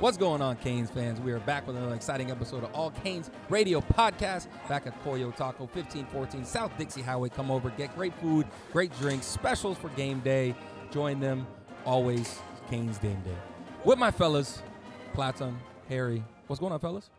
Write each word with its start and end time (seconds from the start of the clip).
What's 0.00 0.16
going 0.16 0.40
on, 0.40 0.56
Canes 0.56 0.90
fans? 0.90 1.20
We 1.20 1.30
are 1.32 1.40
back 1.40 1.66
with 1.66 1.76
another 1.76 1.94
exciting 1.94 2.30
episode 2.30 2.64
of 2.64 2.74
All 2.74 2.90
Canes 2.90 3.30
Radio 3.50 3.82
Podcast. 3.82 4.46
Back 4.66 4.86
at 4.86 5.04
Coyo 5.04 5.34
Taco, 5.36 5.64
1514 5.64 6.44
South 6.46 6.72
Dixie 6.78 7.02
Highway. 7.02 7.28
Come 7.28 7.50
over, 7.50 7.68
get 7.70 7.94
great 7.94 8.14
food, 8.14 8.46
great 8.72 8.96
drinks, 8.98 9.26
specials 9.26 9.76
for 9.76 9.90
game 9.90 10.20
day. 10.20 10.54
Join 10.90 11.20
them 11.20 11.46
always, 11.84 12.40
Canes 12.70 12.96
Game 12.98 13.20
Day. 13.24 13.36
With 13.84 13.98
my 13.98 14.10
fellas, 14.10 14.62
Platon, 15.12 15.58
Harry. 15.90 16.24
What's 16.46 16.60
going 16.60 16.72
on, 16.72 16.80
fellas? 16.80 17.10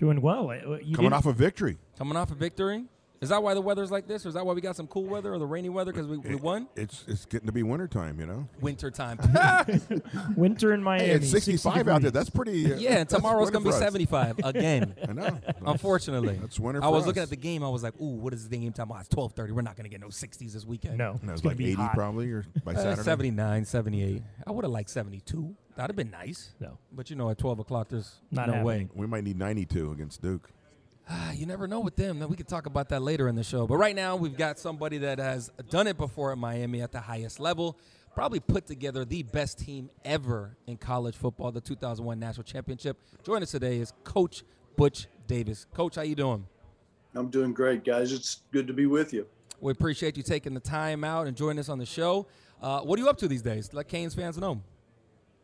Doing 0.00 0.20
well. 0.20 0.50
Uh, 0.50 0.54
You 0.54 0.96
Coming 0.96 1.10
didn't- 1.10 1.12
off 1.12 1.26
a 1.26 1.32
victory. 1.32 1.78
Coming 1.96 2.16
off 2.16 2.32
a 2.32 2.34
victory? 2.34 2.84
Is 3.20 3.30
that 3.30 3.42
why 3.42 3.54
the 3.54 3.60
weather's 3.60 3.90
like 3.90 4.06
this, 4.06 4.24
or 4.24 4.28
is 4.28 4.34
that 4.34 4.46
why 4.46 4.52
we 4.52 4.60
got 4.60 4.76
some 4.76 4.86
cool 4.86 5.04
weather 5.04 5.34
or 5.34 5.38
the 5.40 5.46
rainy 5.46 5.68
weather 5.68 5.90
because 5.92 6.06
we, 6.06 6.18
we 6.18 6.30
It- 6.34 6.40
won? 6.40 6.68
It's 6.76 7.04
it's 7.08 7.24
getting 7.26 7.46
to 7.46 7.52
be 7.52 7.64
wintertime, 7.64 8.20
you 8.20 8.26
know. 8.26 8.48
Winter 8.60 8.90
time. 8.92 9.18
winter 10.36 10.72
in 10.72 10.82
Miami. 10.82 11.06
Hey, 11.06 11.10
it's 11.14 11.30
60 11.30 11.52
65 11.56 11.88
out 11.88 12.02
there. 12.02 12.10
That's 12.10 12.30
pretty. 12.30 12.72
uh, 12.72 12.76
yeah, 12.76 12.98
and 12.98 13.08
tomorrow's 13.08 13.50
going 13.50 13.64
to 13.64 13.70
be 13.70 13.74
us. 13.74 13.80
75 13.80 14.40
again. 14.44 14.94
I 15.08 15.12
know. 15.12 15.38
Unfortunately, 15.66 16.36
That's 16.40 16.60
winter 16.60 16.82
I 16.82 16.88
was 16.88 17.02
us. 17.02 17.06
looking 17.08 17.22
at 17.22 17.30
the 17.30 17.36
game. 17.36 17.64
I 17.64 17.68
was 17.68 17.82
like, 17.82 18.00
"Ooh, 18.00 18.16
what 18.16 18.32
is 18.32 18.48
the 18.48 18.56
game 18.56 18.72
time? 18.72 18.90
Oh, 18.92 18.96
it's 18.98 19.08
twelve 19.08 19.32
thirty. 19.32 19.52
We're 19.52 19.62
not 19.62 19.76
going 19.76 19.84
to 19.84 19.90
get 19.90 20.00
no 20.00 20.10
sixties 20.10 20.54
this 20.54 20.64
weekend." 20.64 20.98
No, 20.98 21.18
And 21.20 21.30
it 21.30 21.32
it's 21.32 21.32
was 21.32 21.40
gonna 21.42 21.50
like 21.50 21.58
be 21.58 21.66
80 21.72 21.74
hot. 21.74 21.94
probably 21.94 22.30
or 22.30 22.44
by 22.64 22.72
Uh, 22.72 22.76
Saturday. 22.76 23.02
79, 23.02 23.64
78. 23.64 24.22
I 24.46 24.50
would 24.52 24.64
have 24.64 24.72
liked 24.72 24.90
seventy-two. 24.90 25.54
That'd 25.76 25.90
have 25.90 25.96
been 25.96 26.10
nice. 26.10 26.54
No, 26.60 26.78
But 26.92 27.08
you 27.10 27.16
know, 27.16 27.30
at 27.30 27.38
twelve 27.38 27.58
o'clock, 27.58 27.88
there's 27.88 28.16
Not 28.30 28.48
no 28.48 28.54
happening. 28.54 28.90
We 28.94 29.06
might 29.06 29.22
need 29.24 29.38
92 29.38 29.92
against 29.92 30.20
Duke. 30.22 30.50
you 31.34 31.46
never 31.46 31.66
know 31.66 31.80
with 31.80 31.96
them. 31.96 32.26
We 32.28 32.36
could 32.36 32.48
talk 32.48 32.66
about 32.66 32.88
that 32.90 33.02
later 33.02 33.28
in 33.28 33.34
the 33.34 33.44
show. 33.44 33.66
But 33.66 33.76
right 33.76 33.96
now, 33.96 34.16
we've 34.16 34.36
got 34.36 34.58
somebody 34.58 34.98
that 34.98 35.18
has 35.18 35.50
done 35.70 35.86
it 35.86 35.96
before 35.96 36.32
at 36.32 36.38
Miami 36.38 36.82
at 36.82 36.92
the 36.92 37.00
highest 37.00 37.40
level. 37.40 37.78
Probably 38.14 38.40
put 38.40 38.66
together 38.66 39.04
the 39.04 39.22
best 39.22 39.58
team 39.58 39.90
ever 40.04 40.56
in 40.66 40.76
college 40.76 41.14
football, 41.14 41.52
the 41.52 41.60
2001 41.60 42.18
national 42.18 42.44
championship. 42.44 42.98
Joining 43.22 43.44
us 43.44 43.52
today 43.52 43.78
is 43.78 43.92
Coach 44.02 44.42
Butch 44.76 45.06
Davis. 45.26 45.66
Coach, 45.72 45.96
how 45.96 46.02
you 46.02 46.14
doing? 46.14 46.46
I'm 47.14 47.28
doing 47.28 47.52
great, 47.52 47.84
guys. 47.84 48.12
It's 48.12 48.42
good 48.52 48.66
to 48.66 48.72
be 48.72 48.86
with 48.86 49.12
you. 49.12 49.26
We 49.60 49.72
appreciate 49.72 50.16
you 50.16 50.22
taking 50.22 50.54
the 50.54 50.60
time 50.60 51.04
out 51.04 51.26
and 51.26 51.36
joining 51.36 51.58
us 51.58 51.68
on 51.68 51.78
the 51.78 51.86
show. 51.86 52.26
Uh, 52.60 52.80
what 52.80 52.98
are 52.98 53.02
you 53.02 53.08
up 53.08 53.18
to 53.18 53.28
these 53.28 53.42
days? 53.42 53.72
Let 53.72 53.88
Canes 53.88 54.14
fans 54.14 54.38
know. 54.38 54.62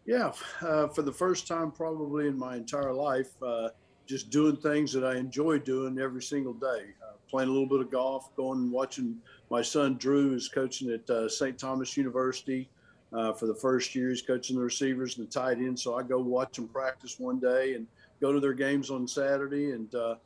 Yeah, 0.05 0.33
uh, 0.61 0.89
for 0.89 1.03
the 1.03 1.13
first 1.13 1.49
time 1.49 1.71
probably 1.71 2.29
in 2.29 2.39
my 2.39 2.57
entire 2.57 2.93
life, 2.93 3.31
uh, 3.43 3.69
just 4.07 4.31
doing 4.31 4.57
things 4.57 4.93
that 4.93 5.05
I 5.05 5.17
enjoy 5.17 5.59
doing 5.59 5.99
every 5.99 6.23
single 6.23 6.53
day. 6.55 6.95
Uh, 7.03 7.13
playing 7.29 7.49
a 7.49 7.53
little 7.53 7.69
bit 7.69 7.81
of 7.81 7.91
golf, 7.91 8.35
going 8.37 8.59
and 8.61 8.73
watching 8.73 9.17
my 9.51 9.63
son 9.63 9.97
Drew 9.97 10.35
is 10.35 10.49
coaching 10.49 10.91
at 10.91 11.09
uh, 11.11 11.29
St. 11.29 11.59
Thomas 11.59 11.97
University. 11.97 12.69
Uh, 13.13 13.33
for 13.33 13.47
the 13.47 13.55
first 13.55 13.95
year, 13.95 14.11
he's 14.11 14.23
coaching 14.23 14.57
the 14.57 14.63
receivers 14.63 15.17
and 15.17 15.27
the 15.27 15.31
tight 15.31 15.59
end. 15.59 15.79
So 15.79 15.97
I 15.97 16.03
go 16.03 16.19
watch 16.19 16.57
them 16.57 16.67
practice 16.69 17.19
one 17.19 17.39
day 17.39 17.75
and 17.75 17.87
go 18.21 18.33
to 18.33 18.41
their 18.41 18.55
games 18.55 18.91
on 18.91 19.07
Saturday 19.07 19.71
and 19.71 19.95
uh, 19.95 20.17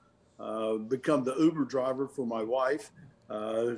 uh, 0.40 0.74
become 0.76 1.24
the 1.24 1.34
Uber 1.36 1.64
driver 1.64 2.08
for 2.08 2.26
my 2.26 2.42
wife. 2.42 2.90
Uh, 3.28 3.74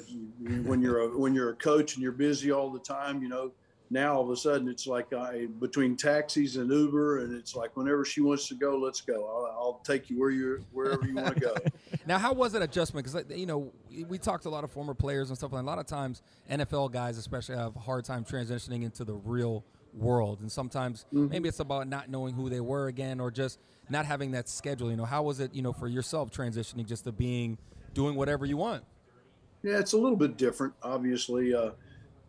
when 0.65 0.81
you're 0.81 1.01
a, 1.01 1.19
when 1.19 1.35
you're 1.35 1.51
a 1.51 1.57
coach 1.57 1.95
and 1.95 2.03
you're 2.03 2.13
busy 2.13 2.53
all 2.53 2.71
the 2.71 2.79
time, 2.79 3.21
you 3.21 3.29
know, 3.29 3.51
now 3.91 4.15
all 4.15 4.23
of 4.23 4.31
a 4.31 4.37
sudden 4.37 4.69
it's 4.69 4.87
like 4.87 5.13
I 5.13 5.47
between 5.59 5.97
taxis 5.97 6.57
and 6.57 6.71
Uber, 6.71 7.19
and 7.19 7.35
it's 7.35 7.57
like 7.57 7.77
whenever 7.77 8.05
she 8.05 8.21
wants 8.21 8.47
to 8.49 8.55
go, 8.55 8.79
let's 8.79 9.01
go. 9.01 9.27
I'll, 9.27 9.59
I'll 9.59 9.81
take 9.85 10.09
you 10.09 10.19
where 10.19 10.31
you 10.31 10.65
wherever 10.73 11.05
you 11.05 11.15
want 11.15 11.35
to 11.35 11.41
go. 11.41 11.55
Now, 12.07 12.19
how 12.19 12.33
was 12.33 12.53
that 12.53 12.63
adjustment? 12.63 13.07
Because 13.07 13.31
you 13.39 13.47
know, 13.47 13.73
we 14.09 14.19
talked 14.19 14.43
to 14.45 14.49
a 14.49 14.51
lot 14.51 14.65
of 14.65 14.73
former 14.73 14.95
players 14.95 15.29
and 15.29 15.37
stuff, 15.37 15.53
and 15.53 15.61
a 15.61 15.65
lot 15.65 15.79
of 15.79 15.87
times 15.87 16.23
NFL 16.51 16.91
guys, 16.93 17.19
especially, 17.19 17.57
have 17.57 17.77
a 17.77 17.79
hard 17.79 18.05
time 18.05 18.25
transitioning 18.25 18.83
into 18.83 19.05
the 19.05 19.13
real 19.15 19.65
world, 19.95 20.41
and 20.41 20.51
sometimes 20.51 21.05
maybe 21.13 21.49
it's 21.49 21.61
about 21.61 21.89
not 21.89 22.09
knowing 22.09 22.35
who 22.35 22.49
they 22.49 22.61
were 22.61 22.89
again, 22.89 23.21
or 23.21 23.31
just 23.31 23.61
not 23.91 24.07
having 24.07 24.31
that 24.33 24.49
schedule. 24.49 24.91
You 24.91 24.97
know, 24.97 25.05
how 25.05 25.23
was 25.23 25.41
it? 25.41 25.55
You 25.55 25.63
know, 25.63 25.73
for 25.73 25.89
yourself 25.89 26.31
transitioning 26.31 26.87
just 26.87 27.05
to 27.05 27.13
being 27.13 27.59
doing 27.93 28.17
whatever 28.17 28.47
you 28.47 28.57
want. 28.57 28.83
Yeah, 29.63 29.79
it's 29.79 29.93
a 29.93 29.99
little 29.99 30.17
bit 30.17 30.37
different, 30.37 30.73
obviously. 30.83 31.55
Uh, 31.55 31.73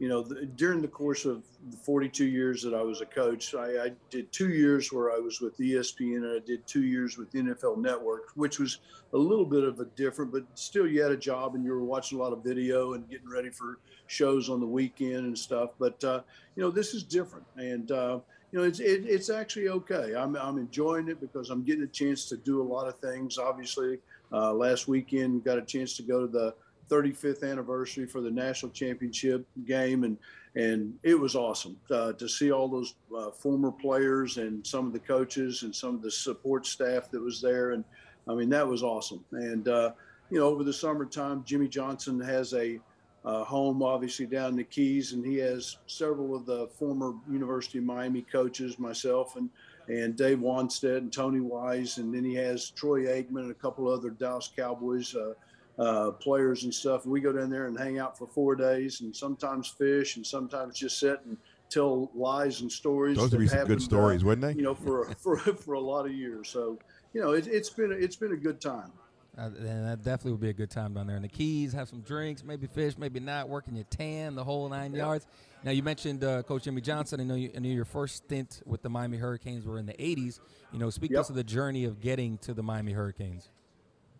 you 0.02 0.10
know, 0.10 0.24
the, 0.24 0.48
during 0.48 0.82
the 0.82 0.88
course 0.88 1.26
of 1.26 1.44
the 1.70 1.78
42 1.78 2.26
years 2.26 2.64
that 2.64 2.74
I 2.74 2.82
was 2.82 3.02
a 3.02 3.06
coach, 3.06 3.54
I, 3.54 3.84
I 3.84 3.92
did 4.10 4.32
two 4.32 4.50
years 4.50 4.92
where 4.92 5.12
I 5.12 5.20
was 5.20 5.42
with 5.42 5.56
ESPN 5.60 6.24
and 6.24 6.42
I 6.42 6.44
did 6.44 6.66
two 6.66 6.84
years 6.84 7.20
with 7.20 7.32
NFL 7.34 7.78
Network, 7.78 8.32
which 8.34 8.58
was 8.58 8.80
a 9.14 9.18
little 9.18 9.46
bit 9.46 9.64
of 9.64 9.80
a 9.80 9.86
different, 9.86 10.32
but 10.32 10.44
still 10.56 10.88
you 10.88 11.04
had 11.04 11.12
a 11.12 11.18
job 11.18 11.54
and 11.54 11.64
you 11.64 11.70
were 11.70 11.84
watching 11.84 12.18
a 12.18 12.22
lot 12.24 12.34
of 12.34 12.44
video 12.44 12.94
and 12.94 13.08
getting 13.12 13.30
ready 13.30 13.52
for 13.52 13.78
shows 14.08 14.50
on 14.50 14.60
the 14.60 14.66
weekend 14.66 15.18
and 15.18 15.38
stuff. 15.38 15.70
But, 15.78 16.04
uh, 16.04 16.22
you 16.56 16.64
know, 16.64 16.72
this 16.72 16.96
is 16.96 17.04
different. 17.04 17.46
And, 17.58 17.92
uh, 17.92 18.22
you 18.52 18.58
know, 18.58 18.66
it's, 18.66 18.80
it, 18.80 19.06
it's 19.06 19.30
actually 19.30 19.70
okay. 19.70 20.16
I'm, 20.16 20.36
I'm 20.36 20.58
enjoying 20.58 21.10
it 21.10 21.22
because 21.22 21.52
I'm 21.52 21.64
getting 21.64 21.84
a 21.84 21.88
chance 21.88 22.26
to 22.30 22.38
do 22.38 22.60
a 22.60 22.66
lot 22.68 22.88
of 22.88 22.98
things. 22.98 23.38
Obviously, 23.38 24.00
uh, 24.32 24.52
last 24.52 24.88
weekend, 24.88 25.44
got 25.44 25.60
a 25.60 25.62
chance 25.62 25.96
to 25.98 26.02
go 26.02 26.22
to 26.22 26.28
the 26.28 26.56
35th 26.91 27.50
anniversary 27.50 28.06
for 28.06 28.22
the 28.22 28.29
national 28.29 28.72
championship 28.72 29.46
game, 29.66 30.03
and 30.03 30.18
and 30.56 30.94
it 31.02 31.18
was 31.18 31.35
awesome 31.35 31.78
uh, 31.91 32.12
to 32.13 32.28
see 32.28 32.52
all 32.52 32.68
those 32.68 32.96
uh, 33.18 33.31
former 33.31 33.72
players 33.72 34.38
and 34.38 34.68
some 34.68 34.85
of 34.85 34.91
the 34.91 35.00
coaches 35.00 35.63
and 35.63 35.74
some 35.74 35.96
of 35.96 36.02
the 36.02 36.12
support 36.12 36.66
staff 36.66 37.09
that 37.09 37.22
was 37.22 37.41
there, 37.41 37.72
and 37.72 37.85
I 38.28 38.35
mean 38.35 38.50
that 38.50 38.68
was 38.68 38.84
awesome. 38.84 39.24
And 39.31 39.68
uh, 39.68 39.91
you 40.29 40.40
know, 40.40 40.47
over 40.47 40.63
the 40.63 40.74
summertime, 40.74 41.44
Jimmy 41.46 41.68
Johnson 41.68 42.19
has 42.19 42.53
a 42.53 42.79
uh, 43.23 43.44
home 43.44 43.84
obviously 43.84 44.25
down 44.25 44.50
in 44.50 44.56
the 44.58 44.63
Keys, 44.63 45.13
and 45.13 45.25
he 45.25 45.38
has 45.38 45.78
several 45.88 46.35
of 46.35 46.46
the 46.46 46.68
former 46.68 47.13
University 47.29 47.78
of 47.78 47.85
Miami 47.85 48.23
coaches, 48.23 48.78
myself 48.78 49.38
and 49.38 49.50
and 49.88 50.16
Dave 50.16 50.40
Wannstedt 50.40 50.97
and 50.97 51.12
Tony 51.12 51.40
Wise, 51.40 51.97
and 51.97 52.13
then 52.13 52.23
he 52.23 52.35
has 52.35 52.69
Troy 52.69 53.06
Aikman 53.06 53.41
and 53.41 53.52
a 53.52 53.56
couple 53.56 53.88
other 53.90 54.09
Dallas 54.09 54.50
Cowboys. 54.56 55.16
Uh, 55.81 56.12
players 56.12 56.64
and 56.64 56.72
stuff. 56.72 57.08
We 57.08 57.22
go 57.22 57.34
down 57.34 57.50
there 57.50 57.66
and 57.66 57.75
hang 57.75 57.97
out 57.97 58.16
for 58.16 58.28
four 58.28 58.53
days, 58.56 59.02
and 59.02 59.16
sometimes 59.16 59.68
fish, 59.68 60.16
and 60.16 60.24
sometimes 60.24 60.78
just 60.78 61.00
sit 61.00 61.19
and 61.25 61.38
tell 61.72 62.12
lies 62.14 62.62
and 62.62 62.72
stories. 62.72 63.18
Those 63.18 63.31
that 63.31 63.38
would 63.38 63.44
be 63.46 63.47
some 63.47 63.66
good 63.66 63.81
stories, 63.81 64.22
uh, 64.22 64.28
wouldn't 64.28 64.41
they? 64.47 64.53
You 64.53 64.62
know, 64.62 64.75
for 64.75 65.06
for 65.18 65.38
for 65.38 65.74
a 65.74 65.80
lot 65.80 66.06
of 66.06 66.12
years. 66.12 66.50
So, 66.50 66.78
you 67.14 67.22
know, 67.22 67.31
it, 67.31 67.47
it's 67.47 67.72
been 67.72 67.91
a, 67.91 67.96
it's 67.96 68.16
been 68.16 68.34
a 68.34 68.38
good 68.38 68.62
time. 68.62 68.91
Uh, 69.36 69.46
and 69.46 69.88
that 69.88 70.03
definitely 70.03 70.34
would 70.34 70.41
be 70.41 70.50
a 70.50 70.53
good 70.53 70.70
time 70.70 70.94
down 70.94 71.08
there 71.08 71.16
in 71.16 71.24
the 71.24 71.28
Keys. 71.28 71.74
Have 71.74 71.90
some 71.90 72.02
drinks, 72.02 72.44
maybe 72.44 72.68
fish, 72.68 72.96
maybe 73.00 73.20
not. 73.20 73.50
Working 73.50 73.75
your 73.75 73.86
tan, 73.86 74.36
the 74.36 74.44
whole 74.44 74.70
nine 74.70 74.94
yards. 74.94 75.25
Now 75.64 75.72
you 75.72 75.81
mentioned 75.81 76.24
uh, 76.24 76.44
Coach 76.44 76.66
Jimmy 76.66 76.81
Johnson. 76.81 77.22
I 77.22 77.24
know, 77.24 77.36
you, 77.36 77.50
I 77.56 77.59
know 77.59 77.70
your 77.70 77.86
first 77.86 78.18
stint 78.18 78.62
with 78.68 78.84
the 78.84 78.90
Miami 78.90 79.18
Hurricanes 79.18 79.66
were 79.66 79.80
in 79.80 79.88
the 79.88 79.94
'80s. 79.94 80.41
You 80.72 80.78
know, 80.78 80.91
speak 80.91 81.12
to 81.12 81.22
us 81.22 81.30
of 81.30 81.36
the 81.36 81.44
journey 81.44 81.86
of 81.86 82.02
getting 82.02 82.38
to 82.40 82.53
the 82.53 82.62
Miami 82.62 82.91
Hurricanes. 82.91 83.50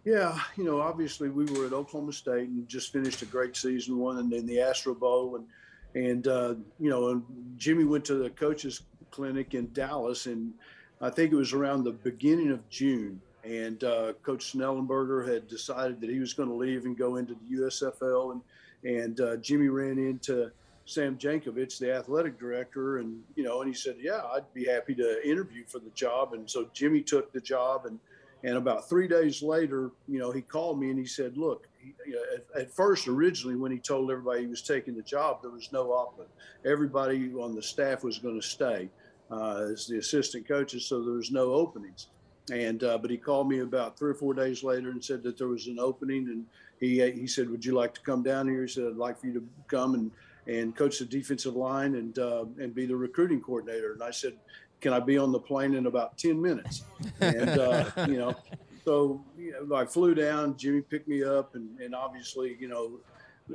Yeah, 0.04 0.40
you 0.58 0.64
know, 0.64 0.82
obviously 0.82 1.30
we 1.30 1.46
were 1.46 1.68
at 1.68 1.74
Oklahoma 1.74 2.14
State 2.14 2.50
and 2.50 2.68
just 2.68 2.92
finished 2.92 3.22
a 3.22 3.26
great 3.26 3.56
season, 3.56 4.00
one 4.00 4.18
and 4.18 4.34
in 4.34 4.48
the 4.48 4.60
Astro 4.60 4.96
Bowl, 4.96 5.36
and 5.36 5.46
and 5.94 6.28
uh, 6.28 6.56
you 6.80 6.90
know, 6.90 7.22
Jimmy 7.58 7.84
went 7.84 8.06
to 8.06 8.16
the 8.16 8.30
coaches 8.32 8.82
clinic 9.12 9.54
in 9.54 9.72
Dallas, 9.74 10.26
and 10.26 10.54
I 11.02 11.10
think 11.12 11.32
it 11.32 11.36
was 11.36 11.54
around 11.54 11.84
the 11.84 11.92
beginning 11.92 12.50
of 12.50 12.68
June, 12.70 13.22
and 13.44 13.84
uh, 13.84 14.14
Coach 14.24 14.54
Schnellenberger 14.54 15.28
had 15.28 15.48
decided 15.48 16.02
that 16.02 16.10
he 16.10 16.20
was 16.20 16.34
going 16.34 16.50
to 16.50 16.56
leave 16.56 16.86
and 16.86 16.98
go 16.98 17.18
into 17.18 17.36
the 17.36 17.58
USFL, 17.58 18.32
and 18.32 18.42
and 18.84 19.22
uh, 19.22 19.36
Jimmy 19.38 19.68
ran 19.68 20.00
into 20.00 20.52
Sam 20.86 21.16
Jankovich, 21.16 21.78
the 21.78 21.94
athletic 21.94 22.40
director, 22.40 22.98
and 22.98 23.22
you 23.36 23.44
know, 23.44 23.62
and 23.62 23.68
he 23.68 23.76
said, 23.76 23.98
"Yeah, 24.00 24.24
I'd 24.34 24.52
be 24.56 24.66
happy 24.66 24.96
to 24.96 25.30
interview 25.30 25.64
for 25.68 25.78
the 25.78 25.92
job," 25.92 26.34
and 26.34 26.50
so 26.50 26.68
Jimmy 26.74 27.02
took 27.02 27.32
the 27.32 27.42
job 27.42 27.86
and. 27.86 28.00
And 28.44 28.58
about 28.58 28.90
three 28.90 29.08
days 29.08 29.44
later, 29.44 29.92
you 30.08 30.20
know, 30.20 30.32
he 30.32 30.42
called 30.42 30.80
me 30.80 30.90
and 30.90 30.98
he 30.98 31.06
said, 31.06 31.38
"Look, 31.38 31.68
he, 31.78 31.94
you 32.08 32.14
know, 32.14 32.22
at, 32.36 32.62
at 32.62 32.74
first, 32.74 33.08
originally, 33.08 33.56
when 33.56 33.72
he 33.72 33.78
told 33.78 34.10
everybody 34.10 34.42
he 34.42 34.48
was 34.48 34.62
taking 34.62 34.96
the 34.96 35.04
job, 35.04 35.42
there 35.42 35.52
was 35.52 35.72
no 35.72 35.94
opening. 35.94 36.32
Everybody 36.66 37.32
on 37.34 37.56
the 37.56 37.62
staff 37.62 38.04
was 38.04 38.18
going 38.18 38.40
to 38.40 38.46
stay 38.46 38.90
uh, 39.30 39.68
as 39.72 39.86
the 39.86 39.98
assistant 39.98 40.48
coaches, 40.48 40.86
so 40.86 41.04
there 41.04 41.14
was 41.14 41.32
no 41.32 41.54
openings. 41.54 42.08
And 42.52 42.84
uh, 42.84 42.98
but 42.98 43.12
he 43.12 43.18
called 43.18 43.48
me 43.48 43.60
about 43.60 43.98
three 43.98 44.12
or 44.12 44.16
four 44.16 44.34
days 44.34 44.64
later 44.64 44.90
and 44.90 45.04
said 45.04 45.22
that 45.24 45.38
there 45.38 45.48
was 45.48 45.68
an 45.68 45.78
opening, 45.80 46.28
and 46.28 46.46
he 46.80 47.12
he 47.12 47.28
said, 47.28 47.50
"Would 47.50 47.64
you 47.64 47.74
like 47.74 47.94
to 47.94 48.02
come 48.02 48.24
down 48.24 48.48
here?" 48.48 48.64
He 48.64 48.68
said, 48.68 48.86
"I'd 48.86 48.96
like 48.96 49.20
for 49.20 49.28
you 49.28 49.34
to 49.34 49.48
come 49.68 49.94
and 49.94 50.12
and 50.48 50.76
coach 50.76 50.98
the 50.98 51.06
defensive 51.06 51.56
line 51.56 51.94
and 51.94 52.18
uh, 52.18 52.46
and 52.60 52.74
be 52.74 52.88
the 52.88 52.96
recruiting 52.96 53.40
coordinator." 53.40 53.94
And 53.94 54.02
I 54.02 54.10
said, 54.10 54.34
"Can 54.82 54.94
I 54.94 55.00
be 55.00 55.18
on 55.18 55.32
the 55.32 55.40
plane 55.40 55.76
in 55.76 55.86
about 55.86 56.18
ten 56.18 56.42
minutes?" 56.42 56.84
And 57.20 57.50
uh, 57.50 57.86
you 58.08 58.18
know, 58.18 58.36
so 58.84 59.24
you 59.38 59.56
know, 59.68 59.76
I 59.76 59.86
flew 59.86 60.14
down. 60.14 60.58
Jimmy 60.58 60.82
picked 60.82 61.08
me 61.08 61.24
up, 61.24 61.56
and 61.56 61.80
and 61.80 61.96
obviously, 61.96 62.58
you 62.60 62.68
know, 62.68 63.00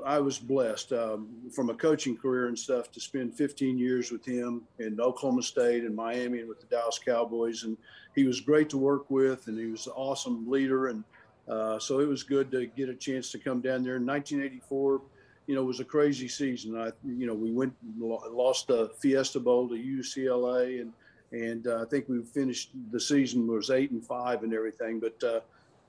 I 0.04 0.18
was 0.18 0.38
blessed 0.38 0.92
um, 0.92 1.28
from 1.52 1.70
a 1.70 1.74
coaching 1.74 2.16
career 2.16 2.48
and 2.48 2.58
stuff 2.58 2.90
to 2.92 3.00
spend 3.00 3.34
15 3.34 3.78
years 3.78 4.10
with 4.10 4.24
him 4.24 4.62
in 4.78 5.00
Oklahoma 5.00 5.42
State 5.42 5.84
and 5.84 5.94
Miami 5.94 6.40
and 6.40 6.48
with 6.48 6.60
the 6.60 6.66
Dallas 6.66 6.98
Cowboys. 6.98 7.64
And 7.64 7.76
he 8.14 8.24
was 8.24 8.40
great 8.40 8.68
to 8.70 8.78
work 8.78 9.10
with, 9.10 9.46
and 9.46 9.58
he 9.58 9.66
was 9.66 9.86
an 9.86 9.92
awesome 9.96 10.48
leader. 10.48 10.88
And 10.88 11.04
uh, 11.48 11.78
so 11.78 12.00
it 12.00 12.08
was 12.08 12.22
good 12.22 12.50
to 12.52 12.66
get 12.66 12.88
a 12.88 12.94
chance 12.94 13.30
to 13.32 13.38
come 13.38 13.60
down 13.60 13.82
there 13.82 13.96
in 13.96 14.06
1984. 14.06 15.02
You 15.46 15.54
know, 15.54 15.62
it 15.62 15.66
was 15.66 15.80
a 15.80 15.84
crazy 15.84 16.28
season. 16.28 16.76
I, 16.76 16.90
you 17.04 17.26
know, 17.26 17.34
we 17.34 17.52
went 17.52 17.72
lost 17.96 18.66
the 18.66 18.90
Fiesta 18.98 19.38
Bowl 19.38 19.68
to 19.68 19.74
UCLA, 19.74 20.80
and 20.80 20.92
and 21.32 21.66
uh, 21.66 21.82
I 21.82 21.84
think 21.86 22.08
we 22.08 22.22
finished 22.22 22.70
the 22.90 23.00
season 23.00 23.46
was 23.46 23.70
eight 23.70 23.90
and 23.90 24.04
five 24.04 24.42
and 24.42 24.54
everything. 24.54 25.00
But 25.00 25.22
uh, 25.22 25.40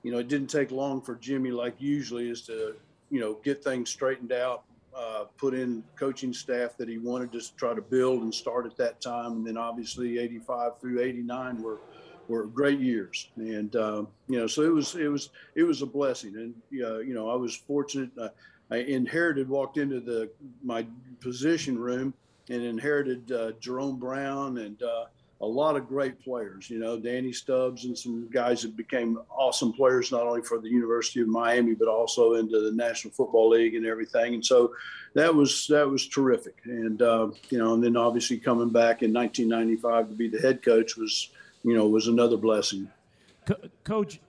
you 0.02 0.12
know, 0.12 0.18
it 0.18 0.28
didn't 0.28 0.48
take 0.48 0.70
long 0.70 1.00
for 1.00 1.16
Jimmy, 1.16 1.50
like 1.50 1.74
usually, 1.78 2.28
is 2.28 2.42
to 2.42 2.74
you 3.10 3.20
know 3.20 3.34
get 3.44 3.62
things 3.62 3.90
straightened 3.90 4.32
out, 4.32 4.64
uh, 4.96 5.24
put 5.36 5.54
in 5.54 5.82
coaching 5.96 6.32
staff 6.32 6.76
that 6.76 6.88
he 6.88 6.98
wanted 6.98 7.32
to 7.32 7.56
try 7.56 7.74
to 7.74 7.82
build 7.82 8.22
and 8.22 8.34
start 8.34 8.66
at 8.66 8.76
that 8.76 9.00
time, 9.00 9.32
and 9.32 9.46
then 9.46 9.56
obviously 9.56 10.18
85 10.18 10.80
through 10.80 11.00
89 11.00 11.62
were 11.62 11.78
were 12.28 12.46
great 12.46 12.78
years, 12.78 13.30
and 13.36 13.74
uh, 13.76 14.04
you 14.28 14.38
know, 14.38 14.46
so 14.46 14.62
it 14.62 14.72
was 14.72 14.94
it 14.94 15.08
was 15.08 15.30
it 15.54 15.62
was 15.62 15.82
a 15.82 15.86
blessing, 15.86 16.34
and 16.36 16.82
uh, 16.82 16.98
you 16.98 17.14
know, 17.14 17.30
I 17.30 17.34
was 17.34 17.54
fortunate. 17.54 18.10
Uh, 18.20 18.28
I 18.70 18.78
inherited, 18.78 19.48
walked 19.48 19.78
into 19.78 19.98
the 19.98 20.30
my 20.62 20.86
position 21.20 21.78
room, 21.78 22.12
and 22.50 22.62
inherited 22.62 23.32
uh, 23.32 23.52
Jerome 23.60 23.98
Brown 23.98 24.58
and 24.58 24.82
a 25.40 25.46
lot 25.46 25.76
of 25.76 25.86
great 25.86 26.20
players. 26.22 26.68
You 26.68 26.78
know, 26.78 26.98
Danny 26.98 27.32
Stubbs 27.32 27.84
and 27.84 27.96
some 27.96 28.28
guys 28.30 28.62
that 28.62 28.76
became 28.76 29.20
awesome 29.30 29.72
players 29.72 30.10
not 30.10 30.22
only 30.22 30.42
for 30.42 30.58
the 30.58 30.68
University 30.68 31.20
of 31.20 31.28
Miami 31.28 31.74
but 31.74 31.88
also 31.88 32.34
into 32.34 32.60
the 32.60 32.72
National 32.72 33.12
Football 33.12 33.50
League 33.50 33.74
and 33.74 33.86
everything. 33.86 34.34
And 34.34 34.44
so 34.44 34.74
that 35.14 35.34
was 35.34 35.66
that 35.68 35.88
was 35.88 36.08
terrific. 36.08 36.56
And 36.64 37.00
uh, 37.02 37.28
you 37.50 37.58
know, 37.58 37.74
and 37.74 37.82
then 37.82 37.96
obviously 37.96 38.38
coming 38.38 38.70
back 38.70 39.02
in 39.02 39.12
1995 39.12 40.08
to 40.08 40.14
be 40.14 40.28
the 40.28 40.40
head 40.40 40.62
coach 40.62 40.96
was 40.96 41.30
you 41.62 41.74
know, 41.74 41.86
was 41.86 42.08
another 42.08 42.36
blessing. 42.36 42.90
Co- 43.46 43.68
Coach 43.84 44.20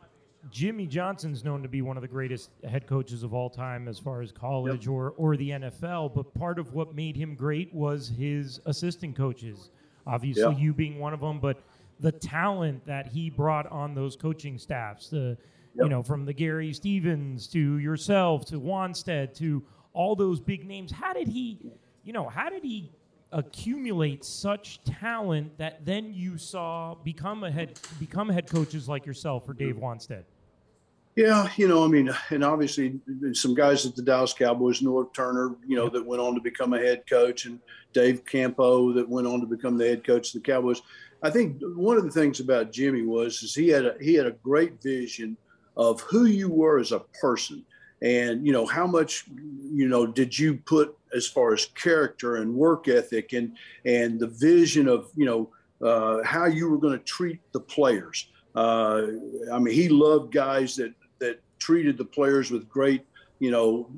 Jimmy 0.52 0.88
Johnson's 0.88 1.44
known 1.44 1.62
to 1.62 1.70
be 1.70 1.82
one 1.82 1.98
of 1.98 2.02
the 2.02 2.08
greatest 2.08 2.50
head 2.68 2.88
coaches 2.88 3.24
of 3.24 3.34
all 3.34 3.50
time 3.50 3.88
as 3.88 4.00
far 4.00 4.22
as 4.22 4.32
college 4.32 4.86
yep. 4.86 4.94
or, 4.94 5.10
or 5.12 5.38
the 5.38 5.52
NFL, 5.52 6.14
but 6.16 6.34
part 6.34 6.58
of 6.58 6.74
what 6.74 6.96
made 6.96 7.16
him 7.16 7.36
great 7.36 7.74
was 7.74 8.10
his 8.10 8.60
assistant 8.66 9.16
coaches. 9.16 9.70
Obviously, 10.07 10.44
yep. 10.44 10.60
you 10.60 10.74
being 10.74 11.00
one 11.00 11.13
of 11.13 11.19
them, 11.19 11.40
but 11.40 11.62
the 12.00 12.12
talent 12.12 12.86
that 12.86 13.07
he 13.07 13.30
brought 13.30 13.68
on 13.68 13.94
those 13.94 14.16
coaching 14.16 14.57
staffs, 14.57 15.10
the 15.10 15.38
yep. 15.75 15.84
you 15.84 15.90
know, 15.90 16.01
from 16.01 16.25
the 16.25 16.34
Gary 16.34 16.74
Stevens 16.74 17.48
to 17.48 17.78
yourself 17.78 18.46
to 18.46 18.60
Wannstedt 18.60 19.36
to 19.38 19.63
all 19.94 20.16
those 20.16 20.40
big 20.40 20.66
names. 20.66 20.92
How 20.92 21.13
did 21.13 21.28
he, 21.28 21.60
you 22.04 22.13
know, 22.13 22.28
how 22.28 22.50
did 22.50 22.63
he 22.63 22.92
accumulate 23.31 24.25
such 24.25 24.84
talent 24.84 25.56
that 25.60 25.86
then 25.86 26.13
you 26.13 26.38
saw 26.38 26.95
become 27.04 27.44
a 27.44 27.52
head 27.52 27.80
become 28.00 28.28
head 28.30 28.50
coaches 28.50 28.90
like 28.90 29.06
yourself 29.06 29.48
or 29.48 29.54
Dave 29.54 29.75
mm. 29.75 29.81
Wannstedt? 29.81 30.24
Yeah, 31.19 31.50
you 31.57 31.68
know, 31.68 31.83
I 31.83 31.89
mean, 31.89 32.10
and 32.30 32.45
obviously 32.45 32.98
some 33.33 33.54
guys 33.54 33.86
at 33.86 33.94
the 33.94 34.01
Dallas 34.01 34.31
Cowboys, 34.31 34.80
Norv 34.80 35.13
Turner, 35.13 35.57
you 35.68 35.75
know, 35.75 35.89
that 35.89 36.06
went 36.06 36.21
on 36.21 36.33
to 36.33 36.39
become 36.39 36.71
a 36.71 36.80
head 36.80 37.04
coach, 37.10 37.44
and 37.44 37.60
Dave 37.92 38.24
Campo 38.24 38.94
that 38.94 39.10
went 39.10 39.27
on 39.27 39.42
to 39.42 39.45
become 39.45 39.77
the 39.77 39.86
head 39.86 40.06
coach 40.06 40.33
of 40.33 40.42
the 40.42 40.50
Cowboys. 40.50 40.81
I 41.21 41.30
think 41.30 41.57
one 41.75 41.98
of 41.98 42.06
the 42.06 42.12
things 42.12 42.39
about 42.39 42.71
Jimmy 42.71 43.01
was 43.01 43.44
is 43.44 43.54
he 43.54 43.68
had 43.68 43.86
a, 43.86 43.95
he 44.00 44.13
had 44.13 44.27
a 44.27 44.31
great 44.31 44.81
vision 44.81 45.36
of 45.75 46.00
who 46.00 46.25
you 46.25 46.48
were 46.48 46.80
as 46.80 46.94
a 46.94 47.01
person 47.19 47.66
and 48.01 48.48
you 48.48 48.54
know 48.54 48.66
how 48.66 48.88
much 48.88 49.25
you 49.74 49.89
know 49.89 50.07
did 50.07 50.39
you 50.39 50.56
put 50.56 50.98
as 51.13 51.27
far 51.27 51.54
as 51.54 51.66
character 51.66 52.38
and 52.38 52.54
work 52.54 52.88
ethic 52.88 53.33
and 53.33 53.57
and 53.86 54.21
the 54.21 54.27
vision 54.27 54.88
of 54.88 55.12
you 55.18 55.25
know 55.25 55.50
uh, 55.86 56.24
how 56.24 56.45
you 56.45 56.69
were 56.69 56.77
going 56.77 56.98
to 56.98 57.04
treat 57.04 57.42
the 57.51 57.60
players 57.60 58.30
uh, 58.56 59.01
i 59.51 59.60
mean 59.60 59.74
he 59.74 59.89
loved 59.89 60.31
guys 60.31 60.77
that 60.77 60.94
that 61.00 61.09
treated 61.60 61.98
the 61.98 62.06
players 62.06 62.52
with 62.52 62.68
great 62.70 63.06
you 63.40 63.52
know 63.52 63.90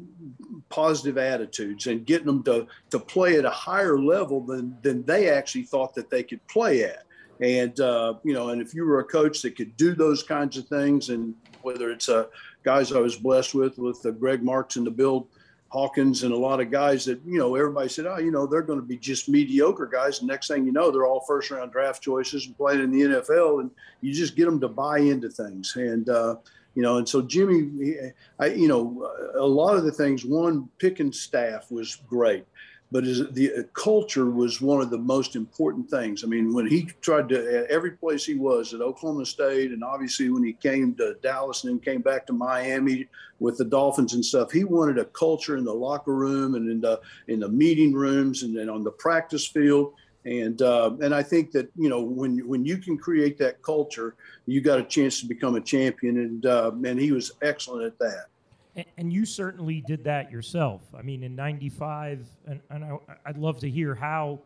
positive 0.70 1.18
attitudes 1.18 1.88
and 1.88 2.06
getting 2.06 2.28
them 2.28 2.44
to 2.44 2.68
to 2.90 3.00
play 3.00 3.38
at 3.38 3.46
a 3.46 3.50
higher 3.50 3.98
level 3.98 4.42
than 4.42 4.78
than 4.82 5.04
they 5.06 5.30
actually 5.30 5.64
thought 5.64 5.96
that 5.96 6.10
they 6.10 6.22
could 6.22 6.46
play 6.48 6.84
at 6.84 7.06
and 7.40 7.80
uh, 7.80 8.14
you 8.24 8.34
know 8.34 8.50
and 8.50 8.62
if 8.62 8.76
you 8.76 8.86
were 8.86 9.00
a 9.00 9.04
coach 9.04 9.42
that 9.42 9.56
could 9.56 9.76
do 9.78 9.96
those 9.96 10.22
kinds 10.22 10.58
of 10.58 10.68
things 10.68 11.10
and 11.10 11.34
whether 11.64 11.90
it's 11.90 12.10
a 12.10 12.28
guys 12.64 12.92
I 12.92 13.00
was 13.00 13.16
blessed 13.16 13.54
with, 13.54 13.78
with 13.78 14.02
the 14.02 14.12
Greg 14.12 14.44
Marks 14.44 14.76
and 14.76 14.86
the 14.86 14.92
Bill 14.92 15.28
Hawkins 15.70 16.24
and 16.24 16.34
a 16.34 16.38
lot 16.38 16.60
of 16.60 16.70
guys 16.70 17.06
that, 17.06 17.22
you 17.26 17.38
know, 17.38 17.56
everybody 17.56 17.88
said, 17.88 18.06
oh, 18.06 18.18
you 18.18 18.32
know, 18.32 18.46
they're 18.46 18.62
going 18.62 18.80
to 18.80 18.86
be 18.86 18.98
just 18.98 19.30
mediocre 19.30 19.88
guys. 19.88 20.20
And 20.20 20.28
next 20.28 20.48
thing 20.48 20.66
you 20.66 20.72
know, 20.72 20.92
they're 20.92 21.06
all 21.06 21.22
first 21.22 21.50
round 21.50 21.72
draft 21.72 22.04
choices 22.04 22.46
and 22.46 22.58
playing 22.58 22.82
in 22.82 22.92
the 22.92 23.02
NFL. 23.02 23.62
And 23.62 23.72
you 24.02 24.14
just 24.14 24.36
get 24.36 24.46
them 24.46 24.60
to 24.60 24.68
buy 24.68 25.00
into 25.00 25.30
things. 25.30 25.76
And, 25.76 26.10
uh, 26.10 26.36
you 26.76 26.82
know, 26.82 26.98
and 26.98 27.08
so 27.08 27.22
Jimmy, 27.22 28.12
I, 28.40 28.48
you 28.48 28.68
know, 28.68 29.10
a 29.36 29.46
lot 29.46 29.76
of 29.76 29.84
the 29.84 29.92
things, 29.92 30.24
one, 30.24 30.70
picking 30.80 31.12
staff 31.12 31.70
was 31.70 31.98
great 32.08 32.46
but 32.92 33.06
the 33.06 33.52
uh, 33.58 33.64
culture 33.74 34.30
was 34.30 34.60
one 34.60 34.82
of 34.82 34.90
the 34.90 34.98
most 34.98 35.38
important 35.38 35.90
things. 35.90 36.24
I 36.24 36.28
mean, 36.28 36.54
when 36.54 36.68
he 36.68 36.84
tried 37.00 37.30
to 37.30 37.66
every 37.70 37.92
place 37.92 38.26
he 38.26 38.36
was 38.36 38.74
at 38.74 38.82
Oklahoma 38.82 39.26
State, 39.26 39.72
and 39.72 39.84
obviously 39.84 40.30
when 40.30 40.44
he 40.44 40.54
came 40.54 40.94
to 40.96 41.16
Dallas 41.24 41.64
and 41.64 41.72
then 41.72 41.80
came 41.80 42.02
back 42.02 42.28
to 42.28 42.34
Miami 42.34 43.08
with 43.40 43.58
the 43.58 43.66
Dolphins 43.66 44.14
and 44.14 44.24
stuff, 44.24 44.52
he 44.52 44.66
wanted 44.66 44.98
a 44.98 45.06
culture 45.06 45.56
in 45.56 45.64
the 45.64 45.74
locker 45.74 46.14
room 46.14 46.56
and 46.56 46.70
in 46.70 46.82
the 46.82 47.00
in 47.28 47.40
the 47.40 47.50
meeting 47.50 47.94
rooms 47.94 48.44
and 48.44 48.56
then 48.56 48.70
on 48.70 48.84
the 48.84 48.92
practice 48.92 49.48
field. 49.48 49.94
And 50.26 50.62
uh, 50.62 50.92
and 51.02 51.16
I 51.16 51.24
think 51.24 51.52
that 51.52 51.72
you 51.76 51.90
know 51.90 52.02
when 52.02 52.48
when 52.48 52.64
you 52.64 52.78
can 52.78 52.98
create 52.98 53.40
that 53.40 53.62
culture, 53.64 54.16
you 54.46 54.62
got 54.62 54.80
a 54.80 54.84
chance 54.84 55.20
to 55.22 55.28
become 55.28 55.56
a 55.56 55.62
champion. 55.62 56.18
And 56.18 56.46
uh, 56.46 56.72
and 56.86 57.00
he 57.00 57.12
was 57.12 57.32
excellent 57.42 57.86
at 57.86 57.98
that. 58.00 58.86
And 58.98 59.12
you 59.12 59.26
certainly 59.26 59.82
did 59.82 60.04
that 60.06 60.32
yourself. 60.32 60.82
I 60.98 61.02
mean, 61.02 61.24
in 61.24 61.36
'95, 61.36 62.26
and, 62.46 62.62
and 62.70 62.86
I, 62.86 62.98
would 63.28 63.38
love 63.38 63.60
to 63.60 63.70
hear 63.70 63.96
how, 63.96 64.40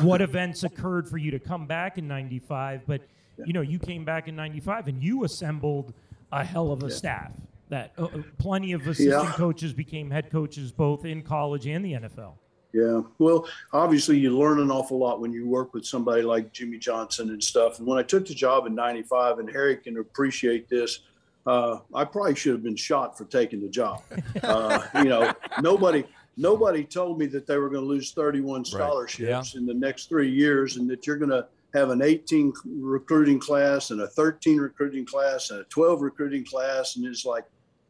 what 0.00 0.22
events 0.22 0.62
occurred 0.62 1.08
for 1.08 1.18
you 1.18 1.30
to 1.32 1.38
come 1.38 1.66
back 1.66 1.98
in 1.98 2.06
'95. 2.06 2.82
But 2.86 3.02
you 3.44 3.52
know, 3.52 3.60
you 3.60 3.80
came 3.80 4.04
back 4.04 4.28
in 4.28 4.36
'95 4.36 4.88
and 4.88 5.02
you 5.02 5.24
assembled 5.24 5.92
a 6.30 6.44
hell 6.44 6.70
of 6.70 6.84
a 6.84 6.86
yeah. 6.86 6.94
staff. 6.94 7.32
That 7.70 7.92
uh, 7.98 8.04
uh 8.04 8.22
plenty 8.38 8.72
of 8.72 8.86
assistant 8.86 9.24
yeah. 9.24 9.32
coaches 9.32 9.72
became 9.72 10.10
head 10.10 10.30
coaches 10.30 10.70
both 10.70 11.04
in 11.04 11.22
college 11.22 11.66
and 11.66 11.84
the 11.84 11.92
NFL. 11.94 12.34
Yeah. 12.72 13.02
Well, 13.18 13.46
obviously, 13.72 14.18
you 14.18 14.36
learn 14.36 14.58
an 14.58 14.70
awful 14.70 14.98
lot 14.98 15.20
when 15.20 15.32
you 15.32 15.46
work 15.46 15.74
with 15.74 15.84
somebody 15.84 16.22
like 16.22 16.52
Jimmy 16.52 16.78
Johnson 16.78 17.30
and 17.30 17.42
stuff. 17.42 17.78
And 17.78 17.86
when 17.86 17.98
I 17.98 18.02
took 18.02 18.26
the 18.26 18.34
job 18.34 18.66
in 18.66 18.74
'95, 18.74 19.40
and 19.40 19.50
Harry 19.50 19.76
can 19.76 19.98
appreciate 19.98 20.68
this 20.68 21.00
uh, 21.46 21.78
I 21.92 22.04
probably 22.04 22.34
should 22.34 22.52
have 22.52 22.62
been 22.62 22.76
shot 22.76 23.18
for 23.18 23.24
taking 23.24 23.60
the 23.60 23.68
job. 23.68 24.02
Uh, 24.42 24.82
you 24.96 25.04
know, 25.04 25.32
nobody 25.60 26.04
nobody 26.36 26.82
told 26.82 27.18
me 27.18 27.26
that 27.26 27.46
they 27.46 27.56
were 27.58 27.68
going 27.68 27.82
to 27.82 27.88
lose 27.88 28.12
31 28.12 28.64
scholarships 28.64 29.20
right. 29.20 29.54
yeah. 29.54 29.58
in 29.58 29.66
the 29.66 29.74
next 29.74 30.08
three 30.08 30.30
years, 30.30 30.76
and 30.76 30.90
that 30.90 31.06
you're 31.06 31.16
going 31.16 31.30
to 31.30 31.46
have 31.74 31.90
an 31.90 32.02
18 32.02 32.52
recruiting 32.64 33.38
class 33.38 33.90
and 33.90 34.00
a 34.00 34.08
13 34.08 34.58
recruiting 34.58 35.06
class 35.06 35.50
and 35.50 35.60
a 35.60 35.64
12 35.64 36.02
recruiting 36.02 36.44
class, 36.44 36.96
and 36.96 37.06
it's 37.06 37.24
like, 37.24 37.44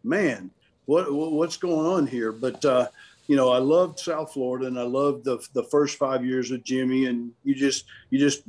man, 0.05 0.51
what 0.85 1.13
what's 1.13 1.57
going 1.57 1.87
on 1.87 2.07
here? 2.07 2.33
But 2.33 2.63
uh, 2.65 2.89
you 3.27 3.37
know, 3.37 3.51
I 3.51 3.59
loved 3.59 3.99
South 3.99 4.33
Florida 4.33 4.67
and 4.67 4.79
I 4.79 4.83
loved 4.83 5.25
the 5.25 5.45
the 5.53 5.65
first 5.65 5.99
five 5.99 6.25
years 6.25 6.51
with 6.51 6.65
Jimmy, 6.65 7.07
and 7.07 7.33
you 7.45 7.55
just 7.55 7.87
you 8.11 8.19
just 8.19 8.43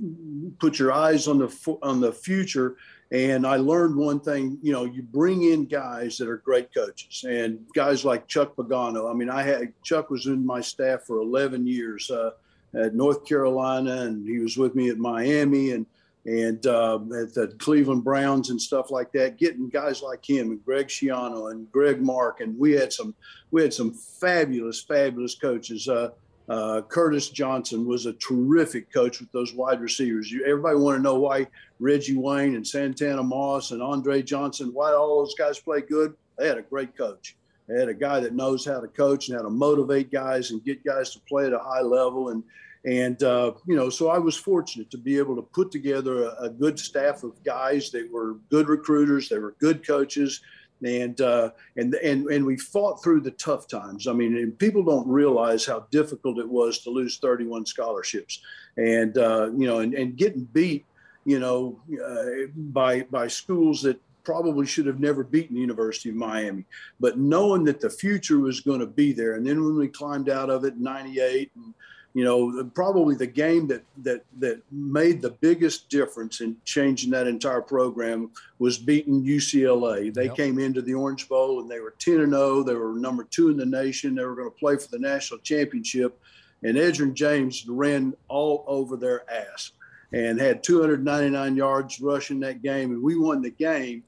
put 0.60 0.80
your 0.80 0.92
eyes 0.92 1.28
on 1.28 1.40
the 1.40 1.78
on 1.82 2.02
the 2.02 2.12
future 2.12 2.78
and 3.14 3.46
I 3.46 3.58
learned 3.58 3.96
one 3.96 4.20
thing, 4.20 4.58
you 4.64 4.74
know, 4.74 4.86
you 4.86 5.04
bring 5.04 5.44
in 5.44 5.66
guys 5.66 6.18
that 6.18 6.28
are 6.28 6.38
great 6.38 6.74
coaches 6.74 7.24
and 7.30 7.60
guys 7.76 8.04
like 8.04 8.28
Chuck 8.28 8.56
Pagano. 8.56 9.10
I 9.10 9.14
mean, 9.14 9.30
I 9.30 9.44
had 9.44 9.72
Chuck 9.84 10.10
was 10.10 10.26
in 10.26 10.44
my 10.44 10.60
staff 10.60 11.04
for 11.04 11.20
11 11.20 11.68
years 11.68 12.10
uh, 12.10 12.32
at 12.74 12.96
North 12.96 13.24
Carolina, 13.24 14.02
and 14.02 14.28
he 14.28 14.40
was 14.40 14.58
with 14.58 14.74
me 14.74 14.90
at 14.90 14.98
Miami 14.98 15.72
and 15.74 15.86
and 16.26 16.66
uh, 16.68 17.00
at 17.22 17.34
the 17.34 17.54
Cleveland 17.60 18.04
Browns 18.04 18.50
and 18.50 18.62
stuff 18.62 18.92
like 18.92 19.12
that. 19.12 19.38
Getting 19.38 19.70
guys 19.70 20.02
like 20.02 20.28
him 20.28 20.52
and 20.52 20.64
Greg 20.64 20.88
Schiano 20.88 21.52
and 21.52 21.72
Greg 21.72 22.02
Mark, 22.02 22.40
and 22.42 22.58
we 22.58 22.72
had 22.74 22.94
some 22.94 23.14
we 23.52 23.62
had 23.62 23.74
some 23.74 23.94
fabulous, 23.94 24.82
fabulous 24.82 25.36
coaches. 25.36 25.88
Uh, 25.88 26.10
uh, 26.50 26.82
Curtis 26.82 27.30
Johnson 27.30 27.86
was 27.86 28.06
a 28.06 28.14
terrific 28.14 28.92
coach 28.92 29.20
with 29.20 29.32
those 29.32 29.54
wide 29.54 29.80
receivers. 29.80 30.32
You, 30.32 30.44
everybody 30.46 30.78
want 30.78 30.98
to 30.98 31.02
know 31.02 31.20
why 31.20 31.48
Reggie 31.80 32.18
Wayne 32.18 32.56
and 32.56 32.68
Santana 32.68 33.24
Moss 33.24 33.72
and 33.72 33.82
Andre 33.82 34.22
Johnson, 34.22 34.72
why 34.74 34.92
all 34.92 35.20
those 35.20 35.36
guys 35.36 35.60
play 35.60 35.82
good? 35.82 36.16
They 36.38 36.48
had 36.48 36.58
a 36.58 36.64
great 36.64 36.98
coach. 36.98 37.38
They 37.68 37.80
had 37.80 37.88
a 37.88 37.94
guy 37.94 38.20
that 38.20 38.36
knows 38.36 38.66
how 38.66 38.82
to 38.82 38.88
coach 38.88 39.30
and 39.30 39.38
how 39.38 39.44
to 39.44 39.50
motivate 39.50 40.12
guys 40.12 40.52
and 40.52 40.64
get 40.66 40.84
guys 40.84 41.12
to 41.12 41.20
play 41.22 41.46
at 41.46 41.54
a 41.54 41.60
high 41.60 41.82
level. 41.82 42.30
And 42.30 42.44
and 42.86 43.22
uh, 43.24 43.54
you 43.66 43.76
know, 43.76 43.90
so 43.90 44.10
I 44.10 44.18
was 44.18 44.36
fortunate 44.36 44.92
to 44.92 44.98
be 44.98 45.18
able 45.18 45.36
to 45.36 45.42
put 45.42 45.72
together 45.72 46.24
a, 46.24 46.44
a 46.44 46.50
good 46.50 46.78
staff 46.78 47.24
of 47.24 47.42
guys 47.44 47.92
that 47.92 48.12
were 48.12 48.36
good 48.50 48.68
recruiters. 48.68 49.30
They 49.30 49.40
were 49.40 49.56
good 49.60 49.86
coaches 49.86 50.42
and 50.86 51.20
uh, 51.22 51.52
and 51.78 51.94
and 51.96 52.28
and 52.28 52.46
we 52.46 52.58
fought 52.58 53.04
through 53.04 53.22
the 53.22 53.32
tough 53.32 53.68
times. 53.68 54.08
I 54.08 54.14
mean, 54.14 54.52
people 54.54 54.84
don't 54.84 55.08
realize 55.08 55.66
how 55.66 55.88
difficult 55.92 56.40
it 56.40 56.48
was 56.48 56.80
to 56.80 56.90
lose 56.90 57.18
31 57.18 57.66
scholarships, 57.66 58.42
and 58.78 59.18
uh, 59.18 59.50
you 59.56 59.66
know, 59.66 59.80
and, 59.80 59.94
and 59.94 60.18
getting 60.18 60.44
beat, 60.46 60.86
you 61.26 61.40
know, 61.40 61.80
uh, 62.06 62.48
by 62.56 63.04
by 63.04 63.28
schools 63.28 63.82
that 63.84 64.00
probably 64.24 64.66
should 64.66 64.86
have 64.86 65.00
never 65.00 65.24
beaten 65.24 65.56
the 65.56 65.62
University 65.62 66.10
of 66.10 66.16
Miami, 66.16 66.66
but 67.00 67.18
knowing 67.18 67.66
that 67.66 67.82
the 67.82 67.90
future 67.90 68.40
was 68.40 68.62
going 68.62 68.80
to 68.80 68.88
be 68.88 69.12
there, 69.14 69.36
and 69.36 69.46
then 69.46 69.64
when 69.64 69.78
we 69.78 69.88
climbed 69.88 70.30
out 70.30 70.50
of 70.50 70.66
it 70.66 70.74
in 70.74 70.84
'98 70.84 71.52
and 71.56 71.74
you 72.14 72.24
know, 72.24 72.64
probably 72.76 73.16
the 73.16 73.28
game 73.28 73.68
that 73.68 73.84
that 74.04 74.24
that 74.40 74.62
made 74.72 75.22
the 75.22 75.32
biggest 75.32 75.90
difference 75.90 76.42
in 76.42 76.56
changing 76.64 77.10
that 77.12 77.26
entire 77.26 77.62
program 77.62 78.30
was 78.60 78.78
beating 78.78 79.24
UCLA. 79.24 80.14
They 80.14 80.26
yep. 80.26 80.36
came 80.36 80.60
into 80.60 80.84
the 80.84 80.94
Orange 80.94 81.28
Bowl 81.28 81.60
and 81.60 81.70
they 81.70 81.80
were 81.80 81.96
10 81.98 82.20
and 82.20 82.34
0. 82.34 82.64
They 82.64 82.76
were 82.76 82.94
number 82.94 83.24
two 83.24 83.50
in 83.50 83.58
the 83.58 83.66
nation. 83.66 84.14
They 84.14 84.26
were 84.26 84.36
going 84.36 84.50
to 84.50 84.58
play 84.58 84.78
for 84.78 84.88
the 84.90 85.00
national 85.00 85.40
championship, 85.40 86.20
and 86.62 86.78
Edgerrin 86.78 87.16
James 87.16 87.68
ran 87.68 88.14
all 88.28 88.64
over 88.68 88.96
their 88.96 89.30
ass 89.32 89.72
and 90.12 90.40
had 90.40 90.64
299 90.64 91.56
yards 91.56 92.00
rushing 92.00 92.40
that 92.42 92.62
game, 92.62 92.92
and 92.92 93.02
we 93.02 93.18
won 93.18 93.42
the 93.42 93.50
game. 93.50 94.04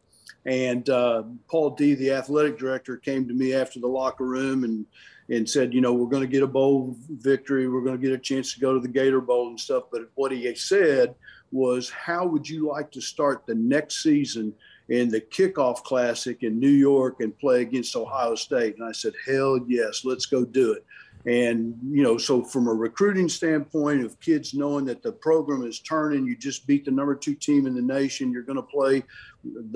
And 0.45 0.87
uh, 0.91 1.23
Paul 1.49 1.71
Dee, 1.71 1.95
the 1.95 2.11
athletic 2.11 2.59
director, 2.59 2.97
came 2.97 3.27
to 3.27 3.33
me 3.33 3.55
after 3.55 3.79
the 3.79 3.87
locker 3.87 4.25
room 4.25 4.63
and 4.63 4.85
and 5.29 5.49
said, 5.49 5.73
you 5.73 5.81
know, 5.81 5.93
we're 5.93 6.09
going 6.09 6.21
to 6.21 6.27
get 6.27 6.43
a 6.43 6.47
bowl 6.47 6.95
victory. 7.09 7.67
We're 7.67 7.81
going 7.81 7.99
to 7.99 8.01
get 8.01 8.13
a 8.13 8.17
chance 8.17 8.53
to 8.53 8.59
go 8.59 8.73
to 8.73 8.79
the 8.79 8.87
Gator 8.87 9.21
Bowl 9.21 9.49
and 9.49 9.59
stuff. 9.59 9.85
But 9.91 10.03
what 10.15 10.31
he 10.31 10.53
said 10.55 11.15
was, 11.51 11.89
how 11.89 12.27
would 12.27 12.47
you 12.47 12.67
like 12.67 12.91
to 12.91 13.01
start 13.01 13.45
the 13.45 13.55
next 13.55 14.03
season 14.03 14.53
in 14.89 15.09
the 15.09 15.21
kickoff 15.21 15.81
classic 15.83 16.43
in 16.43 16.59
New 16.59 16.67
York 16.69 17.21
and 17.21 17.37
play 17.39 17.61
against 17.61 17.95
Ohio 17.95 18.35
State? 18.35 18.75
And 18.77 18.87
I 18.87 18.91
said, 18.91 19.13
hell 19.25 19.59
yes, 19.67 20.05
let's 20.05 20.27
go 20.27 20.45
do 20.45 20.73
it. 20.73 20.85
And, 21.25 21.75
you 21.89 22.03
know, 22.03 22.19
so 22.19 22.43
from 22.43 22.67
a 22.67 22.73
recruiting 22.73 23.27
standpoint 23.29 24.05
of 24.05 24.19
kids 24.19 24.53
knowing 24.53 24.85
that 24.85 25.01
the 25.01 25.11
program 25.11 25.65
is 25.65 25.79
turning, 25.79 26.27
you 26.27 26.35
just 26.35 26.67
beat 26.67 26.85
the 26.85 26.91
number 26.91 27.15
two 27.15 27.33
team 27.33 27.65
in 27.65 27.73
the 27.73 27.81
nation, 27.81 28.31
you're 28.31 28.43
going 28.43 28.57
to 28.57 28.61
play. 28.61 29.03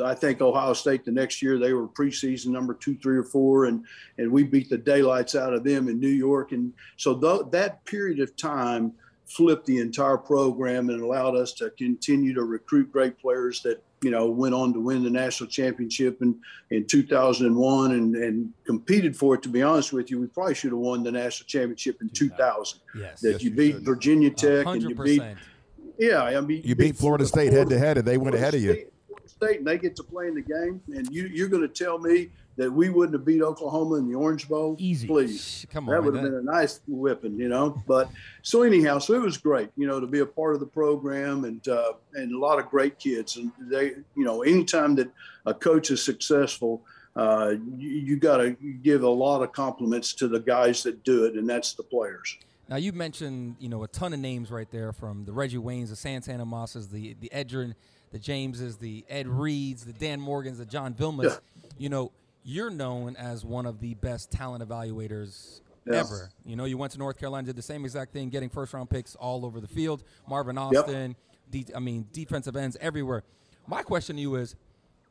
I 0.03 0.13
think 0.13 0.41
Ohio 0.41 0.73
State 0.73 1.05
the 1.05 1.11
next 1.11 1.41
year, 1.41 1.57
they 1.57 1.73
were 1.73 1.87
preseason 1.87 2.47
number 2.47 2.75
two, 2.75 2.95
three, 2.97 3.17
or 3.17 3.23
four, 3.23 3.65
and, 3.65 3.83
and 4.19 4.31
we 4.31 4.43
beat 4.43 4.69
the 4.69 4.77
daylights 4.77 5.33
out 5.33 5.53
of 5.53 5.63
them 5.63 5.89
in 5.89 5.99
New 5.99 6.07
York. 6.07 6.51
And 6.51 6.71
so 6.97 7.17
th- 7.19 7.51
that 7.51 7.83
period 7.85 8.19
of 8.19 8.35
time 8.37 8.93
flipped 9.25 9.65
the 9.65 9.79
entire 9.79 10.17
program 10.17 10.89
and 10.89 11.01
allowed 11.01 11.35
us 11.35 11.53
to 11.53 11.71
continue 11.71 12.33
to 12.35 12.43
recruit 12.43 12.91
great 12.91 13.17
players 13.19 13.61
that 13.61 13.83
you 14.01 14.11
know, 14.11 14.27
went 14.27 14.53
on 14.53 14.73
to 14.73 14.79
win 14.79 15.03
the 15.03 15.09
national 15.09 15.49
championship 15.49 16.21
in, 16.21 16.39
in 16.69 16.85
2001 16.85 17.91
and, 17.91 18.15
and 18.15 18.53
competed 18.65 19.15
for 19.15 19.35
it. 19.35 19.41
To 19.43 19.49
be 19.49 19.61
honest 19.61 19.93
with 19.93 20.09
you, 20.09 20.19
we 20.19 20.27
probably 20.27 20.55
should 20.55 20.71
have 20.71 20.79
won 20.79 21.03
the 21.03 21.11
national 21.11 21.47
championship 21.47 22.01
in 22.01 22.09
2000. 22.09 22.79
Yes. 22.95 23.21
That 23.21 23.31
yes, 23.33 23.43
you 23.43 23.51
beat 23.51 23.77
Virginia 23.77 24.29
Tech 24.29 24.65
100%. 24.65 24.73
and 24.73 24.81
you 24.83 24.95
beat. 24.95 25.23
Yeah, 25.97 26.23
I 26.23 26.39
mean, 26.39 26.61
you, 26.63 26.75
beat, 26.75 26.95
Florida 26.95 27.25
State 27.25 27.51
head 27.51 27.69
to 27.69 27.77
head, 27.77 27.97
and 27.97 28.07
they 28.07 28.17
went 28.17 28.33
ahead 28.33 28.53
of 28.53 28.61
you. 28.61 28.85
State, 29.25 29.57
and 29.59 29.67
they 29.67 29.77
get 29.77 29.97
to 29.97 30.03
play 30.03 30.27
in 30.27 30.35
the 30.35 30.41
game, 30.41 30.81
and 30.87 31.09
you, 31.11 31.27
you're 31.27 31.49
going 31.49 31.61
to 31.61 31.67
tell 31.67 31.99
me 31.99 32.29
that 32.59 32.69
we 32.69 32.89
wouldn't 32.89 33.13
have 33.13 33.25
beat 33.25 33.41
Oklahoma 33.41 33.95
in 33.95 34.09
the 34.09 34.15
Orange 34.15 34.49
Bowl? 34.49 34.75
Easy. 34.77 35.07
Please. 35.07 35.65
Come 35.71 35.87
on. 35.87 35.95
That 35.95 36.03
would 36.03 36.13
have 36.13 36.23
been 36.25 36.35
a 36.35 36.41
nice 36.41 36.81
whipping, 36.87 37.39
you 37.39 37.47
know. 37.47 37.81
But 37.87 38.09
so 38.41 38.63
anyhow, 38.63 38.99
so 38.99 39.13
it 39.13 39.21
was 39.21 39.37
great, 39.37 39.69
you 39.77 39.87
know, 39.87 40.01
to 40.01 40.07
be 40.07 40.19
a 40.19 40.25
part 40.25 40.55
of 40.55 40.59
the 40.59 40.65
program 40.65 41.45
and 41.45 41.65
uh, 41.69 41.93
and 42.15 42.33
a 42.33 42.37
lot 42.37 42.59
of 42.59 42.69
great 42.69 42.99
kids. 42.99 43.37
And 43.37 43.53
they, 43.61 43.93
you 44.15 44.25
know, 44.25 44.43
anytime 44.43 44.95
that 44.95 45.09
a 45.45 45.53
coach 45.53 45.89
is 45.89 46.03
successful, 46.03 46.81
uh, 47.15 47.53
you, 47.77 47.89
you 47.89 48.17
got 48.17 48.37
to 48.37 48.51
give 48.83 49.03
a 49.03 49.09
lot 49.09 49.41
of 49.41 49.53
compliments 49.53 50.13
to 50.15 50.27
the 50.27 50.41
guys 50.41 50.83
that 50.83 51.05
do 51.05 51.23
it, 51.25 51.35
and 51.35 51.49
that's 51.49 51.73
the 51.73 51.83
players. 51.83 52.37
Now 52.67 52.75
you 52.75 52.91
mentioned, 52.91 53.55
you 53.59 53.69
know, 53.69 53.83
a 53.83 53.87
ton 53.87 54.13
of 54.13 54.19
names 54.19 54.51
right 54.51 54.69
there 54.69 54.91
from 54.91 55.23
the 55.23 55.31
Reggie 55.31 55.57
Waynes, 55.57 55.89
the 55.89 55.95
Santana 55.95 56.45
Mosses, 56.45 56.89
the 56.89 57.15
the 57.21 57.31
Edgerrin, 57.33 57.73
the 58.11 58.19
Jameses, 58.19 58.75
the 58.77 59.05
Ed 59.07 59.27
Reeds, 59.27 59.85
the 59.85 59.93
Dan 59.93 60.19
Morgans, 60.19 60.57
the 60.57 60.65
John 60.65 60.93
Vilmas. 60.93 61.23
Yeah. 61.23 61.37
You 61.77 61.87
know, 61.87 62.11
you're 62.49 62.71
known 62.71 63.15
as 63.15 63.45
one 63.45 63.67
of 63.67 63.79
the 63.79 63.93
best 63.95 64.31
talent 64.31 64.67
evaluators 64.67 65.61
ever. 65.91 66.31
You 66.43 66.55
know, 66.55 66.65
you 66.65 66.77
went 66.79 66.91
to 66.93 66.97
North 66.97 67.19
Carolina, 67.19 67.45
did 67.45 67.55
the 67.55 67.61
same 67.61 67.85
exact 67.85 68.11
thing, 68.11 68.29
getting 68.29 68.49
first 68.49 68.73
round 68.73 68.89
picks 68.89 69.15
all 69.15 69.45
over 69.45 69.61
the 69.61 69.67
field. 69.67 70.03
Marvin 70.27 70.57
Austin, 70.57 71.15
yep. 71.51 71.65
de- 71.67 71.75
I 71.75 71.79
mean, 71.79 72.07
defensive 72.11 72.55
ends 72.55 72.75
everywhere. 72.81 73.23
My 73.67 73.83
question 73.83 74.15
to 74.15 74.21
you 74.21 74.35
is 74.35 74.55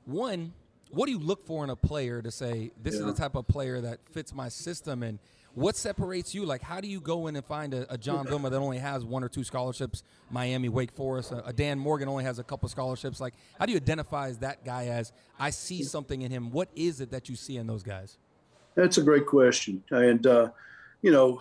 one, 0.04 0.52
what 0.90 1.06
do 1.06 1.12
you 1.12 1.18
look 1.20 1.46
for 1.46 1.62
in 1.62 1.70
a 1.70 1.76
player 1.76 2.20
to 2.22 2.30
say, 2.32 2.72
this 2.82 2.94
yeah. 2.94 3.00
is 3.00 3.06
the 3.06 3.14
type 3.14 3.36
of 3.36 3.46
player 3.46 3.80
that 3.82 4.00
fits 4.10 4.34
my 4.34 4.48
system? 4.48 5.04
And 5.04 5.20
what 5.58 5.76
separates 5.76 6.34
you? 6.34 6.44
Like, 6.44 6.62
how 6.62 6.80
do 6.80 6.88
you 6.88 7.00
go 7.00 7.26
in 7.26 7.36
and 7.36 7.44
find 7.44 7.74
a, 7.74 7.92
a 7.92 7.98
John 7.98 8.26
Vilma 8.26 8.48
that 8.50 8.58
only 8.58 8.78
has 8.78 9.04
one 9.04 9.24
or 9.24 9.28
two 9.28 9.44
scholarships, 9.44 10.04
Miami, 10.30 10.68
Wake 10.68 10.92
Forest? 10.92 11.32
A, 11.32 11.46
a, 11.46 11.52
Dan 11.52 11.78
Morgan 11.78 12.08
only 12.08 12.24
has 12.24 12.38
a 12.38 12.44
couple 12.44 12.68
scholarships. 12.68 13.20
Like, 13.20 13.34
how 13.58 13.66
do 13.66 13.72
you 13.72 13.76
identify 13.76 14.28
as 14.28 14.38
that 14.38 14.64
guy 14.64 14.86
as 14.86 15.12
I 15.38 15.50
see 15.50 15.82
something 15.82 16.22
in 16.22 16.30
him? 16.30 16.50
What 16.50 16.68
is 16.76 17.00
it 17.00 17.10
that 17.10 17.28
you 17.28 17.36
see 17.36 17.56
in 17.56 17.66
those 17.66 17.82
guys? 17.82 18.18
That's 18.74 18.98
a 18.98 19.02
great 19.02 19.26
question, 19.26 19.82
and 19.90 20.24
uh, 20.24 20.50
you 21.02 21.10
know, 21.10 21.40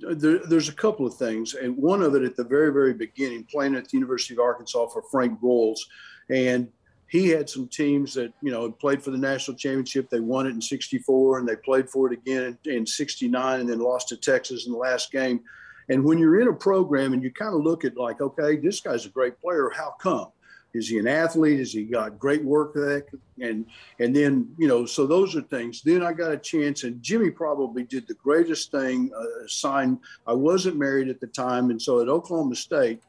there, 0.00 0.38
there's 0.46 0.68
a 0.68 0.74
couple 0.74 1.06
of 1.06 1.14
things, 1.14 1.54
and 1.54 1.76
one 1.76 2.02
of 2.02 2.14
it 2.14 2.22
at 2.22 2.36
the 2.36 2.44
very, 2.44 2.72
very 2.72 2.92
beginning, 2.92 3.44
playing 3.44 3.74
at 3.74 3.84
the 3.84 3.96
University 3.96 4.34
of 4.34 4.40
Arkansas 4.40 4.88
for 4.88 5.02
Frank 5.10 5.40
Broyles, 5.40 5.80
and 6.28 6.68
he 7.10 7.28
had 7.28 7.50
some 7.50 7.66
teams 7.66 8.14
that 8.14 8.32
you 8.40 8.52
know 8.52 8.70
played 8.70 9.02
for 9.02 9.10
the 9.10 9.18
national 9.18 9.56
championship. 9.56 10.08
They 10.08 10.20
won 10.20 10.46
it 10.46 10.50
in 10.50 10.62
'64, 10.62 11.40
and 11.40 11.48
they 11.48 11.56
played 11.56 11.90
for 11.90 12.10
it 12.10 12.16
again 12.16 12.56
in 12.64 12.86
'69, 12.86 13.60
and 13.60 13.68
then 13.68 13.80
lost 13.80 14.08
to 14.08 14.16
Texas 14.16 14.66
in 14.66 14.72
the 14.72 14.78
last 14.78 15.10
game. 15.10 15.40
And 15.88 16.04
when 16.04 16.18
you're 16.18 16.40
in 16.40 16.46
a 16.46 16.52
program 16.52 17.12
and 17.12 17.22
you 17.22 17.32
kind 17.32 17.52
of 17.52 17.62
look 17.62 17.84
at 17.84 17.96
like, 17.96 18.20
okay, 18.20 18.56
this 18.56 18.80
guy's 18.80 19.06
a 19.06 19.08
great 19.08 19.40
player. 19.40 19.70
How 19.74 19.96
come? 20.00 20.28
Is 20.72 20.88
he 20.88 20.98
an 20.98 21.08
athlete? 21.08 21.58
Has 21.58 21.72
he 21.72 21.82
got 21.82 22.16
great 22.16 22.44
work 22.44 22.76
ethic? 22.76 23.08
And 23.40 23.66
and 23.98 24.14
then 24.14 24.54
you 24.56 24.68
know, 24.68 24.86
so 24.86 25.04
those 25.04 25.34
are 25.34 25.42
things. 25.42 25.82
Then 25.82 26.04
I 26.04 26.12
got 26.12 26.30
a 26.30 26.38
chance, 26.38 26.84
and 26.84 27.02
Jimmy 27.02 27.30
probably 27.30 27.82
did 27.82 28.06
the 28.06 28.14
greatest 28.14 28.70
thing. 28.70 29.10
Uh, 29.16 29.48
sign. 29.48 29.98
I 30.28 30.32
wasn't 30.32 30.76
married 30.76 31.08
at 31.08 31.18
the 31.18 31.26
time, 31.26 31.70
and 31.70 31.82
so 31.82 32.00
at 32.00 32.08
Oklahoma 32.08 32.54
State, 32.54 33.02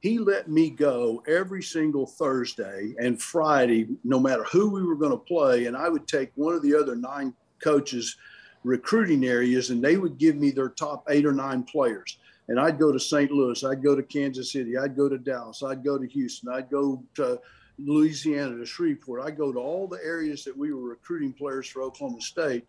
he 0.00 0.18
let 0.18 0.48
me 0.48 0.70
go 0.70 1.22
every 1.26 1.62
single 1.62 2.06
Thursday 2.06 2.94
and 2.98 3.20
Friday, 3.20 3.88
no 4.04 4.20
matter 4.20 4.44
who 4.44 4.70
we 4.70 4.82
were 4.82 4.94
going 4.94 5.10
to 5.10 5.16
play. 5.16 5.66
And 5.66 5.76
I 5.76 5.88
would 5.88 6.06
take 6.06 6.30
one 6.36 6.54
of 6.54 6.62
the 6.62 6.74
other 6.74 6.94
nine 6.94 7.34
coaches' 7.62 8.16
recruiting 8.62 9.24
areas 9.24 9.70
and 9.70 9.82
they 9.82 9.96
would 9.96 10.18
give 10.18 10.36
me 10.36 10.50
their 10.50 10.68
top 10.68 11.04
eight 11.08 11.26
or 11.26 11.32
nine 11.32 11.64
players. 11.64 12.18
And 12.48 12.58
I'd 12.58 12.78
go 12.78 12.92
to 12.92 13.00
St. 13.00 13.30
Louis, 13.30 13.62
I'd 13.64 13.82
go 13.82 13.94
to 13.94 14.02
Kansas 14.02 14.52
City, 14.52 14.78
I'd 14.78 14.96
go 14.96 15.08
to 15.08 15.18
Dallas, 15.18 15.62
I'd 15.62 15.84
go 15.84 15.98
to 15.98 16.06
Houston, 16.06 16.50
I'd 16.50 16.70
go 16.70 17.02
to 17.16 17.40
Louisiana, 17.78 18.56
to 18.56 18.66
Shreveport. 18.66 19.22
I'd 19.22 19.36
go 19.36 19.52
to 19.52 19.58
all 19.58 19.86
the 19.86 20.00
areas 20.02 20.44
that 20.44 20.56
we 20.56 20.72
were 20.72 20.88
recruiting 20.88 21.32
players 21.32 21.68
for 21.68 21.82
Oklahoma 21.82 22.20
State. 22.20 22.66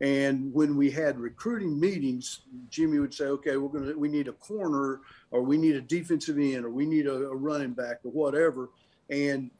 And 0.00 0.52
when 0.52 0.76
we 0.76 0.90
had 0.90 1.18
recruiting 1.18 1.78
meetings, 1.80 2.40
Jimmy 2.68 2.98
would 2.98 3.14
say, 3.14 3.26
"Okay, 3.26 3.56
we're 3.56 3.68
gonna 3.68 3.96
we 3.96 4.08
need 4.08 4.28
a 4.28 4.32
corner, 4.32 5.00
or 5.30 5.42
we 5.42 5.56
need 5.56 5.76
a 5.76 5.80
defensive 5.80 6.38
end, 6.38 6.64
or 6.64 6.70
we 6.70 6.84
need 6.84 7.06
a, 7.06 7.14
a 7.28 7.34
running 7.34 7.72
back, 7.72 8.00
or 8.04 8.12
whatever." 8.12 8.70
And 9.08 9.50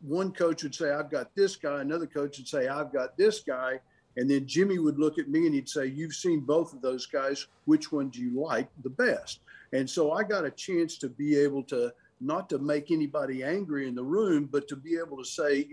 one 0.00 0.32
coach 0.32 0.62
would 0.62 0.74
say, 0.74 0.90
"I've 0.92 1.10
got 1.10 1.34
this 1.34 1.56
guy." 1.56 1.82
Another 1.82 2.06
coach 2.06 2.38
would 2.38 2.48
say, 2.48 2.68
"I've 2.68 2.92
got 2.92 3.16
this 3.18 3.40
guy." 3.40 3.80
And 4.16 4.30
then 4.30 4.46
Jimmy 4.46 4.78
would 4.78 4.98
look 4.98 5.18
at 5.18 5.28
me 5.28 5.46
and 5.46 5.54
he'd 5.54 5.68
say, 5.68 5.86
"You've 5.86 6.14
seen 6.14 6.40
both 6.40 6.72
of 6.72 6.80
those 6.80 7.06
guys. 7.06 7.46
Which 7.66 7.92
one 7.92 8.08
do 8.08 8.20
you 8.20 8.40
like 8.40 8.68
the 8.82 8.90
best?" 8.90 9.40
And 9.74 9.88
so 9.88 10.12
I 10.12 10.22
got 10.22 10.44
a 10.46 10.50
chance 10.50 10.96
to 10.98 11.08
be 11.08 11.36
able 11.36 11.62
to 11.64 11.92
not 12.22 12.48
to 12.48 12.58
make 12.58 12.90
anybody 12.90 13.42
angry 13.42 13.88
in 13.88 13.94
the 13.94 14.02
room, 14.02 14.48
but 14.50 14.68
to 14.68 14.76
be 14.76 14.96
able 14.96 15.16
to 15.18 15.24
say 15.24 15.68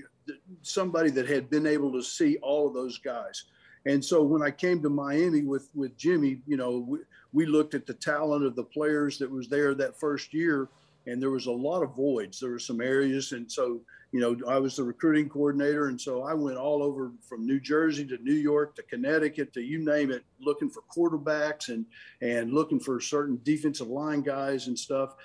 somebody 0.61 1.09
that 1.11 1.29
had 1.29 1.49
been 1.49 1.67
able 1.67 1.91
to 1.93 2.01
see 2.01 2.37
all 2.37 2.67
of 2.67 2.73
those 2.73 2.97
guys. 2.97 3.45
And 3.85 4.03
so 4.03 4.23
when 4.23 4.41
I 4.41 4.51
came 4.51 4.81
to 4.81 4.89
Miami 4.89 5.41
with 5.41 5.69
with 5.73 5.97
Jimmy, 5.97 6.41
you 6.45 6.57
know, 6.57 6.79
we, 6.79 6.99
we 7.31 7.45
looked 7.45 7.73
at 7.73 7.85
the 7.85 7.93
talent 7.93 8.45
of 8.45 8.55
the 8.55 8.63
players 8.63 9.17
that 9.19 9.31
was 9.31 9.47
there 9.47 9.73
that 9.75 9.99
first 9.99 10.33
year, 10.33 10.67
and 11.07 11.21
there 11.21 11.31
was 11.31 11.45
a 11.45 11.51
lot 11.51 11.83
of 11.83 11.95
voids. 11.95 12.39
There 12.39 12.51
were 12.51 12.59
some 12.59 12.81
areas, 12.81 13.31
and 13.31 13.49
so 13.51 13.81
you 14.11 14.19
know, 14.19 14.35
I 14.47 14.57
was 14.57 14.75
the 14.75 14.83
recruiting 14.83 15.29
coordinator, 15.29 15.87
and 15.87 16.01
so 16.01 16.23
I 16.23 16.33
went 16.33 16.57
all 16.57 16.81
over 16.81 17.11
from 17.21 17.45
New 17.45 17.59
Jersey 17.59 18.05
to 18.07 18.17
New 18.17 18.33
York 18.33 18.75
to 18.75 18.83
Connecticut 18.83 19.53
to 19.53 19.61
you 19.61 19.77
name 19.85 20.11
it, 20.11 20.23
looking 20.41 20.69
for 20.69 20.83
quarterbacks 20.93 21.69
and 21.69 21.85
and 22.21 22.51
looking 22.51 22.79
for 22.79 22.99
certain 22.99 23.39
defensive 23.43 23.87
line 23.87 24.21
guys 24.21 24.67
and 24.67 24.77
stuff. 24.77 25.15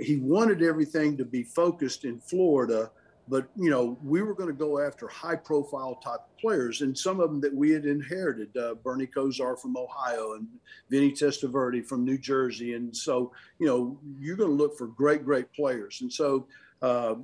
He 0.00 0.16
wanted 0.16 0.62
everything 0.62 1.16
to 1.18 1.24
be 1.24 1.42
focused 1.42 2.04
in 2.04 2.18
Florida 2.18 2.90
but 3.30 3.48
you 3.56 3.70
know, 3.70 3.96
we 4.02 4.20
were 4.22 4.34
going 4.34 4.48
to 4.48 4.54
go 4.54 4.84
after 4.84 5.06
high-profile 5.06 6.00
type 6.04 6.20
players, 6.40 6.82
and 6.82 6.96
some 6.98 7.20
of 7.20 7.30
them 7.30 7.40
that 7.40 7.54
we 7.54 7.70
had 7.70 7.86
inherited. 7.86 8.54
Uh, 8.56 8.74
Bernie 8.74 9.06
Kosar 9.06 9.58
from 9.58 9.76
Ohio, 9.76 10.32
and 10.34 10.46
Vinny 10.90 11.12
Testaverde 11.12 11.86
from 11.86 12.04
New 12.04 12.18
Jersey, 12.18 12.74
and 12.74 12.94
so 12.94 13.32
you 13.58 13.66
know, 13.66 13.98
you're 14.18 14.36
going 14.36 14.50
to 14.50 14.56
look 14.56 14.76
for 14.76 14.88
great, 14.88 15.24
great 15.24 15.52
players. 15.52 16.00
And 16.00 16.12
so, 16.12 16.46
uh, 16.82 17.14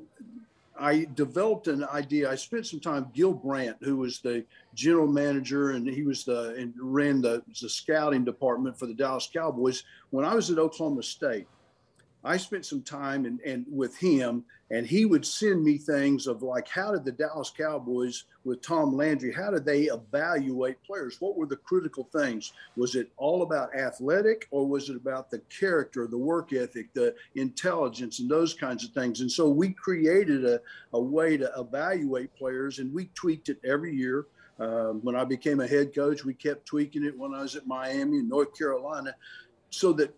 I 0.79 1.07
developed 1.15 1.69
an 1.69 1.85
idea. 1.85 2.31
I 2.31 2.35
spent 2.35 2.67
some 2.67 2.81
time. 2.81 3.11
Gil 3.15 3.33
Brandt, 3.33 3.79
who 3.81 3.97
was 3.97 4.21
the 4.21 4.45
general 4.75 5.07
manager, 5.07 5.71
and 5.71 5.89
he 5.89 6.03
was 6.03 6.25
the 6.25 6.55
and 6.55 6.73
ran 6.79 7.21
the, 7.21 7.43
the 7.61 7.69
scouting 7.69 8.25
department 8.25 8.79
for 8.79 8.87
the 8.87 8.95
Dallas 8.95 9.29
Cowboys 9.33 9.85
when 10.11 10.25
I 10.25 10.35
was 10.35 10.51
at 10.51 10.59
Oklahoma 10.59 11.03
State. 11.03 11.49
I 12.25 12.37
spent 12.37 12.67
some 12.67 12.83
time 12.83 13.25
and, 13.25 13.41
and 13.41 13.65
with 13.71 13.97
him, 13.97 14.45
and 14.71 14.87
he 14.87 15.05
would 15.05 15.25
send 15.25 15.63
me 15.63 15.79
things 15.79 16.27
of 16.27 16.43
like, 16.43 16.67
how 16.69 16.93
did 16.93 17.05
the 17.05 17.13
Dallas 17.13 17.53
Cowboys 17.57 18.25
with 18.45 18.63
Tom 18.63 18.97
Landry, 18.97 19.33
how 19.33 19.51
did 19.51 19.65
they 19.65 19.83
evaluate 19.83 20.83
players? 20.83 21.21
What 21.21 21.37
were 21.37 21.47
the 21.47 21.57
critical 21.57 22.09
things? 22.13 22.53
Was 22.77 22.95
it 22.95 23.11
all 23.17 23.43
about 23.43 23.75
athletic, 23.77 24.47
or 24.51 24.67
was 24.67 24.89
it 24.89 24.97
about 24.97 25.31
the 25.31 25.41
character, 25.51 26.07
the 26.07 26.19
work 26.19 26.53
ethic, 26.53 26.93
the 26.95 27.15
intelligence, 27.35 28.21
and 28.21 28.31
those 28.31 28.55
kinds 28.55 28.85
of 28.85 28.91
things? 28.91 29.21
And 29.21 29.31
so 29.31 29.49
we 29.49 29.71
created 29.71 30.45
a, 30.45 30.61
a 30.93 31.01
way 31.01 31.37
to 31.37 31.51
evaluate 31.57 32.35
players, 32.35 32.79
and 32.79 32.93
we 32.93 33.07
tweaked 33.15 33.49
it 33.49 33.59
every 33.65 33.95
year. 33.95 34.27
Um, 34.59 35.01
when 35.03 35.17
I 35.17 35.25
became 35.25 35.61
a 35.61 35.67
head 35.67 35.95
coach, 35.95 36.25
we 36.25 36.33
kept 36.33 36.65
tweaking 36.65 37.05
it 37.05 37.19
when 37.19 37.35
I 37.35 37.43
was 37.43 37.57
at 37.57 37.67
Miami 37.67 38.19
and 38.21 38.29
North 38.29 38.57
Carolina 38.57 39.15
so 39.77 39.93
that 39.93 40.15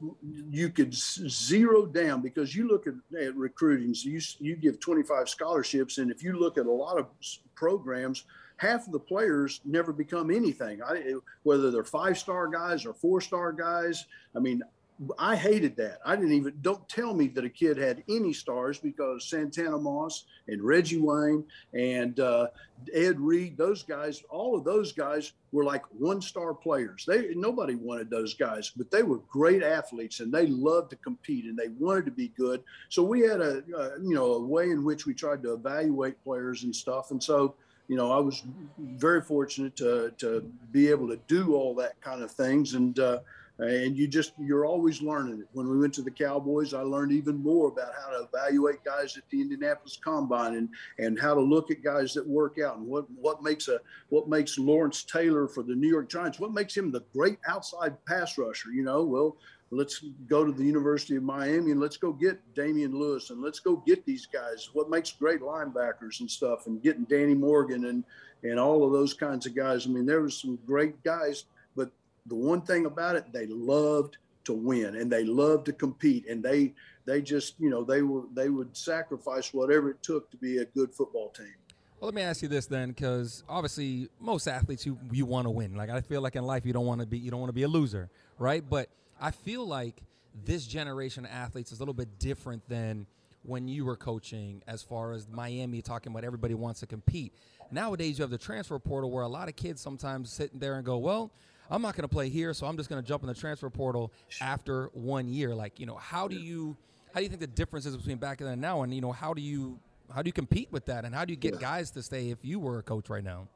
you 0.50 0.70
could 0.70 0.94
zero 0.94 1.84
down 1.84 2.20
because 2.20 2.54
you 2.54 2.68
look 2.68 2.86
at, 2.86 2.94
at 3.20 3.34
recruiting 3.34 3.92
so 3.92 4.08
you, 4.08 4.20
you 4.38 4.56
give 4.56 4.78
25 4.78 5.28
scholarships 5.28 5.98
and 5.98 6.10
if 6.10 6.22
you 6.22 6.38
look 6.38 6.58
at 6.58 6.66
a 6.66 6.70
lot 6.70 6.98
of 6.98 7.06
programs 7.54 8.24
half 8.58 8.86
of 8.86 8.92
the 8.92 8.98
players 8.98 9.60
never 9.64 9.92
become 9.92 10.30
anything. 10.32 10.82
I, 10.82 11.14
whether 11.44 11.70
they're 11.70 11.84
five 11.84 12.18
star 12.18 12.48
guys 12.48 12.84
or 12.84 12.92
four 12.92 13.20
star 13.20 13.52
guys 13.52 14.06
i 14.36 14.38
mean 14.38 14.62
I 15.18 15.36
hated 15.36 15.76
that. 15.76 16.00
I 16.04 16.16
didn't 16.16 16.32
even 16.32 16.54
don't 16.60 16.86
tell 16.88 17.14
me 17.14 17.28
that 17.28 17.44
a 17.44 17.48
kid 17.48 17.76
had 17.76 18.02
any 18.08 18.32
stars 18.32 18.78
because 18.78 19.28
Santana 19.28 19.78
Moss 19.78 20.24
and 20.48 20.60
Reggie 20.60 20.98
Wayne 20.98 21.44
and 21.72 22.18
uh, 22.18 22.48
Ed 22.92 23.20
Reed, 23.20 23.56
those 23.56 23.84
guys, 23.84 24.24
all 24.28 24.56
of 24.56 24.64
those 24.64 24.92
guys 24.92 25.32
were 25.52 25.62
like 25.62 25.84
one 25.96 26.20
star 26.20 26.52
players. 26.52 27.04
They 27.06 27.32
nobody 27.34 27.76
wanted 27.76 28.10
those 28.10 28.34
guys, 28.34 28.72
but 28.76 28.90
they 28.90 29.04
were 29.04 29.18
great 29.30 29.62
athletes 29.62 30.18
and 30.18 30.32
they 30.32 30.46
loved 30.46 30.90
to 30.90 30.96
compete 30.96 31.44
and 31.44 31.56
they 31.56 31.68
wanted 31.78 32.04
to 32.06 32.10
be 32.10 32.32
good. 32.36 32.62
So 32.88 33.04
we 33.04 33.20
had 33.20 33.40
a, 33.40 33.62
a 33.76 34.00
you 34.00 34.14
know 34.14 34.32
a 34.32 34.42
way 34.42 34.70
in 34.70 34.84
which 34.84 35.06
we 35.06 35.14
tried 35.14 35.44
to 35.44 35.52
evaluate 35.52 36.22
players 36.24 36.64
and 36.64 36.74
stuff. 36.74 37.12
And 37.12 37.22
so 37.22 37.54
you 37.86 37.96
know 37.96 38.10
I 38.10 38.18
was 38.18 38.42
very 38.78 39.22
fortunate 39.22 39.76
to 39.76 40.12
to 40.18 40.40
be 40.72 40.88
able 40.88 41.06
to 41.06 41.20
do 41.28 41.54
all 41.54 41.76
that 41.76 42.00
kind 42.00 42.22
of 42.22 42.32
things 42.32 42.74
and. 42.74 42.98
Uh, 42.98 43.20
and 43.58 43.96
you 43.96 44.06
just 44.06 44.32
you're 44.38 44.64
always 44.64 45.02
learning 45.02 45.40
it. 45.40 45.48
When 45.52 45.68
we 45.68 45.78
went 45.78 45.92
to 45.94 46.02
the 46.02 46.10
Cowboys, 46.10 46.74
I 46.74 46.82
learned 46.82 47.12
even 47.12 47.42
more 47.42 47.68
about 47.68 47.92
how 48.00 48.10
to 48.10 48.28
evaluate 48.32 48.84
guys 48.84 49.16
at 49.16 49.24
the 49.30 49.40
Indianapolis 49.40 49.98
Combine 50.02 50.54
and 50.54 50.68
and 50.98 51.18
how 51.18 51.34
to 51.34 51.40
look 51.40 51.70
at 51.70 51.82
guys 51.82 52.14
that 52.14 52.26
work 52.26 52.58
out 52.64 52.76
and 52.76 52.86
what 52.86 53.10
what 53.10 53.42
makes 53.42 53.68
a 53.68 53.80
what 54.10 54.28
makes 54.28 54.58
Lawrence 54.58 55.02
Taylor 55.02 55.48
for 55.48 55.62
the 55.62 55.74
New 55.74 55.88
York 55.88 56.08
Giants, 56.08 56.38
what 56.38 56.52
makes 56.52 56.76
him 56.76 56.92
the 56.92 57.04
great 57.12 57.38
outside 57.48 57.96
pass 58.06 58.38
rusher. 58.38 58.70
You 58.70 58.84
know, 58.84 59.02
well. 59.04 59.36
Let's 59.70 60.02
go 60.28 60.46
to 60.46 60.52
the 60.52 60.64
University 60.64 61.16
of 61.16 61.24
Miami 61.24 61.72
and 61.72 61.78
let's 61.78 61.98
go 61.98 62.10
get 62.10 62.40
Damian 62.54 62.98
Lewis 62.98 63.28
and 63.28 63.42
let's 63.42 63.60
go 63.60 63.76
get 63.86 64.02
these 64.06 64.24
guys. 64.24 64.70
What 64.72 64.88
makes 64.88 65.12
great 65.12 65.42
linebackers 65.42 66.20
and 66.20 66.30
stuff, 66.30 66.66
and 66.66 66.82
getting 66.82 67.04
Danny 67.04 67.34
Morgan 67.34 67.84
and 67.84 68.02
and 68.44 68.58
all 68.58 68.82
of 68.82 68.92
those 68.92 69.12
kinds 69.12 69.44
of 69.44 69.54
guys. 69.54 69.86
I 69.86 69.90
mean, 69.90 70.06
there 70.06 70.22
were 70.22 70.30
some 70.30 70.58
great 70.64 71.04
guys 71.04 71.44
the 72.28 72.34
one 72.34 72.60
thing 72.62 72.86
about 72.86 73.16
it, 73.16 73.32
they 73.32 73.46
loved 73.46 74.18
to 74.44 74.52
win 74.52 74.96
and 74.96 75.12
they 75.12 75.24
loved 75.24 75.66
to 75.66 75.72
compete 75.72 76.26
and 76.26 76.42
they 76.42 76.72
they 77.04 77.20
just 77.20 77.54
you 77.58 77.68
know 77.68 77.84
they 77.84 78.00
were 78.02 78.22
they 78.34 78.48
would 78.48 78.74
sacrifice 78.76 79.52
whatever 79.52 79.90
it 79.90 80.02
took 80.02 80.30
to 80.30 80.36
be 80.38 80.58
a 80.58 80.64
good 80.64 80.94
football 80.94 81.28
team. 81.30 81.54
Well, 82.00 82.06
let 82.06 82.14
me 82.14 82.22
ask 82.22 82.42
you 82.42 82.48
this 82.48 82.66
then, 82.66 82.90
because 82.90 83.42
obviously 83.48 84.08
most 84.20 84.46
athletes 84.46 84.86
you 84.86 84.98
you 85.10 85.26
want 85.26 85.46
to 85.46 85.50
win. 85.50 85.74
Like 85.74 85.90
I 85.90 86.00
feel 86.00 86.20
like 86.20 86.36
in 86.36 86.44
life 86.44 86.64
you 86.64 86.72
don't 86.72 86.86
want 86.86 87.00
to 87.00 87.06
be 87.06 87.18
you 87.18 87.30
don't 87.30 87.40
want 87.40 87.50
to 87.50 87.54
be 87.54 87.64
a 87.64 87.68
loser, 87.68 88.08
right? 88.38 88.62
But 88.68 88.88
I 89.20 89.32
feel 89.32 89.66
like 89.66 90.02
this 90.44 90.66
generation 90.66 91.24
of 91.24 91.30
athletes 91.32 91.72
is 91.72 91.78
a 91.78 91.82
little 91.82 91.94
bit 91.94 92.18
different 92.18 92.66
than 92.68 93.06
when 93.42 93.66
you 93.66 93.84
were 93.84 93.96
coaching 93.96 94.62
as 94.66 94.82
far 94.82 95.12
as 95.12 95.26
Miami 95.28 95.82
talking 95.82 96.12
about 96.12 96.24
everybody 96.24 96.54
wants 96.54 96.80
to 96.80 96.86
compete. 96.86 97.32
Nowadays 97.70 98.18
you 98.18 98.22
have 98.22 98.30
the 98.30 98.38
transfer 98.38 98.78
portal 98.78 99.10
where 99.10 99.24
a 99.24 99.28
lot 99.28 99.48
of 99.48 99.56
kids 99.56 99.80
sometimes 99.80 100.30
sitting 100.30 100.58
there 100.58 100.76
and 100.76 100.84
go, 100.84 100.98
well, 100.98 101.32
I'm 101.70 101.82
not 101.82 101.94
going 101.94 102.02
to 102.02 102.08
play 102.08 102.28
here, 102.28 102.54
so 102.54 102.66
I'm 102.66 102.76
just 102.76 102.88
going 102.88 103.02
to 103.02 103.06
jump 103.06 103.22
in 103.22 103.28
the 103.28 103.34
transfer 103.34 103.68
portal 103.68 104.12
after 104.40 104.86
one 104.94 105.28
year. 105.28 105.54
Like, 105.54 105.78
you 105.78 105.86
know, 105.86 105.96
how 105.96 106.28
do 106.28 106.36
you 106.36 106.76
how 107.12 107.20
do 107.20 107.24
you 107.24 107.28
think 107.28 107.40
the 107.40 107.46
difference 107.46 107.86
is 107.86 107.96
between 107.96 108.18
back 108.18 108.38
then 108.38 108.48
and 108.48 108.60
now? 108.60 108.82
And 108.82 108.94
you 108.94 109.00
know, 109.00 109.12
how 109.12 109.34
do 109.34 109.42
you 109.42 109.78
how 110.14 110.22
do 110.22 110.28
you 110.28 110.32
compete 110.32 110.68
with 110.70 110.86
that? 110.86 111.04
And 111.04 111.14
how 111.14 111.24
do 111.24 111.32
you 111.32 111.38
get 111.38 111.54
yeah. 111.54 111.60
guys 111.60 111.90
to 111.92 112.02
stay 112.02 112.30
if 112.30 112.38
you 112.42 112.58
were 112.58 112.78
a 112.78 112.82
coach 112.82 113.10
right 113.10 113.24
now? 113.24 113.48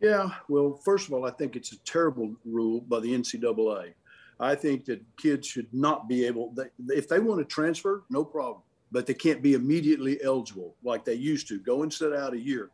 Yeah, 0.00 0.28
well, 0.48 0.74
first 0.84 1.08
of 1.08 1.14
all, 1.14 1.24
I 1.24 1.30
think 1.30 1.56
it's 1.56 1.72
a 1.72 1.78
terrible 1.80 2.34
rule 2.44 2.80
by 2.82 3.00
the 3.00 3.08
NCAA. 3.08 3.94
I 4.38 4.54
think 4.54 4.84
that 4.84 5.02
kids 5.16 5.48
should 5.48 5.66
not 5.72 6.08
be 6.08 6.24
able, 6.24 6.52
they, 6.54 6.94
if 6.94 7.08
they 7.08 7.18
want 7.18 7.40
to 7.40 7.44
transfer, 7.44 8.04
no 8.08 8.24
problem, 8.24 8.62
but 8.92 9.06
they 9.06 9.14
can't 9.14 9.42
be 9.42 9.54
immediately 9.54 10.22
eligible 10.22 10.76
like 10.84 11.04
they 11.04 11.14
used 11.14 11.48
to. 11.48 11.58
Go 11.58 11.82
and 11.82 11.92
sit 11.92 12.12
out 12.12 12.32
a 12.32 12.38
year. 12.38 12.70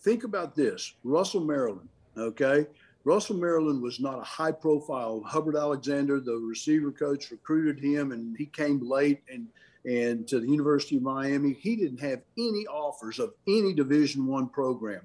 Think 0.00 0.24
about 0.24 0.56
this 0.56 0.94
Russell 1.04 1.44
Maryland, 1.44 1.88
okay? 2.18 2.66
Russell 3.06 3.36
Maryland 3.36 3.80
was 3.80 4.00
not 4.00 4.18
a 4.18 4.24
high 4.24 4.50
profile. 4.50 5.22
Hubbard 5.24 5.54
Alexander, 5.54 6.18
the 6.18 6.34
receiver 6.34 6.90
coach, 6.90 7.30
recruited 7.30 7.78
him 7.82 8.10
and 8.10 8.36
he 8.36 8.46
came 8.46 8.80
late 8.80 9.22
and 9.32 9.46
and 9.84 10.26
to 10.26 10.40
the 10.40 10.48
University 10.48 10.96
of 10.96 11.04
Miami. 11.04 11.52
He 11.52 11.76
didn't 11.76 12.00
have 12.00 12.22
any 12.36 12.66
offers 12.66 13.20
of 13.20 13.34
any 13.46 13.72
Division 13.72 14.26
One 14.26 14.48
program. 14.48 15.02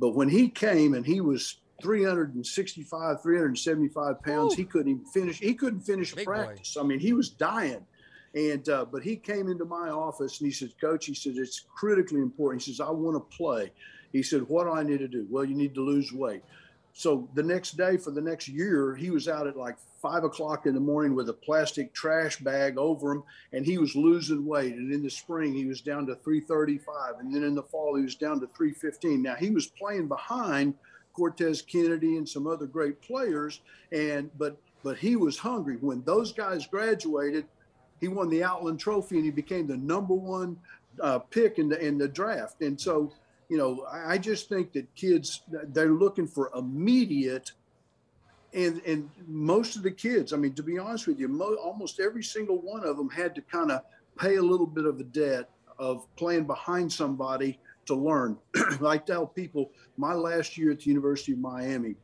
But 0.00 0.16
when 0.16 0.28
he 0.28 0.48
came 0.48 0.94
and 0.94 1.06
he 1.06 1.20
was 1.20 1.60
365, 1.80 3.22
375 3.22 4.22
pounds, 4.22 4.54
Ooh. 4.54 4.56
he 4.56 4.64
couldn't 4.64 4.90
even 4.90 5.04
finish. 5.04 5.38
He 5.38 5.54
couldn't 5.54 5.82
finish 5.82 6.12
Big 6.12 6.26
practice. 6.26 6.74
Boy. 6.74 6.80
I 6.80 6.84
mean, 6.84 6.98
he 6.98 7.12
was 7.12 7.28
dying. 7.28 7.86
And 8.34 8.68
uh, 8.68 8.84
but 8.84 9.04
he 9.04 9.14
came 9.14 9.48
into 9.48 9.64
my 9.64 9.90
office 9.90 10.40
and 10.40 10.48
he 10.48 10.52
said, 10.52 10.72
Coach, 10.80 11.06
he 11.06 11.14
said 11.14 11.34
it's 11.36 11.64
critically 11.72 12.20
important. 12.20 12.64
He 12.64 12.72
says, 12.72 12.80
I 12.80 12.90
want 12.90 13.14
to 13.14 13.36
play. 13.36 13.70
He 14.12 14.24
said, 14.24 14.42
What 14.48 14.64
do 14.64 14.72
I 14.72 14.82
need 14.82 14.98
to 14.98 15.08
do? 15.08 15.28
Well, 15.30 15.44
you 15.44 15.54
need 15.54 15.74
to 15.76 15.80
lose 15.80 16.12
weight. 16.12 16.42
So 16.98 17.28
the 17.34 17.44
next 17.44 17.76
day 17.76 17.96
for 17.96 18.10
the 18.10 18.20
next 18.20 18.48
year, 18.48 18.96
he 18.96 19.10
was 19.10 19.28
out 19.28 19.46
at 19.46 19.56
like 19.56 19.76
five 20.02 20.24
o'clock 20.24 20.66
in 20.66 20.74
the 20.74 20.80
morning 20.80 21.14
with 21.14 21.28
a 21.28 21.32
plastic 21.32 21.94
trash 21.94 22.38
bag 22.38 22.76
over 22.76 23.12
him, 23.12 23.22
and 23.52 23.64
he 23.64 23.78
was 23.78 23.94
losing 23.94 24.44
weight. 24.44 24.74
And 24.74 24.92
in 24.92 25.04
the 25.04 25.08
spring, 25.08 25.54
he 25.54 25.64
was 25.64 25.80
down 25.80 26.06
to 26.06 26.16
335, 26.16 27.20
and 27.20 27.32
then 27.32 27.44
in 27.44 27.54
the 27.54 27.62
fall, 27.62 27.94
he 27.94 28.02
was 28.02 28.16
down 28.16 28.40
to 28.40 28.48
315. 28.48 29.22
Now 29.22 29.36
he 29.36 29.50
was 29.50 29.68
playing 29.68 30.08
behind 30.08 30.74
Cortez 31.12 31.62
Kennedy 31.62 32.16
and 32.16 32.28
some 32.28 32.48
other 32.48 32.66
great 32.66 33.00
players, 33.00 33.60
and 33.92 34.28
but 34.36 34.56
but 34.82 34.98
he 34.98 35.14
was 35.14 35.38
hungry. 35.38 35.76
When 35.76 36.02
those 36.02 36.32
guys 36.32 36.66
graduated, 36.66 37.46
he 38.00 38.08
won 38.08 38.28
the 38.28 38.42
Outland 38.42 38.80
Trophy, 38.80 39.18
and 39.18 39.24
he 39.24 39.30
became 39.30 39.68
the 39.68 39.76
number 39.76 40.14
one 40.14 40.56
uh, 41.00 41.20
pick 41.20 41.60
in 41.60 41.68
the 41.68 41.78
in 41.78 41.96
the 41.96 42.08
draft. 42.08 42.60
And 42.60 42.80
so 42.80 43.12
you 43.48 43.56
know, 43.56 43.86
I 43.90 44.18
just 44.18 44.48
think 44.48 44.72
that 44.72 44.94
kids 44.94 45.42
they're 45.48 45.92
looking 45.92 46.26
for 46.26 46.50
immediate, 46.54 47.52
and 48.52 48.82
and 48.86 49.10
most 49.26 49.76
of 49.76 49.82
the 49.82 49.90
kids, 49.90 50.32
I 50.32 50.36
mean, 50.36 50.54
to 50.54 50.62
be 50.62 50.78
honest 50.78 51.06
with 51.06 51.18
you, 51.18 51.28
mo- 51.28 51.56
almost 51.56 51.98
every 51.98 52.22
single 52.22 52.60
one 52.60 52.84
of 52.84 52.96
them 52.96 53.08
had 53.08 53.34
to 53.36 53.42
kind 53.42 53.72
of 53.72 53.82
pay 54.18 54.36
a 54.36 54.42
little 54.42 54.66
bit 54.66 54.84
of 54.84 55.00
a 55.00 55.04
debt 55.04 55.48
of 55.78 56.04
playing 56.16 56.44
behind 56.44 56.92
somebody 56.92 57.58
to 57.86 57.94
learn. 57.94 58.36
I 58.86 58.98
tell 58.98 59.26
people, 59.26 59.70
my 59.96 60.12
last 60.12 60.58
year 60.58 60.72
at 60.72 60.80
the 60.80 60.86
University 60.86 61.32
of 61.32 61.38
Miami, 61.38 61.94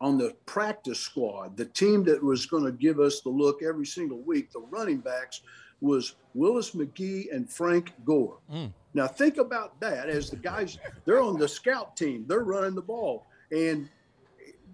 on 0.00 0.16
the 0.16 0.34
practice 0.46 1.00
squad, 1.00 1.56
the 1.56 1.64
team 1.64 2.04
that 2.04 2.22
was 2.22 2.46
going 2.46 2.64
to 2.64 2.72
give 2.72 3.00
us 3.00 3.20
the 3.20 3.28
look 3.28 3.62
every 3.62 3.86
single 3.86 4.20
week, 4.22 4.50
the 4.52 4.60
running 4.70 4.98
backs 4.98 5.42
was 5.80 6.14
Willis 6.34 6.72
McGahee 6.72 7.34
and 7.34 7.50
Frank 7.50 7.92
Gore. 8.04 8.38
Mm. 8.52 8.72
Now 8.94 9.06
think 9.06 9.38
about 9.38 9.78
that 9.80 10.08
as 10.08 10.30
the 10.30 10.36
guys 10.36 10.78
they're 11.04 11.20
on 11.22 11.38
the 11.38 11.48
scout 11.48 11.96
team, 11.96 12.24
they're 12.26 12.40
running 12.40 12.74
the 12.74 12.82
ball. 12.82 13.26
And 13.52 13.88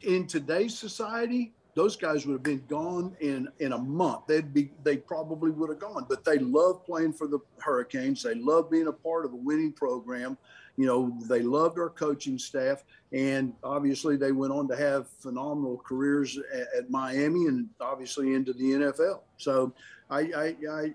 in 0.03 0.27
today's 0.27 0.77
society, 0.79 1.53
those 1.75 1.97
guys 1.97 2.25
would 2.27 2.35
have 2.35 2.43
been 2.43 2.64
gone 2.69 3.17
in 3.21 3.49
in 3.59 3.73
a 3.73 3.79
month. 3.79 4.27
They'd 4.27 4.55
be 4.55 4.71
they 4.83 4.97
probably 4.97 5.51
would 5.51 5.71
have 5.71 5.81
gone, 5.81 6.07
but 6.09 6.25
they 6.25 6.38
love 6.38 6.85
playing 6.85 7.12
for 7.12 7.27
the 7.27 7.40
Hurricanes. 7.59 8.23
They 8.23 8.35
love 8.35 8.71
being 8.71 8.87
a 8.87 8.93
part 8.93 9.25
of 9.25 9.33
a 9.33 9.37
winning 9.37 9.73
program. 9.73 10.38
You 10.77 10.87
know, 10.87 11.17
they 11.29 11.43
loved 11.43 11.79
our 11.79 11.91
coaching 11.91 12.39
staff, 12.39 12.85
and 13.13 13.53
obviously 13.63 14.17
they 14.17 14.33
went 14.33 14.53
on 14.53 14.67
to 14.69 14.77
have 14.77 15.09
phenomenal 15.09 15.81
careers 15.87 16.39
at, 16.53 16.67
at 16.77 16.91
Miami 16.91 17.47
and 17.47 17.69
obviously 17.81 18.35
into 18.35 18.53
the 18.53 18.73
NFL. 18.73 19.21
So 19.37 19.73
I, 20.11 20.21
I, 20.21 20.57
I 20.71 20.95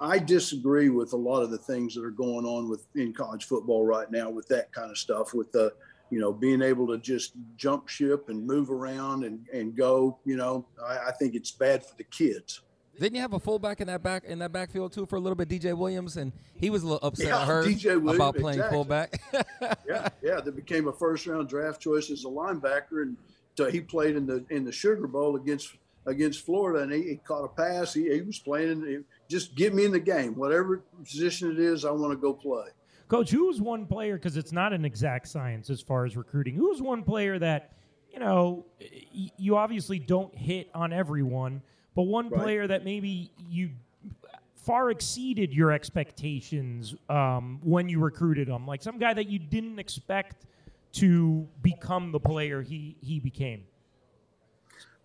I 0.00 0.18
disagree 0.18 0.88
with 0.88 1.12
a 1.12 1.16
lot 1.16 1.42
of 1.42 1.50
the 1.50 1.58
things 1.58 1.94
that 1.94 2.04
are 2.04 2.10
going 2.10 2.44
on 2.44 2.68
with 2.68 2.86
in 2.94 3.12
college 3.12 3.44
football 3.44 3.84
right 3.84 4.10
now 4.10 4.30
with 4.30 4.46
that 4.48 4.72
kind 4.72 4.90
of 4.90 4.98
stuff 4.98 5.34
with 5.34 5.50
the 5.52 5.72
you 6.10 6.20
know 6.20 6.32
being 6.32 6.62
able 6.62 6.86
to 6.86 6.98
just 6.98 7.32
jump 7.56 7.88
ship 7.88 8.28
and 8.28 8.46
move 8.46 8.70
around 8.70 9.24
and, 9.24 9.46
and 9.52 9.76
go 9.76 10.18
you 10.24 10.36
know 10.36 10.66
I, 10.84 11.08
I 11.08 11.12
think 11.18 11.34
it's 11.34 11.50
bad 11.50 11.84
for 11.84 11.96
the 11.96 12.04
kids 12.04 12.60
didn't 12.98 13.16
you 13.16 13.20
have 13.20 13.32
a 13.32 13.40
fullback 13.40 13.80
in 13.80 13.86
that 13.88 14.02
back 14.02 14.24
in 14.24 14.38
that 14.38 14.52
backfield 14.52 14.92
too 14.92 15.06
for 15.06 15.16
a 15.16 15.20
little 15.20 15.36
bit, 15.36 15.48
DJ 15.48 15.76
Williams, 15.76 16.16
and 16.16 16.32
he 16.56 16.70
was 16.70 16.82
a 16.82 16.86
little 16.86 17.06
upset. 17.06 17.28
Yeah, 17.28 17.38
I 17.38 17.96
Williams, 17.96 18.14
about 18.14 18.36
playing 18.36 18.58
exactly. 18.58 18.76
fullback. 18.76 19.20
yeah, 19.88 20.08
yeah, 20.22 20.40
that 20.40 20.56
became 20.56 20.88
a 20.88 20.92
first 20.92 21.26
round 21.26 21.48
draft 21.48 21.80
choice 21.80 22.10
as 22.10 22.24
a 22.24 22.28
linebacker, 22.28 23.02
and 23.02 23.16
uh, 23.58 23.66
he 23.66 23.80
played 23.80 24.16
in 24.16 24.26
the 24.26 24.44
in 24.50 24.64
the 24.64 24.72
Sugar 24.72 25.06
Bowl 25.06 25.36
against 25.36 25.74
against 26.06 26.44
Florida, 26.44 26.82
and 26.82 26.92
he, 26.92 27.02
he 27.02 27.16
caught 27.16 27.44
a 27.44 27.48
pass. 27.48 27.94
He, 27.94 28.12
he 28.12 28.20
was 28.20 28.38
playing. 28.38 29.04
Just 29.28 29.54
get 29.54 29.74
me 29.74 29.84
in 29.84 29.92
the 29.92 30.00
game, 30.00 30.34
whatever 30.34 30.82
position 31.02 31.50
it 31.50 31.58
is. 31.58 31.84
I 31.84 31.90
want 31.90 32.12
to 32.12 32.16
go 32.16 32.32
play. 32.32 32.66
Coach, 33.08 33.30
who 33.30 33.46
was 33.46 33.60
one 33.60 33.86
player? 33.86 34.14
Because 34.16 34.36
it's 34.36 34.52
not 34.52 34.72
an 34.72 34.84
exact 34.84 35.28
science 35.28 35.70
as 35.70 35.80
far 35.80 36.04
as 36.04 36.16
recruiting. 36.16 36.54
Who 36.54 36.70
was 36.70 36.80
one 36.80 37.02
player 37.02 37.38
that 37.38 37.72
you 38.12 38.18
know 38.18 38.66
you 39.36 39.56
obviously 39.56 39.98
don't 39.98 40.34
hit 40.36 40.70
on 40.74 40.92
everyone, 40.92 41.62
but 41.94 42.02
one 42.02 42.28
right. 42.28 42.42
player 42.42 42.66
that 42.66 42.84
maybe 42.84 43.30
you 43.48 43.70
far 44.56 44.90
exceeded 44.90 45.52
your 45.52 45.70
expectations 45.70 46.94
um, 47.08 47.60
when 47.62 47.88
you 47.88 48.00
recruited 48.00 48.48
him, 48.48 48.66
like 48.66 48.82
some 48.82 48.98
guy 48.98 49.12
that 49.12 49.28
you 49.28 49.38
didn't 49.38 49.78
expect 49.78 50.46
to 50.92 51.46
become 51.62 52.12
the 52.12 52.20
player 52.20 52.62
he 52.62 52.96
he 53.00 53.20
became. 53.20 53.64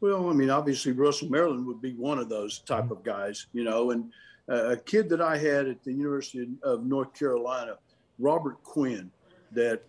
Well, 0.02 0.30
I 0.30 0.34
mean, 0.34 0.50
obviously 0.50 0.94
Russell 0.94 1.30
Maryland 1.30 1.66
would 1.66 1.82
be 1.82 1.94
one 1.94 2.20
of 2.20 2.30
those 2.30 2.60
type 2.60 2.86
mm-hmm. 2.86 2.94
of 2.94 3.04
guys, 3.04 3.48
you 3.52 3.64
know, 3.64 3.92
and 3.92 4.12
uh, 4.50 4.70
a 4.70 4.78
kid 4.78 5.10
that 5.10 5.22
I 5.22 5.38
had 5.38 5.68
at 5.68 5.84
the 5.84 5.92
University 5.92 6.48
of 6.64 6.86
North 6.86 7.14
Carolina, 7.14 7.78
Robert 8.18 8.64
Quinn, 8.64 9.12
that 9.52 9.84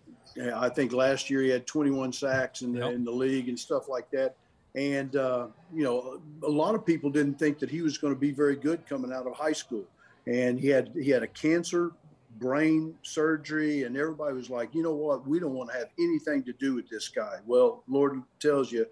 I 0.53 0.69
think 0.69 0.91
last 0.91 1.29
year 1.29 1.41
he 1.41 1.49
had 1.49 1.65
21 1.65 2.11
sacks 2.13 2.61
in 2.61 2.73
the, 2.73 2.79
yep. 2.79 2.93
in 2.93 3.03
the 3.03 3.11
league 3.11 3.47
and 3.47 3.57
stuff 3.57 3.87
like 3.87 4.09
that. 4.11 4.35
And, 4.75 5.15
uh, 5.15 5.47
you 5.73 5.83
know, 5.83 6.21
a 6.43 6.49
lot 6.49 6.75
of 6.75 6.85
people 6.85 7.09
didn't 7.09 7.37
think 7.37 7.59
that 7.59 7.69
he 7.69 7.81
was 7.81 7.97
going 7.97 8.13
to 8.13 8.19
be 8.19 8.31
very 8.31 8.55
good 8.55 8.87
coming 8.87 9.11
out 9.11 9.27
of 9.27 9.33
high 9.33 9.51
school. 9.51 9.83
And 10.27 10.59
he 10.59 10.67
had, 10.67 10.91
he 10.95 11.09
had 11.09 11.23
a 11.23 11.27
cancer 11.27 11.91
brain 12.39 12.95
surgery 13.03 13.83
and 13.83 13.97
everybody 13.97 14.33
was 14.33 14.49
like, 14.49 14.73
you 14.73 14.81
know 14.81 14.95
what? 14.95 15.27
We 15.27 15.39
don't 15.39 15.53
want 15.53 15.71
to 15.71 15.77
have 15.77 15.89
anything 15.99 16.43
to 16.43 16.53
do 16.53 16.75
with 16.75 16.89
this 16.89 17.09
guy. 17.09 17.39
Well, 17.45 17.83
Lord 17.87 18.21
tells 18.39 18.71
you, 18.71 18.85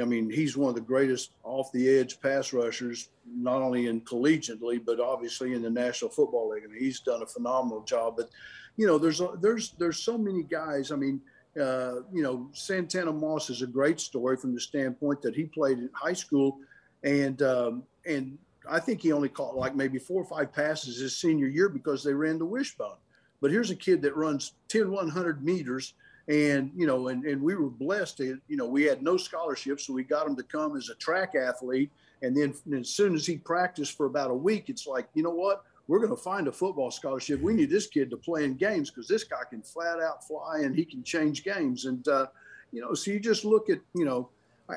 I 0.00 0.04
mean, 0.04 0.30
he's 0.30 0.56
one 0.56 0.70
of 0.70 0.74
the 0.74 0.80
greatest 0.80 1.32
off 1.42 1.70
the 1.72 1.98
edge 1.98 2.20
pass 2.20 2.52
rushers, 2.52 3.08
not 3.26 3.60
only 3.60 3.88
in 3.88 4.00
collegiately, 4.02 4.82
but 4.84 5.00
obviously 5.00 5.52
in 5.52 5.60
the 5.60 5.70
National 5.70 6.10
Football 6.10 6.50
League. 6.50 6.62
I 6.64 6.68
mean, 6.68 6.80
he's 6.80 7.00
done 7.00 7.22
a 7.22 7.26
phenomenal 7.26 7.82
job. 7.82 8.14
But, 8.16 8.30
you 8.76 8.86
know, 8.86 8.96
there's, 8.98 9.20
there's, 9.40 9.72
there's 9.72 9.98
so 9.98 10.16
many 10.16 10.44
guys. 10.44 10.92
I 10.92 10.96
mean, 10.96 11.20
uh, 11.60 12.00
you 12.12 12.22
know, 12.22 12.48
Santana 12.52 13.12
Moss 13.12 13.50
is 13.50 13.62
a 13.62 13.66
great 13.66 14.00
story 14.00 14.36
from 14.36 14.54
the 14.54 14.60
standpoint 14.60 15.20
that 15.22 15.34
he 15.34 15.44
played 15.44 15.78
in 15.78 15.90
high 15.92 16.12
school, 16.12 16.58
and 17.02 17.42
um, 17.42 17.82
and 18.06 18.38
I 18.70 18.80
think 18.80 19.02
he 19.02 19.12
only 19.12 19.28
caught 19.28 19.56
like 19.56 19.74
maybe 19.74 19.98
four 19.98 20.22
or 20.22 20.24
five 20.24 20.52
passes 20.52 21.00
his 21.00 21.16
senior 21.16 21.48
year 21.48 21.68
because 21.68 22.02
they 22.02 22.14
ran 22.14 22.38
the 22.38 22.46
wishbone. 22.46 22.96
But 23.40 23.50
here's 23.50 23.70
a 23.70 23.76
kid 23.76 24.02
that 24.02 24.16
runs 24.16 24.52
10, 24.68 24.90
100 24.90 25.44
meters, 25.44 25.94
and 26.28 26.70
you 26.76 26.86
know, 26.86 27.08
and, 27.08 27.24
and 27.24 27.42
we 27.42 27.54
were 27.54 27.70
blessed. 27.70 28.18
To, 28.18 28.40
you 28.48 28.56
know, 28.56 28.66
we 28.66 28.84
had 28.84 29.02
no 29.02 29.16
scholarship, 29.16 29.80
so 29.80 29.92
we 29.92 30.04
got 30.04 30.26
him 30.26 30.36
to 30.36 30.42
come 30.44 30.76
as 30.76 30.88
a 30.88 30.94
track 30.94 31.34
athlete. 31.34 31.90
And 32.22 32.36
then 32.36 32.54
as 32.78 32.88
soon 32.88 33.14
as 33.14 33.26
he 33.26 33.36
practiced 33.36 33.96
for 33.96 34.06
about 34.06 34.30
a 34.30 34.34
week, 34.34 34.68
it's 34.68 34.86
like, 34.86 35.08
you 35.12 35.24
know 35.24 35.30
what? 35.30 35.64
We're 35.88 35.98
going 35.98 36.14
to 36.14 36.22
find 36.22 36.48
a 36.48 36.52
football 36.52 36.90
scholarship. 36.90 37.40
We 37.40 37.54
need 37.54 37.70
this 37.70 37.86
kid 37.86 38.10
to 38.10 38.16
play 38.16 38.44
in 38.44 38.54
games 38.54 38.90
because 38.90 39.08
this 39.08 39.24
guy 39.24 39.42
can 39.48 39.62
flat 39.62 40.00
out 40.00 40.26
fly 40.26 40.60
and 40.60 40.74
he 40.74 40.84
can 40.84 41.02
change 41.02 41.44
games. 41.44 41.86
And, 41.86 42.06
uh, 42.08 42.26
you 42.70 42.80
know, 42.80 42.94
so 42.94 43.10
you 43.10 43.20
just 43.20 43.44
look 43.44 43.68
at, 43.68 43.80
you 43.94 44.04
know, 44.04 44.28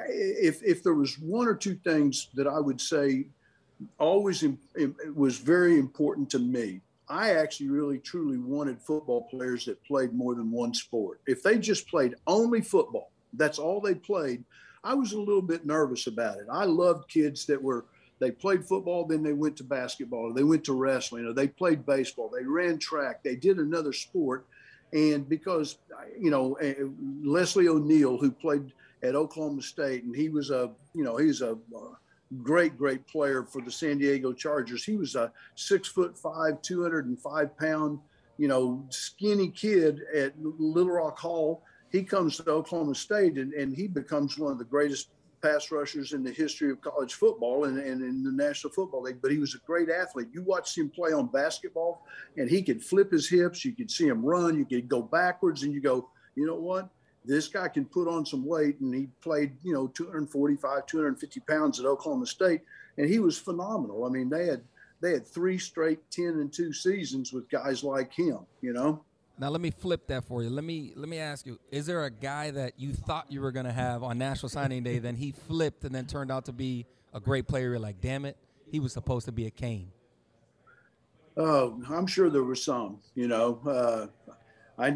if, 0.09 0.63
if 0.63 0.83
there 0.83 0.95
was 0.95 1.17
one 1.19 1.47
or 1.47 1.55
two 1.55 1.75
things 1.83 2.29
that 2.33 2.47
I 2.47 2.59
would 2.59 2.81
say 2.81 3.27
always 3.99 4.43
was 5.13 5.37
very 5.37 5.77
important 5.77 6.29
to 6.31 6.39
me, 6.39 6.81
I 7.07 7.31
actually 7.31 7.69
really 7.69 7.99
truly 7.99 8.37
wanted 8.37 8.81
football 8.81 9.27
players 9.29 9.65
that 9.65 9.83
played 9.83 10.13
more 10.13 10.33
than 10.33 10.51
one 10.51 10.73
sport. 10.73 11.21
If 11.27 11.43
they 11.43 11.59
just 11.59 11.87
played 11.87 12.15
only 12.25 12.61
football, 12.61 13.11
that's 13.33 13.59
all 13.59 13.79
they 13.79 13.93
played. 13.93 14.43
I 14.83 14.95
was 14.95 15.13
a 15.13 15.19
little 15.19 15.41
bit 15.41 15.65
nervous 15.65 16.07
about 16.07 16.37
it. 16.37 16.47
I 16.51 16.65
loved 16.65 17.09
kids 17.09 17.45
that 17.45 17.61
were 17.61 17.85
they 18.19 18.31
played 18.31 18.65
football, 18.65 19.05
then 19.05 19.23
they 19.23 19.33
went 19.33 19.57
to 19.57 19.63
basketball, 19.63 20.33
they 20.33 20.43
went 20.43 20.63
to 20.65 20.73
wrestling, 20.73 21.25
or 21.25 21.33
they 21.33 21.47
played 21.47 21.85
baseball, 21.85 22.29
they 22.29 22.45
ran 22.45 22.79
track, 22.79 23.23
they 23.23 23.35
did 23.35 23.57
another 23.57 23.93
sport. 23.93 24.45
And 24.93 25.27
because, 25.27 25.77
you 26.17 26.31
know, 26.31 26.53
eh, 26.55 26.75
Leslie 27.23 27.67
O'Neal, 27.67 28.17
who 28.17 28.31
played 28.31 28.71
at 29.03 29.15
Oklahoma 29.15 29.61
State, 29.61 30.03
and 30.03 30.15
he 30.15 30.29
was 30.29 30.49
a, 30.49 30.71
you 30.93 31.03
know, 31.03 31.17
he's 31.17 31.41
a 31.41 31.57
great, 32.41 32.77
great 32.77 33.05
player 33.07 33.43
for 33.43 33.61
the 33.61 33.71
San 33.71 33.97
Diego 33.97 34.31
Chargers. 34.33 34.83
He 34.83 34.95
was 34.95 35.15
a 35.15 35.31
six 35.55 35.87
foot 35.87 36.17
five, 36.17 36.61
205 36.61 37.57
pound, 37.57 37.99
you 38.37 38.47
know, 38.47 38.85
skinny 38.89 39.49
kid 39.49 40.01
at 40.15 40.33
Little 40.41 40.93
Rock 40.93 41.19
Hall. 41.19 41.63
He 41.91 42.03
comes 42.03 42.37
to 42.37 42.49
Oklahoma 42.49 42.95
State 42.95 43.37
and, 43.37 43.53
and 43.53 43.75
he 43.75 43.87
becomes 43.87 44.37
one 44.37 44.51
of 44.51 44.57
the 44.57 44.65
greatest 44.65 45.09
pass 45.41 45.71
rushers 45.71 46.13
in 46.13 46.23
the 46.23 46.31
history 46.31 46.71
of 46.71 46.81
college 46.81 47.13
football 47.13 47.65
and, 47.65 47.77
and 47.77 48.01
in 48.01 48.23
the 48.23 48.31
National 48.31 48.71
Football 48.71 49.03
League, 49.03 49.21
but 49.21 49.31
he 49.31 49.37
was 49.37 49.55
a 49.55 49.59
great 49.59 49.89
athlete. 49.89 50.27
You 50.31 50.41
watched 50.43 50.77
him 50.77 50.89
play 50.89 51.11
on 51.11 51.27
basketball, 51.27 52.05
and 52.37 52.49
he 52.49 52.61
could 52.61 52.83
flip 52.83 53.11
his 53.11 53.27
hips. 53.27 53.63
You 53.63 53.73
could 53.73 53.91
see 53.91 54.07
him 54.07 54.23
run. 54.23 54.57
You 54.57 54.65
could 54.65 54.87
go 54.87 55.01
backwards, 55.01 55.63
and 55.63 55.73
you 55.73 55.81
go, 55.81 56.09
you 56.35 56.45
know 56.45 56.55
what? 56.55 56.89
This 57.23 57.47
guy 57.47 57.67
can 57.67 57.85
put 57.85 58.07
on 58.07 58.25
some 58.25 58.45
weight, 58.45 58.79
and 58.81 58.93
he 58.93 59.07
played, 59.21 59.53
you 59.63 59.73
know, 59.73 59.87
245, 59.87 60.85
250 60.85 61.39
pounds 61.41 61.79
at 61.79 61.85
Oklahoma 61.85 62.25
State, 62.25 62.61
and 62.97 63.09
he 63.09 63.19
was 63.19 63.37
phenomenal. 63.37 64.05
I 64.05 64.09
mean, 64.09 64.29
they 64.29 64.45
had 64.45 64.61
they 65.01 65.11
had 65.11 65.27
three 65.27 65.57
straight 65.57 65.99
10 66.11 66.25
and 66.25 66.51
2 66.51 66.71
seasons 66.71 67.33
with 67.33 67.49
guys 67.49 67.83
like 67.83 68.13
him, 68.13 68.39
you 68.61 68.73
know. 68.73 69.03
Now 69.37 69.49
let 69.49 69.59
me 69.59 69.71
flip 69.71 70.07
that 70.07 70.23
for 70.23 70.43
you. 70.43 70.49
Let 70.49 70.63
me 70.63 70.93
let 70.95 71.09
me 71.09 71.19
ask 71.19 71.45
you: 71.45 71.59
Is 71.71 71.85
there 71.85 72.05
a 72.05 72.09
guy 72.09 72.51
that 72.51 72.73
you 72.77 72.93
thought 72.93 73.25
you 73.29 73.41
were 73.41 73.51
going 73.51 73.65
to 73.65 73.73
have 73.73 74.01
on 74.03 74.17
National 74.17 74.49
Signing 74.49 74.83
Day, 74.83 74.99
then 74.99 75.15
he 75.15 75.31
flipped 75.31 75.83
and 75.83 75.93
then 75.93 76.05
turned 76.05 76.31
out 76.31 76.45
to 76.45 76.53
be 76.53 76.85
a 77.13 77.19
great 77.19 77.47
player? 77.47 77.71
You're 77.71 77.79
like, 77.79 77.99
damn 78.01 78.25
it, 78.25 78.37
he 78.71 78.79
was 78.79 78.93
supposed 78.93 79.25
to 79.25 79.31
be 79.31 79.45
a 79.45 79.51
Cane. 79.51 79.91
Oh, 81.37 81.81
I'm 81.89 82.07
sure 82.07 82.29
there 82.29 82.43
were 82.43 82.55
some. 82.55 82.99
You 83.13 83.27
know, 83.27 83.59
uh, 83.67 84.07
I 84.77 84.95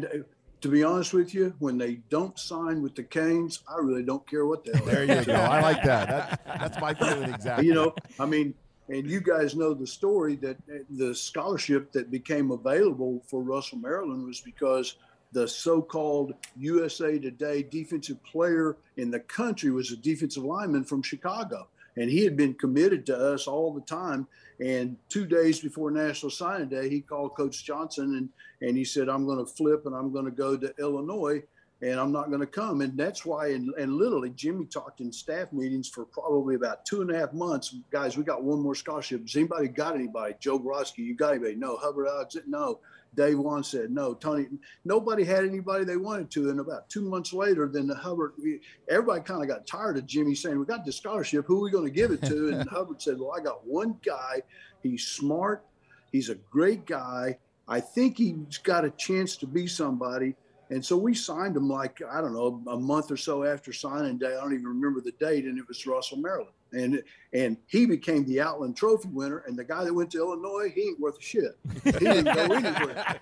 to 0.60 0.68
be 0.68 0.82
honest 0.82 1.12
with 1.14 1.34
you, 1.34 1.54
when 1.58 1.78
they 1.78 2.00
don't 2.08 2.38
sign 2.38 2.82
with 2.82 2.94
the 2.94 3.02
Canes, 3.02 3.62
I 3.68 3.78
really 3.78 4.02
don't 4.02 4.26
care 4.28 4.46
what 4.46 4.64
the 4.64 4.76
hell. 4.76 4.86
There 4.86 5.04
you 5.04 5.24
go. 5.24 5.34
I 5.34 5.60
like 5.60 5.82
that. 5.84 6.08
That's, 6.46 6.60
that's 6.60 6.80
my 6.80 6.94
feeling 6.94 7.32
exactly. 7.32 7.66
You 7.66 7.74
know, 7.74 7.94
I 8.18 8.26
mean, 8.26 8.54
and 8.90 9.08
you 9.08 9.20
guys 9.20 9.54
know 9.54 9.72
the 9.72 9.86
story 9.86 10.34
that 10.36 10.56
the 10.90 11.14
scholarship 11.14 11.92
that 11.92 12.10
became 12.10 12.50
available 12.50 13.22
for 13.26 13.40
Russell 13.40 13.78
Maryland 13.78 14.26
was 14.26 14.40
because 14.40 14.96
the 15.32 15.46
so-called 15.46 16.34
USA 16.56 17.18
Today 17.18 17.62
defensive 17.62 18.22
player 18.24 18.76
in 18.96 19.10
the 19.10 19.20
country 19.20 19.70
was 19.70 19.92
a 19.92 19.96
defensive 19.96 20.42
lineman 20.42 20.84
from 20.84 21.02
Chicago, 21.02 21.68
and 21.96 22.10
he 22.10 22.24
had 22.24 22.36
been 22.36 22.54
committed 22.54 23.06
to 23.06 23.16
us 23.16 23.46
all 23.46 23.72
the 23.72 23.80
time. 23.82 24.26
And 24.58 24.96
two 25.08 25.24
days 25.24 25.60
before 25.60 25.92
National 25.92 26.30
Signing 26.30 26.68
Day, 26.68 26.88
he 26.88 27.00
called 27.00 27.36
Coach 27.36 27.64
Johnson 27.64 28.16
and 28.16 28.28
and 28.60 28.76
he 28.76 28.84
said, 28.84 29.08
"I'm 29.08 29.24
going 29.24 29.38
to 29.38 29.50
flip 29.50 29.86
and 29.86 29.94
I'm 29.94 30.12
going 30.12 30.26
to 30.26 30.30
go 30.30 30.56
to 30.56 30.74
Illinois." 30.78 31.42
And 31.82 31.98
I'm 31.98 32.12
not 32.12 32.28
going 32.28 32.40
to 32.40 32.46
come. 32.46 32.82
And 32.82 32.96
that's 32.96 33.24
why, 33.24 33.48
and, 33.48 33.72
and, 33.78 33.94
literally, 33.94 34.30
Jimmy 34.30 34.66
talked 34.66 35.00
in 35.00 35.10
staff 35.10 35.50
meetings 35.50 35.88
for 35.88 36.04
probably 36.04 36.54
about 36.54 36.84
two 36.84 37.00
and 37.00 37.10
a 37.10 37.18
half 37.18 37.32
months. 37.32 37.74
Guys, 37.90 38.18
we 38.18 38.22
got 38.22 38.44
one 38.44 38.60
more 38.60 38.74
scholarship. 38.74 39.22
Has 39.22 39.34
anybody 39.34 39.68
got 39.68 39.94
anybody? 39.94 40.34
Joe 40.40 40.58
Brodsky, 40.58 40.98
you 40.98 41.14
got 41.14 41.30
anybody? 41.30 41.54
No. 41.54 41.78
Hubbard 41.78 42.08
Alex, 42.08 42.36
no. 42.46 42.80
Dave 43.14 43.36
Wannstedt 43.36 43.90
no. 43.90 44.14
Tony, 44.14 44.46
nobody 44.84 45.24
had 45.24 45.44
anybody 45.44 45.84
they 45.84 45.96
wanted 45.96 46.30
to. 46.32 46.50
And 46.50 46.60
about 46.60 46.88
two 46.88 47.02
months 47.02 47.32
later, 47.32 47.68
then 47.68 47.86
the 47.86 47.94
Hubbard, 47.94 48.34
everybody 48.88 49.22
kind 49.22 49.42
of 49.42 49.48
got 49.48 49.66
tired 49.66 49.96
of 49.96 50.06
Jimmy 50.06 50.34
saying, 50.34 50.58
"We 50.58 50.64
got 50.64 50.84
the 50.84 50.92
scholarship. 50.92 51.44
Who 51.46 51.58
are 51.58 51.62
we 51.62 51.70
going 51.70 51.86
to 51.86 51.90
give 51.90 52.10
it 52.10 52.22
to?" 52.24 52.48
And 52.50 52.68
Hubbard 52.68 53.02
said, 53.02 53.18
"Well, 53.18 53.34
I 53.36 53.42
got 53.42 53.66
one 53.66 53.98
guy. 54.04 54.42
He's 54.82 55.06
smart. 55.06 55.64
He's 56.12 56.28
a 56.28 56.34
great 56.34 56.86
guy. 56.86 57.38
I 57.68 57.80
think 57.80 58.18
he's 58.18 58.58
got 58.58 58.84
a 58.84 58.90
chance 58.90 59.36
to 59.38 59.46
be 59.46 59.66
somebody." 59.66 60.34
And 60.70 60.84
so 60.84 60.96
we 60.96 61.14
signed 61.14 61.56
him 61.56 61.68
like, 61.68 62.00
I 62.08 62.20
don't 62.20 62.32
know, 62.32 62.62
a 62.68 62.78
month 62.78 63.10
or 63.10 63.16
so 63.16 63.44
after 63.44 63.72
signing 63.72 64.18
day. 64.18 64.28
I 64.28 64.40
don't 64.40 64.54
even 64.54 64.66
remember 64.66 65.00
the 65.00 65.12
date. 65.12 65.44
And 65.44 65.58
it 65.58 65.66
was 65.66 65.84
Russell 65.84 66.18
Maryland. 66.18 66.54
And 66.72 67.02
and 67.32 67.56
he 67.66 67.86
became 67.86 68.24
the 68.26 68.40
Outland 68.40 68.76
Trophy 68.76 69.08
winner. 69.08 69.38
And 69.46 69.58
the 69.58 69.64
guy 69.64 69.82
that 69.82 69.92
went 69.92 70.12
to 70.12 70.18
Illinois, 70.18 70.70
he 70.72 70.82
ain't 70.82 71.00
worth 71.00 71.18
a 71.18 71.22
shit. 71.22 71.58
He 71.84 71.90
didn't 71.90 72.32
go 72.32 72.54
anywhere. 72.54 73.16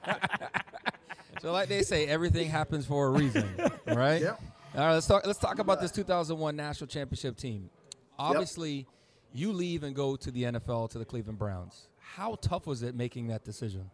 So 1.40 1.52
like 1.52 1.68
they 1.68 1.82
say, 1.82 2.06
everything 2.06 2.50
happens 2.50 2.84
for 2.84 3.06
a 3.06 3.10
reason, 3.10 3.48
right? 3.86 4.20
Yep. 4.20 4.42
All 4.74 4.80
right, 4.80 4.94
let's 4.94 5.06
talk. 5.06 5.26
Let's 5.26 5.38
talk 5.38 5.58
about 5.58 5.80
this 5.80 5.90
2001 5.92 6.54
national 6.54 6.88
championship 6.88 7.36
team. 7.38 7.70
Obviously, 8.18 8.72
yep. 8.72 8.86
you 9.32 9.52
leave 9.52 9.82
and 9.84 9.94
go 9.94 10.16
to 10.16 10.30
the 10.30 10.42
NFL 10.42 10.90
to 10.90 10.98
the 10.98 11.04
Cleveland 11.06 11.38
Browns. 11.38 11.88
How 11.98 12.34
tough 12.40 12.66
was 12.66 12.82
it 12.82 12.94
making 12.94 13.28
that 13.28 13.44
decision? 13.44 13.90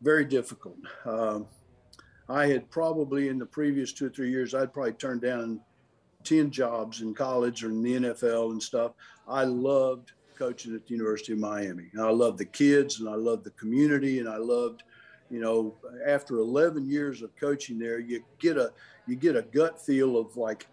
Very 0.00 0.24
difficult. 0.24 0.76
Um, 1.04 1.46
I 2.28 2.46
had 2.46 2.70
probably 2.70 3.28
in 3.28 3.38
the 3.38 3.46
previous 3.46 3.92
two 3.92 4.06
or 4.06 4.10
three 4.10 4.30
years, 4.30 4.54
I'd 4.54 4.72
probably 4.72 4.92
turned 4.92 5.20
down 5.20 5.60
10 6.24 6.50
jobs 6.50 7.02
in 7.02 7.14
college 7.14 7.62
or 7.62 7.70
in 7.70 7.82
the 7.82 7.94
NFL 7.94 8.50
and 8.50 8.62
stuff. 8.62 8.92
I 9.28 9.44
loved 9.44 10.12
coaching 10.36 10.74
at 10.74 10.86
the 10.86 10.92
University 10.94 11.32
of 11.32 11.38
Miami. 11.38 11.86
And 11.92 12.02
I 12.02 12.10
loved 12.10 12.38
the 12.38 12.44
kids 12.44 13.00
and 13.00 13.08
I 13.08 13.14
loved 13.14 13.44
the 13.44 13.50
community 13.50 14.18
and 14.18 14.28
I 14.28 14.36
loved, 14.36 14.82
you 15.30 15.40
know, 15.40 15.74
after 16.04 16.38
11 16.38 16.88
years 16.88 17.22
of 17.22 17.34
coaching 17.36 17.78
there, 17.78 17.98
you 17.98 18.22
get 18.38 18.56
a 18.56 18.72
you 19.06 19.16
get 19.16 19.36
a 19.36 19.42
gut 19.42 19.80
feel 19.80 20.18
of 20.18 20.36
like 20.36 20.66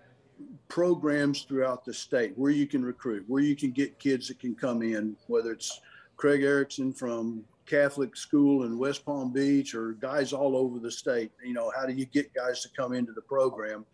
programs 0.67 1.43
throughout 1.43 1.85
the 1.85 1.93
state 1.93 2.33
where 2.35 2.51
you 2.51 2.65
can 2.67 2.83
recruit, 2.83 3.23
where 3.27 3.43
you 3.43 3.55
can 3.55 3.71
get 3.71 3.99
kids 3.99 4.27
that 4.27 4.39
can 4.39 4.55
come 4.55 4.81
in, 4.81 5.15
whether 5.27 5.51
it's 5.51 5.81
Craig 6.17 6.43
Erickson 6.43 6.91
from 6.91 7.43
Catholic 7.65 8.15
school 8.15 8.63
in 8.63 8.77
West 8.77 9.05
Palm 9.05 9.31
Beach 9.31 9.73
or 9.75 9.93
guys 9.93 10.33
all 10.33 10.55
over 10.55 10.79
the 10.79 10.91
state. 10.91 11.31
You 11.43 11.53
know, 11.53 11.71
how 11.75 11.85
do 11.85 11.93
you 11.93 12.05
get 12.05 12.33
guys 12.33 12.61
to 12.61 12.69
come 12.69 12.93
into 12.93 13.13
the 13.13 13.21
program? 13.21 13.85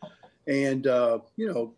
And, 0.48 0.88
uh, 0.88 1.20
you 1.38 1.48
know, 1.48 1.76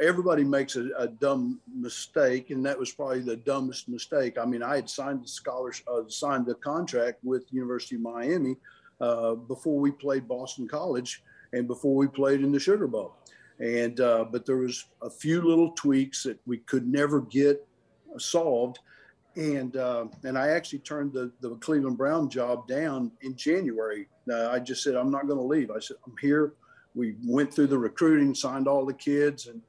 everybody 0.00 0.44
makes 0.44 0.76
a, 0.76 0.88
a, 0.96 1.08
dumb 1.08 1.60
mistake, 1.74 2.50
and 2.50 2.64
that 2.64 2.78
was 2.78 2.92
probably 2.92 3.20
the 3.20 3.36
dumbest 3.36 3.88
mistake. 3.88 4.38
I 4.38 4.44
mean, 4.44 4.62
I 4.62 4.76
had 4.76 4.88
signed 4.88 5.24
the 5.24 5.28
scholarship, 5.28 5.84
uh, 5.88 6.02
signed 6.06 6.46
the 6.46 6.54
contract 6.54 7.18
with 7.24 7.52
University 7.52 7.96
of 7.96 8.02
Miami 8.02 8.56
uh, 9.00 9.34
before 9.34 9.80
we 9.80 9.90
played 9.90 10.28
Boston 10.28 10.68
College 10.68 11.24
and 11.52 11.66
before 11.66 11.96
we 11.96 12.06
played 12.06 12.42
in 12.42 12.52
the 12.52 12.60
Sugar 12.60 12.86
Bowl. 12.86 13.16
And, 13.58 13.98
uh, 13.98 14.26
but 14.30 14.46
there 14.46 14.58
was 14.58 14.84
a 15.02 15.10
few 15.10 15.42
little 15.42 15.72
tweaks 15.72 16.22
that 16.22 16.38
we 16.46 16.58
could 16.58 16.86
never 16.86 17.20
get 17.20 17.66
solved 18.18 18.78
and 19.36 19.76
uh, 19.76 20.06
and 20.22 20.38
I 20.38 20.48
actually 20.48 20.80
turned 20.80 21.12
the 21.12 21.30
the 21.40 21.50
Cleveland 21.56 21.98
Brown 21.98 22.28
job 22.28 22.68
down 22.68 23.10
in 23.22 23.36
January. 23.36 24.08
Uh, 24.30 24.48
I 24.48 24.58
just 24.58 24.82
said 24.82 24.94
I'm 24.94 25.10
not 25.10 25.26
going 25.26 25.38
to 25.38 25.44
leave. 25.44 25.70
I 25.70 25.80
said 25.80 25.96
I'm 26.06 26.14
here. 26.20 26.54
We 26.94 27.16
went 27.24 27.52
through 27.52 27.66
the 27.68 27.78
recruiting, 27.78 28.34
signed 28.34 28.68
all 28.68 28.86
the 28.86 28.94
kids, 28.94 29.48
and 29.48 29.60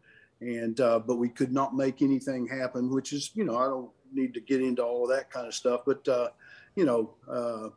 and 0.42 0.80
uh, 0.80 1.00
but 1.00 1.16
we 1.16 1.30
could 1.30 1.52
not 1.52 1.76
make 1.76 2.02
anything 2.02 2.48
happen. 2.48 2.90
Which 2.94 3.14
is 3.14 3.32
you 3.34 3.44
know 3.44 3.58
I 3.58 3.66
don't 3.66 3.90
need 4.14 4.34
to 4.36 4.40
get 4.40 4.62
into 4.62 4.84
all 4.84 5.04
of 5.04 5.10
that 5.10 5.32
kind 5.32 5.48
of 5.48 5.54
stuff, 5.54 5.82
but 5.86 6.08
uh, 6.08 6.30
you 6.76 6.86
know. 6.86 7.12
Uh, 7.30 7.70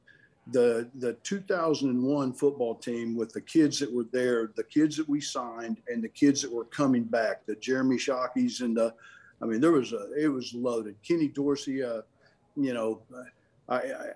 the 0.50 0.88
the 0.94 1.12
2001 1.24 2.32
football 2.32 2.74
team 2.74 3.14
with 3.14 3.30
the 3.34 3.40
kids 3.42 3.78
that 3.78 3.92
were 3.92 4.06
there, 4.12 4.50
the 4.56 4.64
kids 4.64 4.96
that 4.96 5.06
we 5.06 5.20
signed, 5.20 5.76
and 5.88 6.02
the 6.02 6.08
kids 6.08 6.40
that 6.40 6.50
were 6.50 6.64
coming 6.64 7.04
back, 7.04 7.44
the 7.44 7.56
Jeremy 7.56 7.96
Shockies 7.96 8.62
and 8.62 8.74
the 8.74 8.94
I 9.40 9.46
mean, 9.46 9.60
there 9.60 9.72
was 9.72 9.92
a, 9.92 10.12
it 10.16 10.28
was 10.28 10.54
loaded. 10.54 10.96
Kenny 11.06 11.28
Dorsey, 11.28 11.82
uh, 11.82 12.02
you 12.56 12.74
know, 12.74 13.02
I, 13.68 13.76
I, 13.76 14.06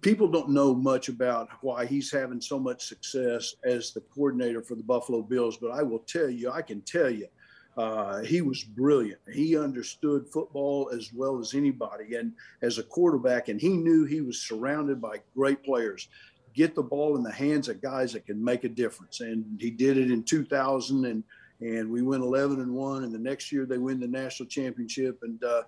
people 0.00 0.28
don't 0.28 0.50
know 0.50 0.74
much 0.74 1.08
about 1.08 1.48
why 1.60 1.86
he's 1.86 2.10
having 2.10 2.40
so 2.40 2.58
much 2.58 2.84
success 2.84 3.54
as 3.64 3.92
the 3.92 4.00
coordinator 4.00 4.62
for 4.62 4.74
the 4.74 4.82
Buffalo 4.82 5.22
Bills, 5.22 5.56
but 5.56 5.70
I 5.70 5.82
will 5.82 6.00
tell 6.00 6.28
you, 6.28 6.50
I 6.50 6.62
can 6.62 6.80
tell 6.82 7.10
you, 7.10 7.28
uh, 7.76 8.20
he 8.20 8.40
was 8.40 8.62
brilliant. 8.62 9.20
He 9.32 9.58
understood 9.58 10.28
football 10.28 10.90
as 10.94 11.12
well 11.12 11.40
as 11.40 11.54
anybody, 11.54 12.14
and 12.14 12.32
as 12.62 12.78
a 12.78 12.84
quarterback, 12.84 13.48
and 13.48 13.60
he 13.60 13.70
knew 13.76 14.04
he 14.04 14.20
was 14.20 14.40
surrounded 14.40 15.00
by 15.00 15.20
great 15.34 15.64
players. 15.64 16.08
Get 16.54 16.76
the 16.76 16.82
ball 16.82 17.16
in 17.16 17.24
the 17.24 17.32
hands 17.32 17.68
of 17.68 17.82
guys 17.82 18.12
that 18.12 18.26
can 18.26 18.42
make 18.42 18.62
a 18.62 18.68
difference, 18.68 19.20
and 19.20 19.44
he 19.60 19.70
did 19.70 19.98
it 19.98 20.12
in 20.12 20.22
2000 20.22 21.04
and 21.04 21.24
and 21.64 21.90
we 21.90 22.02
win 22.02 22.20
11 22.20 22.60
and 22.60 22.72
one. 22.72 23.04
And 23.04 23.12
the 23.12 23.18
next 23.18 23.50
year 23.50 23.64
they 23.64 23.78
win 23.78 23.98
the 23.98 24.06
national 24.06 24.48
championship. 24.48 25.18
And, 25.22 25.42
uh, 25.42 25.62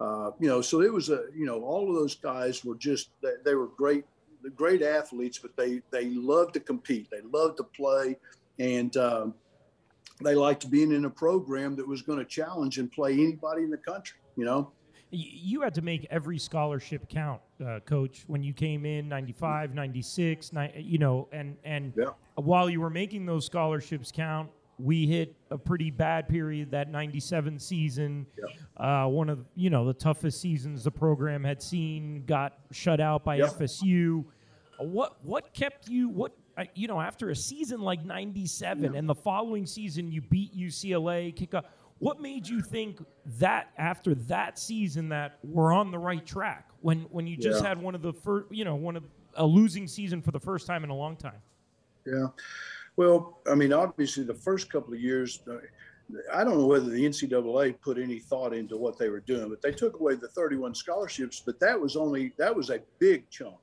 uh, 0.00 0.30
you 0.40 0.48
know, 0.48 0.62
so 0.62 0.80
it 0.80 0.92
was 0.92 1.10
a, 1.10 1.24
you 1.36 1.44
know, 1.44 1.62
all 1.62 1.88
of 1.88 1.94
those 1.94 2.14
guys 2.14 2.64
were 2.64 2.74
just, 2.74 3.10
they, 3.22 3.34
they 3.44 3.54
were 3.54 3.68
great, 3.68 4.04
great 4.56 4.82
athletes, 4.82 5.38
but 5.38 5.54
they, 5.56 5.82
they 5.90 6.06
loved 6.06 6.54
to 6.54 6.60
compete. 6.60 7.08
They 7.10 7.20
loved 7.20 7.58
to 7.58 7.64
play. 7.64 8.16
And, 8.58 8.96
um, 8.96 9.34
they 10.22 10.34
liked 10.34 10.70
being 10.70 10.92
in 10.92 11.04
a 11.04 11.10
program 11.10 11.76
that 11.76 11.86
was 11.86 12.00
going 12.00 12.18
to 12.18 12.24
challenge 12.24 12.78
and 12.78 12.90
play 12.90 13.12
anybody 13.12 13.62
in 13.62 13.70
the 13.70 13.76
country, 13.76 14.18
you 14.36 14.44
know? 14.44 14.72
You 15.10 15.60
had 15.60 15.74
to 15.74 15.82
make 15.82 16.06
every 16.10 16.38
scholarship 16.38 17.06
count, 17.08 17.42
uh, 17.64 17.80
coach, 17.80 18.24
when 18.28 18.42
you 18.42 18.54
came 18.54 18.86
in 18.86 19.08
95, 19.08 19.74
96, 19.74 20.52
you 20.76 20.96
know, 20.96 21.28
and, 21.32 21.56
and 21.64 21.92
yeah. 21.98 22.10
while 22.36 22.70
you 22.70 22.80
were 22.80 22.88
making 22.88 23.26
those 23.26 23.44
scholarships 23.44 24.10
count, 24.10 24.48
we 24.82 25.06
hit 25.06 25.36
a 25.50 25.58
pretty 25.58 25.90
bad 25.90 26.28
period 26.28 26.72
that 26.72 26.90
97 26.90 27.58
season 27.58 28.26
yep. 28.36 28.48
uh, 28.78 29.06
one 29.06 29.28
of 29.28 29.44
you 29.54 29.70
know 29.70 29.86
the 29.86 29.94
toughest 29.94 30.40
seasons 30.40 30.82
the 30.82 30.90
program 30.90 31.44
had 31.44 31.62
seen 31.62 32.24
got 32.26 32.54
shut 32.72 33.00
out 33.00 33.24
by 33.24 33.36
yep. 33.36 33.50
fsu 33.50 34.24
what 34.78 35.16
what 35.22 35.54
kept 35.54 35.88
you 35.88 36.08
what 36.08 36.32
uh, 36.58 36.64
you 36.74 36.88
know 36.88 37.00
after 37.00 37.30
a 37.30 37.36
season 37.36 37.80
like 37.80 38.04
97 38.04 38.82
yep. 38.82 38.92
and 38.94 39.08
the 39.08 39.14
following 39.14 39.66
season 39.66 40.10
you 40.10 40.20
beat 40.20 40.52
ucla 40.56 41.34
kick 41.34 41.54
up 41.54 41.70
what 41.98 42.20
made 42.20 42.48
you 42.48 42.60
think 42.60 43.00
that 43.38 43.70
after 43.78 44.16
that 44.16 44.58
season 44.58 45.08
that 45.10 45.38
we're 45.44 45.72
on 45.72 45.92
the 45.92 45.98
right 45.98 46.26
track 46.26 46.70
when 46.80 47.02
when 47.10 47.26
you 47.28 47.36
just 47.36 47.62
yeah. 47.62 47.68
had 47.68 47.80
one 47.80 47.94
of 47.94 48.02
the 48.02 48.12
first 48.12 48.52
you 48.52 48.64
know 48.64 48.74
one 48.74 48.96
of 48.96 49.04
a 49.36 49.46
losing 49.46 49.86
season 49.86 50.20
for 50.20 50.32
the 50.32 50.40
first 50.40 50.66
time 50.66 50.82
in 50.82 50.90
a 50.90 50.96
long 50.96 51.16
time 51.16 51.40
yeah 52.04 52.26
well, 52.96 53.40
I 53.50 53.54
mean, 53.54 53.72
obviously, 53.72 54.24
the 54.24 54.34
first 54.34 54.70
couple 54.70 54.94
of 54.94 55.00
years, 55.00 55.40
uh, 55.50 55.56
I 56.32 56.44
don't 56.44 56.58
know 56.58 56.66
whether 56.66 56.90
the 56.90 57.04
NCAA 57.04 57.80
put 57.80 57.98
any 57.98 58.18
thought 58.18 58.52
into 58.52 58.76
what 58.76 58.98
they 58.98 59.08
were 59.08 59.20
doing, 59.20 59.48
but 59.48 59.62
they 59.62 59.72
took 59.72 59.98
away 59.98 60.14
the 60.14 60.28
31 60.28 60.74
scholarships. 60.74 61.42
But 61.44 61.58
that 61.60 61.80
was 61.80 61.96
only 61.96 62.32
that 62.38 62.54
was 62.54 62.70
a 62.70 62.82
big 62.98 63.28
chunk. 63.30 63.56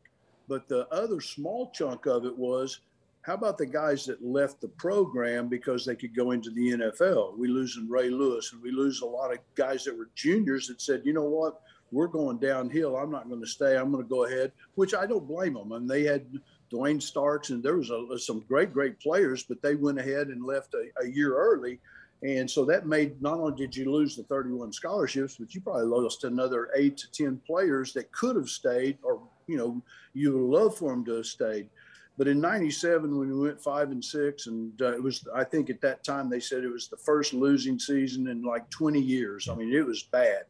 But 0.48 0.68
the 0.68 0.88
other 0.88 1.22
small 1.22 1.70
chunk 1.72 2.08
of 2.08 2.26
it 2.26 2.36
was, 2.36 2.80
how 3.22 3.36
about 3.36 3.60
the 3.60 3.66
guys 3.68 4.06
that 4.06 4.24
left 4.26 4.62
the 4.62 4.68
program 4.68 5.48
because 5.48 5.86
they 5.86 5.96
could 5.96 6.16
go 6.16 6.32
into 6.32 6.50
the 6.50 6.72
NFL? 6.72 7.38
We 7.38 7.48
lose 7.48 7.80
Ray 7.88 8.10
Lewis, 8.10 8.52
and 8.54 8.62
we 8.62 8.72
lose 8.72 9.02
a 9.02 9.06
lot 9.06 9.32
of 9.32 9.40
guys 9.54 9.84
that 9.84 9.96
were 9.96 10.10
juniors 10.16 10.68
that 10.68 10.82
said, 10.82 11.02
you 11.06 11.14
know 11.14 11.26
what, 11.26 11.62
we're 11.92 12.08
going 12.08 12.40
downhill. 12.40 12.98
I'm 12.98 13.12
not 13.12 13.30
going 13.30 13.42
to 13.42 13.48
stay. 13.48 13.78
I'm 13.78 13.92
going 13.92 14.04
to 14.04 14.10
go 14.10 14.26
ahead, 14.26 14.52
which 14.76 14.96
I 14.96 15.06
don't 15.06 15.28
blame 15.28 15.54
them. 15.54 15.72
And 15.74 15.88
they 15.88 16.04
had 16.04 16.26
Duane 16.70 17.02
Starks, 17.02 17.50
and 17.50 17.64
there 17.64 17.78
was 17.78 17.90
a, 17.90 18.18
some 18.20 18.42
great, 18.48 18.74
great 18.74 19.00
players, 19.00 19.44
but 19.44 19.62
they 19.62 19.76
went 19.76 20.00
ahead 20.00 20.28
and 20.28 20.44
left 20.44 20.74
a, 20.74 20.90
a, 21.02 21.08
year 21.08 21.36
early. 21.36 21.80
And 22.22 22.50
so 22.50 22.66
that 22.66 22.86
made 22.86 23.22
not 23.22 23.40
only 23.40 23.56
did 23.56 23.76
you 23.76 23.92
lose 23.92 24.16
the 24.16 24.24
31 24.24 24.74
scholarships, 24.74 25.38
but 25.40 25.56
you 25.56 25.62
probably 25.62 25.86
lost 25.86 26.26
another 26.26 26.70
eight 26.76 26.98
to 26.98 27.12
10 27.12 27.42
players 27.48 27.94
that 27.94 28.12
could 28.12 28.36
have 28.36 28.50
stayed, 28.50 28.98
or, 29.04 29.22
you 29.48 29.58
know, 29.58 29.82
you 30.14 30.34
would 30.34 30.58
love 30.58 30.78
for 30.78 30.92
them 30.92 31.06
to 31.06 31.14
have 31.16 31.26
stayed. 31.26 31.70
But 32.18 32.28
in 32.28 32.42
97, 32.42 33.18
when 33.18 33.30
we 33.30 33.48
went 33.48 33.62
five 33.62 33.92
and 33.92 34.04
six, 34.04 34.48
and 34.48 34.80
uh, 34.82 34.94
it 34.94 35.02
was, 35.02 35.26
I 35.34 35.46
think 35.46 35.70
at 35.70 35.80
that 35.82 36.04
time 36.04 36.30
they 36.30 36.42
said 36.42 36.66
it 36.66 36.72
was 36.72 36.90
the 36.90 36.98
first 36.98 37.34
losing 37.34 37.80
season 37.80 38.28
in 38.28 38.44
like 38.44 38.70
20 38.70 39.00
years. 39.00 39.48
I 39.48 39.56
mean, 39.56 39.74
it 39.74 39.86
was 39.86 40.04
bad. 40.04 40.44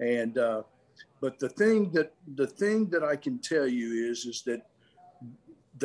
And, 0.00 0.36
uh, 0.36 0.62
but 1.22 1.38
the 1.38 1.48
thing 1.48 1.90
that 1.92 2.12
the 2.34 2.46
thing 2.48 2.90
that 2.90 3.04
I 3.04 3.14
can 3.14 3.38
tell 3.38 3.66
you 3.66 4.10
is 4.10 4.26
is 4.26 4.42
that 4.42 4.66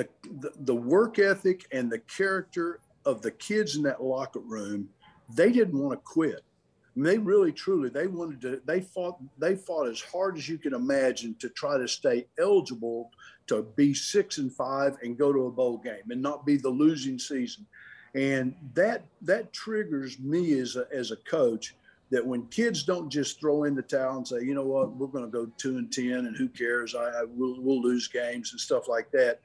the, 0.03 0.51
the, 0.59 0.75
work 0.75 1.19
ethic 1.19 1.65
and 1.71 1.91
the 1.91 1.99
character 1.99 2.79
of 3.05 3.21
the 3.21 3.31
kids 3.31 3.75
in 3.75 3.83
that 3.83 4.03
locker 4.03 4.39
room, 4.39 4.89
they 5.33 5.51
didn't 5.51 5.77
want 5.77 5.99
to 5.99 6.03
quit. 6.03 6.43
They 6.95 7.19
really, 7.19 7.51
truly, 7.51 7.89
they 7.89 8.07
wanted 8.07 8.41
to. 8.41 8.61
They 8.65 8.81
fought. 8.81 9.19
They 9.37 9.55
fought 9.55 9.87
as 9.87 10.01
hard 10.01 10.35
as 10.35 10.49
you 10.49 10.57
can 10.57 10.73
imagine 10.73 11.35
to 11.37 11.49
try 11.49 11.77
to 11.77 11.87
stay 11.87 12.25
eligible 12.39 13.11
to 13.47 13.61
be 13.75 13.93
six 13.93 14.39
and 14.39 14.51
five 14.51 14.97
and 15.03 15.15
go 15.15 15.31
to 15.31 15.45
a 15.45 15.51
bowl 15.51 15.77
game 15.77 16.09
and 16.09 16.21
not 16.21 16.43
be 16.43 16.57
the 16.57 16.69
losing 16.69 17.19
season. 17.19 17.67
And 18.15 18.55
that 18.73 19.05
that 19.21 19.53
triggers 19.53 20.17
me 20.17 20.59
as 20.59 20.75
a 20.75 20.87
as 20.91 21.11
a 21.11 21.17
coach 21.17 21.75
that 22.09 22.25
when 22.25 22.47
kids 22.47 22.83
don't 22.83 23.11
just 23.11 23.39
throw 23.39 23.65
in 23.65 23.75
the 23.75 23.81
towel 23.83 24.17
and 24.17 24.27
say, 24.27 24.41
you 24.41 24.55
know 24.55 24.65
what, 24.65 24.95
we're 24.95 25.07
going 25.07 25.25
to 25.25 25.29
go 25.29 25.45
two 25.57 25.77
and 25.77 25.91
ten, 25.91 26.25
and 26.25 26.35
who 26.35 26.49
cares? 26.49 26.95
I, 26.95 27.03
I 27.03 27.23
will 27.25 27.61
we'll 27.61 27.81
lose 27.81 28.07
games 28.07 28.53
and 28.53 28.59
stuff 28.59 28.87
like 28.87 29.11
that 29.11 29.39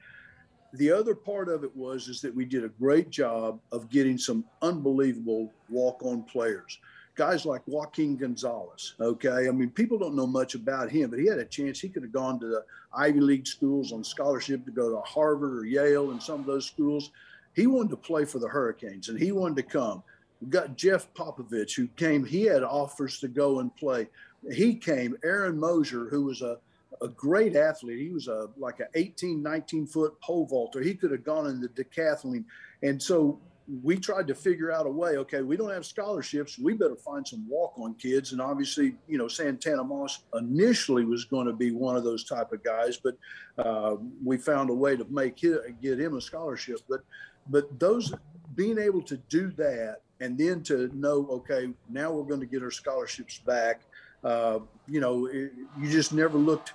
the 0.73 0.91
other 0.91 1.13
part 1.13 1.49
of 1.49 1.63
it 1.63 1.75
was 1.75 2.07
is 2.07 2.19
that 2.21 2.35
we 2.35 2.45
did 2.45 2.63
a 2.63 2.69
great 2.69 3.11
job 3.11 3.59
of 3.71 3.89
getting 3.89 4.17
some 4.17 4.43
unbelievable 4.63 5.51
walk-on 5.69 6.23
players. 6.23 6.79
Guys 7.15 7.45
like 7.45 7.61
joaquin 7.67 8.17
gonzalez 8.17 8.95
okay? 8.99 9.47
I 9.47 9.51
mean 9.51 9.69
people 9.69 9.99
don't 9.99 10.15
know 10.15 10.25
much 10.25 10.55
about 10.55 10.89
him 10.89 11.11
but 11.11 11.19
he 11.19 11.27
had 11.27 11.37
a 11.37 11.45
chance. 11.45 11.79
He 11.79 11.89
could 11.89 12.01
have 12.01 12.11
gone 12.11 12.39
to 12.39 12.47
the 12.47 12.65
ivy 12.95 13.19
league 13.19 13.45
schools 13.45 13.91
on 13.91 14.03
scholarship 14.03 14.65
to 14.65 14.71
go 14.71 14.89
to 14.89 14.99
harvard 15.01 15.59
or 15.59 15.65
yale 15.65 16.09
and 16.09 16.21
some 16.21 16.39
of 16.39 16.47
those 16.47 16.65
schools. 16.65 17.11
He 17.55 17.67
wanted 17.67 17.91
to 17.91 17.97
play 17.97 18.25
for 18.25 18.39
the 18.39 18.47
hurricanes 18.47 19.09
and 19.09 19.19
he 19.19 19.31
wanted 19.31 19.57
to 19.57 19.63
come. 19.63 20.01
We 20.41 20.47
got 20.47 20.75
jeff 20.75 21.13
popovich 21.13 21.75
who 21.75 21.87
came. 21.89 22.25
He 22.25 22.45
had 22.45 22.63
offers 22.63 23.19
to 23.19 23.27
go 23.27 23.59
and 23.59 23.75
play. 23.75 24.07
He 24.51 24.73
came. 24.73 25.15
Aaron 25.23 25.59
mosier 25.59 26.05
who 26.05 26.23
was 26.23 26.41
a 26.41 26.57
a 27.01 27.07
great 27.07 27.55
athlete. 27.55 27.99
He 27.99 28.09
was 28.09 28.27
a 28.27 28.49
like 28.57 28.79
an 28.79 28.87
18, 28.95 29.41
19 29.41 29.87
foot 29.87 30.19
pole 30.21 30.45
vaulter. 30.45 30.81
He 30.81 30.93
could 30.93 31.11
have 31.11 31.23
gone 31.23 31.47
in 31.47 31.59
the 31.59 31.69
decathlon. 31.69 32.45
And 32.81 33.01
so 33.01 33.39
we 33.81 33.95
tried 33.95 34.27
to 34.27 34.35
figure 34.35 34.71
out 34.71 34.85
a 34.85 34.89
way. 34.89 35.17
Okay, 35.17 35.41
we 35.41 35.55
don't 35.55 35.71
have 35.71 35.85
scholarships. 35.85 36.59
We 36.59 36.73
better 36.73 36.95
find 36.95 37.25
some 37.25 37.47
walk-on 37.47 37.95
kids. 37.95 38.33
And 38.33 38.41
obviously, 38.41 38.95
you 39.07 39.17
know, 39.17 39.27
Santana 39.27 39.83
Moss 39.83 40.19
initially 40.35 41.05
was 41.05 41.23
going 41.25 41.47
to 41.47 41.53
be 41.53 41.71
one 41.71 41.95
of 41.95 42.03
those 42.03 42.25
type 42.25 42.51
of 42.51 42.63
guys, 42.63 42.97
but 42.97 43.17
uh, 43.57 43.95
we 44.23 44.37
found 44.37 44.69
a 44.69 44.73
way 44.73 44.97
to 44.97 45.05
make 45.09 45.41
him, 45.41 45.59
get 45.81 45.99
him 45.99 46.17
a 46.17 46.21
scholarship. 46.21 46.79
But 46.89 47.01
but 47.49 47.79
those 47.79 48.13
being 48.55 48.77
able 48.77 49.01
to 49.01 49.17
do 49.29 49.51
that 49.51 49.97
and 50.19 50.37
then 50.37 50.63
to 50.63 50.89
know, 50.95 51.27
okay, 51.29 51.69
now 51.89 52.11
we're 52.11 52.23
going 52.23 52.39
to 52.39 52.45
get 52.45 52.63
our 52.63 52.71
scholarships 52.71 53.39
back 53.39 53.81
uh, 54.23 54.59
you 54.87 54.99
know, 54.99 55.27
it, 55.27 55.51
you 55.79 55.89
just 55.89 56.13
never 56.13 56.37
looked. 56.37 56.73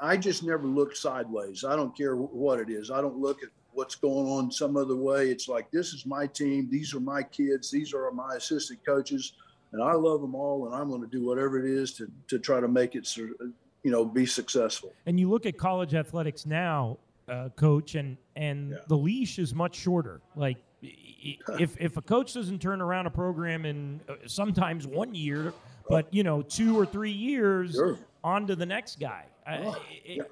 I 0.00 0.16
just 0.16 0.44
never 0.44 0.66
looked 0.66 0.96
sideways. 0.96 1.64
I 1.64 1.74
don't 1.74 1.96
care 1.96 2.14
what 2.14 2.60
it 2.60 2.70
is. 2.70 2.92
I 2.92 3.00
don't 3.00 3.18
look 3.18 3.42
at 3.42 3.48
what's 3.72 3.94
going 3.94 4.26
on 4.26 4.50
some 4.50 4.76
other 4.76 4.96
way. 4.96 5.30
It's 5.30 5.48
like 5.48 5.70
this 5.70 5.92
is 5.92 6.06
my 6.06 6.26
team, 6.26 6.68
these 6.70 6.94
are 6.94 7.00
my 7.00 7.22
kids, 7.22 7.70
these 7.70 7.94
are 7.94 8.10
my 8.10 8.34
assistant 8.36 8.84
coaches, 8.84 9.34
and 9.72 9.82
I 9.82 9.92
love 9.92 10.20
them 10.20 10.34
all, 10.34 10.66
and 10.66 10.74
I'm 10.74 10.88
going 10.88 11.00
to 11.00 11.06
do 11.06 11.24
whatever 11.24 11.58
it 11.58 11.70
is 11.70 11.92
to 11.94 12.10
to 12.28 12.38
try 12.38 12.60
to 12.60 12.68
make 12.68 12.94
it, 12.94 13.16
you 13.16 13.54
know, 13.84 14.04
be 14.04 14.26
successful. 14.26 14.92
And 15.06 15.18
you 15.18 15.28
look 15.30 15.46
at 15.46 15.56
college 15.56 15.94
athletics 15.94 16.46
now, 16.46 16.98
uh, 17.28 17.50
coach, 17.56 17.94
and 17.94 18.16
and 18.36 18.72
yeah. 18.72 18.78
the 18.88 18.96
leash 18.96 19.38
is 19.38 19.54
much 19.54 19.76
shorter. 19.76 20.20
Like 20.34 20.58
if 20.82 21.76
if 21.80 21.96
a 21.96 22.02
coach 22.02 22.34
doesn't 22.34 22.60
turn 22.60 22.80
around 22.80 23.06
a 23.06 23.10
program 23.10 23.64
in 23.64 24.00
uh, 24.08 24.14
sometimes 24.26 24.86
one 24.86 25.14
year, 25.14 25.52
but 25.88 26.12
you 26.12 26.22
know 26.22 26.42
two 26.42 26.78
or 26.78 26.86
three 26.86 27.10
years, 27.10 27.72
sure. 27.72 27.98
on 28.22 28.46
to 28.46 28.56
the 28.56 28.66
next 28.66 29.00
guy. 29.00 29.24
Oh, 29.46 29.76
it, 30.04 30.16
yeah. 30.16 30.22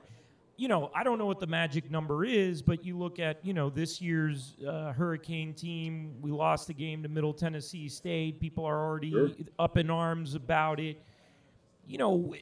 You 0.58 0.68
know, 0.68 0.90
I 0.94 1.04
don't 1.04 1.18
know 1.18 1.26
what 1.26 1.38
the 1.38 1.46
magic 1.46 1.90
number 1.90 2.24
is, 2.24 2.62
but 2.62 2.82
you 2.84 2.96
look 2.96 3.18
at 3.18 3.44
you 3.44 3.52
know 3.52 3.68
this 3.68 4.00
year's 4.00 4.56
uh, 4.66 4.92
Hurricane 4.92 5.52
team. 5.54 6.14
We 6.20 6.30
lost 6.30 6.66
the 6.66 6.74
game 6.74 7.02
to 7.02 7.08
Middle 7.08 7.34
Tennessee 7.34 7.88
State. 7.88 8.40
People 8.40 8.64
are 8.64 8.86
already 8.86 9.10
sure. 9.10 9.30
up 9.58 9.76
in 9.76 9.90
arms 9.90 10.34
about 10.34 10.80
it. 10.80 11.02
You 11.86 11.98
know, 11.98 12.34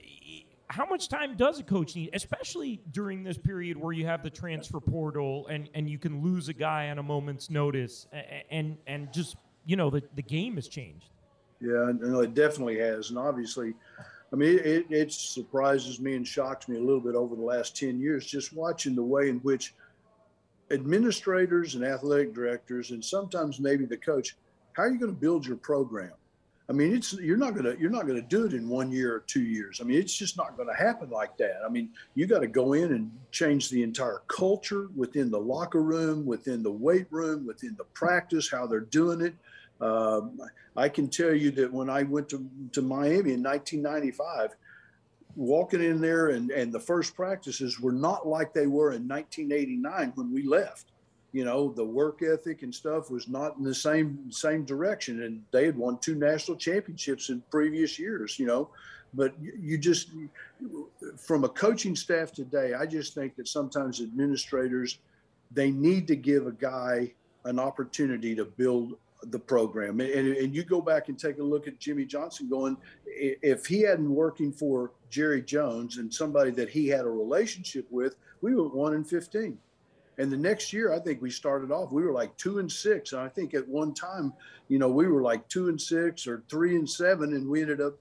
how 0.69 0.87
much 0.87 1.09
time 1.09 1.37
does 1.37 1.61
a 1.61 1.63
coach 1.63 1.95
need, 1.95 2.11
especially 2.13 2.81
during 2.91 3.23
this 3.23 3.39
period 3.39 3.77
where 3.77 3.93
you 3.93 4.07
have 4.07 4.23
the 4.23 4.31
transfer 4.31 4.81
portal 4.81 5.47
and, 5.49 5.69
and 5.75 5.89
you 5.89 5.99
can 5.99 6.23
lose 6.23 6.49
a 6.49 6.53
guy 6.53 6.89
on 6.91 6.99
a 6.99 7.03
moment's 7.03 7.51
notice 7.51 8.07
and 8.51 8.77
and 8.87 9.13
just 9.13 9.37
you 9.67 9.77
know 9.77 9.91
the, 9.91 10.03
the 10.15 10.23
game 10.23 10.55
has 10.57 10.69
changed. 10.69 11.11
Yeah, 11.61 11.93
no, 11.99 12.21
it 12.21 12.35
definitely 12.35 12.79
has, 12.79 13.11
and 13.11 13.19
obviously, 13.19 13.75
I 14.33 14.37
mean, 14.37 14.59
it, 14.59 14.87
it 14.91 15.13
surprises 15.13 16.01
me 16.01 16.15
and 16.15 16.27
shocks 16.27 16.69
me 16.69 16.77
a 16.77 16.81
little 16.81 17.01
bit 17.01 17.15
over 17.15 17.37
the 17.37 17.43
last 17.43 17.77
ten 17.77 18.01
years 18.01 18.27
just 18.27 18.53
watching 18.53 18.95
the 18.95 19.03
way 19.03 19.29
in 19.29 19.39
which 19.41 19.75
administrators 20.71 21.75
and 21.75 21.85
athletic 21.85 22.35
directors, 22.35 22.91
and 22.91 23.05
sometimes 23.05 23.61
maybe 23.61 23.87
the 23.87 23.97
coach, 23.97 24.37
how 24.73 24.83
are 24.83 24.91
you 24.91 24.99
going 24.99 25.15
to 25.15 25.21
build 25.21 25.47
your 25.47 25.57
program? 25.57 26.13
I 26.69 26.73
mean, 26.73 26.97
it's 26.97 27.13
you're 27.13 27.37
not 27.37 27.55
gonna 27.55 27.75
you're 27.79 27.91
not 27.91 28.07
gonna 28.07 28.23
do 28.23 28.47
it 28.47 28.55
in 28.55 28.69
one 28.69 28.91
year 28.91 29.15
or 29.15 29.21
two 29.21 29.43
years. 29.43 29.81
I 29.83 29.85
mean, 29.85 29.99
it's 29.99 30.17
just 30.17 30.39
not 30.39 30.57
to 30.57 30.65
happen 30.73 31.11
like 31.11 31.37
that. 31.37 31.59
I 31.65 31.69
mean, 31.69 31.91
you 32.15 32.27
got 32.27 32.39
to 32.39 32.47
go 32.47 32.73
in 32.73 32.95
and 32.95 33.13
change 33.33 33.69
the 33.69 33.83
entire 33.83 34.23
culture 34.29 34.89
within 34.97 35.31
the 35.31 35.39
locker 35.39 35.83
room, 35.83 36.25
within 36.25 36.63
the 36.63 36.71
weight 36.71 37.07
room, 37.11 37.47
within 37.47 37.75
the 37.77 37.85
practice, 37.93 38.51
how 38.51 38.67
they're 38.67 38.81
doing 38.81 39.21
it. 39.21 39.35
Um, 39.81 40.41
I 40.77 40.89
can 40.89 41.09
tell 41.09 41.35
you 41.35 41.51
that 41.53 41.73
when 41.73 41.91
I 41.91 42.03
went 42.03 42.29
to, 42.31 42.49
to 42.73 42.83
Miami 42.83 43.33
in 43.33 43.43
1995, 43.43 44.55
walking 45.37 45.83
in 45.83 46.01
there 46.01 46.29
and, 46.29 46.51
and 46.51 46.73
the 46.73 46.81
first 46.81 47.15
practices 47.15 47.81
were 47.81 47.93
not 47.93 48.27
like 48.27 48.53
they 48.53 48.67
were 48.67 48.93
in 48.93 49.07
1989 49.09 50.13
when 50.15 50.33
we 50.33 50.43
left. 50.43 50.93
You 51.33 51.45
know 51.45 51.73
the 51.73 51.85
work 51.85 52.23
ethic 52.23 52.63
and 52.63 52.73
stuff 52.73 53.11
was 53.11 53.27
not 53.27 53.57
in 53.57 53.65
the 53.65 53.75
same 53.75 54.31
same 54.31 54.65
direction 54.65 55.25
and 55.25 55.43
they 55.51 55.67
had 55.67 55.77
won 55.77 55.99
two 55.99 56.15
national 56.15 56.57
championships 56.57 57.29
in 57.29 57.43
previous 57.51 57.99
years 57.99 58.39
you 58.39 58.47
know? 58.47 58.71
But 59.15 59.35
you 59.41 59.77
just 59.77 60.11
from 61.17 61.43
a 61.43 61.49
coaching 61.49 61.97
staff 61.97 62.31
today 62.31 62.75
i 62.75 62.87
just 62.87 63.15
think 63.15 63.35
that 63.35 63.49
sometimes 63.49 64.01
administrators 64.01 64.99
they 65.51 65.73
need 65.73 66.07
to 66.07 66.15
give 66.17 66.47
a 66.47 66.53
guy 66.53 67.13
an 67.45 67.59
opportunity 67.59 68.37
to 68.37 68.45
build 68.45 68.95
the 69.31 69.39
program 69.39 70.01
and, 70.01 70.11
and 70.37 70.55
you 70.55 70.65
go 70.65 70.81
back 70.81 71.09
and 71.09 71.19
take 71.19 71.39
a 71.39 71.43
look 71.43 71.67
at 71.67 71.79
jimmy 71.79 72.05
johnson 72.05 72.49
going 72.49 72.77
if 73.07 73.67
he 73.67 73.81
hadn't 73.81 74.11
working 74.11 74.53
for 74.53 74.93
jerry 75.11 75.43
jones 75.43 75.99
and 75.99 76.13
somebody 76.13 76.51
that 76.51 76.69
he 76.69 76.89
had 76.89 77.01
a 77.01 77.11
relationship 77.11 77.87
with 77.91 78.17
we 78.41 78.55
went 78.55 78.75
1 78.75 78.95
in 78.95 79.05
15 79.05 79.59
and 80.19 80.31
the 80.31 80.37
next 80.37 80.73
year, 80.73 80.93
I 80.93 81.01
think 81.01 81.21
we 81.21 81.31
started 81.31 81.71
off, 81.71 81.91
we 81.91 82.05
were 82.05 82.13
like 82.13 82.37
two 82.37 82.59
and 82.59 82.71
six. 82.71 83.13
And 83.13 83.21
I 83.21 83.29
think 83.29 83.55
at 83.55 83.67
one 83.67 83.95
time, 83.95 84.33
you 84.69 84.79
know, 84.79 84.89
we 84.89 85.09
were 85.09 85.23
like 85.23 85.49
two 85.49 85.69
and 85.69 85.81
six 85.81 86.27
or 86.27 86.45
three 86.49 86.77
and 86.77 86.89
seven, 86.89 87.35
and 87.35 87.49
we 87.49 87.63
ended 87.63 87.81
up, 87.81 87.95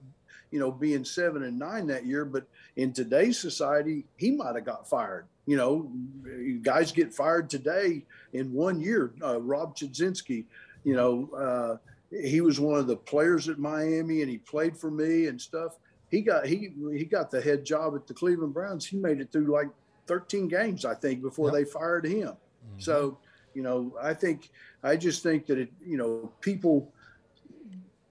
you 0.51 0.59
know, 0.59 0.71
being 0.71 1.03
seven 1.03 1.43
and 1.43 1.57
nine 1.57 1.87
that 1.87 2.05
year. 2.05 2.25
But 2.25 2.45
in 2.75 2.93
today's 2.93 3.39
society, 3.39 4.05
he 4.17 4.31
might 4.31 4.55
have 4.55 4.65
got 4.65 4.87
fired. 4.87 5.25
You 5.45 5.57
know, 5.57 5.91
guys 6.61 6.91
get 6.91 7.13
fired 7.13 7.49
today 7.49 8.05
in 8.31 8.53
one 8.53 8.79
year. 8.79 9.13
Uh, 9.21 9.41
Rob 9.41 9.75
Chudzinski, 9.75 10.45
you 10.83 10.95
know, 10.95 11.29
uh, 11.35 11.77
he 12.21 12.41
was 12.41 12.59
one 12.59 12.79
of 12.79 12.87
the 12.87 12.95
players 12.95 13.49
at 13.49 13.59
Miami, 13.59 14.21
and 14.21 14.29
he 14.29 14.37
played 14.37 14.77
for 14.77 14.91
me 14.91 15.27
and 15.27 15.39
stuff. 15.41 15.77
He 16.09 16.21
got 16.21 16.45
he 16.45 16.73
he 16.91 17.05
got 17.05 17.31
the 17.31 17.41
head 17.41 17.65
job 17.65 17.95
at 17.95 18.07
the 18.07 18.13
Cleveland 18.13 18.53
Browns. 18.53 18.85
He 18.85 18.97
made 18.97 19.19
it 19.19 19.31
through 19.31 19.51
like 19.51 19.69
13 20.07 20.47
games, 20.47 20.85
I 20.85 20.95
think, 20.95 21.21
before 21.21 21.47
yep. 21.47 21.53
they 21.53 21.65
fired 21.65 22.05
him. 22.05 22.29
Mm-hmm. 22.29 22.79
So, 22.79 23.17
you 23.53 23.63
know, 23.63 23.95
I 24.01 24.13
think, 24.13 24.49
I 24.83 24.95
just 24.95 25.23
think 25.23 25.45
that 25.47 25.57
it, 25.57 25.71
you 25.85 25.97
know, 25.97 26.31
people, 26.41 26.91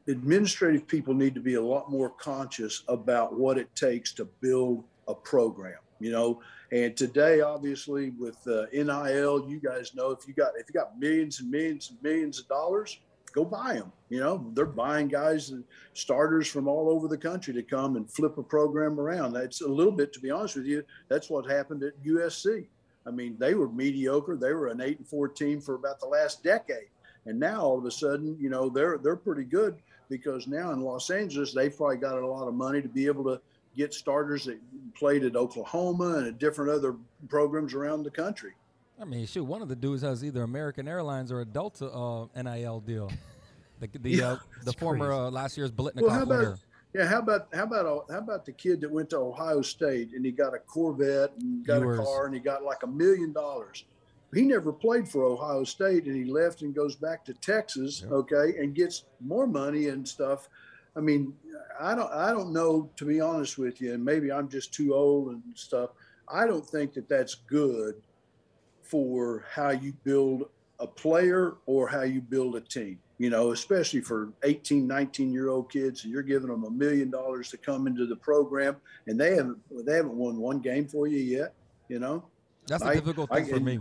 administrative 0.08 0.86
people 0.86 1.14
need 1.14 1.34
to 1.34 1.40
be 1.40 1.54
a 1.54 1.62
lot 1.62 1.90
more 1.90 2.10
conscious 2.10 2.82
about 2.88 3.38
what 3.38 3.58
it 3.58 3.74
takes 3.74 4.12
to 4.14 4.24
build 4.24 4.84
a 5.08 5.14
program, 5.14 5.78
you 6.00 6.10
know. 6.10 6.40
And 6.72 6.96
today, 6.96 7.42
obviously, 7.42 8.10
with 8.18 8.38
uh, 8.48 8.64
NIL, 8.72 9.46
you 9.46 9.60
guys 9.62 9.94
know 9.94 10.10
if 10.10 10.26
you 10.26 10.32
got 10.32 10.52
if 10.56 10.66
you 10.68 10.72
got 10.72 10.98
millions 10.98 11.40
and 11.40 11.50
millions 11.50 11.90
and 11.90 12.02
millions 12.02 12.40
of 12.40 12.48
dollars, 12.48 12.98
go 13.32 13.44
buy 13.44 13.74
them. 13.74 13.92
You 14.08 14.20
know, 14.20 14.50
they're 14.54 14.64
buying 14.64 15.08
guys 15.08 15.50
and 15.50 15.64
starters 15.92 16.48
from 16.48 16.68
all 16.68 16.88
over 16.88 17.08
the 17.08 17.18
country 17.18 17.52
to 17.52 17.62
come 17.62 17.96
and 17.96 18.10
flip 18.10 18.38
a 18.38 18.42
program 18.42 18.98
around. 18.98 19.34
That's 19.34 19.60
a 19.60 19.68
little 19.68 19.92
bit, 19.92 20.14
to 20.14 20.20
be 20.20 20.30
honest 20.30 20.56
with 20.56 20.64
you, 20.64 20.82
that's 21.08 21.28
what 21.28 21.50
happened 21.50 21.82
at 21.82 22.02
USC. 22.04 22.64
I 23.06 23.10
mean, 23.10 23.36
they 23.38 23.52
were 23.52 23.68
mediocre. 23.68 24.36
They 24.36 24.54
were 24.54 24.68
an 24.68 24.80
eight 24.80 24.96
and 24.96 25.06
four 25.06 25.28
team 25.28 25.60
for 25.60 25.74
about 25.74 26.00
the 26.00 26.06
last 26.06 26.42
decade, 26.42 26.88
and 27.26 27.38
now 27.38 27.60
all 27.60 27.78
of 27.78 27.84
a 27.84 27.90
sudden, 27.90 28.34
you 28.40 28.48
know, 28.48 28.70
they're 28.70 28.96
they're 28.96 29.16
pretty 29.16 29.44
good 29.44 29.76
because 30.08 30.46
now 30.46 30.72
in 30.72 30.80
Los 30.80 31.10
Angeles 31.10 31.52
they've 31.52 31.76
probably 31.76 31.98
got 31.98 32.18
a 32.18 32.26
lot 32.26 32.48
of 32.48 32.54
money 32.54 32.80
to 32.80 32.88
be 32.88 33.06
able 33.06 33.24
to 33.24 33.40
get 33.76 33.94
starters 33.94 34.44
that 34.44 34.58
played 34.94 35.24
at 35.24 35.36
Oklahoma 35.36 36.16
and 36.18 36.26
at 36.26 36.38
different 36.38 36.70
other 36.70 36.96
programs 37.28 37.74
around 37.74 38.02
the 38.02 38.10
country. 38.10 38.52
I 39.00 39.04
mean, 39.04 39.26
shoot, 39.26 39.44
one 39.44 39.62
of 39.62 39.68
the 39.68 39.76
dudes 39.76 40.02
has 40.02 40.24
either 40.24 40.42
American 40.42 40.86
Airlines 40.86 41.32
or 41.32 41.40
a 41.40 41.44
Delta 41.44 41.90
uh, 41.90 42.26
NIL 42.40 42.80
deal. 42.80 43.10
The 43.80 43.98
the, 43.98 44.10
yeah, 44.10 44.26
uh, 44.28 44.38
the 44.62 44.72
former 44.74 45.12
uh, 45.12 45.28
last 45.28 45.56
year's 45.56 45.72
Biletnikoff 45.72 46.02
well, 46.02 46.26
winner. 46.26 46.58
Yeah, 46.94 47.06
how 47.06 47.18
about 47.18 47.48
how 47.52 47.64
about 47.64 48.06
how 48.08 48.18
about 48.18 48.44
the 48.44 48.52
kid 48.52 48.80
that 48.82 48.90
went 48.90 49.10
to 49.10 49.16
Ohio 49.16 49.60
State 49.60 50.12
and 50.12 50.24
he 50.24 50.30
got 50.30 50.54
a 50.54 50.58
Corvette 50.58 51.32
and 51.40 51.66
got 51.66 51.80
Yours. 51.80 51.98
a 51.98 52.02
car 52.04 52.26
and 52.26 52.34
he 52.34 52.40
got 52.40 52.62
like 52.62 52.84
a 52.84 52.86
million 52.86 53.32
dollars. 53.32 53.84
He 54.34 54.42
never 54.42 54.72
played 54.72 55.08
for 55.08 55.24
Ohio 55.24 55.64
State 55.64 56.04
and 56.04 56.14
he 56.14 56.30
left 56.30 56.62
and 56.62 56.74
goes 56.74 56.94
back 56.94 57.24
to 57.24 57.34
Texas, 57.34 58.02
yep. 58.02 58.12
okay, 58.12 58.56
and 58.58 58.74
gets 58.74 59.04
more 59.20 59.48
money 59.48 59.88
and 59.88 60.06
stuff. 60.06 60.48
I 60.96 61.00
mean, 61.00 61.34
I 61.80 61.94
don't 61.94 62.12
I 62.12 62.30
don't 62.30 62.52
know 62.52 62.90
to 62.96 63.04
be 63.04 63.20
honest 63.20 63.58
with 63.58 63.80
you, 63.80 63.94
and 63.94 64.04
maybe 64.04 64.30
I'm 64.30 64.48
just 64.48 64.72
too 64.72 64.94
old 64.94 65.28
and 65.28 65.42
stuff. 65.54 65.90
I 66.28 66.46
don't 66.46 66.66
think 66.66 66.94
that 66.94 67.08
that's 67.08 67.34
good 67.34 67.94
for 68.82 69.44
how 69.50 69.70
you 69.70 69.92
build 70.04 70.48
a 70.78 70.86
player 70.86 71.56
or 71.66 71.88
how 71.88 72.02
you 72.02 72.20
build 72.20 72.56
a 72.56 72.60
team 72.60 72.98
you 73.22 73.30
know 73.30 73.52
especially 73.52 74.00
for 74.00 74.32
18 74.42 74.86
19 74.86 75.32
year 75.32 75.48
old 75.48 75.70
kids 75.70 76.02
and 76.02 76.12
you're 76.12 76.24
giving 76.24 76.48
them 76.48 76.64
a 76.64 76.70
million 76.70 77.08
dollars 77.08 77.50
to 77.50 77.56
come 77.56 77.86
into 77.86 78.04
the 78.04 78.16
program 78.16 78.76
and 79.06 79.18
they 79.18 79.36
haven't 79.36 79.58
they 79.86 79.94
haven't 79.94 80.16
won 80.16 80.36
one 80.36 80.58
game 80.58 80.88
for 80.88 81.06
you 81.06 81.18
yet 81.18 81.54
you 81.88 82.00
know 82.00 82.24
that's 82.66 82.82
a 82.84 82.94
difficult 82.94 83.30
thing 83.30 83.44
I, 83.44 83.48
for 83.48 83.60
me 83.60 83.78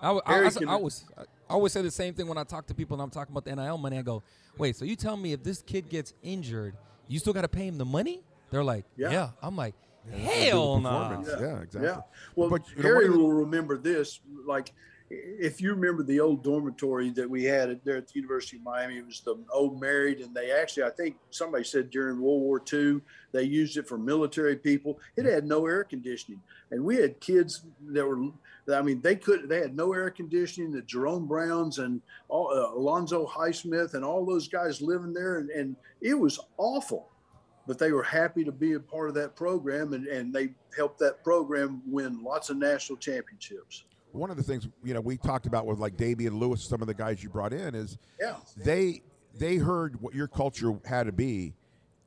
I, 0.00 0.10
I, 0.10 0.18
I, 0.44 0.50
I, 0.68 0.76
was, 0.76 1.04
I 1.48 1.54
always 1.54 1.72
say 1.72 1.82
the 1.82 1.90
same 1.90 2.14
thing 2.14 2.26
when 2.26 2.38
I 2.38 2.44
talk 2.44 2.66
to 2.66 2.74
people 2.74 2.94
and 2.94 3.02
I'm 3.02 3.10
talking 3.10 3.32
about 3.32 3.44
the 3.44 3.54
NIL 3.54 3.78
money. 3.78 3.98
I 3.98 4.02
go, 4.02 4.22
wait, 4.56 4.76
so 4.76 4.84
you 4.84 4.96
tell 4.96 5.16
me 5.16 5.32
if 5.32 5.42
this 5.42 5.62
kid 5.62 5.88
gets 5.88 6.14
injured, 6.22 6.74
you 7.08 7.18
still 7.18 7.32
got 7.32 7.42
to 7.42 7.48
pay 7.48 7.66
him 7.66 7.78
the 7.78 7.84
money? 7.84 8.22
They're 8.50 8.64
like, 8.64 8.84
yeah. 8.96 9.10
yeah. 9.10 9.30
I'm 9.42 9.56
like, 9.56 9.74
yeah, 10.10 10.16
hell 10.16 10.80
no. 10.80 10.90
Nah. 10.90 11.10
Yeah. 11.10 11.40
yeah. 11.40 11.60
exactly. 11.60 11.82
Yeah. 11.82 12.00
Well, 12.34 12.50
but, 12.50 12.62
Harry 12.80 13.08
know, 13.08 13.16
will 13.16 13.32
remember 13.32 13.76
this. 13.76 14.20
Like, 14.46 14.72
if 15.10 15.60
you 15.60 15.74
remember 15.74 16.02
the 16.02 16.20
old 16.20 16.42
dormitory 16.42 17.10
that 17.10 17.28
we 17.28 17.44
had 17.44 17.78
there 17.84 17.96
at 17.96 18.08
the 18.08 18.14
University 18.18 18.56
of 18.56 18.62
Miami, 18.62 18.98
it 18.98 19.06
was 19.06 19.20
the 19.20 19.36
old 19.52 19.80
married, 19.80 20.20
and 20.20 20.34
they 20.34 20.50
actually, 20.50 20.84
I 20.84 20.90
think 20.90 21.16
somebody 21.30 21.64
said 21.64 21.90
during 21.90 22.20
World 22.20 22.40
War 22.40 22.62
II, 22.72 23.00
they 23.32 23.42
used 23.42 23.76
it 23.76 23.86
for 23.86 23.98
military 23.98 24.56
people. 24.56 24.98
It 25.16 25.26
had 25.26 25.46
no 25.46 25.66
air 25.66 25.84
conditioning, 25.84 26.40
and 26.70 26.82
we 26.82 26.96
had 26.96 27.20
kids 27.20 27.64
that 27.88 28.06
were, 28.06 28.30
I 28.72 28.80
mean, 28.80 29.02
they 29.02 29.16
could, 29.16 29.48
they 29.48 29.60
had 29.60 29.76
no 29.76 29.92
air 29.92 30.10
conditioning. 30.10 30.72
The 30.72 30.82
Jerome 30.82 31.26
Browns 31.26 31.78
and 31.78 32.00
all, 32.28 32.48
uh, 32.48 32.74
Alonzo 32.74 33.26
Highsmith 33.26 33.94
and 33.94 34.04
all 34.04 34.24
those 34.24 34.48
guys 34.48 34.80
living 34.80 35.12
there, 35.12 35.38
and, 35.38 35.50
and 35.50 35.76
it 36.00 36.14
was 36.14 36.38
awful 36.56 37.08
but 37.66 37.78
they 37.78 37.92
were 37.92 38.02
happy 38.02 38.44
to 38.44 38.52
be 38.52 38.74
a 38.74 38.78
part 38.78 39.08
of 39.08 39.14
that 39.14 39.34
program 39.34 39.94
and, 39.94 40.06
and 40.06 40.34
they 40.34 40.50
helped 40.76 40.98
that 40.98 41.24
program 41.24 41.80
win 41.86 42.22
lots 42.22 42.50
of 42.50 42.58
national 42.58 42.98
championships 42.98 43.84
one 44.14 44.30
of 44.30 44.36
the 44.36 44.42
things 44.42 44.68
you 44.82 44.94
know 44.94 45.00
we 45.00 45.16
talked 45.16 45.46
about 45.46 45.66
with 45.66 45.78
like 45.78 45.96
Damione 45.96 46.38
Lewis, 46.38 46.64
some 46.64 46.80
of 46.80 46.86
the 46.86 46.94
guys 46.94 47.22
you 47.22 47.28
brought 47.28 47.52
in 47.52 47.74
is 47.74 47.98
yeah. 48.20 48.36
they 48.56 49.02
they 49.38 49.56
heard 49.56 50.00
what 50.00 50.14
your 50.14 50.28
culture 50.28 50.72
had 50.84 51.06
to 51.06 51.12
be, 51.12 51.54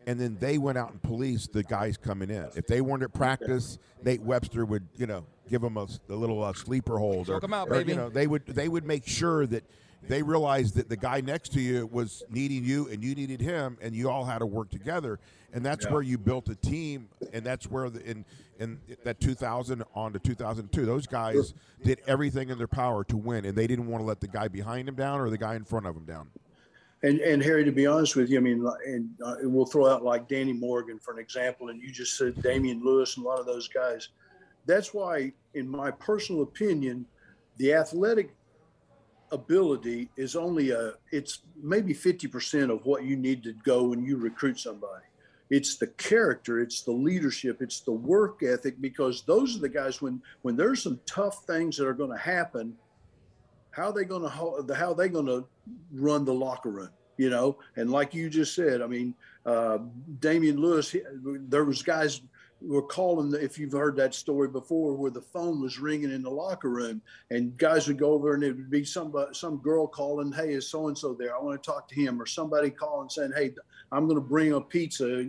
and 0.06 0.20
then 0.20 0.38
they 0.40 0.58
went 0.58 0.78
out 0.78 0.92
and 0.92 1.02
policed 1.02 1.54
the 1.54 1.64
guys 1.64 1.98
coming 1.98 2.30
in. 2.30 2.48
If 2.56 2.68
they 2.68 2.82
weren't 2.82 3.04
at 3.04 3.14
practice, 3.14 3.78
Nate 4.04 4.22
Webster 4.22 4.66
would, 4.66 4.88
you 4.96 5.06
know, 5.06 5.26
give 5.50 5.62
them 5.62 5.78
a, 5.78 5.88
a 6.10 6.16
little 6.16 6.44
uh, 6.44 6.54
sleeper 6.54 6.98
hold. 6.98 7.28
Choke 7.28 7.44
or, 7.44 7.46
'em 7.46 7.54
out, 7.54 7.68
or, 7.68 7.72
baby. 7.72 7.92
You 7.92 7.98
know, 7.98 8.10
they 8.10 8.28
would 8.28 8.46
they 8.46 8.70
would 8.70 8.86
make 8.86 9.06
sure 9.08 9.46
that 9.48 9.64
they 10.08 10.24
realized 10.24 10.76
that 10.76 10.90
the 10.90 10.98
guy 10.98 11.22
next 11.22 11.50
to 11.54 11.62
you 11.62 11.88
was 11.88 12.24
needing 12.30 12.64
you 12.64 12.88
and 12.90 13.04
you 13.04 13.16
needed 13.16 13.42
him, 13.42 13.78
and 13.82 13.96
you 13.96 14.10
all 14.10 14.26
had 14.26 14.40
to 14.40 14.46
work 14.46 14.70
together. 14.70 15.20
And 15.54 15.66
that's 15.66 15.86
Yeah. 15.86 15.94
where 15.94 16.02
you 16.02 16.18
built 16.18 16.50
a 16.50 16.56
team, 16.56 17.10
and 17.34 17.46
that's 17.46 17.70
where 17.70 17.90
the, 17.90 18.04
in 18.10 18.26
in 18.60 18.80
that 19.04 19.20
2000 19.20 19.84
on 19.94 20.14
to 20.14 20.20
2002, 20.20 20.84
those 20.86 21.06
guys 21.06 21.54
did 21.84 22.02
everything 22.08 22.50
in 22.50 22.58
their 22.58 22.68
power 22.68 23.04
to 23.04 23.16
win, 23.16 23.46
and 23.46 23.56
they 23.56 23.68
didn't 23.68 23.86
want 23.88 24.02
to 24.02 24.06
let 24.06 24.20
the 24.20 24.28
guy 24.28 24.48
behind 24.48 24.90
him 24.90 24.96
down 24.96 25.20
or 25.20 25.30
the 25.30 25.38
guy 25.38 25.56
in 25.56 25.64
front 25.64 25.86
of 25.86 25.96
him 25.96 26.06
down. 26.06 26.28
And 27.04 27.20
and 27.20 27.44
Harry, 27.44 27.64
to 27.64 27.72
be 27.72 27.86
honest 27.86 28.16
with 28.16 28.30
you, 28.30 28.38
I 28.40 28.42
mean, 28.42 28.68
and 28.88 29.10
uh, 29.24 29.36
we'll 29.44 29.68
throw 29.68 29.88
out 29.88 30.04
like 30.04 30.28
Danny 30.28 30.54
Morgan 30.54 30.98
for 30.98 31.14
an 31.14 31.20
example, 31.20 31.70
and 31.70 31.80
you 31.82 31.92
just 31.92 32.18
said 32.18 32.34
Damione 32.36 32.82
Lewis 32.84 33.18
and 33.18 33.26
a 33.26 33.30
lot 33.30 33.40
of 33.40 33.46
those 33.46 33.68
guys. 33.68 34.10
That's 34.66 34.94
why, 34.94 35.32
in 35.54 35.68
my 35.70 35.92
personal 35.92 36.42
opinion, 36.42 37.06
the 37.58 37.74
athletic 37.74 38.32
ability 39.32 40.10
is 40.18 40.36
only 40.36 40.72
a 40.72 40.94
it's 41.12 41.40
maybe 41.62 41.94
50% 41.94 42.72
of 42.72 42.86
what 42.86 43.04
you 43.04 43.16
need 43.16 43.44
to 43.44 43.54
go 43.54 43.84
when 43.84 44.04
you 44.04 44.18
recruit 44.18 44.60
somebody. 44.60 45.04
It's 45.50 45.78
the 45.78 45.88
character 45.88 46.60
it's 46.60 46.82
the 46.82 46.92
leadership 46.92 47.62
it's 47.62 47.80
the 47.80 47.92
work 47.94 48.44
ethic 48.44 48.82
because 48.82 49.24
those 49.24 49.56
are 49.56 49.60
the 49.60 49.70
guys 49.70 50.02
when 50.02 50.22
when 50.42 50.58
there's 50.58 50.84
some 50.84 51.00
tough 51.06 51.46
things 51.46 51.78
that 51.78 51.88
are 51.88 51.94
going 51.94 52.12
to 52.12 52.18
happen 52.18 52.76
how 53.72 53.86
are 53.86 53.94
they 53.94 54.04
going 54.04 54.24
to 54.24 54.30
how 54.30 54.92
are 54.92 54.96
they 54.96 55.08
going 55.08 55.26
to 55.26 55.46
run 55.94 56.26
the 56.26 56.34
locker 56.34 56.70
room 56.70 56.90
you 57.16 57.30
know? 57.32 57.58
And 57.78 57.90
like 57.90 58.14
you 58.14 58.30
just 58.30 58.56
said 58.56 58.82
i 58.82 58.88
mean 58.88 59.16
uh, 59.46 59.78
damione 60.20 60.58
lewis 60.60 60.92
he- 60.92 61.04
there 61.48 61.64
was 61.64 61.82
guys 61.82 62.22
were 62.62 62.82
calling 62.82 63.34
if 63.40 63.58
you've 63.60 63.74
heard 63.74 63.96
that 63.96 64.14
story 64.14 64.48
before 64.48 64.94
where 64.96 65.12
the 65.12 65.22
phone 65.22 65.62
was 65.62 65.80
ringing 65.80 66.12
in 66.12 66.24
the 66.24 66.30
locker 66.30 66.70
room 66.70 67.02
and 67.30 67.56
guys 67.58 67.88
would 67.88 68.00
go 68.00 68.12
over 68.12 68.34
and 68.34 68.44
it 68.44 68.56
would 68.56 68.70
be 68.70 68.84
some 68.84 69.16
uh, 69.16 69.32
some 69.32 69.58
girl 69.58 69.88
calling 69.88 70.32
hey 70.32 70.54
is 70.54 70.70
so 70.70 70.88
and 70.88 70.98
so 70.98 71.14
there? 71.14 71.36
I 71.36 71.42
want 71.42 71.62
to 71.62 71.72
talk 71.72 71.88
to 71.90 71.96
him 71.96 72.22
or 72.22 72.26
somebody 72.26 72.70
calling 72.70 73.10
saying 73.10 73.32
hey 73.36 73.54
i'm 73.92 74.08
going 74.08 74.20
to 74.20 74.28
bring 74.28 74.54
a 74.54 74.62
pizza 74.62 75.24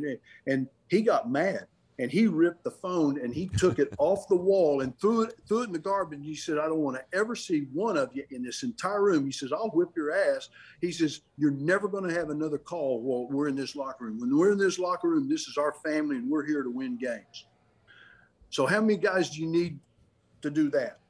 and 0.46 0.66
he 0.88 1.02
got 1.02 1.30
mad 1.30 1.66
and 1.98 2.10
he 2.10 2.26
ripped 2.26 2.62
the 2.62 2.70
phone 2.70 3.20
and 3.20 3.34
he 3.34 3.48
took 3.48 3.78
it 3.78 3.92
off 3.98 4.28
the 4.28 4.36
wall 4.36 4.82
and 4.82 4.98
threw 4.98 5.22
it 5.22 5.34
threw 5.46 5.62
it 5.62 5.66
in 5.66 5.72
the 5.72 5.78
garbage. 5.78 6.20
He 6.22 6.34
said, 6.34 6.58
"I 6.58 6.66
don't 6.66 6.78
want 6.78 6.96
to 6.96 7.18
ever 7.18 7.34
see 7.34 7.66
one 7.72 7.96
of 7.96 8.10
you 8.14 8.24
in 8.30 8.42
this 8.42 8.62
entire 8.62 9.02
room." 9.02 9.24
He 9.26 9.32
says, 9.32 9.52
"I'll 9.52 9.70
whip 9.70 9.90
your 9.96 10.12
ass." 10.12 10.48
He 10.80 10.92
says, 10.92 11.22
"You're 11.36 11.50
never 11.50 11.88
going 11.88 12.08
to 12.08 12.14
have 12.14 12.30
another 12.30 12.58
call 12.58 13.02
while 13.02 13.28
we're 13.28 13.48
in 13.48 13.56
this 13.56 13.74
locker 13.74 14.04
room. 14.06 14.20
When 14.20 14.36
we're 14.36 14.52
in 14.52 14.58
this 14.58 14.78
locker 14.78 15.08
room, 15.08 15.28
this 15.28 15.48
is 15.48 15.56
our 15.56 15.74
family, 15.84 16.16
and 16.16 16.30
we're 16.30 16.46
here 16.46 16.62
to 16.62 16.70
win 16.70 16.96
games." 16.96 17.46
So, 18.50 18.66
how 18.66 18.80
many 18.80 18.96
guys 18.96 19.30
do 19.30 19.40
you 19.40 19.46
need 19.46 19.78
to 20.42 20.50
do 20.50 20.70
that? 20.70 21.00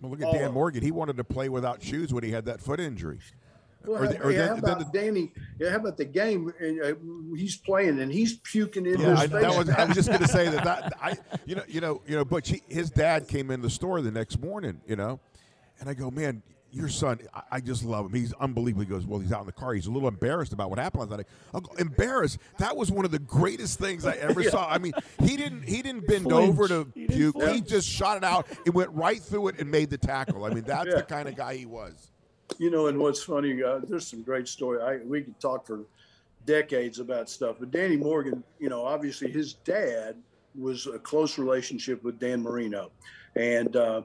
Well, 0.00 0.12
look 0.12 0.20
at 0.20 0.26
All 0.26 0.32
Dan. 0.32 0.52
Morgan. 0.52 0.82
He 0.82 0.92
wanted 0.92 1.16
to 1.16 1.24
play 1.24 1.48
without 1.48 1.82
shoes 1.82 2.12
when 2.14 2.22
he 2.22 2.30
had 2.30 2.44
that 2.46 2.60
foot 2.60 2.80
injury. 2.80 3.18
Well, 3.86 4.02
Or 4.02 4.06
the- 4.08 4.20
or 4.22 4.30
yeah, 4.32 4.38
then- 4.38 4.48
how 4.48 4.56
about 4.56 4.78
the- 4.92 4.98
Danny? 4.98 5.32
Yeah, 5.58 5.70
how 5.70 5.76
about 5.76 5.96
the 5.96 6.04
game? 6.04 6.52
And, 6.60 6.82
uh, 6.82 6.94
he's 7.36 7.56
playing 7.56 8.00
and 8.00 8.12
he's 8.12 8.36
puking 8.38 8.86
in 8.86 9.00
Yeah, 9.00 9.10
his 9.10 9.20
I, 9.20 9.26
face. 9.28 9.42
that 9.42 9.56
was, 9.56 9.70
I 9.70 9.84
was 9.84 9.94
just 9.96 10.08
going 10.08 10.20
to 10.20 10.28
say 10.28 10.48
that, 10.50 10.64
that 10.64 10.92
I, 11.02 11.16
you 11.46 11.54
know, 11.54 11.62
you 11.68 11.80
know, 11.80 12.02
you 12.06 12.16
know. 12.16 12.40
He, 12.44 12.62
his 12.68 12.90
dad 12.90 13.28
came 13.28 13.50
in 13.50 13.62
the 13.62 13.70
store 13.70 14.00
the 14.02 14.10
next 14.10 14.40
morning, 14.40 14.80
you 14.86 14.96
know, 14.96 15.20
and 15.80 15.88
I 15.88 15.94
go, 15.94 16.10
man, 16.10 16.42
your 16.70 16.88
son, 16.88 17.20
I, 17.32 17.42
I 17.52 17.60
just 17.60 17.82
love 17.82 18.06
him. 18.06 18.12
He's 18.12 18.34
unbelievable. 18.34 18.84
He 18.84 18.90
goes, 18.90 19.06
well, 19.06 19.20
he's 19.20 19.32
out 19.32 19.40
in 19.40 19.46
the 19.46 19.52
car. 19.52 19.72
He's 19.72 19.86
a 19.86 19.90
little 19.90 20.08
embarrassed 20.08 20.52
about 20.52 20.68
what 20.70 20.78
happened 20.78 21.08
last 21.08 21.16
night. 21.16 21.26
I 21.54 21.60
go, 21.60 21.72
embarrassed? 21.78 22.38
That 22.58 22.76
was 22.76 22.90
one 22.90 23.04
of 23.06 23.10
the 23.10 23.20
greatest 23.20 23.78
things 23.78 24.04
I 24.04 24.16
ever 24.16 24.42
saw. 24.50 24.68
I 24.68 24.76
mean, 24.78 24.92
he 25.22 25.36
didn't, 25.38 25.62
he 25.62 25.80
didn't 25.82 26.06
bend 26.06 26.24
Flinch. 26.24 26.48
over 26.50 26.68
to 26.68 26.88
He 26.94 27.06
puke. 27.06 27.40
He 27.52 27.60
just 27.62 27.88
shot 27.88 28.18
it 28.18 28.24
out. 28.24 28.46
It 28.66 28.74
went 28.74 28.90
right 28.90 29.20
through 29.22 29.48
it 29.48 29.60
and 29.60 29.70
made 29.70 29.88
the 29.88 29.96
tackle. 29.98 30.44
I 30.44 30.50
mean, 30.50 30.64
that's 30.64 30.88
Yeah. 30.90 30.96
the 30.96 31.02
kind 31.04 31.26
of 31.28 31.36
guy 31.36 31.54
he 31.56 31.64
was. 31.64 32.10
You 32.56 32.70
know, 32.70 32.86
and 32.86 32.98
what's 32.98 33.22
funny, 33.22 33.62
uh, 33.62 33.80
there's 33.86 34.06
some 34.06 34.22
great 34.22 34.48
story. 34.48 34.80
I 34.82 35.04
we 35.04 35.22
could 35.22 35.38
talk 35.38 35.66
for 35.66 35.84
decades 36.46 36.98
about 36.98 37.28
stuff, 37.28 37.56
but 37.60 37.70
Danny 37.70 37.96
Morgan, 37.96 38.42
you 38.58 38.70
know, 38.70 38.84
obviously 38.84 39.30
his 39.30 39.52
dad 39.52 40.16
was 40.56 40.86
a 40.86 40.98
close 40.98 41.38
relationship 41.38 42.02
with 42.02 42.18
Dan 42.18 42.42
Marino, 42.42 42.90
and 43.36 43.76
uh, 43.76 44.02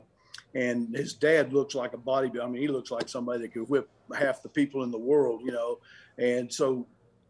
and 0.55 0.95
his 0.95 1.13
dad 1.13 1.53
looks 1.53 1.73
like 1.73 1.93
a 1.93 1.97
body. 1.97 2.29
I 2.39 2.47
mean, 2.47 2.61
he 2.61 2.67
looks 2.67 2.91
like 2.91 3.09
somebody 3.09 3.41
that 3.41 3.53
could 3.53 3.69
whip 3.69 3.89
half 4.15 4.43
the 4.43 4.49
people 4.49 4.83
in 4.83 4.91
the 4.91 4.99
world, 4.99 5.41
you 5.43 5.51
know. 5.51 5.79
And 6.17 6.53
so 6.53 6.85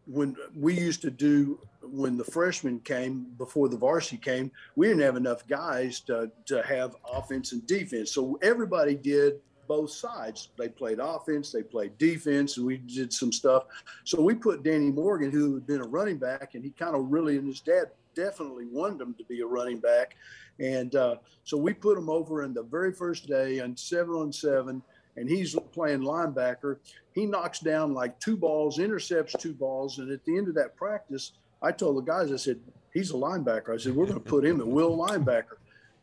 when 0.06 0.36
we 0.54 0.74
used 0.74 1.00
to 1.02 1.10
do 1.10 1.58
when 1.80 2.16
the 2.16 2.24
freshmen 2.24 2.80
came 2.80 3.26
before 3.38 3.68
the 3.68 3.76
varsity 3.76 4.16
came, 4.16 4.50
we 4.76 4.88
didn't 4.88 5.02
have 5.02 5.16
enough 5.16 5.46
guys 5.46 6.00
to 6.00 6.30
to 6.46 6.62
have 6.62 6.96
offense 7.10 7.52
and 7.52 7.66
defense. 7.66 8.12
So 8.12 8.38
everybody 8.42 8.94
did 8.94 9.40
both 9.66 9.90
sides. 9.90 10.48
They 10.58 10.68
played 10.68 10.98
offense, 11.00 11.52
they 11.52 11.62
played 11.62 11.96
defense, 11.98 12.56
and 12.56 12.66
we 12.66 12.78
did 12.78 13.12
some 13.12 13.32
stuff. 13.32 13.64
So 14.04 14.20
we 14.20 14.34
put 14.34 14.62
Danny 14.62 14.90
Morgan, 14.90 15.30
who 15.30 15.54
had 15.54 15.66
been 15.66 15.80
a 15.80 15.86
running 15.86 16.18
back, 16.18 16.54
and 16.54 16.64
he 16.64 16.70
kind 16.70 16.94
of 16.94 17.10
really, 17.10 17.36
and 17.38 17.46
his 17.46 17.60
dad 17.60 17.90
definitely 18.14 18.66
wanted 18.66 19.00
him 19.00 19.14
to 19.14 19.24
be 19.24 19.40
a 19.40 19.46
running 19.46 19.78
back. 19.78 20.16
And 20.60 20.94
uh, 20.94 21.16
so 21.42 21.56
we 21.56 21.72
put 21.72 21.98
him 21.98 22.08
over 22.08 22.44
in 22.44 22.54
the 22.54 22.62
very 22.62 22.92
first 22.92 23.26
day 23.26 23.60
on 23.60 23.76
seven 23.76 24.14
on 24.14 24.32
seven, 24.32 24.82
and 25.16 25.28
he's 25.28 25.54
playing 25.72 26.00
linebacker. 26.00 26.78
He 27.12 27.26
knocks 27.26 27.60
down 27.60 27.94
like 27.94 28.18
two 28.20 28.36
balls, 28.36 28.78
intercepts 28.78 29.34
two 29.38 29.54
balls, 29.54 29.98
and 29.98 30.10
at 30.10 30.24
the 30.24 30.36
end 30.36 30.48
of 30.48 30.54
that 30.54 30.76
practice, 30.76 31.32
I 31.62 31.72
told 31.72 31.96
the 31.96 32.02
guys, 32.02 32.30
I 32.30 32.36
said, 32.36 32.60
he's 32.92 33.10
a 33.10 33.14
linebacker. 33.14 33.74
I 33.74 33.78
said, 33.78 33.94
we're 33.94 34.06
going 34.06 34.22
to 34.22 34.30
put 34.30 34.44
him 34.44 34.60
at 34.60 34.66
will 34.66 34.96
linebacker. 34.96 35.56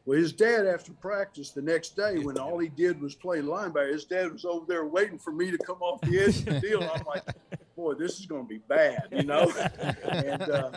Well, 0.05 0.17
his 0.17 0.33
dad, 0.33 0.65
after 0.65 0.93
practice 0.93 1.51
the 1.51 1.61
next 1.61 1.95
day, 1.95 2.17
when 2.17 2.37
all 2.39 2.57
he 2.57 2.69
did 2.69 2.99
was 2.99 3.13
play 3.13 3.41
linebacker, 3.41 3.93
his 3.93 4.05
dad 4.05 4.31
was 4.31 4.45
over 4.45 4.65
there 4.67 4.85
waiting 4.85 5.19
for 5.19 5.31
me 5.31 5.51
to 5.51 5.57
come 5.59 5.81
off 5.81 6.01
the 6.01 6.19
edge 6.19 6.39
of 6.39 6.45
the 6.45 6.59
deal. 6.59 6.81
I'm 6.81 7.05
like, 7.05 7.23
boy, 7.75 7.93
this 7.93 8.19
is 8.19 8.25
going 8.25 8.43
to 8.43 8.49
be 8.49 8.57
bad, 8.67 9.07
you 9.11 9.23
know. 9.23 9.51
and 10.03 10.41
uh, 10.41 10.71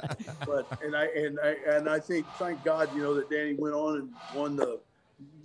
but 0.47 0.79
and 0.83 0.95
I 0.95 1.07
and 1.07 1.39
I 1.43 1.57
and 1.68 1.89
I 1.89 2.01
think, 2.01 2.27
thank 2.39 2.62
God, 2.64 2.95
you 2.95 3.03
know, 3.03 3.14
that 3.14 3.31
Danny 3.31 3.55
went 3.55 3.75
on 3.75 3.97
and 3.97 4.11
won 4.35 4.57
the, 4.57 4.79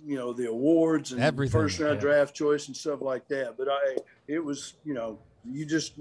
you 0.06 0.16
know, 0.16 0.34
the 0.34 0.50
awards 0.50 1.12
and 1.12 1.22
Everything, 1.22 1.52
first 1.52 1.80
round 1.80 1.94
yeah. 1.94 2.00
draft 2.00 2.34
choice 2.34 2.66
and 2.66 2.76
stuff 2.76 3.00
like 3.00 3.28
that. 3.28 3.56
But 3.56 3.68
I, 3.70 3.96
it 4.28 4.44
was, 4.44 4.74
you 4.84 4.94
know, 4.94 5.18
you 5.50 5.64
just. 5.64 5.94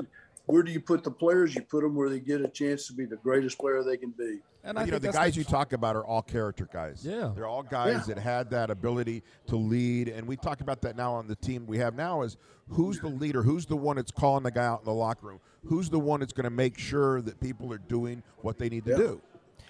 Where 0.47 0.63
do 0.63 0.71
you 0.71 0.81
put 0.81 1.03
the 1.03 1.11
players? 1.11 1.53
You 1.53 1.61
put 1.61 1.83
them 1.83 1.93
where 1.93 2.09
they 2.09 2.19
get 2.19 2.41
a 2.41 2.47
chance 2.47 2.87
to 2.87 2.93
be 2.93 3.05
the 3.05 3.17
greatest 3.17 3.59
player 3.59 3.83
they 3.83 3.97
can 3.97 4.09
be. 4.09 4.39
And 4.63 4.77
I 4.77 4.81
you 4.81 4.87
know, 4.87 4.91
think 4.93 5.01
the 5.03 5.07
that's 5.07 5.17
guys 5.17 5.37
you 5.37 5.43
talk 5.45 5.71
about 5.73 5.95
are 5.95 6.05
all 6.05 6.21
character 6.21 6.67
guys. 6.71 7.05
Yeah. 7.05 7.31
They're 7.33 7.47
all 7.47 7.63
guys 7.63 8.07
Yeah. 8.07 8.15
that 8.15 8.21
had 8.21 8.49
that 8.49 8.69
ability 8.69 9.23
to 9.47 9.55
lead. 9.55 10.09
And 10.09 10.27
we 10.27 10.35
talk 10.35 10.59
about 10.61 10.81
that 10.81 10.95
now 10.97 11.13
on 11.13 11.27
the 11.27 11.35
team 11.35 11.65
we 11.65 11.77
have 11.77 11.95
now 11.95 12.23
is 12.23 12.35
who's 12.67 12.99
the 12.99 13.07
leader? 13.07 13.41
Who's 13.41 13.65
the 13.65 13.77
one 13.77 13.95
that's 13.95 14.11
calling 14.11 14.43
the 14.43 14.51
guy 14.51 14.65
out 14.65 14.79
in 14.79 14.85
the 14.85 14.93
locker 14.93 15.27
room? 15.27 15.39
Who's 15.65 15.89
the 15.89 15.99
one 15.99 16.19
that's 16.19 16.33
going 16.33 16.43
to 16.43 16.49
make 16.49 16.77
sure 16.77 17.21
that 17.21 17.39
people 17.39 17.71
are 17.71 17.77
doing 17.77 18.21
what 18.41 18.57
they 18.59 18.67
need 18.69 18.83
to 18.85 18.91
Yeah. 18.91 18.97
do? 18.97 19.21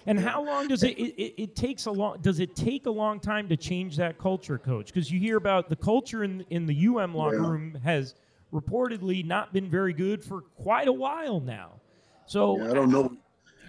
And 0.06 0.18
how 0.18 0.42
long 0.42 0.66
does 0.66 0.82
it, 0.82 0.98
it, 0.98 1.14
it? 1.22 1.34
It 1.42 1.56
takes 1.56 1.84
a 1.86 1.90
long. 1.90 2.18
Does 2.22 2.40
it 2.40 2.56
take 2.56 2.86
a 2.86 2.90
long 2.90 3.20
time 3.20 3.48
to 3.50 3.56
change 3.56 3.96
that 3.98 4.18
culture, 4.18 4.56
Coach? 4.58 4.86
Because 4.86 5.10
you 5.12 5.20
hear 5.20 5.36
about 5.36 5.68
the 5.68 5.76
culture 5.76 6.24
in 6.24 6.40
in 6.48 6.64
the 6.66 6.74
UM 6.86 7.14
locker 7.14 7.36
Yeah. 7.36 7.48
room 7.48 7.74
has 7.84 8.14
reportedly 8.52 9.24
not 9.24 9.52
been 9.52 9.68
very 9.68 9.92
good 9.92 10.24
for 10.24 10.40
quite 10.40 10.88
a 10.88 10.92
while 10.92 11.38
now. 11.38 11.80
So 12.26 12.56
Yeah, 12.58 12.70
I 12.70 12.74
don't 12.74 12.90
know. 12.90 13.12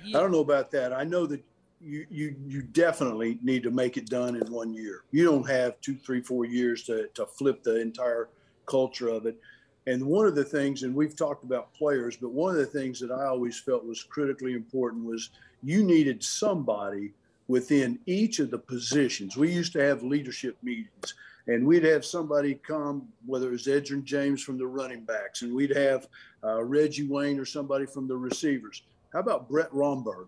I 0.08 0.12
don't 0.12 0.32
know 0.32 0.40
about 0.40 0.72
that. 0.72 0.94
I 0.94 1.04
know 1.04 1.26
that 1.26 1.44
you, 1.80 2.06
you 2.10 2.36
you 2.48 2.62
definitely 2.62 3.40
need 3.42 3.64
to 3.64 3.72
make 3.72 3.98
it 3.98 4.08
done 4.08 4.36
in 4.36 4.52
one 4.52 4.74
year. 4.74 5.04
You 5.12 5.26
don't 5.26 5.50
have 5.50 5.80
two, 5.82 5.96
three, 5.96 6.22
four 6.22 6.46
years 6.46 6.84
to, 6.84 7.08
to 7.16 7.26
flip 7.26 7.64
the 7.64 7.82
entire 7.82 8.30
culture 8.66 9.10
of 9.10 9.26
it. 9.26 9.40
And 9.88 10.06
one 10.06 10.28
of 10.28 10.36
the 10.36 10.44
things, 10.44 10.84
and 10.84 10.94
we've 10.94 11.16
talked 11.16 11.44
about 11.44 11.74
players, 11.74 12.16
but 12.16 12.32
one 12.32 12.52
of 12.52 12.58
the 12.58 12.66
things 12.68 13.00
that 13.00 13.12
I 13.12 13.26
always 13.26 13.60
felt 13.60 13.84
was 13.84 14.04
critically 14.04 14.54
important 14.54 15.04
was 15.06 15.32
you 15.64 15.84
needed 15.84 16.24
somebody 16.24 17.14
within 17.48 17.98
each 18.06 18.40
of 18.40 18.52
the 18.52 18.60
positions. 18.60 19.36
We 19.36 19.52
used 19.52 19.74
to 19.74 19.84
have 19.84 20.04
leadership 20.04 20.56
meetings, 20.62 21.16
and 21.48 21.66
we'd 21.66 21.84
have 21.84 22.06
somebody 22.06 22.56
come, 22.56 23.08
whether 23.26 23.48
it 23.48 23.52
was 23.52 23.66
Edgerrin 23.66 24.04
James 24.04 24.44
from 24.44 24.60
the 24.60 24.68
running 24.68 25.02
backs, 25.02 25.42
and 25.42 25.54
we'd 25.54 25.76
have 25.76 26.08
uh, 26.44 26.64
Reggie 26.64 27.08
Wayne 27.08 27.40
or 27.40 27.46
somebody 27.46 27.88
from 27.88 28.08
the 28.08 28.16
receivers. 28.16 28.84
How 29.14 29.20
about 29.20 29.50
Brett 29.50 29.74
Romberg 29.74 30.28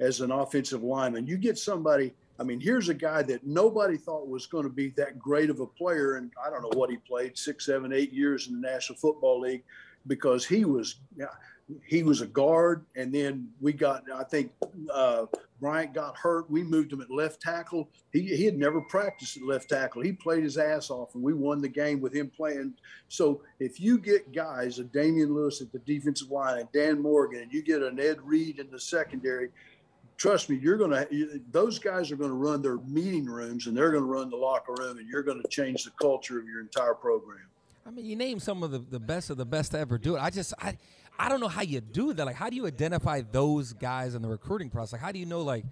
as 0.00 0.20
an 0.20 0.30
offensive 0.30 0.82
lineman? 0.82 1.26
You 1.26 1.36
get 1.36 1.58
somebody. 1.58 2.14
I 2.38 2.44
mean, 2.44 2.60
here's 2.60 2.88
a 2.88 2.94
guy 2.94 3.22
that 3.22 3.46
nobody 3.46 3.96
thought 3.96 4.26
was 4.28 4.46
going 4.46 4.64
to 4.64 4.70
be 4.70 4.88
that 4.90 5.18
great 5.18 5.50
of 5.50 5.60
a 5.60 5.66
player, 5.66 6.16
and 6.16 6.32
I 6.44 6.50
don't 6.50 6.62
know 6.62 6.76
what 6.78 6.90
he 6.90 6.96
played 6.96 7.36
six, 7.36 7.66
seven, 7.66 7.92
eight 7.92 8.12
years 8.12 8.48
in 8.48 8.60
the 8.60 8.68
National 8.68 8.98
Football 8.98 9.40
League 9.40 9.62
because 10.06 10.44
he 10.46 10.64
was. 10.64 10.96
He 11.86 12.02
was 12.02 12.20
a 12.20 12.26
guard, 12.26 12.84
and 12.96 13.14
then 13.14 13.48
we 13.60 13.72
got, 13.72 14.02
I 14.14 14.24
think, 14.24 14.52
uh, 14.92 15.26
Bryant 15.62 15.94
got 15.94 16.16
hurt, 16.16 16.50
we 16.50 16.64
moved 16.64 16.92
him 16.92 17.00
at 17.00 17.10
left 17.10 17.40
tackle. 17.40 17.88
He, 18.12 18.22
he 18.22 18.44
had 18.44 18.58
never 18.58 18.80
practiced 18.80 19.36
at 19.36 19.44
left 19.44 19.68
tackle. 19.68 20.02
He 20.02 20.10
played 20.12 20.42
his 20.42 20.58
ass 20.58 20.90
off, 20.90 21.14
and 21.14 21.22
we 21.22 21.32
won 21.32 21.62
the 21.62 21.68
game 21.68 22.00
with 22.00 22.12
him 22.12 22.32
playing. 22.36 22.74
So 23.08 23.42
if 23.60 23.80
you 23.80 23.98
get 23.98 24.32
guys, 24.32 24.80
a 24.80 24.84
Damione 24.84 25.32
Lewis 25.32 25.62
at 25.62 25.70
the 25.70 25.78
defensive 25.78 26.32
line, 26.32 26.58
and 26.58 26.68
Dan 26.72 27.00
Morgan, 27.00 27.42
and 27.42 27.52
you 27.52 27.62
get 27.62 27.80
an 27.80 28.00
Ed 28.00 28.18
Reed 28.24 28.58
in 28.58 28.72
the 28.72 28.80
secondary, 28.80 29.50
trust 30.16 30.50
me, 30.50 30.58
you're 30.60 30.76
going 30.76 30.90
to, 30.90 31.40
those 31.52 31.78
guys 31.78 32.10
are 32.10 32.16
going 32.16 32.30
to 32.30 32.36
run 32.36 32.60
their 32.60 32.78
meeting 32.78 33.26
rooms 33.26 33.68
and 33.68 33.76
they're 33.76 33.92
going 33.92 34.02
to 34.02 34.10
run 34.10 34.30
the 34.30 34.36
locker 34.36 34.74
room, 34.78 34.98
and 34.98 35.08
you're 35.08 35.22
going 35.22 35.40
to 35.40 35.48
change 35.48 35.84
the 35.84 35.92
culture 35.92 36.40
of 36.40 36.46
your 36.46 36.60
entire 36.60 36.94
program. 36.94 37.46
I 37.86 37.90
mean, 37.90 38.04
you 38.04 38.16
name 38.16 38.40
some 38.40 38.64
of 38.64 38.72
the, 38.72 38.78
the 38.78 39.00
best 39.00 39.30
of 39.30 39.36
the 39.36 39.46
best 39.46 39.72
to 39.72 39.78
ever 39.78 39.96
do 39.96 40.16
it. 40.16 40.20
I 40.20 40.30
just, 40.30 40.54
I, 40.60 40.76
I 41.18 41.28
don't 41.28 41.40
know 41.40 41.48
how 41.48 41.62
you 41.62 41.80
do 41.80 42.12
that. 42.14 42.26
Like, 42.26 42.36
how 42.36 42.50
do 42.50 42.56
you 42.56 42.66
identify 42.66 43.22
those 43.22 43.72
guys 43.72 44.14
in 44.14 44.22
the 44.22 44.28
recruiting 44.28 44.70
process? 44.70 44.94
Like, 44.94 45.02
how 45.02 45.12
do 45.12 45.18
you 45.18 45.26
know, 45.26 45.42
like, 45.42 45.64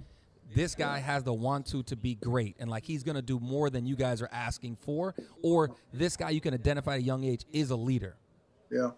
this 0.55 0.75
guy 0.75 0.99
has 0.99 1.23
the 1.23 1.33
want 1.33 1.67
to 1.67 1.83
to 1.85 1.97
be 1.97 2.15
great 2.17 2.57
and 2.59 2.71
like 2.71 2.85
he's 2.85 3.03
going 3.03 3.17
to 3.17 3.23
do 3.23 3.39
more 3.39 3.71
than 3.71 3.87
you 3.87 3.97
guys 3.97 4.21
are 4.21 4.29
asking 4.33 4.77
for 4.81 5.15
or 5.43 5.71
this 5.93 6.17
guy 6.17 6.31
you 6.31 6.41
can 6.41 6.55
identify 6.55 6.95
at 6.95 7.01
a 7.01 7.03
young 7.03 7.25
age 7.25 7.45
is 7.53 7.71
a 7.71 7.77
leader 7.77 8.17
yeah 8.71 8.91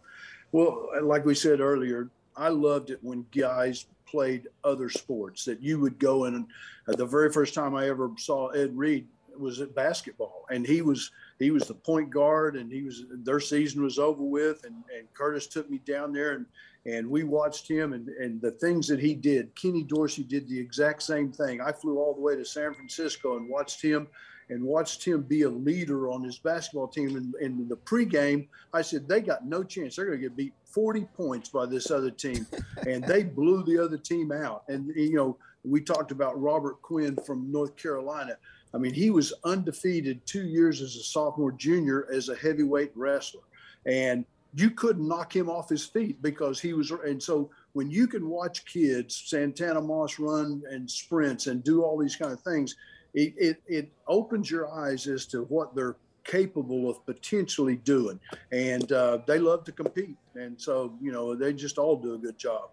well 0.52 0.88
like 1.02 1.24
we 1.24 1.34
said 1.34 1.60
earlier 1.60 2.08
i 2.36 2.48
loved 2.48 2.90
it 2.90 2.98
when 3.02 3.24
guys 3.36 3.86
played 4.06 4.48
other 4.64 4.88
sports 4.88 5.44
that 5.44 5.62
you 5.62 5.78
would 5.78 5.98
go 5.98 6.24
in 6.24 6.34
and 6.34 6.46
uh, 6.88 6.92
the 6.96 7.06
very 7.06 7.30
first 7.30 7.54
time 7.54 7.74
i 7.74 7.88
ever 7.88 8.10
saw 8.18 8.48
ed 8.48 8.76
reed 8.76 9.06
was 9.38 9.60
at 9.60 9.74
basketball 9.74 10.44
and 10.50 10.66
he 10.66 10.82
was 10.82 11.10
he 11.42 11.50
was 11.50 11.64
the 11.64 11.74
point 11.74 12.10
guard 12.10 12.56
and 12.56 12.70
he 12.70 12.82
was 12.82 13.04
their 13.24 13.40
season 13.40 13.82
was 13.82 13.98
over 13.98 14.22
with 14.22 14.64
and, 14.64 14.76
and 14.96 15.12
curtis 15.14 15.46
took 15.46 15.68
me 15.70 15.78
down 15.84 16.12
there 16.12 16.32
and 16.32 16.46
and 16.84 17.08
we 17.08 17.22
watched 17.22 17.68
him 17.68 17.92
and, 17.92 18.08
and 18.08 18.40
the 18.40 18.50
things 18.50 18.88
that 18.88 18.98
he 18.98 19.14
did. 19.14 19.54
Kenny 19.54 19.84
Dorsey 19.84 20.24
did 20.24 20.48
the 20.48 20.58
exact 20.58 21.02
same 21.02 21.30
thing. 21.30 21.60
I 21.60 21.70
flew 21.70 21.98
all 21.98 22.14
the 22.14 22.20
way 22.20 22.34
to 22.34 22.44
San 22.44 22.74
Francisco 22.74 23.36
and 23.36 23.48
watched 23.48 23.80
him 23.80 24.08
and 24.48 24.62
watched 24.62 25.04
him 25.04 25.22
be 25.22 25.42
a 25.42 25.48
leader 25.48 26.10
on 26.10 26.24
his 26.24 26.38
basketball 26.38 26.88
team. 26.88 27.16
And 27.16 27.34
in 27.40 27.68
the 27.68 27.76
pregame, 27.76 28.48
I 28.74 28.82
said, 28.82 29.08
they 29.08 29.20
got 29.20 29.46
no 29.46 29.62
chance. 29.62 29.94
They're 29.94 30.06
going 30.06 30.18
to 30.18 30.22
get 30.22 30.36
beat 30.36 30.54
40 30.64 31.06
points 31.16 31.48
by 31.48 31.66
this 31.66 31.90
other 31.90 32.10
team. 32.10 32.46
and 32.86 33.04
they 33.04 33.22
blew 33.22 33.62
the 33.62 33.78
other 33.78 33.96
team 33.96 34.32
out. 34.32 34.64
And, 34.68 34.92
you 34.96 35.14
know, 35.14 35.38
we 35.64 35.80
talked 35.80 36.10
about 36.10 36.40
Robert 36.40 36.82
Quinn 36.82 37.16
from 37.24 37.50
North 37.52 37.76
Carolina. 37.76 38.36
I 38.74 38.78
mean, 38.78 38.94
he 38.94 39.10
was 39.10 39.32
undefeated 39.44 40.24
two 40.26 40.46
years 40.46 40.80
as 40.80 40.96
a 40.96 41.02
sophomore, 41.02 41.52
junior 41.52 42.06
as 42.12 42.28
a 42.28 42.36
heavyweight 42.36 42.92
wrestler. 42.94 43.42
And 43.86 44.24
you 44.54 44.70
couldn't 44.70 45.06
knock 45.06 45.34
him 45.34 45.48
off 45.48 45.68
his 45.68 45.84
feet 45.84 46.20
because 46.22 46.60
he 46.60 46.72
was. 46.72 46.90
And 46.90 47.22
so 47.22 47.50
when 47.72 47.90
you 47.90 48.06
can 48.06 48.28
watch 48.28 48.64
kids, 48.64 49.22
Santana 49.26 49.80
Moss 49.80 50.18
run 50.18 50.62
and 50.70 50.90
sprints 50.90 51.46
and 51.46 51.62
do 51.64 51.82
all 51.82 51.98
these 51.98 52.16
kind 52.16 52.32
of 52.32 52.40
things, 52.40 52.76
it, 53.14 53.34
it, 53.36 53.62
it 53.66 53.92
opens 54.06 54.50
your 54.50 54.70
eyes 54.70 55.06
as 55.06 55.26
to 55.26 55.42
what 55.44 55.74
they're 55.74 55.96
capable 56.24 56.88
of 56.88 57.04
potentially 57.04 57.76
doing. 57.76 58.18
And 58.52 58.90
uh, 58.92 59.18
they 59.26 59.38
love 59.38 59.64
to 59.64 59.72
compete. 59.72 60.16
And 60.34 60.60
so, 60.60 60.94
you 61.00 61.12
know, 61.12 61.34
they 61.34 61.52
just 61.52 61.78
all 61.78 61.96
do 61.96 62.14
a 62.14 62.18
good 62.18 62.38
job. 62.38 62.70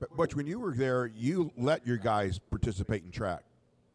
But, 0.00 0.16
but 0.16 0.34
when 0.34 0.46
you 0.46 0.58
were 0.58 0.74
there, 0.74 1.06
you 1.06 1.52
let 1.56 1.86
your 1.86 1.96
guys 1.96 2.38
participate 2.38 3.04
in 3.04 3.10
track 3.10 3.44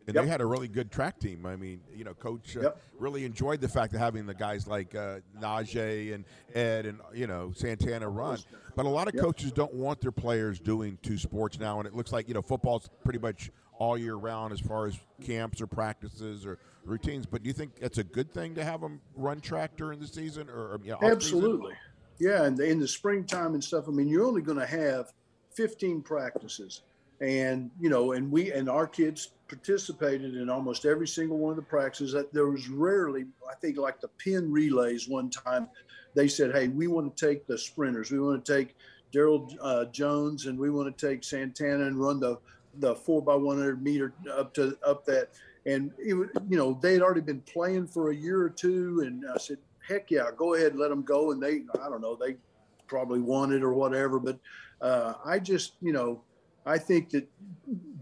and 0.07 0.15
yep. 0.15 0.23
they 0.23 0.29
had 0.29 0.39
a 0.39 0.45
really 0.45 0.69
good 0.69 0.89
track 0.89 1.19
team. 1.19 1.45
I 1.45 1.57
mean, 1.57 1.81
you 1.93 2.05
know, 2.05 2.13
coach 2.13 2.55
uh, 2.55 2.61
yep. 2.61 2.81
really 2.97 3.25
enjoyed 3.25 3.59
the 3.59 3.67
fact 3.67 3.93
of 3.93 3.99
having 3.99 4.25
the 4.25 4.33
guys 4.33 4.65
like 4.65 4.95
uh, 4.95 5.19
Najee 5.39 6.13
and 6.13 6.23
Ed 6.55 6.85
and 6.85 6.99
you 7.13 7.27
know 7.27 7.51
Santana 7.53 8.07
run. 8.07 8.39
But 8.75 8.85
a 8.85 8.89
lot 8.89 9.09
of 9.09 9.15
yep. 9.15 9.23
coaches 9.23 9.51
don't 9.51 9.73
want 9.73 9.99
their 9.99 10.13
players 10.13 10.59
doing 10.59 10.97
two 11.01 11.17
sports 11.17 11.59
now, 11.59 11.79
and 11.79 11.87
it 11.87 11.93
looks 11.93 12.13
like 12.13 12.29
you 12.29 12.33
know 12.33 12.41
football's 12.41 12.89
pretty 13.03 13.19
much 13.19 13.51
all 13.79 13.97
year 13.97 14.15
round 14.15 14.53
as 14.53 14.59
far 14.59 14.87
as 14.87 14.97
camps 15.21 15.61
or 15.61 15.67
practices 15.67 16.45
or 16.45 16.57
routines. 16.85 17.25
But 17.25 17.43
do 17.43 17.47
you 17.47 17.53
think 17.53 17.73
it's 17.81 17.97
a 17.97 18.03
good 18.03 18.33
thing 18.33 18.55
to 18.55 18.63
have 18.63 18.79
them 18.79 19.01
run 19.15 19.41
track 19.41 19.75
during 19.75 19.99
the 19.99 20.07
season 20.07 20.49
or 20.49 20.79
you 20.83 20.91
know, 20.91 20.99
absolutely? 21.01 21.73
Yeah, 22.17 22.45
and 22.45 22.57
in 22.59 22.79
the 22.79 22.87
springtime 22.87 23.53
and 23.53 23.63
stuff. 23.63 23.85
I 23.87 23.91
mean, 23.91 24.07
you're 24.07 24.25
only 24.25 24.41
going 24.41 24.57
to 24.57 24.65
have 24.65 25.11
15 25.53 26.01
practices 26.01 26.81
and 27.19 27.71
you 27.79 27.89
know 27.89 28.11
and 28.11 28.31
we 28.31 28.51
and 28.51 28.69
our 28.69 28.87
kids 28.87 29.31
participated 29.47 30.35
in 30.35 30.49
almost 30.49 30.85
every 30.85 31.07
single 31.07 31.37
one 31.37 31.51
of 31.51 31.55
the 31.55 31.61
practices. 31.61 32.15
There 32.31 32.47
was 32.47 32.67
rarely 32.69 33.25
i 33.49 33.55
think 33.55 33.77
like 33.77 34.01
the 34.01 34.09
Penn 34.23 34.51
Relays 34.51 35.07
one 35.07 35.29
time 35.29 35.67
they 36.15 36.27
said 36.27 36.53
hey 36.53 36.67
we 36.67 36.87
want 36.87 37.15
to 37.15 37.25
take 37.25 37.47
the 37.47 37.57
sprinters. 37.57 38.11
We 38.11 38.19
want 38.19 38.43
to 38.43 38.57
take 38.57 38.75
daryl 39.13 39.55
uh, 39.61 39.85
jones 39.85 40.47
and 40.47 40.59
we 40.59 40.69
want 40.69 40.95
to 40.95 41.07
take 41.07 41.23
santana 41.23 41.85
and 41.85 41.99
run 41.99 42.19
the 42.19 42.37
the 42.79 42.93
four 42.93 43.21
by 43.21 43.35
100 43.35 43.81
meter 43.81 44.13
up 44.31 44.53
to 44.55 44.77
up 44.85 45.05
that. 45.05 45.29
And 45.65 45.91
it, 45.97 46.15
you 46.15 46.57
know 46.57 46.77
they 46.81 46.93
had 46.93 47.01
already 47.01 47.21
been 47.21 47.41
playing 47.41 47.87
for 47.87 48.11
a 48.11 48.15
year 48.15 48.41
or 48.41 48.49
two 48.49 49.03
and 49.05 49.23
i 49.33 49.37
said 49.37 49.57
heck 49.87 50.11
yeah 50.11 50.29
go 50.35 50.55
ahead 50.55 50.75
let 50.75 50.89
them 50.89 51.03
go. 51.03 51.31
And 51.31 51.41
they 51.41 51.61
i 51.81 51.89
don't 51.89 52.01
know 52.01 52.15
they 52.15 52.35
probably 52.87 53.19
wanted 53.19 53.57
it 53.57 53.63
or 53.63 53.73
whatever 53.73 54.17
but 54.17 54.39
uh, 54.81 55.15
i 55.25 55.39
just 55.39 55.73
you 55.81 55.91
know 55.91 56.21
I 56.67 56.77
think 56.77 57.09
that 57.11 57.27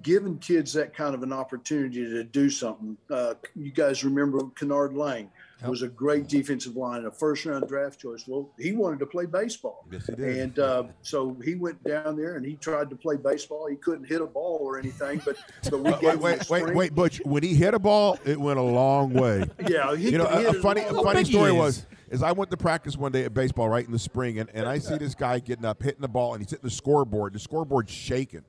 giving 0.06 0.38
kids 0.38 0.72
that 0.72 0.96
kind 0.96 1.16
of 1.16 1.24
an 1.24 1.34
opportunity 1.34 2.06
to 2.06 2.24
do 2.24 2.48
something, 2.48 2.96
uh, 3.10 3.34
you 3.56 3.72
guys 3.72 4.04
remember 4.04 4.40
Kennard 4.56 4.94
Lang 4.94 5.32
yep. 5.60 5.70
was 5.70 5.82
a 5.82 5.88
great 5.88 6.28
defensive 6.28 6.76
line, 6.76 7.06
a 7.06 7.12
first 7.12 7.44
round 7.44 7.68
draft 7.68 8.00
choice. 8.00 8.24
Well, 8.28 8.52
he 8.60 8.72
wanted 8.72 9.00
to 9.00 9.08
play 9.08 9.26
baseball. 9.26 9.84
Yes, 9.92 10.06
he 10.06 10.14
did. 10.16 10.38
And 10.38 10.60
uh, 10.60 10.84
so 11.02 11.36
he 11.44 11.56
went 11.56 11.84
down 11.84 12.16
there 12.16 12.38
and 12.38 12.46
he 12.46 12.56
tried 12.56 12.92
to 12.92 12.96
play 12.96 13.16
baseball. 13.18 13.68
He 13.68 13.78
couldn't 13.78 14.06
hit 14.06 14.22
a 14.22 14.28
ball 14.28 14.60
or 14.62 14.78
anything, 14.78 15.24
but, 15.26 15.38
but 15.72 15.80
we 15.80 16.08
wait, 16.08 16.20
wait, 16.20 16.50
wait, 16.52 16.76
wait, 16.76 16.96
Butch. 16.96 17.20
When 17.26 17.42
he 17.42 17.56
hit 17.56 17.74
a 17.74 17.80
ball, 17.80 18.20
it 18.26 18.40
went 18.40 18.60
a 18.60 18.64
long 18.64 19.12
way. 19.12 19.44
yeah. 19.68 19.96
He 19.96 20.12
you 20.12 20.20
know, 20.20 20.28
a, 20.28 20.50
a 20.50 20.54
funny, 20.54 20.82
a 20.82 20.94
funny 20.94 21.26
story 21.26 21.52
was 21.52 21.88
is 22.12 22.22
I 22.22 22.32
went 22.32 22.52
to 22.52 22.58
practice 22.58 22.96
one 22.96 23.12
day 23.12 23.26
at 23.26 23.34
baseball 23.34 23.70
right 23.70 23.84
in 23.84 23.92
the 23.92 23.98
spring, 23.98 24.38
and, 24.38 24.52
and 24.54 24.68
I 24.68 24.78
see 24.78 24.98
this 24.98 25.16
guy 25.16 25.40
getting 25.40 25.66
up, 25.66 25.82
hitting 25.82 26.02
the 26.02 26.08
ball, 26.08 26.36
and 26.36 26.44
he's 26.44 26.52
hitting 26.52 26.64
the 26.64 26.70
scoreboard. 26.70 27.34
The 27.34 27.40
scoreboard's 27.40 27.92
shaking. 27.92 28.44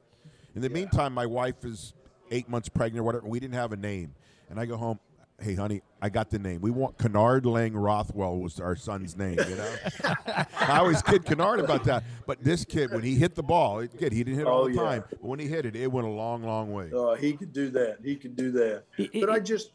In 0.57 0.63
the 0.63 0.69
yeah. 0.69 0.75
meantime, 0.75 1.13
my 1.13 1.27
wife 1.27 1.65
is 1.65 1.93
eight 2.31 2.49
months 2.49 2.69
pregnant 2.69 3.01
or 3.01 3.05
whatever. 3.05 3.29
We 3.29 3.39
didn't 3.39 3.55
have 3.55 3.73
a 3.73 3.77
name. 3.77 4.15
And 4.49 4.59
I 4.59 4.65
go 4.65 4.79
home, 4.79 4.99
hey, 5.39 5.55
honey, 5.55 5.83
I 6.01 6.09
got 6.09 6.31
the 6.31 6.39
name. 6.39 6.63
We 6.63 6.71
want 6.71 6.97
Kennard 6.99 7.45
Lang 7.45 7.75
Rothwell 7.75 8.39
was 8.39 8.59
our 8.59 8.75
son's 8.75 9.17
name, 9.17 9.39
you 9.49 9.57
know? 9.57 9.75
I 10.59 10.79
always 10.79 11.03
kid 11.03 11.27
Kennard 11.27 11.61
about 11.61 11.85
that. 11.85 12.05
But 12.27 12.43
this 12.43 12.65
kid, 12.65 12.91
when 12.91 13.03
he 13.03 13.17
hit 13.17 13.35
the 13.35 13.43
ball, 13.43 13.81
it, 13.81 13.97
kid, 13.99 14.13
he 14.13 14.25
didn't 14.25 14.39
hit 14.39 14.47
it 14.47 14.49
all 14.49 14.63
oh, 14.63 14.69
the 14.69 14.75
yeah. 14.75 14.81
time. 14.81 15.05
But 15.11 15.23
when 15.23 15.39
he 15.39 15.47
hit 15.47 15.67
it, 15.67 15.77
it 15.77 15.93
went 15.93 16.07
a 16.07 16.11
long, 16.11 16.43
long 16.43 16.73
way. 16.73 16.91
Uh, 16.95 17.15
he 17.15 17.35
could 17.35 17.53
do 17.53 17.69
that. 17.71 17.99
He 18.03 18.17
could 18.17 18.35
do 18.35 18.51
that. 18.53 18.85
but 19.21 19.29
I 19.29 19.39
just, 19.41 19.73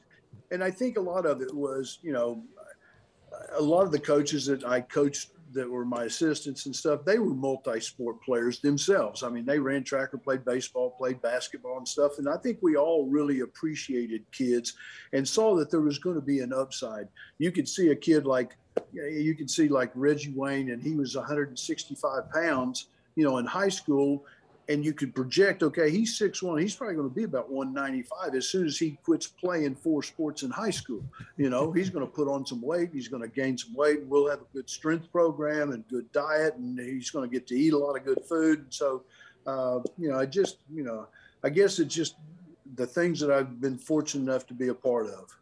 and 0.49 0.63
I 0.63 0.71
think 0.71 0.97
a 0.97 1.01
lot 1.01 1.27
of 1.27 1.41
it 1.41 1.53
was, 1.53 1.99
you 2.01 2.11
know, 2.11 2.41
a 3.53 3.61
lot 3.61 3.83
of 3.83 3.91
the 3.91 3.99
coaches 3.99 4.47
that 4.47 4.65
I 4.65 4.81
coached 4.81 5.29
that 5.53 5.69
were 5.69 5.85
my 5.85 6.03
assistants 6.05 6.65
and 6.65 6.75
stuff, 6.75 7.05
they 7.05 7.19
were 7.19 7.33
multi-sport 7.33 8.21
players 8.21 8.59
themselves. 8.59 9.23
I 9.23 9.29
mean, 9.29 9.45
they 9.45 9.59
ran 9.59 9.83
track 9.83 10.13
or 10.13 10.17
played 10.17 10.45
baseball, 10.45 10.91
played 10.91 11.21
basketball 11.21 11.77
and 11.77 11.87
stuff. 11.87 12.19
And 12.19 12.27
I 12.27 12.37
think 12.37 12.59
we 12.61 12.75
all 12.75 13.07
really 13.07 13.41
appreciated 13.41 14.23
kids 14.31 14.73
and 15.13 15.27
saw 15.27 15.55
that 15.55 15.69
there 15.71 15.81
was 15.81 15.99
going 15.99 16.15
to 16.15 16.21
be 16.21 16.39
an 16.39 16.53
upside. 16.53 17.07
You 17.37 17.51
could 17.51 17.67
see 17.67 17.89
a 17.89 17.95
kid 17.95 18.25
like, 18.25 18.55
you 18.93 19.35
could 19.35 19.49
see 19.49 19.67
like 19.67 19.91
Reggie 19.95 20.33
Wayne, 20.35 20.71
and 20.71 20.81
he 20.81 20.95
was 20.95 21.15
165 21.15 22.31
pounds, 22.31 22.87
you 23.15 23.23
know, 23.23 23.37
in 23.37 23.45
high 23.45 23.69
school 23.69 24.25
and 24.71 24.85
you 24.85 24.93
could 24.93 25.13
project, 25.13 25.63
okay, 25.63 25.89
he's 25.89 26.17
six 26.17 26.41
one, 26.41 26.57
he's 26.57 26.75
probably 26.75 26.95
going 26.95 27.09
to 27.09 27.15
be 27.15 27.23
about 27.23 27.51
195 27.51 28.35
as 28.35 28.47
soon 28.47 28.65
as 28.65 28.77
he 28.77 28.97
quits 29.03 29.27
playing 29.27 29.75
four 29.75 30.01
sports 30.01 30.43
in 30.43 30.49
high 30.49 30.69
school. 30.69 31.03
You 31.37 31.49
know, 31.49 31.71
he's 31.71 31.89
going 31.89 32.05
to 32.05 32.11
put 32.11 32.27
on 32.27 32.45
some 32.45 32.61
weight, 32.61 32.89
he's 32.93 33.07
going 33.07 33.21
to 33.21 33.27
gain 33.27 33.57
some 33.57 33.73
weight, 33.73 34.03
we'll 34.05 34.29
have 34.29 34.41
a 34.41 34.53
good 34.53 34.69
strength 34.69 35.11
program 35.11 35.71
and 35.71 35.87
good 35.89 36.11
diet, 36.11 36.55
and 36.55 36.79
he's 36.79 37.09
going 37.09 37.29
to 37.29 37.33
get 37.33 37.47
to 37.47 37.55
eat 37.55 37.73
a 37.73 37.77
lot 37.77 37.97
of 37.97 38.05
good 38.05 38.21
food. 38.27 38.65
So, 38.69 39.03
uh, 39.45 39.79
you 39.97 40.09
know, 40.09 40.19
I 40.19 40.25
just, 40.25 40.57
you 40.73 40.83
know, 40.83 41.07
I 41.43 41.49
guess 41.49 41.79
it's 41.79 41.93
just 41.93 42.15
the 42.75 42.87
things 42.87 43.19
that 43.19 43.31
I've 43.31 43.59
been 43.59 43.77
fortunate 43.77 44.31
enough 44.31 44.47
to 44.47 44.53
be 44.53 44.69
a 44.69 44.73
part 44.73 45.07
of. 45.07 45.35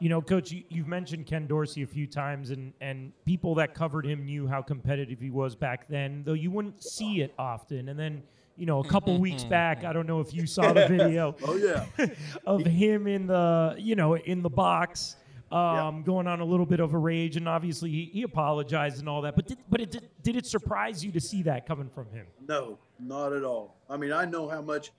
You 0.00 0.08
know, 0.08 0.22
Coach, 0.22 0.52
you, 0.52 0.62
have 0.76 0.86
mentioned 0.86 1.26
Ken 1.26 1.48
Dorsey 1.48 1.82
a 1.82 1.86
few 1.86 2.06
times, 2.06 2.50
and, 2.50 2.72
and 2.80 3.10
people 3.24 3.56
that 3.56 3.74
covered 3.74 4.06
him 4.06 4.24
knew 4.24 4.46
how 4.46 4.62
competitive 4.62 5.18
he 5.18 5.30
was 5.30 5.56
back 5.56 5.88
then, 5.88 6.22
though 6.24 6.34
you 6.34 6.52
wouldn't 6.52 6.84
see 6.84 7.20
it 7.20 7.34
often. 7.36 7.88
And 7.88 7.98
then 7.98 8.22
you 8.58 8.66
know, 8.66 8.80
a 8.80 8.84
couple 8.84 9.18
weeks 9.18 9.44
back. 9.44 9.84
I 9.84 9.92
don't 9.92 10.06
know 10.06 10.20
if 10.20 10.34
you 10.34 10.46
saw 10.46 10.72
the 10.72 10.88
video. 10.88 11.36
oh 11.44 11.56
yeah, 11.56 11.86
of 12.46 12.64
him 12.64 13.06
in 13.06 13.26
the 13.26 13.76
you 13.78 13.94
know 13.94 14.16
in 14.16 14.42
the 14.42 14.50
box. 14.50 15.16
Um, 15.50 16.02
going 16.02 16.26
on 16.26 16.40
a 16.40 16.44
little 16.44 16.66
bit 16.66 16.78
of 16.78 16.92
a 16.92 16.98
rage, 16.98 17.38
and 17.38 17.48
obviously 17.48 17.88
he, 17.88 18.10
he 18.12 18.22
apologized 18.22 18.98
and 18.98 19.08
all 19.08 19.22
that. 19.22 19.34
But 19.34 19.46
did, 19.46 19.56
but 19.70 19.80
it 19.80 19.90
did, 19.90 20.06
did 20.22 20.36
it 20.36 20.44
surprise 20.44 21.02
you 21.02 21.10
to 21.12 21.20
see 21.22 21.42
that 21.44 21.66
coming 21.66 21.88
from 21.88 22.10
him? 22.10 22.26
No, 22.46 22.78
not 23.00 23.32
at 23.32 23.44
all. 23.44 23.78
I 23.88 23.96
mean, 23.96 24.12
I 24.12 24.26
know 24.26 24.46
how 24.46 24.60
much 24.60 24.90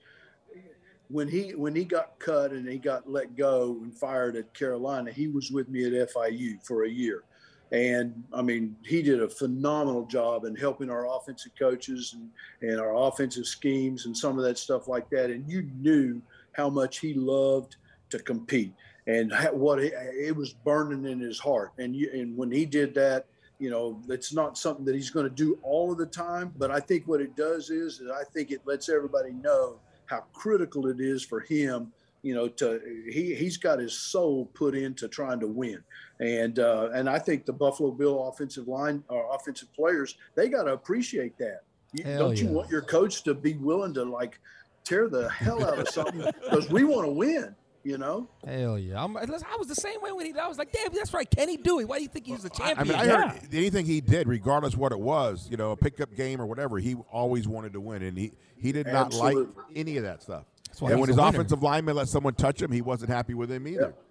when 1.10 1.28
he 1.28 1.54
when 1.54 1.74
he 1.74 1.84
got 1.84 2.18
cut 2.18 2.52
and 2.52 2.68
he 2.68 2.78
got 2.78 3.10
let 3.10 3.36
go 3.36 3.78
and 3.82 3.94
fired 3.94 4.36
at 4.36 4.52
Carolina, 4.54 5.12
he 5.12 5.26
was 5.26 5.50
with 5.50 5.68
me 5.68 5.84
at 5.84 5.92
FIU 6.10 6.64
for 6.64 6.84
a 6.84 6.88
year, 6.88 7.24
And 7.72 8.24
I 8.32 8.42
mean, 8.42 8.76
he 8.84 9.00
did 9.00 9.22
a 9.22 9.28
phenomenal 9.28 10.04
job 10.04 10.44
in 10.44 10.56
helping 10.56 10.90
our 10.90 11.06
offensive 11.06 11.52
coaches 11.56 12.16
and, 12.16 12.28
and 12.68 12.80
our 12.80 12.96
offensive 12.96 13.46
schemes 13.46 14.06
and 14.06 14.16
some 14.16 14.38
of 14.38 14.44
that 14.44 14.58
stuff 14.58 14.88
like 14.88 15.08
that. 15.10 15.30
And 15.30 15.48
you 15.48 15.68
knew 15.78 16.20
how 16.52 16.68
much 16.68 16.98
he 16.98 17.14
loved 17.14 17.76
to 18.10 18.18
compete 18.18 18.72
and 19.06 19.32
what 19.52 19.78
it, 19.78 20.34
was 20.34 20.52
burning 20.52 21.10
in 21.10 21.20
his 21.20 21.38
heart. 21.38 21.72
And 21.78 21.94
you, 21.94 22.10
and 22.12 22.36
when 22.36 22.50
he 22.50 22.66
did 22.66 22.92
that, 22.94 23.26
you 23.60 23.70
know, 23.70 24.00
it's 24.08 24.32
not 24.32 24.58
something 24.58 24.84
that 24.86 24.94
he's 24.94 25.10
going 25.10 25.28
to 25.28 25.34
do 25.34 25.58
all 25.62 25.92
of 25.92 25.98
the 25.98 26.06
time. 26.06 26.52
But 26.58 26.72
I 26.72 26.80
think 26.80 27.06
what 27.06 27.20
it 27.20 27.36
does 27.36 27.70
is, 27.70 28.00
is 28.00 28.10
I 28.10 28.24
think 28.24 28.50
it 28.50 28.62
lets 28.64 28.88
everybody 28.88 29.32
know 29.32 29.76
how 30.06 30.24
critical 30.32 30.88
it 30.88 30.98
is 30.98 31.22
for 31.24 31.40
him 31.40 31.92
you 32.22 32.34
know, 32.34 32.48
to 32.48 32.80
he 33.10 33.34
he's 33.34 33.56
got 33.56 33.78
his 33.78 33.92
soul 33.92 34.46
put 34.54 34.74
into 34.74 35.08
trying 35.08 35.40
to 35.40 35.46
win, 35.46 35.82
and 36.20 36.58
uh, 36.58 36.90
and 36.92 37.08
I 37.08 37.18
think 37.18 37.46
the 37.46 37.52
Buffalo 37.52 37.90
Bill 37.90 38.28
offensive 38.28 38.68
line 38.68 39.02
or 39.08 39.32
uh, 39.32 39.36
offensive 39.36 39.72
players 39.72 40.16
they 40.34 40.48
got 40.48 40.64
to 40.64 40.72
appreciate 40.72 41.36
that. 41.38 41.62
You, 41.92 42.04
don't 42.04 42.36
yeah. 42.36 42.44
you 42.44 42.50
want 42.50 42.70
your 42.70 42.82
coach 42.82 43.24
to 43.24 43.34
be 43.34 43.54
willing 43.54 43.94
to 43.94 44.04
like 44.04 44.38
tear 44.84 45.08
the 45.08 45.28
hell 45.28 45.64
out 45.64 45.78
of 45.78 45.88
something 45.88 46.20
because 46.44 46.68
we 46.70 46.84
want 46.84 47.06
to 47.06 47.12
win? 47.12 47.54
You 47.82 47.96
know? 47.96 48.28
Hell 48.46 48.78
yeah! 48.78 49.02
I'm, 49.02 49.16
i 49.16 49.24
was 49.24 49.66
the 49.66 49.74
same 49.74 50.02
way 50.02 50.12
when 50.12 50.26
he. 50.26 50.38
I 50.38 50.46
was 50.46 50.58
like, 50.58 50.70
"Damn, 50.70 50.92
that's 50.92 51.14
right. 51.14 51.28
Can 51.28 51.48
he 51.48 51.56
do 51.56 51.80
it? 51.80 51.88
Why 51.88 51.96
do 51.96 52.02
you 52.02 52.10
think 52.10 52.26
he's 52.26 52.42
the 52.42 52.50
champion?" 52.50 52.78
I 52.78 52.84
mean, 52.84 52.94
I 52.94 53.04
yeah. 53.04 53.30
heard 53.30 53.54
anything 53.54 53.86
he 53.86 54.02
did, 54.02 54.28
regardless 54.28 54.76
what 54.76 54.92
it 54.92 55.00
was, 55.00 55.48
you 55.50 55.56
know, 55.56 55.70
a 55.70 55.76
pickup 55.76 56.14
game 56.14 56.42
or 56.42 56.46
whatever, 56.46 56.78
he 56.78 56.96
always 57.10 57.48
wanted 57.48 57.72
to 57.72 57.80
win, 57.80 58.02
and 58.02 58.18
he 58.18 58.32
he 58.58 58.72
did 58.72 58.86
not 58.86 59.06
Absolutely. 59.06 59.44
like 59.44 59.66
any 59.74 59.96
of 59.96 60.02
that 60.02 60.22
stuff 60.22 60.44
and 60.88 61.00
when 61.00 61.08
his 61.08 61.18
offensive 61.18 61.62
lineman 61.62 61.96
let 61.96 62.08
someone 62.08 62.34
touch 62.34 62.62
him, 62.62 62.70
he 62.70 62.80
wasn't 62.80 63.10
happy 63.10 63.34
with 63.34 63.50
him 63.50 63.66
either. 63.66 63.94
Yeah. 63.96 64.09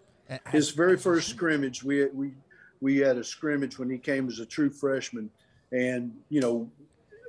His 0.51 0.71
very 0.71 0.97
first 0.97 1.29
scrimmage, 1.29 1.83
we 1.83 2.05
we 2.07 2.33
we 2.81 2.97
had 2.97 3.17
a 3.17 3.23
scrimmage 3.23 3.79
when 3.79 3.89
he 3.89 3.97
came 3.97 4.27
as 4.27 4.39
a 4.39 4.45
true 4.45 4.69
freshman, 4.69 5.29
and 5.71 6.13
you 6.29 6.41
know, 6.41 6.69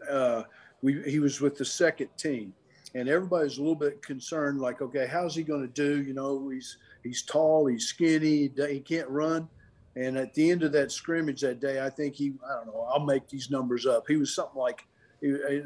uh, 0.08 0.42
we 0.82 1.02
he 1.02 1.18
was 1.18 1.40
with 1.40 1.56
the 1.56 1.64
second 1.64 2.08
team, 2.16 2.52
and 2.94 3.08
everybody's 3.08 3.58
a 3.58 3.60
little 3.60 3.74
bit 3.74 4.02
concerned, 4.02 4.60
like, 4.60 4.82
okay, 4.82 5.06
how's 5.06 5.34
he 5.34 5.42
going 5.42 5.62
to 5.62 5.68
do? 5.68 6.02
You 6.02 6.12
know, 6.12 6.48
he's 6.48 6.76
he's 7.02 7.22
tall, 7.22 7.66
he's 7.66 7.86
skinny, 7.86 8.50
he 8.56 8.80
can't 8.80 9.08
run. 9.08 9.48
And 9.96 10.16
at 10.16 10.34
the 10.34 10.50
end 10.50 10.62
of 10.62 10.72
that 10.72 10.92
scrimmage 10.92 11.40
that 11.40 11.60
day, 11.60 11.84
I 11.84 11.90
think 11.90 12.14
he, 12.14 12.34
I 12.48 12.56
don't 12.56 12.68
know, 12.68 12.86
I'll 12.92 13.04
make 13.04 13.28
these 13.28 13.50
numbers 13.50 13.86
up. 13.86 14.04
He 14.06 14.16
was 14.16 14.34
something 14.34 14.60
like 14.60 14.86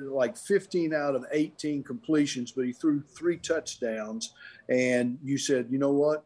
like 0.00 0.36
15 0.36 0.92
out 0.92 1.14
of 1.14 1.24
18 1.30 1.84
completions, 1.84 2.50
but 2.50 2.64
he 2.64 2.72
threw 2.72 3.02
three 3.02 3.36
touchdowns. 3.36 4.32
And 4.68 5.18
you 5.22 5.38
said, 5.38 5.68
you 5.70 5.78
know 5.78 5.92
what? 5.92 6.24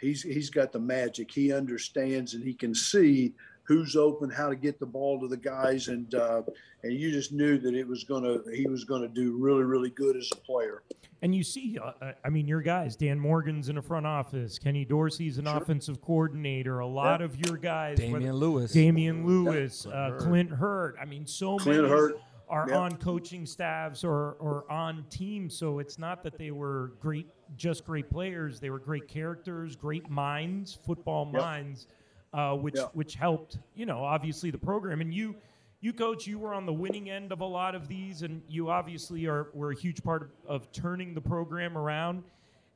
He's 0.00 0.22
he's 0.22 0.50
got 0.50 0.72
the 0.72 0.80
magic. 0.80 1.30
He 1.30 1.52
understands 1.52 2.34
and 2.34 2.42
he 2.42 2.54
can 2.54 2.74
see 2.74 3.34
who's 3.64 3.94
open, 3.94 4.30
how 4.30 4.48
to 4.48 4.56
get 4.56 4.80
the 4.80 4.86
ball 4.86 5.20
to 5.20 5.28
the 5.28 5.36
guys, 5.36 5.88
and 5.88 6.14
uh, 6.14 6.42
and 6.82 6.92
you 6.92 7.10
just 7.10 7.32
knew 7.32 7.58
that 7.58 7.74
it 7.74 7.86
was 7.86 8.04
gonna 8.04 8.38
he 8.52 8.66
was 8.66 8.84
gonna 8.84 9.08
do 9.08 9.36
really 9.36 9.64
really 9.64 9.90
good 9.90 10.16
as 10.16 10.28
a 10.32 10.36
player. 10.36 10.82
And 11.22 11.34
you 11.34 11.44
see, 11.44 11.78
uh, 11.78 11.92
uh 12.02 12.12
I 12.24 12.30
mean, 12.30 12.48
your 12.48 12.62
guys, 12.62 12.96
Dan 12.96 13.20
Morgan's 13.20 13.68
in 13.68 13.76
the 13.76 13.82
front 13.82 14.06
office, 14.06 14.58
Kenny 14.58 14.84
Dorsey's 14.84 15.38
an 15.38 15.44
sure. 15.44 15.58
offensive 15.58 16.00
coordinator. 16.00 16.80
A 16.80 16.86
lot 16.86 17.20
of 17.20 17.36
your 17.46 17.58
guys, 17.58 17.98
Damione 17.98 18.32
Lewis, 18.32 18.74
Damione 18.74 19.24
Lewis, 19.24 19.86
uh, 19.86 20.16
Clint 20.18 20.50
Hurtt. 20.50 20.96
I 21.00 21.04
mean, 21.04 21.26
so 21.26 21.58
Clint 21.58 21.82
many. 21.82 21.88
Hurtt 21.90 22.20
are 22.50 22.66
yep. 22.68 22.78
on 22.78 22.96
coaching 22.96 23.46
staffs 23.46 24.02
or, 24.02 24.32
or 24.40 24.70
on 24.70 25.04
teams. 25.08 25.56
So 25.56 25.78
it's 25.78 25.98
not 25.98 26.22
that 26.24 26.36
they 26.36 26.50
were 26.50 26.92
great, 27.00 27.28
just 27.56 27.84
great 27.84 28.10
players. 28.10 28.60
They 28.60 28.70
were 28.70 28.78
great 28.78 29.08
characters, 29.08 29.76
great 29.76 30.08
minds, 30.10 30.78
football 30.86 31.28
yep. 31.32 31.42
minds, 31.42 31.86
uh, 32.32 32.54
which 32.54 32.76
yep. 32.76 32.90
which 32.94 33.14
helped. 33.14 33.58
You 33.74 33.86
know, 33.86 34.02
obviously 34.04 34.50
the 34.50 34.58
program. 34.58 35.00
And 35.00 35.12
you, 35.12 35.34
you 35.80 35.92
coach, 35.92 36.26
you 36.26 36.38
were 36.38 36.54
on 36.54 36.66
the 36.66 36.72
winning 36.72 37.10
end 37.10 37.32
of 37.32 37.40
a 37.40 37.46
lot 37.46 37.74
of 37.74 37.88
these, 37.88 38.22
and 38.22 38.42
you 38.48 38.70
obviously 38.70 39.26
are 39.26 39.48
were 39.52 39.72
a 39.72 39.76
huge 39.76 40.02
part 40.02 40.22
of, 40.22 40.30
of 40.46 40.72
turning 40.72 41.14
the 41.14 41.20
program 41.20 41.76
around. 41.76 42.22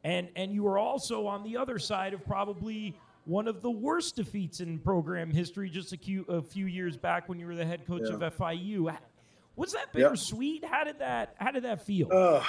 And 0.03 0.29
and 0.37 0.53
you 0.53 0.65
were 0.65 0.79
also 0.79 1.27
on 1.27 1.45
the 1.45 1.57
other 1.57 1.79
side 1.79 2.15
of 2.15 2.25
probably 2.25 2.97
one 3.25 3.49
of 3.49 3.63
the 3.63 3.71
worst 3.71 4.17
defeats 4.17 4.61
in 4.61 4.79
program 4.79 5.31
history 5.31 5.71
just 5.71 5.93
a 5.93 5.97
few, 5.97 6.25
a 6.29 6.43
few 6.43 6.67
years 6.67 6.97
back 6.97 7.29
when 7.29 7.39
you 7.39 7.47
were 7.47 7.55
the 7.55 7.65
head 7.65 7.87
coach 7.87 8.03
yeah. 8.05 8.17
of 8.17 8.37
FIU. 8.37 8.95
Was 9.57 9.73
that 9.73 9.93
bittersweet? 9.93 10.63
Yep. 10.63 10.71
How 10.71 10.85
did 10.85 10.99
that 10.99 11.35
How 11.39 11.51
did 11.51 11.65
that 11.65 11.87
feel? 11.87 12.09
Uh, 12.13 12.43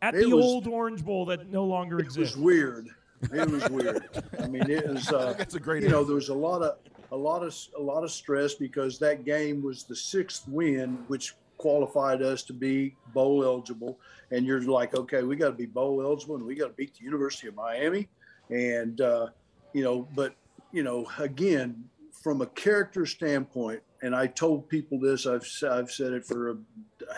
At 0.00 0.14
the 0.14 0.26
was, 0.26 0.44
old 0.44 0.66
Orange 0.66 1.04
Bowl 1.04 1.26
that 1.26 1.50
no 1.50 1.64
longer 1.64 1.98
it 1.98 2.04
exists. 2.04 2.34
It 2.34 2.38
was 2.38 2.44
weird. 2.44 2.88
It 3.32 3.50
was 3.50 3.68
weird. 3.68 4.08
I 4.40 4.46
mean, 4.46 4.70
it 4.70 4.88
was. 4.88 5.10
Uh, 5.12 5.32
That's 5.32 5.54
a 5.54 5.60
great. 5.60 5.82
You 5.82 5.88
know, 5.88 6.04
there 6.04 6.14
was 6.14 6.28
a 6.28 6.34
lot 6.34 6.62
of 6.62 6.78
a 7.10 7.16
lot 7.16 7.42
of 7.42 7.56
a 7.76 7.80
lot 7.80 8.04
of 8.04 8.10
stress 8.10 8.54
because 8.54 8.98
that 8.98 9.24
game 9.24 9.62
was 9.62 9.84
the 9.84 9.96
sixth 9.96 10.46
win, 10.46 10.98
which 11.08 11.34
qualified 11.56 12.22
us 12.22 12.42
to 12.44 12.52
be 12.52 12.94
bowl 13.12 13.44
eligible. 13.44 13.98
And 14.30 14.46
you're 14.46 14.62
like, 14.62 14.94
okay, 14.94 15.22
we 15.22 15.36
got 15.36 15.48
to 15.48 15.56
be 15.56 15.66
bowl 15.66 16.02
eligible, 16.02 16.36
and 16.36 16.44
we 16.44 16.54
got 16.54 16.68
to 16.68 16.74
beat 16.74 16.94
the 16.94 17.04
University 17.04 17.48
of 17.48 17.54
Miami. 17.54 18.08
And 18.50 19.00
uh, 19.00 19.28
you 19.72 19.82
know, 19.82 20.06
but 20.14 20.34
you 20.72 20.82
know, 20.82 21.06
again, 21.18 21.84
from 22.22 22.42
a 22.42 22.46
character 22.46 23.06
standpoint, 23.06 23.82
and 24.02 24.14
I 24.14 24.26
told 24.26 24.68
people 24.68 25.00
this, 25.00 25.26
I've, 25.26 25.48
I've 25.68 25.90
said 25.90 26.12
it 26.12 26.24
for 26.24 26.50
a 26.50 26.56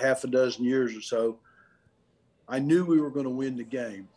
half 0.01 0.25
a 0.25 0.29
dozen 0.29 0.65
years 0.65 0.97
or 0.97 1.01
so. 1.01 1.39
I 2.51 2.59
knew 2.59 2.85
we 2.85 3.01
were 3.01 3.11
going 3.11 3.25
to 3.25 3.31
win 3.31 3.57
the 3.57 3.65
game. 3.65 4.09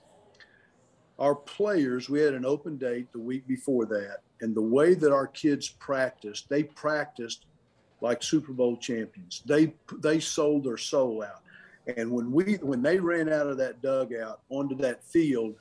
Our 1.20 1.36
players, 1.36 2.10
we 2.10 2.20
had 2.20 2.34
an 2.34 2.46
open 2.46 2.78
date 2.78 3.12
the 3.14 3.20
week 3.20 3.48
before 3.48 3.86
that, 3.86 4.22
and 4.42 4.56
the 4.56 4.62
way 4.62 4.96
that 4.96 5.14
our 5.14 5.28
kids 5.28 5.70
practiced, 5.70 6.50
they 6.50 6.64
practiced 6.64 7.46
like 8.02 8.24
Super 8.24 8.52
Bowl 8.52 8.76
champions. 8.76 9.44
They 9.46 9.76
they 10.00 10.20
sold 10.20 10.64
their 10.64 10.78
soul 10.78 11.24
out. 11.24 11.44
And 11.96 12.12
when 12.12 12.32
we 12.32 12.56
when 12.56 12.82
they 12.82 13.00
ran 13.00 13.32
out 13.32 13.48
of 13.48 13.58
that 13.58 13.84
dugout 13.84 14.42
onto 14.50 14.76
that 14.78 15.04
field, 15.04 15.56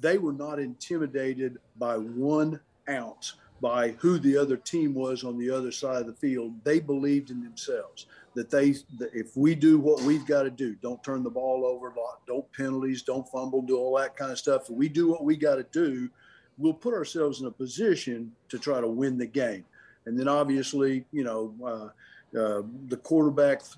they 0.00 0.16
were 0.16 0.32
not 0.32 0.58
intimidated 0.58 1.58
by 1.76 1.96
one 1.98 2.58
ounce 2.88 3.34
by 3.60 3.90
who 3.98 4.18
the 4.18 4.36
other 4.36 4.56
team 4.56 4.94
was 4.94 5.24
on 5.24 5.36
the 5.36 5.50
other 5.50 5.72
side 5.72 6.00
of 6.00 6.06
the 6.06 6.14
field. 6.14 6.54
They 6.64 6.80
believed 6.80 7.30
in 7.30 7.42
themselves 7.42 8.06
that 8.38 8.50
they, 8.50 8.70
that 8.98 9.10
if 9.12 9.36
we 9.36 9.56
do 9.56 9.80
what 9.80 10.00
we've 10.02 10.24
got 10.24 10.44
to 10.44 10.50
do, 10.50 10.76
don't 10.76 11.02
turn 11.02 11.24
the 11.24 11.30
ball 11.30 11.66
over, 11.66 11.92
don't 12.24 12.52
penalties, 12.52 13.02
don't 13.02 13.28
fumble, 13.28 13.62
do 13.62 13.76
all 13.76 13.98
that 13.98 14.16
kind 14.16 14.30
of 14.30 14.38
stuff. 14.38 14.70
If 14.70 14.76
we 14.76 14.88
do 14.88 15.10
what 15.10 15.24
we 15.24 15.36
got 15.36 15.56
to 15.56 15.66
do, 15.72 16.08
we'll 16.56 16.72
put 16.72 16.94
ourselves 16.94 17.40
in 17.40 17.48
a 17.48 17.50
position 17.50 18.30
to 18.50 18.56
try 18.56 18.80
to 18.80 18.86
win 18.86 19.18
the 19.18 19.26
game. 19.26 19.64
And 20.06 20.16
then 20.16 20.28
obviously, 20.28 21.04
you 21.10 21.24
know, 21.24 21.52
uh, 21.66 22.38
uh, 22.38 22.62
the 22.86 22.98
quarterback 22.98 23.58
th- 23.64 23.74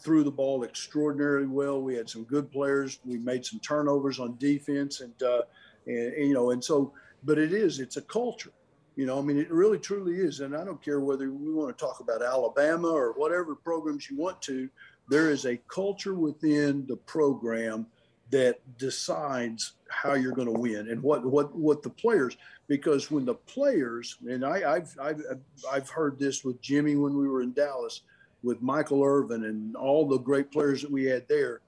threw 0.00 0.24
the 0.24 0.30
ball 0.30 0.64
extraordinarily 0.64 1.46
well. 1.46 1.80
We 1.80 1.94
had 1.94 2.10
some 2.10 2.24
good 2.24 2.50
players. 2.50 2.98
We 3.04 3.18
made 3.18 3.46
some 3.46 3.60
turnovers 3.60 4.18
on 4.18 4.36
defense, 4.38 5.02
and, 5.02 5.22
uh, 5.22 5.42
and, 5.86 6.14
and 6.14 6.26
you 6.26 6.34
know, 6.34 6.50
and 6.50 6.64
so. 6.64 6.92
But 7.22 7.38
it 7.38 7.52
is, 7.52 7.78
it's 7.78 7.96
a 7.96 8.02
culture 8.02 8.50
you 8.96 9.06
know, 9.06 9.18
I 9.18 9.22
mean, 9.22 9.38
it 9.38 9.50
really 9.50 9.78
truly 9.78 10.16
is. 10.16 10.40
And 10.40 10.56
I 10.56 10.64
don't 10.64 10.82
care 10.82 11.00
whether 11.00 11.30
we 11.30 11.52
want 11.52 11.76
to 11.76 11.84
talk 11.84 12.00
about 12.00 12.22
Alabama 12.22 12.88
or 12.88 13.12
whatever 13.12 13.54
programs 13.54 14.08
you 14.08 14.16
want 14.16 14.40
to, 14.42 14.68
there 15.08 15.30
is 15.30 15.44
a 15.44 15.56
culture 15.68 16.14
within 16.14 16.86
the 16.86 16.96
program 16.96 17.86
that 18.30 18.60
decides 18.78 19.72
how 19.88 20.14
you're 20.14 20.32
going 20.32 20.52
to 20.52 20.60
win 20.60 20.88
and 20.88 21.02
what, 21.02 21.24
what, 21.24 21.54
what 21.54 21.82
the 21.82 21.90
players, 21.90 22.36
because 22.68 23.10
when 23.10 23.24
the 23.24 23.34
players, 23.34 24.16
and 24.26 24.44
I, 24.44 24.72
I've, 24.72 24.96
I've, 25.00 25.22
I've 25.70 25.90
heard 25.90 26.18
this 26.18 26.44
with 26.44 26.60
Jimmy 26.60 26.96
when 26.96 27.16
we 27.16 27.28
were 27.28 27.42
in 27.42 27.52
Dallas 27.52 28.00
with 28.42 28.62
Michael 28.62 29.02
Irvin 29.04 29.44
and 29.44 29.76
all 29.76 30.06
the 30.06 30.18
great 30.18 30.50
players 30.50 30.82
that 30.82 30.90
we 30.90 31.04
had 31.04 31.28
there 31.28 31.60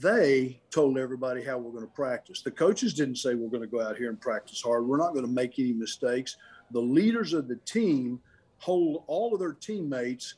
they 0.00 0.60
told 0.70 0.98
everybody 0.98 1.42
how 1.42 1.56
we're 1.58 1.72
going 1.72 1.86
to 1.86 1.94
practice. 1.94 2.42
The 2.42 2.50
coaches 2.50 2.92
didn't 2.92 3.16
say 3.16 3.34
we're 3.34 3.48
going 3.48 3.62
to 3.62 3.66
go 3.66 3.80
out 3.80 3.96
here 3.96 4.10
and 4.10 4.20
practice 4.20 4.60
hard. 4.60 4.86
We're 4.86 4.98
not 4.98 5.12
going 5.12 5.24
to 5.24 5.30
make 5.30 5.58
any 5.58 5.72
mistakes. 5.72 6.36
The 6.72 6.80
leaders 6.80 7.32
of 7.32 7.48
the 7.48 7.56
team 7.56 8.20
hold 8.58 9.04
all 9.06 9.32
of 9.32 9.40
their 9.40 9.54
teammates. 9.54 10.34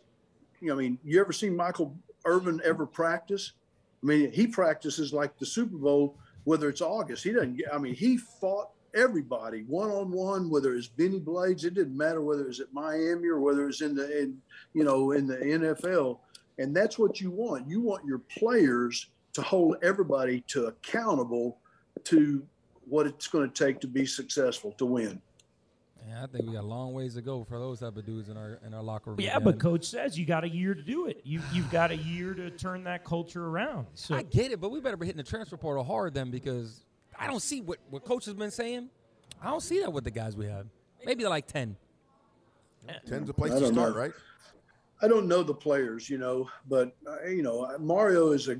You 0.60 0.68
know, 0.68 0.74
I 0.74 0.78
mean, 0.78 0.98
you 1.02 1.20
ever 1.20 1.32
seen 1.32 1.56
Michael 1.56 1.96
Irvin 2.24 2.60
ever 2.64 2.86
practice? 2.86 3.52
I 4.02 4.06
mean, 4.06 4.30
he 4.30 4.46
practices 4.46 5.12
like 5.12 5.36
the 5.38 5.46
Super 5.46 5.76
Bowl, 5.76 6.16
whether 6.44 6.68
it's 6.68 6.80
August. 6.80 7.24
He 7.24 7.32
doesn't. 7.32 7.56
get, 7.56 7.74
I 7.74 7.78
mean, 7.78 7.94
he 7.94 8.16
fought 8.16 8.70
everybody 8.94 9.64
one 9.66 9.90
on 9.90 10.12
one, 10.12 10.50
whether 10.50 10.74
it's 10.74 10.86
Benny 10.86 11.18
Blades. 11.18 11.64
It 11.64 11.74
didn't 11.74 11.96
matter 11.96 12.22
whether 12.22 12.42
it 12.42 12.48
was 12.48 12.60
at 12.60 12.72
Miami 12.72 13.28
or 13.28 13.40
whether 13.40 13.68
it's 13.68 13.80
in 13.80 13.96
the, 13.96 14.22
in, 14.22 14.38
you 14.72 14.84
know, 14.84 15.12
in 15.12 15.26
the 15.26 15.36
NFL. 15.36 16.20
And 16.58 16.76
that's 16.76 16.96
what 16.96 17.20
you 17.20 17.30
want. 17.30 17.68
You 17.68 17.80
want 17.80 18.04
your 18.04 18.18
players 18.18 19.08
to 19.34 19.42
hold 19.42 19.76
everybody 19.82 20.42
to 20.48 20.66
accountable 20.66 21.58
to 22.04 22.46
what 22.88 23.06
it's 23.06 23.26
going 23.26 23.50
to 23.50 23.64
take 23.64 23.80
to 23.80 23.86
be 23.86 24.04
successful 24.04 24.72
to 24.72 24.86
win. 24.86 25.20
Yeah, 26.08 26.24
I 26.24 26.26
think 26.26 26.46
we 26.46 26.54
got 26.54 26.64
a 26.64 26.66
long 26.66 26.92
ways 26.94 27.14
to 27.14 27.22
go 27.22 27.44
for 27.44 27.58
those 27.60 27.78
type 27.78 27.96
of 27.96 28.04
dudes 28.04 28.28
in 28.28 28.36
our 28.36 28.58
in 28.66 28.74
our 28.74 28.82
locker 28.82 29.10
room. 29.10 29.20
Yeah, 29.20 29.36
again. 29.36 29.44
but 29.44 29.60
coach 29.60 29.84
says 29.84 30.18
you 30.18 30.26
got 30.26 30.42
a 30.42 30.48
year 30.48 30.74
to 30.74 30.82
do 30.82 31.06
it. 31.06 31.20
You 31.22 31.40
you've 31.52 31.70
got 31.70 31.92
a 31.92 31.96
year 31.96 32.34
to 32.34 32.50
turn 32.50 32.82
that 32.84 33.04
culture 33.04 33.46
around. 33.46 33.86
So 33.94 34.16
I 34.16 34.22
get 34.22 34.50
it, 34.50 34.60
but 34.60 34.70
we 34.70 34.80
better 34.80 34.96
be 34.96 35.06
hitting 35.06 35.22
the 35.22 35.28
transfer 35.28 35.56
portal 35.56 35.84
hard 35.84 36.12
then 36.12 36.32
because 36.32 36.84
I 37.16 37.28
don't 37.28 37.40
see 37.40 37.60
what 37.60 37.78
what 37.88 38.04
coach 38.04 38.24
has 38.24 38.34
been 38.34 38.50
saying. 38.50 38.88
I 39.40 39.46
don't 39.46 39.62
see 39.62 39.80
that 39.80 39.92
with 39.92 40.02
the 40.02 40.10
guys 40.10 40.36
we 40.36 40.46
have. 40.46 40.66
Maybe 41.04 41.24
like 41.24 41.46
ten. 41.46 41.76
Ten's 43.06 43.30
a 43.30 43.32
place 43.32 43.52
I 43.52 43.56
to 43.56 43.60
don't 43.60 43.74
start, 43.74 43.94
know. 43.94 44.00
right? 44.00 44.12
I 45.02 45.08
don't 45.08 45.28
know 45.28 45.42
the 45.42 45.54
players, 45.54 46.10
you 46.10 46.18
know, 46.18 46.48
but 46.68 46.96
uh, 47.06 47.28
you 47.28 47.42
know, 47.42 47.76
Mario 47.78 48.32
is 48.32 48.48
a 48.48 48.56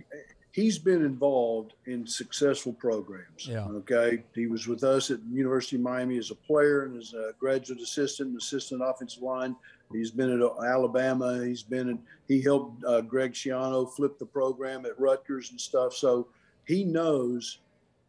he's 0.53 0.79
been 0.79 1.03
involved 1.05 1.73
in 1.87 2.07
successful 2.07 2.73
programs. 2.75 3.47
Yeah. 3.47 3.67
Okay. 3.67 4.23
He 4.35 4.47
was 4.47 4.69
with 4.69 4.85
us 4.85 5.11
at 5.11 5.19
the 5.29 5.35
University 5.35 5.77
of 5.77 5.83
Miami 5.83 6.19
as 6.19 6.31
a 6.31 6.35
player 6.35 6.85
and 6.85 6.97
as 7.01 7.15
a 7.15 7.33
graduate 7.41 7.81
assistant, 7.81 8.31
and 8.31 8.39
assistant 8.39 8.83
offensive 8.85 9.23
line. 9.23 9.57
He's 9.91 10.11
been 10.11 10.31
at 10.31 10.41
Alabama. 10.65 11.45
He's 11.45 11.63
been 11.63 11.89
in, 11.91 11.99
he 12.29 12.41
helped 12.41 12.85
uh, 12.85 13.01
Greg 13.01 13.33
Schiano 13.33 13.91
flip 13.95 14.19
the 14.19 14.27
program 14.27 14.87
at 14.87 14.99
Rutgers 14.99 15.51
and 15.51 15.61
stuff. 15.61 15.95
So 15.95 16.29
he 16.65 16.85
knows 16.85 17.59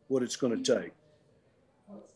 what 0.08 0.22
it's 0.24 0.36
going 0.36 0.62
to 0.64 0.76
take. 0.80 0.92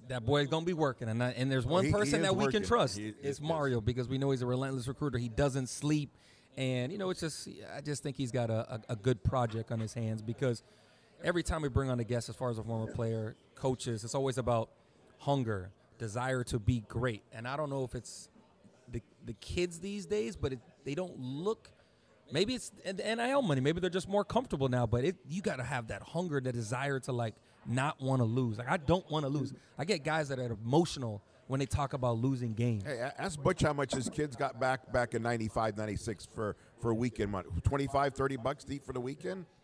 That 0.08 0.26
boy's 0.26 0.48
gonna 0.48 0.66
be 0.66 0.72
working, 0.72 1.10
and 1.10 1.22
I, 1.22 1.32
and 1.32 1.52
there's 1.52 1.66
one 1.66 1.84
he- 1.84 1.90
he 1.90 1.94
person 1.94 2.22
is 2.22 2.28
that 2.28 2.34
we 2.34 2.46
working. 2.46 2.62
can 2.62 2.68
trust. 2.68 2.98
He- 2.98 3.14
it's 3.22 3.40
he- 3.40 3.46
Mario 3.46 3.82
because 3.82 4.08
we 4.08 4.18
know 4.18 4.32
he's 4.32 4.42
a 4.42 4.46
relentless 4.46 4.88
recruiter. 4.88 5.18
He 5.18 5.28
doesn't 5.28 5.68
sleep, 5.68 6.16
and 6.58 6.92
you 6.92 6.98
know 6.98 7.10
it's 7.10 7.22
just 7.22 7.48
I 7.76 7.82
just 7.82 8.04
think 8.04 8.18
he's 8.18 8.32
got 8.32 8.50
a, 8.50 8.74
a, 8.74 8.82
a 8.90 8.96
good 8.96 9.24
project 9.24 9.72
on 9.72 9.80
his 9.80 9.94
hands 9.94 10.22
because 10.22 10.64
every 11.24 11.44
time 11.44 11.62
we 11.62 11.70
bring 11.70 11.90
on 11.90 12.00
a 12.00 12.04
guest, 12.04 12.30
as 12.30 12.36
far 12.36 12.50
as 12.50 12.58
a 12.58 12.64
former 12.64 12.92
player, 12.92 13.36
coaches, 13.56 14.04
it's 14.04 14.16
always 14.16 14.38
about 14.38 14.70
hunger, 15.20 15.70
desire 15.98 16.44
to 16.46 16.60
be 16.60 16.84
great, 16.88 17.24
and 17.32 17.48
I 17.48 17.56
don't 17.56 17.70
know 17.70 17.84
if 17.84 17.96
it's 17.96 18.30
the 18.92 19.02
the 19.26 19.34
kids 19.34 19.80
these 19.80 20.06
days, 20.06 20.36
but 20.36 20.54
it, 20.54 20.60
they 20.84 20.96
don't 20.96 21.18
look. 21.20 21.70
Maybe 22.32 22.56
it's 22.56 22.72
the 22.84 23.16
NIL 23.16 23.42
money. 23.42 23.62
Maybe 23.62 23.80
they're 23.80 23.90
just 23.90 24.10
more 24.10 24.26
comfortable 24.26 24.68
now. 24.68 24.86
But 24.86 25.06
it, 25.06 25.16
you 25.30 25.42
got 25.42 25.58
to 25.58 25.64
have 25.64 25.88
that 25.88 26.02
hunger, 26.02 26.42
the 26.42 26.52
desire 26.52 27.00
to 27.02 27.14
like 27.14 27.36
not 27.66 28.02
want 28.02 28.20
to 28.20 28.26
lose. 28.26 28.58
Like 28.58 28.70
I 28.70 28.78
don't 28.78 29.10
want 29.10 29.24
to 29.24 29.30
lose. 29.30 29.54
I 29.78 29.86
get 29.86 30.04
guys 30.04 30.28
that 30.30 30.40
are 30.40 30.58
emotional 30.62 31.22
when 31.48 31.60
they 31.60 31.66
talk 31.66 31.94
about 31.94 32.18
losing 32.18 32.54
games. 32.54 32.84
Hey, 32.84 33.00
ask 33.18 33.42
Butch 33.42 33.62
how 33.62 33.74
much 33.74 33.94
his 33.94 34.10
kids 34.10 34.36
got 34.36 34.60
back 34.60 34.92
back 34.92 35.14
in 35.14 35.22
95, 35.22 35.78
96 35.78 36.28
for, 36.34 36.56
for 36.80 36.92
a 36.92 36.96
weekend 36.96 37.32
money. 37.32 37.48
25, 37.64 38.14
30 38.14 38.38
bucks 38.38 38.64
deep 38.64 38.86
for 38.86 38.94
the 38.94 39.02
weekend? 39.02 39.46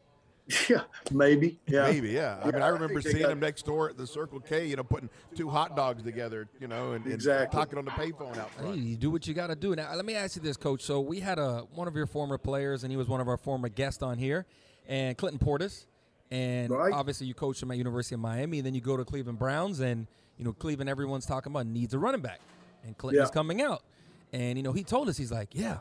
Yeah, 0.69 0.81
maybe. 1.09 1.57
Yeah. 1.67 1.83
Maybe, 1.83 2.09
yeah. 2.09 2.37
I 2.43 2.51
mean, 2.51 2.61
I 2.61 2.65
I 2.65 2.69
remember 2.69 2.95
think 2.95 3.05
they 3.05 3.11
seeing 3.11 3.23
got- 3.23 3.31
him 3.31 3.39
next 3.39 3.65
door 3.65 3.89
at 3.89 3.97
the 3.97 4.05
Circle 4.05 4.41
K, 4.41 4.65
you 4.67 4.75
know, 4.75 4.83
putting 4.83 5.09
two 5.35 5.49
hot 5.49 5.73
dogs 5.77 6.03
together, 6.03 6.49
you 6.59 6.67
know, 6.67 6.91
and, 6.91 7.05
and 7.05 7.13
Exactly. 7.13 7.57
talking 7.57 7.79
on 7.79 7.85
the 7.85 7.91
payphone 7.91 8.35
out 8.37 8.49
Hey, 8.57 8.63
front. 8.63 8.77
you 8.79 8.97
do 8.97 9.09
what 9.09 9.25
you 9.25 9.33
got 9.33 9.47
to 9.47 9.55
do. 9.55 9.73
Now, 9.73 9.93
let 9.95 10.03
me 10.03 10.15
ask 10.15 10.35
you 10.35 10.41
this, 10.41 10.57
Coach. 10.57 10.81
So 10.83 10.99
we 10.99 11.21
had 11.21 11.39
a 11.39 11.59
one 11.73 11.87
of 11.87 11.95
your 11.95 12.07
former 12.07 12.37
players, 12.37 12.83
and 12.83 12.91
he 12.91 12.97
was 12.97 13.07
one 13.07 13.21
of 13.21 13.29
our 13.29 13.37
former 13.37 13.69
guests 13.69 14.03
on 14.03 14.17
here, 14.17 14.45
and 14.85 15.17
Clinton 15.17 15.39
Portis. 15.39 15.85
And 16.29 16.71
Right. 16.71 16.91
obviously, 16.91 17.25
you 17.27 17.33
coached 17.33 17.63
him 17.63 17.71
at 17.71 17.77
University 17.77 18.15
of 18.15 18.19
Miami. 18.19 18.57
And 18.59 18.65
then 18.65 18.73
you 18.73 18.81
go 18.81 18.97
to 18.97 19.05
Cleveland 19.05 19.39
Browns, 19.39 19.79
and 19.79 20.07
you 20.37 20.45
know 20.45 20.53
Cleveland. 20.53 20.89
Everyone's 20.89 21.25
talking 21.25 21.51
about 21.51 21.65
needs 21.67 21.93
a 21.93 21.99
running 21.99 22.21
back, 22.21 22.39
and 22.85 22.97
Clinton's 22.97 23.29
Yeah. 23.29 23.33
coming 23.33 23.61
out. 23.61 23.83
And 24.31 24.57
you 24.57 24.63
know 24.63 24.73
he 24.73 24.83
told 24.83 25.09
us 25.09 25.17
he's 25.17 25.31
like, 25.31 25.49
yeah, 25.53 25.79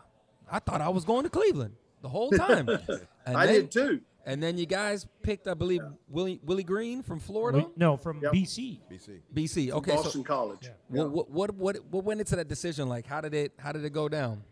I 0.51 0.59
thought 0.59 0.81
I 0.81 0.89
was 0.91 1.05
going 1.05 1.25
to 1.25 1.31
Cleveland 1.31 1.75
the 2.03 2.09
whole 2.09 2.31
time. 2.33 2.69
And 2.69 3.37
I 3.37 3.47
then- 3.47 3.55
did 3.55 3.71
too. 3.71 4.01
And 4.25 4.41
then 4.41 4.57
you 4.57 4.67
guys 4.67 5.05
picked, 5.23 5.49
I 5.49 5.55
believe, 5.55 5.81
Willie 6.09 6.39
Willie 6.45 6.63
Green 6.63 7.03
from 7.03 7.19
Florida, 7.19 7.59
Wait, 7.59 7.77
no, 7.77 7.97
from 7.97 8.21
Yep. 8.23 8.33
BC. 8.33 8.79
BC. 8.89 9.19
BC. 9.35 9.71
Okay, 9.73 9.97
so 9.97 10.03
Boston 10.05 10.23
College. 10.23 10.71
what, 10.89 11.11
what 11.11 11.31
what 11.31 11.55
what 11.57 11.77
what 11.91 12.05
went 12.05 12.21
into 12.21 12.37
that 12.37 12.47
decision? 12.47 12.89
Like, 12.89 13.05
how 13.05 13.21
did 13.21 13.35
it 13.35 13.53
how 13.59 13.73
did 13.73 13.85
it 13.85 13.91
go 13.93 14.09
down? 14.09 14.45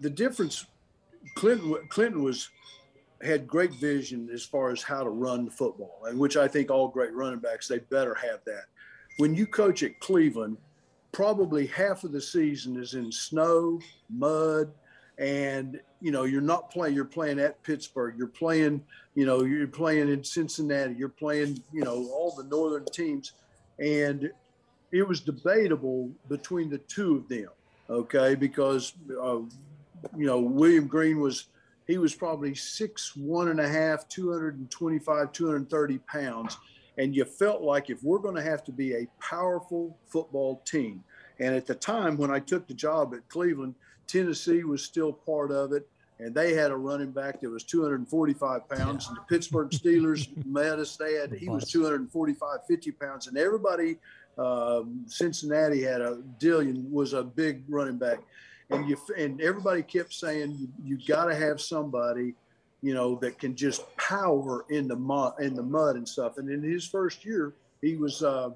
the 0.00 0.10
difference 0.10 0.66
clinton 1.36 1.72
clinton 1.88 2.20
was 2.20 2.50
had 3.22 3.46
great 3.46 3.72
vision 3.74 4.28
as 4.34 4.42
far 4.44 4.70
as 4.72 4.82
how 4.82 5.04
to 5.04 5.08
run 5.08 5.48
football 5.48 6.00
and 6.08 6.18
which 6.18 6.36
i 6.36 6.48
think 6.48 6.68
all 6.68 6.88
great 6.88 7.12
running 7.14 7.38
backs 7.38 7.68
they 7.68 7.78
better 7.78 8.12
have 8.12 8.40
that 8.44 8.64
when 9.18 9.34
you 9.34 9.46
coach 9.46 9.82
at 9.82 9.98
cleveland 10.00 10.56
probably 11.12 11.66
half 11.66 12.04
of 12.04 12.12
the 12.12 12.20
season 12.20 12.76
is 12.76 12.94
in 12.94 13.10
snow 13.10 13.80
mud 14.10 14.72
and 15.18 15.80
you 16.00 16.10
know 16.10 16.24
you're 16.24 16.40
not 16.40 16.70
playing 16.70 16.94
you're 16.94 17.04
playing 17.04 17.38
at 17.38 17.62
pittsburgh. 17.62 18.14
You're 18.18 18.26
playing 18.26 18.82
you 19.14 19.26
know 19.26 19.44
you're 19.44 19.68
playing 19.68 20.08
in 20.08 20.24
cincinnati. 20.24 20.94
You're 20.94 21.08
playing 21.08 21.62
you 21.72 21.84
know 21.84 22.08
all 22.12 22.34
the 22.36 22.44
northern 22.44 22.84
teams. 22.86 23.32
And 23.78 24.30
it 24.90 25.06
was 25.06 25.20
debatable 25.20 26.10
between 26.28 26.68
the 26.70 26.78
two 26.78 27.16
of 27.16 27.28
them 27.28 27.48
okay? 27.90 28.34
Because 28.34 28.94
uh, 29.10 29.40
you 30.16 30.26
know 30.26 30.38
william 30.38 30.86
green 30.86 31.20
was 31.20 31.46
he 31.86 31.98
was 31.98 32.14
probably 32.14 32.54
six 32.54 33.16
one 33.16 33.48
and 33.48 33.60
a 33.60 33.68
half 33.68 34.08
225 34.08 35.32
230 35.32 35.98
pounds 35.98 36.58
and 36.98 37.14
you 37.14 37.24
felt 37.24 37.62
like 37.62 37.90
if 37.90 38.02
we're 38.02 38.18
going 38.18 38.36
to 38.36 38.42
have 38.42 38.64
to 38.64 38.72
be 38.72 38.94
a 38.94 39.06
powerful 39.20 39.96
football 40.06 40.62
team. 40.64 41.02
And 41.40 41.54
at 41.54 41.66
the 41.66 41.74
time 41.74 42.16
when 42.16 42.30
i 42.30 42.38
took 42.38 42.68
the 42.68 42.74
job 42.74 43.14
at 43.14 43.28
cleveland 43.28 43.74
tennessee 44.06 44.64
was 44.64 44.84
still 44.84 45.12
part 45.12 45.50
of 45.50 45.72
it. 45.72 45.88
And 46.20 46.32
they 46.32 46.54
had 46.54 46.70
a 46.70 46.76
running 46.76 47.10
back 47.10 47.40
that 47.40 47.50
was 47.50 47.64
245 47.64 48.68
pounds. 48.68 49.08
And 49.08 49.16
the 49.16 49.22
pittsburgh 49.22 49.70
steelers 49.70 50.28
met 50.46 50.78
us. 50.78 50.96
They 50.96 51.14
had 51.14 51.32
he 51.32 51.48
was 51.48 51.68
245 51.70 52.58
50 52.68 52.90
pounds. 52.92 53.26
And 53.26 53.36
everybody 53.36 53.98
um, 54.38 55.04
cincinnati 55.06 55.82
had 55.82 56.00
a 56.00 56.22
Dillon 56.38 56.90
was 56.90 57.14
a 57.14 57.22
big 57.24 57.64
running 57.68 57.98
back. 57.98 58.18
And 58.70 58.88
you 58.88 58.96
and 59.18 59.40
everybody 59.40 59.82
kept 59.82 60.14
saying 60.14 60.56
you, 60.58 60.68
you 60.84 61.06
got 61.06 61.26
to 61.26 61.34
have 61.34 61.60
somebody 61.60 62.34
you 62.84 62.92
know 62.92 63.14
that 63.16 63.38
can 63.38 63.56
just 63.56 63.82
power 63.96 64.66
in 64.68 64.86
the 64.86 64.94
mud 64.94 65.32
in 65.40 65.54
the 65.54 65.62
mud 65.62 65.96
and 65.96 66.06
stuff. 66.06 66.36
And 66.36 66.50
in 66.50 66.62
his 66.62 66.86
first 66.86 67.24
year 67.24 67.54
he 67.80 67.96
was 67.96 68.22
uh 68.22 68.50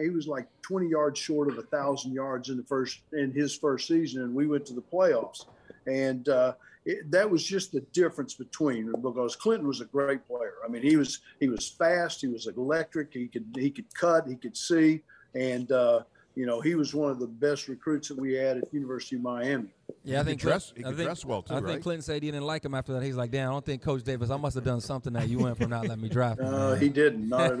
he 0.00 0.08
was 0.08 0.26
like 0.26 0.46
20 0.62 0.88
yards 0.88 1.20
short 1.20 1.48
of 1.50 1.58
a 1.58 1.62
thousand 1.64 2.14
yards 2.14 2.48
in 2.48 2.56
the 2.56 2.62
first 2.62 3.00
in 3.12 3.30
his 3.32 3.54
first 3.54 3.86
season 3.86 4.22
and 4.22 4.34
we 4.34 4.46
went 4.46 4.64
to 4.66 4.72
the 4.72 4.80
playoffs. 4.80 5.44
And 5.86 6.26
uh 6.30 6.54
it, 6.86 7.10
that 7.10 7.30
was 7.30 7.44
just 7.44 7.72
the 7.72 7.80
difference 7.92 8.32
between 8.32 8.90
because 9.02 9.36
Clinton 9.36 9.68
was 9.68 9.82
a 9.82 9.86
great 9.86 10.26
player. 10.26 10.54
I 10.64 10.68
mean, 10.68 10.82
he 10.82 10.96
was 10.96 11.20
he 11.38 11.48
was 11.48 11.68
fast, 11.68 12.22
he 12.22 12.28
was 12.28 12.46
electric, 12.46 13.12
he 13.12 13.28
could 13.28 13.46
he 13.54 13.70
could 13.70 13.92
cut, 13.94 14.26
he 14.26 14.36
could 14.36 14.56
see, 14.56 15.00
and 15.34 15.70
uh, 15.72 16.00
you 16.34 16.46
know 16.46 16.60
he 16.60 16.74
was 16.74 16.94
one 16.94 17.10
of 17.10 17.18
the 17.18 17.26
best 17.26 17.68
recruits 17.68 18.08
that 18.08 18.18
we 18.18 18.34
had 18.34 18.56
at 18.58 18.72
University 18.72 19.16
of 19.16 19.22
Miami. 19.22 19.68
Yeah, 20.02 20.16
I 20.16 20.22
He 20.22 20.24
think 20.30 20.40
could 20.40 20.46
dress- 20.48 20.72
Clint- 20.72 20.78
he 20.78 20.84
I 20.84 20.88
could 20.88 20.96
think- 20.96 21.06
dress 21.06 21.24
well, 21.24 21.42
too, 21.42 21.52
I 21.54 21.56
think 21.58 21.68
right? 21.68 21.82
Clinton 21.82 22.02
said 22.02 22.22
he 22.22 22.30
didn't 22.30 22.46
like 22.46 22.64
him 22.64 22.74
after 22.74 22.92
that. 22.94 23.02
He's 23.02 23.16
like, 23.16 23.30
"Damn, 23.30 23.50
I 23.50 23.52
don't 23.52 23.64
think 23.64 23.82
Coach 23.82 24.02
Davis. 24.02 24.30
I 24.30 24.36
must 24.36 24.54
have 24.54 24.64
done 24.64 24.80
something 24.80 25.12
that 25.14 25.28
you 25.28 25.38
went 25.38 25.56
from 25.58 25.70
not 25.70 25.86
letting 25.86 26.02
me 26.02 26.08
draft." 26.08 26.40
him, 26.40 26.46
Uh, 26.46 26.70
man." 26.72 26.80
he 26.80 26.88
didn't, 26.88 27.28
not 27.28 27.60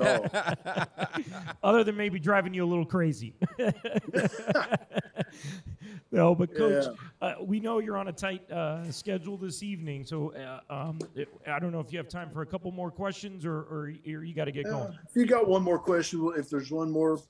all. 0.66 0.86
Other 1.62 1.84
than 1.84 1.96
maybe 1.96 2.18
driving 2.18 2.52
you 2.54 2.64
a 2.64 2.66
little 2.66 2.84
crazy. 2.86 3.34
no, 6.10 6.34
but 6.34 6.54
coach, 6.54 6.86
uh, 7.20 7.34
we 7.40 7.60
know 7.60 7.78
you're 7.78 7.96
on 7.98 8.08
a 8.08 8.12
tight 8.12 8.50
uh, 8.50 8.90
schedule 8.90 9.36
this 9.36 9.62
evening, 9.62 10.04
so 10.04 10.32
uh, 10.34 10.60
um, 10.72 10.98
it- 11.14 11.28
I 11.46 11.58
don't 11.58 11.72
know 11.72 11.80
if 11.80 11.92
you 11.92 11.98
have 11.98 12.08
time 12.08 12.30
for 12.30 12.42
a 12.42 12.46
couple 12.46 12.70
more 12.72 12.90
questions 12.90 13.44
or, 13.44 13.54
or, 13.58 13.92
or 14.06 14.24
you 14.24 14.34
got 14.34 14.44
to 14.46 14.52
get 14.52 14.66
Uh, 14.66 14.70
going. 14.70 14.98
if 15.08 15.16
you 15.16 15.26
got 15.26 15.48
one 15.48 15.62
more 15.62 15.78
question, 15.78 16.32
if 16.36 16.48
there's 16.50 16.70
one 16.70 16.90
more, 16.90 17.20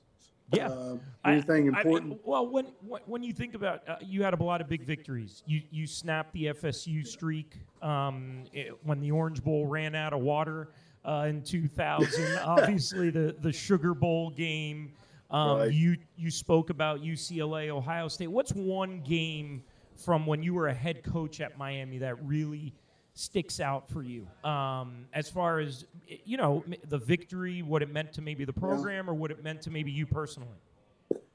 Yeah. 0.52 0.68
uh, 0.68 0.96
I- 1.24 1.32
anything 1.32 1.74
I- 1.74 1.80
important? 1.80 2.20
well, 2.24 2.46
when 2.46 2.66
when 2.86 3.00
when 3.06 3.22
you 3.22 3.32
think 3.32 3.54
about, 3.54 3.88
uh, 3.88 3.96
you 4.00 4.22
had 4.22 4.34
a 4.34 4.42
lot 4.42 4.60
of 4.60 4.68
big 4.68 4.82
victories. 4.84 5.42
You 5.46 5.62
you 5.70 5.86
snapped 5.86 6.32
the 6.32 6.46
FSU 6.48 7.04
streak 7.06 7.56
um, 7.82 8.44
it- 8.52 8.72
when 8.84 9.00
the 9.00 9.10
Orange 9.10 9.42
Bowl 9.42 9.66
ran 9.66 9.94
out 9.94 10.12
of 10.12 10.20
water 10.20 10.68
uh, 11.04 11.26
in 11.28 11.42
2000. 11.42 12.38
Obviously, 12.44 13.10
the 13.10 13.34
the 13.40 13.52
Sugar 13.52 13.94
Bowl 13.94 14.30
game. 14.30 14.92
Um, 15.30 15.58
Right. 15.58 15.72
You 15.72 15.96
you 16.16 16.30
spoke 16.30 16.70
about 16.70 17.00
UCLA, 17.02 17.70
Ohio 17.70 18.08
State. 18.08 18.28
What's 18.28 18.52
one 18.52 19.00
game 19.00 19.64
from 19.96 20.26
when 20.26 20.42
you 20.42 20.52
were 20.54 20.68
a 20.68 20.74
head 20.74 21.02
coach 21.02 21.40
at 21.40 21.56
Miami 21.56 21.98
that 21.98 22.22
really 22.24 22.74
sticks 23.14 23.60
out 23.60 23.88
for 23.88 24.02
you 24.02 24.26
um, 24.42 25.06
as 25.12 25.30
far 25.30 25.60
as 25.60 25.86
you 26.24 26.36
know 26.36 26.64
the 26.88 26.98
victory, 26.98 27.62
what 27.62 27.82
it 27.82 27.90
meant 27.90 28.12
to 28.12 28.22
maybe 28.22 28.44
the 28.44 28.52
program, 28.52 29.08
or 29.08 29.14
what 29.14 29.30
it 29.30 29.42
meant 29.42 29.62
to 29.62 29.70
maybe 29.70 29.90
you 29.90 30.06
personally? 30.06 30.58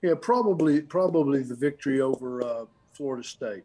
Yeah, 0.02 0.14
probably 0.22 0.82
probably 0.82 1.44
the 1.44 1.56
victory 1.56 2.02
over 2.02 2.44
uh, 2.44 2.66
Florida 2.94 3.24
State. 3.24 3.64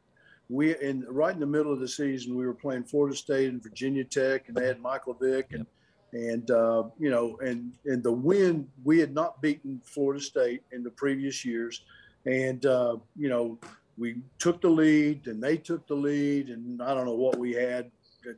We 0.48 0.78
in 0.80 1.04
right 1.08 1.34
in 1.34 1.40
the 1.40 1.46
middle 1.46 1.72
of 1.72 1.80
the 1.80 1.88
season, 1.88 2.36
we 2.36 2.46
were 2.46 2.54
playing 2.54 2.84
Florida 2.84 3.16
State 3.16 3.48
and 3.48 3.62
Virginia 3.62 4.04
Tech, 4.04 4.48
and 4.48 4.56
they 4.56 4.66
had 4.66 4.80
Michael 4.80 5.14
Vick, 5.14 5.52
and 5.52 5.66
and 6.12 6.50
uh, 6.50 6.84
you 6.98 7.10
know, 7.10 7.36
and 7.38 7.72
and 7.86 8.02
the 8.02 8.12
win 8.12 8.68
we 8.84 8.98
had 8.98 9.12
not 9.12 9.42
beaten 9.42 9.80
Florida 9.84 10.22
State 10.22 10.62
in 10.72 10.82
the 10.82 10.90
previous 10.90 11.44
years, 11.44 11.82
and 12.26 12.64
uh, 12.66 12.96
you 13.16 13.28
know 13.28 13.58
we 13.96 14.16
took 14.38 14.60
the 14.60 14.68
lead, 14.68 15.26
and 15.26 15.42
they 15.42 15.56
took 15.56 15.86
the 15.86 15.94
lead, 15.94 16.50
and 16.50 16.82
I 16.82 16.94
don't 16.94 17.06
know 17.06 17.14
what 17.14 17.38
we 17.38 17.52
had. 17.52 17.90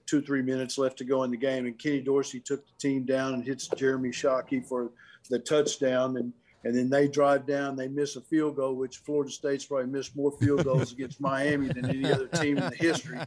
Two 0.07 0.20
three 0.20 0.43
minutes 0.43 0.78
left 0.78 0.99
to 0.99 1.05
go 1.05 1.22
in 1.24 1.30
the 1.30 1.37
game, 1.37 1.66
and 1.66 1.78
Kenny 1.78 2.01
Dorsey 2.01 2.41
took 2.41 2.66
the 2.66 2.72
team 2.78 3.05
down 3.05 3.34
and 3.34 3.45
hits 3.45 3.68
Jeremy 3.68 4.11
Shockey 4.11 4.66
for 4.66 4.91
the 5.30 5.39
touchdown, 5.39 6.16
and 6.16 6.32
and 6.64 6.76
then 6.76 6.91
they 6.91 7.07
drive 7.07 7.47
down, 7.47 7.76
they 7.76 7.87
miss 7.87 8.16
a 8.16 8.20
field 8.20 8.57
goal, 8.57 8.74
which 8.74 8.97
Florida 8.99 9.30
State's 9.30 9.64
probably 9.64 9.87
missed 9.87 10.16
more 10.16 10.32
field 10.32 10.64
goals 10.64 10.91
against 10.93 11.20
Miami 11.20 11.68
than 11.68 11.89
any 11.89 12.11
other 12.11 12.26
team 12.26 12.59
in 12.59 12.64
the 12.64 12.76
history. 12.76 13.20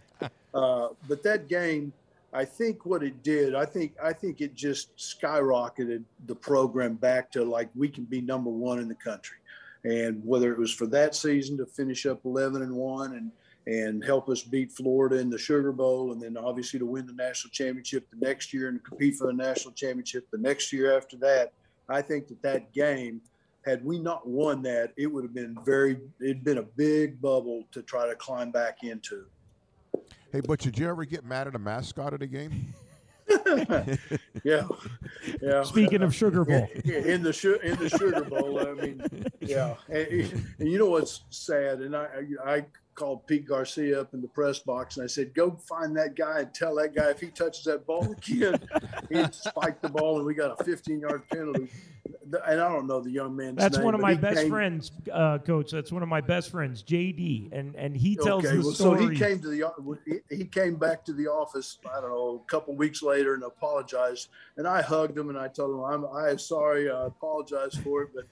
Uh, 0.53 0.89
but 1.07 1.23
that 1.23 1.47
game, 1.47 1.93
I 2.33 2.43
think 2.43 2.85
what 2.85 3.01
it 3.01 3.23
did, 3.23 3.55
I 3.55 3.65
think 3.65 3.93
I 4.03 4.13
think 4.13 4.41
it 4.41 4.55
just 4.55 4.95
skyrocketed 4.97 6.03
the 6.25 6.35
program 6.35 6.95
back 6.95 7.31
to 7.33 7.43
like 7.45 7.69
we 7.75 7.87
can 7.87 8.03
be 8.03 8.19
number 8.19 8.49
one 8.49 8.79
in 8.79 8.87
the 8.87 8.95
country. 8.95 9.37
and 9.83 10.21
whether 10.25 10.51
it 10.51 10.59
was 10.59 10.73
for 10.73 10.87
that 10.87 11.15
season 11.15 11.57
to 11.57 11.65
finish 11.65 12.05
up 12.05 12.19
11 12.25 12.61
and 12.61 12.75
one 12.75 13.13
and 13.13 13.31
and 13.69 14.03
help 14.03 14.29
us 14.29 14.41
beat 14.41 14.71
Florida 14.71 15.17
in 15.17 15.29
the 15.29 15.37
Sugar 15.37 15.71
Bowl, 15.71 16.11
and 16.11 16.19
then 16.19 16.35
obviously 16.35 16.79
to 16.79 16.87
win 16.87 17.05
the 17.05 17.13
national 17.13 17.51
championship 17.51 18.09
the 18.09 18.17
next 18.17 18.51
year 18.51 18.67
and 18.67 18.83
compete 18.83 19.15
for 19.15 19.27
the 19.27 19.33
national 19.33 19.75
championship 19.75 20.27
the 20.31 20.39
next 20.39 20.73
year 20.73 20.97
after 20.97 21.15
that. 21.17 21.53
I 21.87 22.01
think 22.01 22.27
that 22.29 22.41
that 22.41 22.73
game, 22.73 23.21
had 23.63 23.85
we 23.85 23.99
not 23.99 24.27
won 24.27 24.63
that, 24.63 24.91
it 24.97 25.05
would 25.05 25.23
have 25.23 25.35
been 25.35 25.55
very, 25.63 25.99
it'd 26.19 26.43
been 26.43 26.57
a 26.57 26.63
big 26.63 27.21
bubble 27.21 27.63
to 27.71 27.83
try 27.83 28.07
to 28.07 28.15
climb 28.15 28.49
back 28.49 28.83
into. 28.83 29.25
Hey, 30.31 30.41
but 30.41 30.59
did 30.59 30.77
you 30.77 30.89
ever 30.89 31.05
get 31.05 31.23
mad 31.23 31.47
at 31.47 31.53
a 31.53 31.59
mascot 31.59 32.15
at 32.15 32.23
a 32.23 32.27
game? 32.27 32.73
yeah, 34.43 34.67
yeah. 35.41 35.63
Speaking 35.63 36.01
of 36.01 36.13
Sugar 36.13 36.45
Bowl, 36.45 36.67
in 36.85 37.23
the 37.23 37.33
su- 37.33 37.59
in 37.63 37.77
the 37.77 37.89
Sugar 37.89 38.23
Bowl, 38.23 38.59
I 38.59 38.73
mean, 38.73 39.01
yeah. 39.39 39.75
And, 39.87 40.07
and, 40.59 40.69
you 40.69 40.77
know 40.77 40.89
what's 40.89 41.21
sad, 41.29 41.79
and 41.79 41.95
I 41.95 42.07
I 42.45 42.65
called 42.99 43.25
Pete 43.27 43.47
Garcia 43.47 44.01
up 44.01 44.13
in 44.13 44.21
the 44.21 44.27
press 44.27 44.59
box 44.59 44.97
and 44.97 45.03
I 45.05 45.07
said, 45.07 45.33
"Go 45.33 45.51
find 45.51 45.95
that 45.95 46.15
guy 46.15 46.39
and 46.41 46.53
tell 46.53 46.75
that 46.75 46.93
guy 46.93 47.09
if 47.09 47.21
he 47.21 47.27
touches 47.27 47.63
that 47.63 47.85
ball 47.85 48.11
again, 48.11 48.59
he 49.09 49.23
spiked 49.31 49.81
the 49.81 49.89
ball 49.89 50.17
and 50.17 50.25
we 50.25 50.33
got 50.33 50.59
a 50.59 50.63
15-yard 50.63 51.27
penalty." 51.29 51.69
And 52.23 52.35
I 52.45 52.55
don't 52.55 52.87
know 52.87 53.01
the 53.01 53.11
young 53.11 53.35
man's 53.35 53.57
That's 53.57 53.77
name, 53.77 53.85
one 53.85 53.95
of 53.95 54.01
my 54.01 54.13
best 54.15 54.41
came- 54.41 54.49
friends, 54.49 54.91
uh, 55.11 55.37
coach. 55.39 55.71
That's 55.71 55.91
one 55.91 56.03
of 56.03 56.09
my 56.09 56.21
best 56.21 56.49
friends, 56.51 56.83
JD, 56.83 57.49
and 57.51 57.75
and 57.75 57.95
he 57.95 58.15
tells 58.15 58.45
okay, 58.45 58.55
the 58.57 58.61
well, 58.63 58.71
so 58.71 58.95
story. 58.95 59.13
he 59.13 59.19
came 59.19 59.39
to 59.39 59.47
the 59.49 59.97
he- 60.05 60.35
he 60.37 60.45
came 60.45 60.75
back 60.75 61.03
to 61.05 61.13
the 61.13 61.27
office. 61.27 61.77
I 61.91 62.01
don't 62.01 62.09
know 62.09 62.43
a 62.45 62.49
couple 62.51 62.75
weeks 62.75 63.01
later 63.03 63.33
and 63.33 63.43
apologized. 63.43 64.29
And 64.57 64.67
I 64.67 64.81
hugged 64.81 65.17
him 65.17 65.29
and 65.29 65.37
I 65.37 65.47
told 65.47 65.71
him 65.75 65.83
I'm 65.83 66.05
I 66.15 66.29
am 66.29 66.39
sorry. 66.39 66.89
I 66.89 67.05
apologize 67.05 67.75
for 67.75 68.03
it, 68.03 68.09
but 68.13 68.25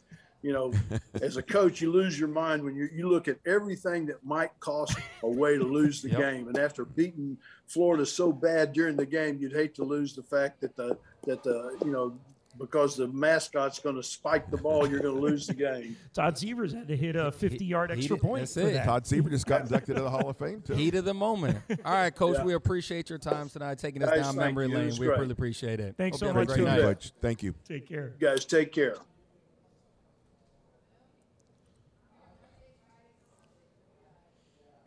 you 0.44 0.54
know, 0.54 0.72
as 1.22 1.38
a 1.38 1.42
coach, 1.44 1.82
you 1.82 1.92
lose 1.92 2.20
your 2.20 2.30
mind 2.30 2.64
when 2.64 2.76
you 2.76 2.88
you 2.94 3.10
look 3.10 3.28
at 3.28 3.38
everything 3.46 4.06
that 4.08 4.24
might 4.24 4.52
cost 4.60 4.98
a 5.24 5.30
way 5.30 5.58
to 5.58 5.64
lose 5.64 6.02
the 6.02 6.10
Yep. 6.10 6.20
game. 6.20 6.48
And 6.48 6.58
after 6.58 6.86
beating 6.86 7.38
Florida 7.68 8.06
so 8.06 8.32
bad 8.32 8.74
during 8.74 8.96
the 8.96 9.06
game, 9.06 9.38
you'd 9.40 9.54
hate 9.54 9.74
to 9.76 9.84
lose 9.84 10.16
the 10.16 10.24
fact 10.24 10.62
that 10.62 10.76
the 10.76 10.98
that 11.26 11.44
the 11.44 11.78
you 11.86 11.92
know. 11.92 12.18
Because 12.58 12.96
the 12.98 13.08
mascot's 13.08 13.80
going 13.80 13.96
to 13.96 14.04
spike 14.04 14.50
the 14.50 14.58
ball, 14.58 14.90
you're 14.90 15.00
going 15.00 15.14
to 15.16 15.22
lose 15.22 15.46
the 15.48 15.54
game. 15.54 15.96
Todd 16.14 16.38
Sievers 16.38 16.74
had 16.74 16.88
to 16.88 16.98
hit 16.98 17.16
a 17.16 17.32
50-yard 17.32 17.92
he 17.92 17.98
extra 17.98 18.16
did- 18.16 18.22
point 18.24 18.42
that's 18.42 18.54
for 18.56 18.62
it. 18.62 18.74
that. 18.74 18.86
Todd 18.86 19.06
Sievers 19.06 19.32
just 19.32 19.46
got 19.46 19.62
inducted 19.64 19.96
to 19.96 20.02
the 20.02 20.10
Hall 20.10 20.30
of 20.30 20.38
Fame 20.38 20.62
too. 20.62 20.74
Heat 20.74 20.96
of 20.96 21.06
the 21.06 21.14
moment. 21.14 21.60
All 21.86 21.94
right, 21.94 22.14
Coach. 22.14 22.38
Yeah. 22.38 22.44
We 22.46 22.54
appreciate 22.54 23.10
your 23.10 23.20
time 23.20 23.50
tonight, 23.50 23.78
taking 23.78 24.02
us 24.04 24.10
Guys, 24.10 24.22
down 24.26 24.36
memory 24.38 24.68
you. 24.70 24.76
Lane. 24.76 24.90
We 25.00 25.06
great. 25.08 25.20
really 25.20 25.32
appreciate 25.32 25.80
it. 25.80 25.96
Thanks 25.98 26.16
Hope 26.16 26.20
so 26.20 26.26
you 26.26 26.28
have 26.30 26.36
a 26.36 26.40
much, 26.40 26.48
great 26.48 26.76
too. 26.76 26.82
Coach, 26.82 27.12
thank 27.22 27.44
you. 27.44 27.54
Take 27.68 27.88
care. 27.88 28.14
You 28.20 28.28
guys, 28.28 28.46
take 28.46 28.72
care. 28.74 28.96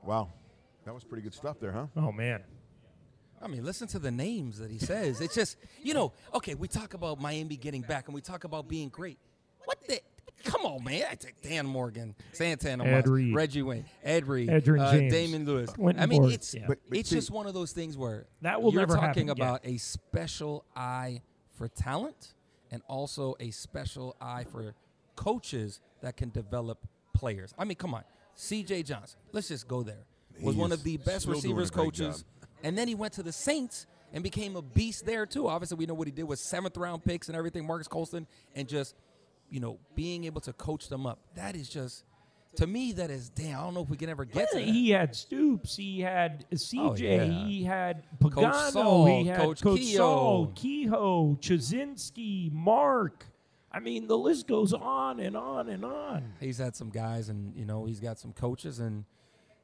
Wow, 0.05 0.31
that 0.85 0.95
was 0.95 1.05
pretty 1.05 1.23
good 1.23 1.35
stuff 1.35 1.61
there, 1.61 1.73
huh? 1.73 1.87
Oh 1.97 2.11
man. 2.13 2.43
I 3.43 3.49
mean, 3.49 3.65
listen 3.65 3.89
to 3.89 3.99
the 3.99 4.11
names 4.11 4.59
that 4.59 4.71
he 4.71 4.79
says. 4.79 5.21
It's 5.21 5.35
just, 5.35 5.57
you 5.83 5.95
know, 5.95 6.13
okay, 6.35 6.55
we 6.55 6.69
talk 6.69 6.95
about 6.95 7.21
Miami 7.21 7.57
getting 7.57 7.83
back 7.83 8.07
and 8.07 8.15
we 8.15 8.21
talk 8.21 8.45
about 8.45 8.69
being 8.69 8.89
great. 8.91 9.19
What 9.65 9.79
the? 9.89 10.01
Come 10.45 10.63
on, 10.65 10.83
man. 10.85 11.05
I 11.11 11.15
take 11.17 11.41
Dan 11.43 11.67
Morgan, 11.67 12.15
Santana, 12.33 12.85
Ed 12.85 12.97
Moss, 13.05 13.07
Reed. 13.09 13.35
Reggie 13.35 13.61
Wayne, 13.63 13.85
Ed 14.03 14.27
Reed, 14.27 14.49
Edgerrin 14.49 14.81
uh, 14.81 14.93
James, 14.93 15.13
Damione 15.13 15.47
Lewis. 15.47 15.71
Quentin 15.71 16.03
I 16.03 16.07
mean, 16.07 16.23
Board, 16.23 16.33
it's 16.33 16.55
yeah. 16.55 16.65
But- 16.67 16.79
but 16.89 16.99
it's 16.99 17.11
see- 17.11 17.17
just 17.17 17.31
one 17.31 17.47
of 17.47 17.53
those 17.55 17.73
things 17.73 17.97
where 17.97 18.27
That 18.41 18.63
will 18.63 18.73
you're 18.73 18.81
never 18.81 18.95
talking 18.95 19.07
happen 19.07 19.23
again. 19.31 19.37
about 19.37 19.61
a 19.65 19.77
special 19.77 20.65
eye 20.75 21.21
for 21.59 21.69
talent 21.69 22.35
and 22.71 22.81
also 22.89 23.37
a 23.39 23.51
special 23.51 24.17
eye 24.21 24.45
for 24.51 24.75
coaches 25.17 25.81
that 26.01 26.17
can 26.17 26.31
develop 26.31 26.79
players. 27.15 27.53
I 27.59 27.65
mean, 27.65 27.77
come 27.77 27.93
on. 27.95 28.05
CJ 28.37 28.87
Johnson, 28.87 29.19
let's 29.33 29.49
just 29.49 29.69
go 29.69 29.83
there. 29.83 30.07
Was 30.41 30.55
He 30.55 30.61
one 30.61 30.73
of 30.73 30.83
the 30.83 30.97
best 30.97 31.23
still 31.23 31.35
doing 31.39 31.53
a 31.53 31.57
receivers 31.59 31.71
coaches 31.71 32.17
job. 32.23 32.40
And 32.63 32.77
then 32.77 32.89
he 32.89 32.95
went 32.95 33.13
to 33.15 33.23
the 33.23 33.33
Saints 33.33 33.87
and 34.13 34.23
became 34.23 34.57
a 34.57 34.63
beast 34.63 35.07
there 35.07 35.27
too. 35.27 35.49
Obviously, 35.49 35.77
we 35.77 35.87
know 35.87 35.95
what 35.95 36.09
he 36.09 36.13
did 36.13 36.25
with 36.25 36.39
seventh 36.39 36.77
round 36.77 37.05
picks 37.05 37.29
and 37.29 37.37
everything, 37.37 37.67
Marques 37.67 37.89
Colston, 37.89 38.27
and 38.55 38.69
just 38.69 38.95
you 39.51 39.61
know 39.61 39.79
being 39.95 40.25
able 40.25 40.41
to 40.43 40.53
coach 40.53 40.89
them 40.89 41.07
up. 41.07 41.19
That 41.35 41.57
is 41.57 41.69
just 41.69 42.05
to 42.57 42.67
me 42.67 42.93
that 42.93 43.11
is 43.11 43.29
damn. 43.31 43.59
I 43.59 43.63
don't 43.63 43.75
know 43.75 43.83
if 43.83 43.89
we 43.89 43.97
can 43.97 44.09
ever 44.09 44.25
get 44.25 44.51
to 44.51 44.59
that. 44.59 44.65
He 44.65 44.91
had 44.91 45.15
Stoops. 45.15 45.77
He 45.77 46.01
had 46.01 46.45
CJ. 46.51 46.79
Oh, 46.79 46.97
yeah. 46.97 47.25
He 47.25 47.65
had 47.65 48.05
Pagano. 48.19 48.71
Saul, 48.71 49.07
he 49.07 49.29
had 49.29 49.39
Coach 49.39 49.63
Coach, 49.63 49.81
Kehoe. 49.81 49.97
Saul, 49.97 50.53
Kehoe, 50.55 51.39
Chudzinski, 51.41 52.53
Mark. 52.53 53.27
I 53.73 53.79
mean, 53.79 54.09
the 54.09 54.19
list 54.19 54.49
goes 54.49 54.73
on 54.73 55.21
and 55.21 55.37
on 55.37 55.69
and 55.69 55.85
on. 55.85 56.33
He's 56.41 56.59
had 56.59 56.75
some 56.75 56.91
guys, 56.91 57.29
and 57.29 57.55
you 57.55 57.65
know 57.65 57.85
he's 57.85 58.01
got 58.01 58.19
some 58.19 58.33
coaches, 58.33 58.81
and 58.81 59.05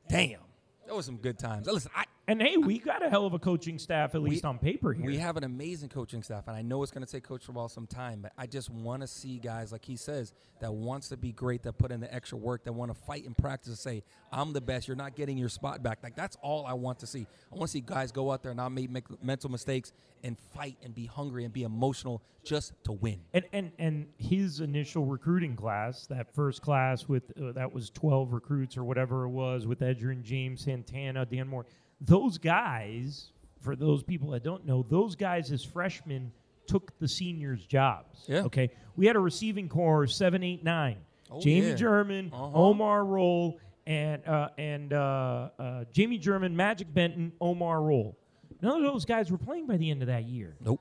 damn, 0.08 0.38
that 0.86 0.94
was 0.94 1.06
some 1.06 1.16
good 1.16 1.38
times. 1.38 1.66
Listen, 1.66 1.90
I, 1.94 2.04
And 2.28 2.42
hey, 2.42 2.56
we 2.56 2.80
got 2.80 3.06
a 3.06 3.08
hell 3.08 3.24
of 3.24 3.34
a 3.34 3.38
coaching 3.38 3.78
staff, 3.78 4.16
at 4.16 4.22
least 4.22 4.44
on 4.44 4.58
paper 4.58 4.92
here. 4.92 5.06
We 5.06 5.18
have 5.18 5.36
an 5.36 5.44
amazing 5.44 5.90
coaching 5.90 6.24
staff, 6.24 6.48
and 6.48 6.56
I 6.56 6.62
know 6.62 6.82
it's 6.82 6.90
going 6.90 7.06
to 7.06 7.10
take 7.10 7.22
Coach 7.22 7.46
Ball 7.46 7.68
some 7.68 7.86
time, 7.86 8.18
but 8.20 8.32
I 8.36 8.46
just 8.46 8.68
want 8.68 9.02
to 9.02 9.06
see 9.06 9.38
guys 9.38 9.70
like 9.70 9.84
he 9.84 9.94
says 9.94 10.32
that 10.60 10.74
wants 10.74 11.08
to 11.10 11.16
be 11.16 11.30
great, 11.30 11.62
that 11.62 11.78
put 11.78 11.92
in 11.92 12.00
the 12.00 12.12
extra 12.12 12.36
work, 12.36 12.64
that 12.64 12.72
want 12.72 12.92
to 12.92 13.00
fight 13.00 13.24
in 13.24 13.34
practice, 13.34 13.68
and 13.68 13.78
say, 13.78 14.02
"I'm 14.32 14.52
the 14.52 14.60
best. 14.60 14.88
You're 14.88 14.96
not 14.96 15.14
getting 15.14 15.38
your 15.38 15.48
spot 15.48 15.84
back." 15.84 16.00
Like 16.02 16.16
that's 16.16 16.36
all 16.42 16.66
I 16.66 16.72
want 16.72 16.98
to 17.00 17.06
see. 17.06 17.28
I 17.52 17.54
want 17.54 17.68
to 17.68 17.72
see 17.72 17.80
guys 17.80 18.10
go 18.10 18.32
out 18.32 18.42
there 18.42 18.50
and 18.50 18.56
not 18.58 18.70
make, 18.70 18.90
make 18.90 19.04
mental 19.22 19.48
mistakes 19.48 19.92
and 20.24 20.36
fight 20.52 20.78
and 20.82 20.92
be 20.92 21.06
hungry 21.06 21.44
and 21.44 21.52
be 21.52 21.62
emotional 21.62 22.22
just 22.42 22.72
to 22.84 22.92
win. 22.92 23.20
and 23.34 23.44
and 23.52 23.70
and 23.78 24.08
his 24.18 24.58
initial 24.58 25.04
recruiting 25.04 25.54
class, 25.54 26.08
that 26.08 26.34
first 26.34 26.60
class 26.60 27.06
with 27.06 27.22
uh, 27.40 27.52
that 27.52 27.72
was 27.72 27.88
twelve 27.88 28.32
recruits 28.32 28.76
or 28.76 28.82
whatever 28.82 29.26
it 29.26 29.30
was 29.30 29.64
with 29.64 29.78
Edgerrin 29.78 30.24
James, 30.24 30.62
Santana, 30.62 31.24
Dan 31.24 31.46
Moore. 31.46 31.66
Those 32.00 32.38
guys, 32.38 33.30
for 33.60 33.74
those 33.76 34.02
people 34.02 34.30
that 34.30 34.42
don't 34.42 34.66
know, 34.66 34.84
those 34.88 35.16
guys 35.16 35.50
as 35.52 35.64
freshmen 35.64 36.32
took 36.66 36.98
the 36.98 37.08
seniors' 37.08 37.64
jobs. 37.66 38.24
Yeah. 38.26 38.42
Okay. 38.42 38.70
We 38.96 39.06
had 39.06 39.16
a 39.16 39.20
receiving 39.20 39.68
core 39.68 40.06
seven, 40.06 40.42
eight, 40.42 40.62
nine. 40.64 40.98
Oh, 41.30 41.40
Jamie 41.40 41.68
yeah. 41.68 41.74
German, 41.74 42.30
Uh-huh. 42.32 42.50
Omar 42.54 43.04
Roll, 43.04 43.58
and 43.86 44.26
uh, 44.26 44.48
and 44.58 44.92
uh, 44.92 45.48
uh, 45.58 45.84
Jammi 45.94 46.20
German, 46.20 46.54
Magic 46.56 46.92
Benton, 46.92 47.32
Omar 47.40 47.82
Roll. 47.82 48.16
None 48.62 48.76
of 48.78 48.82
those 48.82 49.04
guys 49.04 49.30
were 49.30 49.38
playing 49.38 49.66
by 49.66 49.76
the 49.76 49.90
end 49.90 50.02
of 50.02 50.08
that 50.08 50.24
year. 50.24 50.56
Nope, 50.60 50.80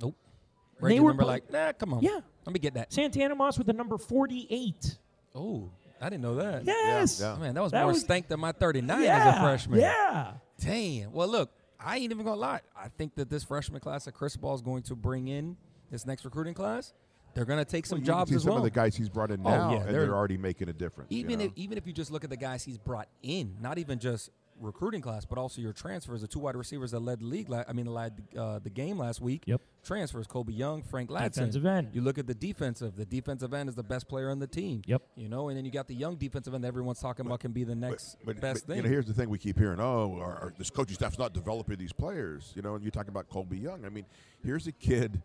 nope. 0.00 0.14
They 0.80 0.86
Reggie 0.86 1.00
were 1.00 1.06
remember 1.08 1.22
play- 1.24 1.32
like, 1.34 1.50
nah, 1.52 1.72
come 1.72 1.94
on, 1.94 2.02
Yeah. 2.02 2.20
let 2.44 2.52
me 2.52 2.58
get 2.60 2.74
that. 2.74 2.92
Santana 2.92 3.34
Moss 3.34 3.56
with 3.58 3.66
the 3.66 3.72
number 3.72 3.96
48. 3.98 4.98
Oh, 5.34 5.70
I 6.02 6.08
didn't 6.10 6.22
know 6.22 6.34
that. 6.36 6.64
Yes. 6.64 7.20
yeah. 7.20 7.36
Man, 7.36 7.54
that 7.54 7.62
was 7.62 7.72
That 7.72 7.82
more 7.84 7.92
was- 7.92 8.00
stank 8.00 8.28
than 8.28 8.40
my 8.40 8.52
39 8.52 9.02
yeah. 9.02 9.28
as 9.28 9.36
a 9.36 9.40
freshman. 9.40 9.80
Yeah. 9.80 10.32
Damn. 10.60 11.12
Well, 11.12 11.28
look, 11.28 11.50
I 11.78 11.96
ain't 11.98 12.12
even 12.12 12.24
gonna 12.24 12.36
lie. 12.40 12.60
I 12.76 12.88
think 12.88 13.14
that 13.16 13.30
this 13.30 13.44
freshman 13.44 13.80
class 13.80 14.04
that 14.04 14.12
Cristobal 14.12 14.54
is 14.54 14.62
going 14.62 14.82
to 14.84 14.94
bring 14.96 15.28
in 15.28 15.56
this 15.90 16.06
next 16.06 16.24
recruiting 16.24 16.54
class, 16.54 16.92
they're 17.34 17.44
gonna 17.44 17.64
take 17.64 17.86
some 17.86 17.98
You 17.98 18.02
can 18.04 18.06
jobs 18.06 18.30
see 18.30 18.36
as 18.36 18.42
some 18.42 18.50
well. 18.50 18.58
of 18.58 18.64
the 18.64 18.70
guys 18.70 18.94
he's 18.96 19.08
brought 19.08 19.30
in 19.30 19.40
Oh, 19.44 19.50
now, 19.50 19.70
yeah, 19.72 19.76
and 19.80 19.86
they're- 19.94 20.06
they're, 20.06 20.14
already 20.14 20.36
making 20.36 20.68
a 20.68 20.72
difference. 20.72 21.10
you 21.10 21.18
even 21.20 21.38
know? 21.38 21.46
if 21.46 21.52
even 21.56 21.78
if 21.78 21.86
you 21.86 21.92
just 21.92 22.10
look 22.10 22.24
at 22.24 22.30
the 22.30 22.36
guys 22.36 22.62
he's 22.64 22.78
brought 22.78 23.08
in, 23.22 23.56
not 23.60 23.78
even 23.78 23.98
just 23.98 24.30
recruiting 24.60 25.00
class, 25.00 25.24
but 25.24 25.38
also 25.38 25.60
your 25.60 25.72
transfers. 25.72 26.20
The 26.20 26.28
two 26.28 26.40
wide 26.40 26.56
receivers 26.56 26.92
that 26.92 27.00
led 27.00 27.20
the 27.20 27.26
league, 27.26 27.48
la- 27.48 27.64
I 27.68 27.72
mean, 27.72 27.86
led 27.86 28.22
uh, 28.36 28.58
the 28.58 28.70
game 28.70 28.98
last 28.98 29.20
week. 29.20 29.44
Yep. 29.46 29.60
Transfers: 29.84 30.26
Colbie 30.26 30.56
Young, 30.56 30.82
Frank 30.82 31.10
Ladson. 31.10 31.34
Defensive 31.34 31.66
end. 31.66 31.90
You 31.92 32.02
look 32.02 32.18
at 32.18 32.26
the 32.26 32.34
defensive. 32.34 32.96
The 32.96 33.04
defensive 33.04 33.52
end 33.52 33.68
is 33.68 33.74
the 33.74 33.82
best 33.82 34.08
player 34.08 34.30
on 34.30 34.38
the 34.38 34.46
team. 34.46 34.82
Yep. 34.86 35.02
You 35.16 35.28
know, 35.28 35.48
and 35.48 35.56
then 35.56 35.64
you 35.64 35.70
got 35.70 35.88
the 35.88 35.94
young 35.94 36.16
defensive 36.16 36.54
end 36.54 36.64
that 36.64 36.68
everyone's 36.68 37.00
talking 37.00 37.26
about 37.26 37.40
can 37.40 37.52
be 37.52 37.64
the 37.64 37.74
next 37.74 38.16
but, 38.24 38.40
best 38.40 38.66
but, 38.66 38.68
thing. 38.68 38.76
You 38.76 38.82
know, 38.84 38.88
here's 38.88 39.06
the 39.06 39.14
thing 39.14 39.28
we 39.28 39.38
keep 39.38 39.58
hearing: 39.58 39.80
oh, 39.80 40.18
our, 40.20 40.34
our, 40.34 40.54
this 40.56 40.70
coaching 40.70 40.94
staff's 40.94 41.18
not 41.18 41.32
developing 41.32 41.76
these 41.76 41.92
players. 41.92 42.52
You 42.54 42.62
know, 42.62 42.74
and 42.74 42.82
you're 42.84 42.90
talking 42.90 43.10
about 43.10 43.28
Colbie 43.28 43.62
Young. 43.62 43.84
I 43.84 43.88
mean, 43.88 44.06
here's 44.44 44.66
a 44.66 44.72
kid 44.72 45.22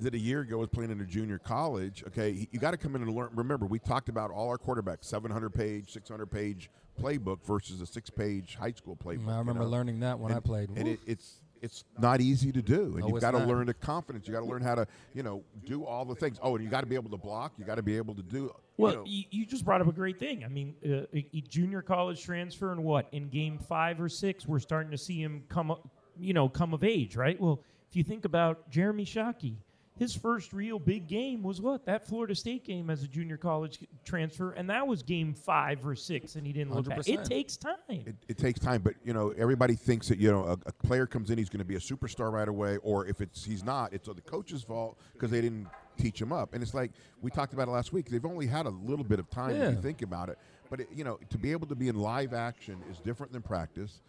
that 0.00 0.14
a 0.14 0.18
year 0.18 0.40
ago 0.40 0.58
was 0.58 0.68
playing 0.68 0.90
in 0.90 1.00
a 1.00 1.04
junior 1.04 1.38
college. 1.38 2.04
Okay, 2.06 2.48
you 2.50 2.58
got 2.58 2.72
to 2.72 2.76
come 2.76 2.96
in 2.96 3.02
and 3.02 3.14
learn. 3.14 3.30
Remember, 3.34 3.66
we 3.66 3.78
talked 3.78 4.08
about 4.08 4.30
all 4.30 4.48
our 4.48 4.58
quarterbacks: 4.58 5.04
700 5.04 5.50
page, 5.50 5.92
600 5.92 6.26
page 6.26 6.70
playbook 7.00 7.44
versus 7.46 7.80
a 7.80 7.86
six 7.86 8.10
page 8.10 8.56
high 8.56 8.72
school 8.72 8.96
playbook. 8.96 9.28
I 9.28 9.32
you 9.32 9.38
remember 9.38 9.64
know? 9.64 9.68
learning 9.68 10.00
that 10.00 10.18
when 10.18 10.32
I 10.32 10.40
played. 10.40 10.70
and 10.70 10.88
it, 10.88 11.00
it's 11.06 11.40
it's 11.62 11.84
not 11.98 12.20
easy 12.20 12.52
to 12.52 12.62
do, 12.62 12.92
and 12.94 13.00
No, 13.00 13.08
you've 13.08 13.20
got 13.20 13.32
to 13.32 13.38
learn 13.38 13.66
the 13.66 13.74
confidence. 13.74 14.26
You 14.26 14.32
got 14.32 14.40
to 14.40 14.46
learn 14.46 14.62
how 14.62 14.74
to, 14.76 14.86
you 15.14 15.22
know, 15.22 15.42
do 15.66 15.84
all 15.84 16.04
the 16.04 16.14
things. 16.14 16.38
Oh, 16.42 16.56
and 16.56 16.64
you 16.64 16.70
got 16.70 16.80
to 16.80 16.86
be 16.86 16.94
able 16.94 17.10
to 17.10 17.18
block. 17.18 17.52
You 17.58 17.64
got 17.64 17.74
to 17.74 17.82
be 17.82 17.96
able 17.96 18.14
to 18.14 18.22
do. 18.22 18.54
Well, 18.78 18.92
you 18.92 18.96
know, 18.96 19.04
you, 19.06 19.24
you 19.30 19.46
just 19.46 19.64
brought 19.64 19.82
up 19.82 19.86
a 19.86 19.92
great 19.92 20.18
thing. 20.18 20.42
I 20.42 20.48
mean, 20.48 20.74
uh, 20.84 21.04
a, 21.14 21.26
a 21.34 21.40
junior 21.42 21.82
college 21.82 22.22
transfer 22.22 22.72
and 22.72 22.82
what 22.82 23.08
in 23.12 23.28
game 23.28 23.58
five 23.58 24.00
or 24.00 24.08
six, 24.08 24.46
we're 24.46 24.58
starting 24.58 24.90
to 24.92 24.98
see 24.98 25.20
him 25.22 25.44
come, 25.48 25.70
up, 25.70 25.86
you 26.18 26.32
know, 26.32 26.48
come 26.48 26.72
of 26.72 26.82
age, 26.82 27.14
right? 27.14 27.38
Well, 27.38 27.62
if 27.90 27.96
you 27.96 28.04
think 28.04 28.24
about 28.24 28.70
Jeremy 28.70 29.04
Shockey, 29.04 29.56
his 30.00 30.16
first 30.16 30.54
real 30.54 30.78
big 30.78 31.06
game 31.06 31.42
was 31.42 31.60
what 31.60 31.84
that 31.84 32.06
Florida 32.06 32.34
State 32.34 32.64
game 32.64 32.88
as 32.88 33.02
a 33.02 33.06
junior 33.06 33.36
college 33.36 33.80
transfer, 34.02 34.52
and 34.52 34.70
that 34.70 34.86
was 34.86 35.02
game 35.02 35.34
five 35.34 35.86
or 35.86 35.94
six, 35.94 36.36
and 36.36 36.46
he 36.46 36.54
didn't 36.54 36.74
look 36.74 36.86
back. 36.86 37.06
It 37.06 37.22
takes 37.26 37.58
time. 37.58 37.76
it, 37.90 38.16
it 38.26 38.38
takes 38.38 38.58
time, 38.58 38.80
but 38.80 38.94
you 39.04 39.12
know 39.12 39.34
everybody 39.36 39.74
thinks 39.74 40.08
that 40.08 40.18
you 40.18 40.32
know 40.32 40.44
a, 40.44 40.52
a 40.52 40.72
player 40.72 41.06
comes 41.06 41.30
in, 41.30 41.36
he's 41.36 41.50
going 41.50 41.58
to 41.58 41.66
be 41.66 41.74
a 41.74 41.78
superstar 41.78 42.32
right 42.32 42.48
away, 42.48 42.78
or 42.78 43.06
if 43.06 43.20
it's 43.20 43.44
he's 43.44 43.62
not, 43.62 43.92
it's 43.92 44.08
the 44.08 44.22
coach's 44.22 44.62
fault 44.62 44.98
because 45.12 45.30
they 45.30 45.42
didn't 45.42 45.68
teach 45.98 46.18
him 46.20 46.32
up. 46.32 46.54
And 46.54 46.62
it's 46.62 46.72
like 46.72 46.92
we 47.20 47.30
talked 47.30 47.52
about 47.52 47.68
it 47.68 47.72
last 47.72 47.92
week. 47.92 48.08
They've 48.08 48.24
only 48.24 48.46
had 48.46 48.64
a 48.64 48.70
little 48.70 49.04
bit 49.04 49.18
of 49.18 49.28
time 49.28 49.50
if 49.50 49.74
you 49.74 49.82
think 49.82 50.00
about 50.00 50.30
it. 50.30 50.38
But 50.70 50.80
it, 50.80 50.88
you 50.94 51.04
know, 51.04 51.18
to 51.28 51.36
be 51.36 51.52
able 51.52 51.66
to 51.66 51.74
be 51.74 51.88
in 51.88 51.96
live 51.96 52.32
action 52.32 52.82
is 52.90 52.98
different 52.98 53.32
than 53.32 53.42
practice. 53.42 54.00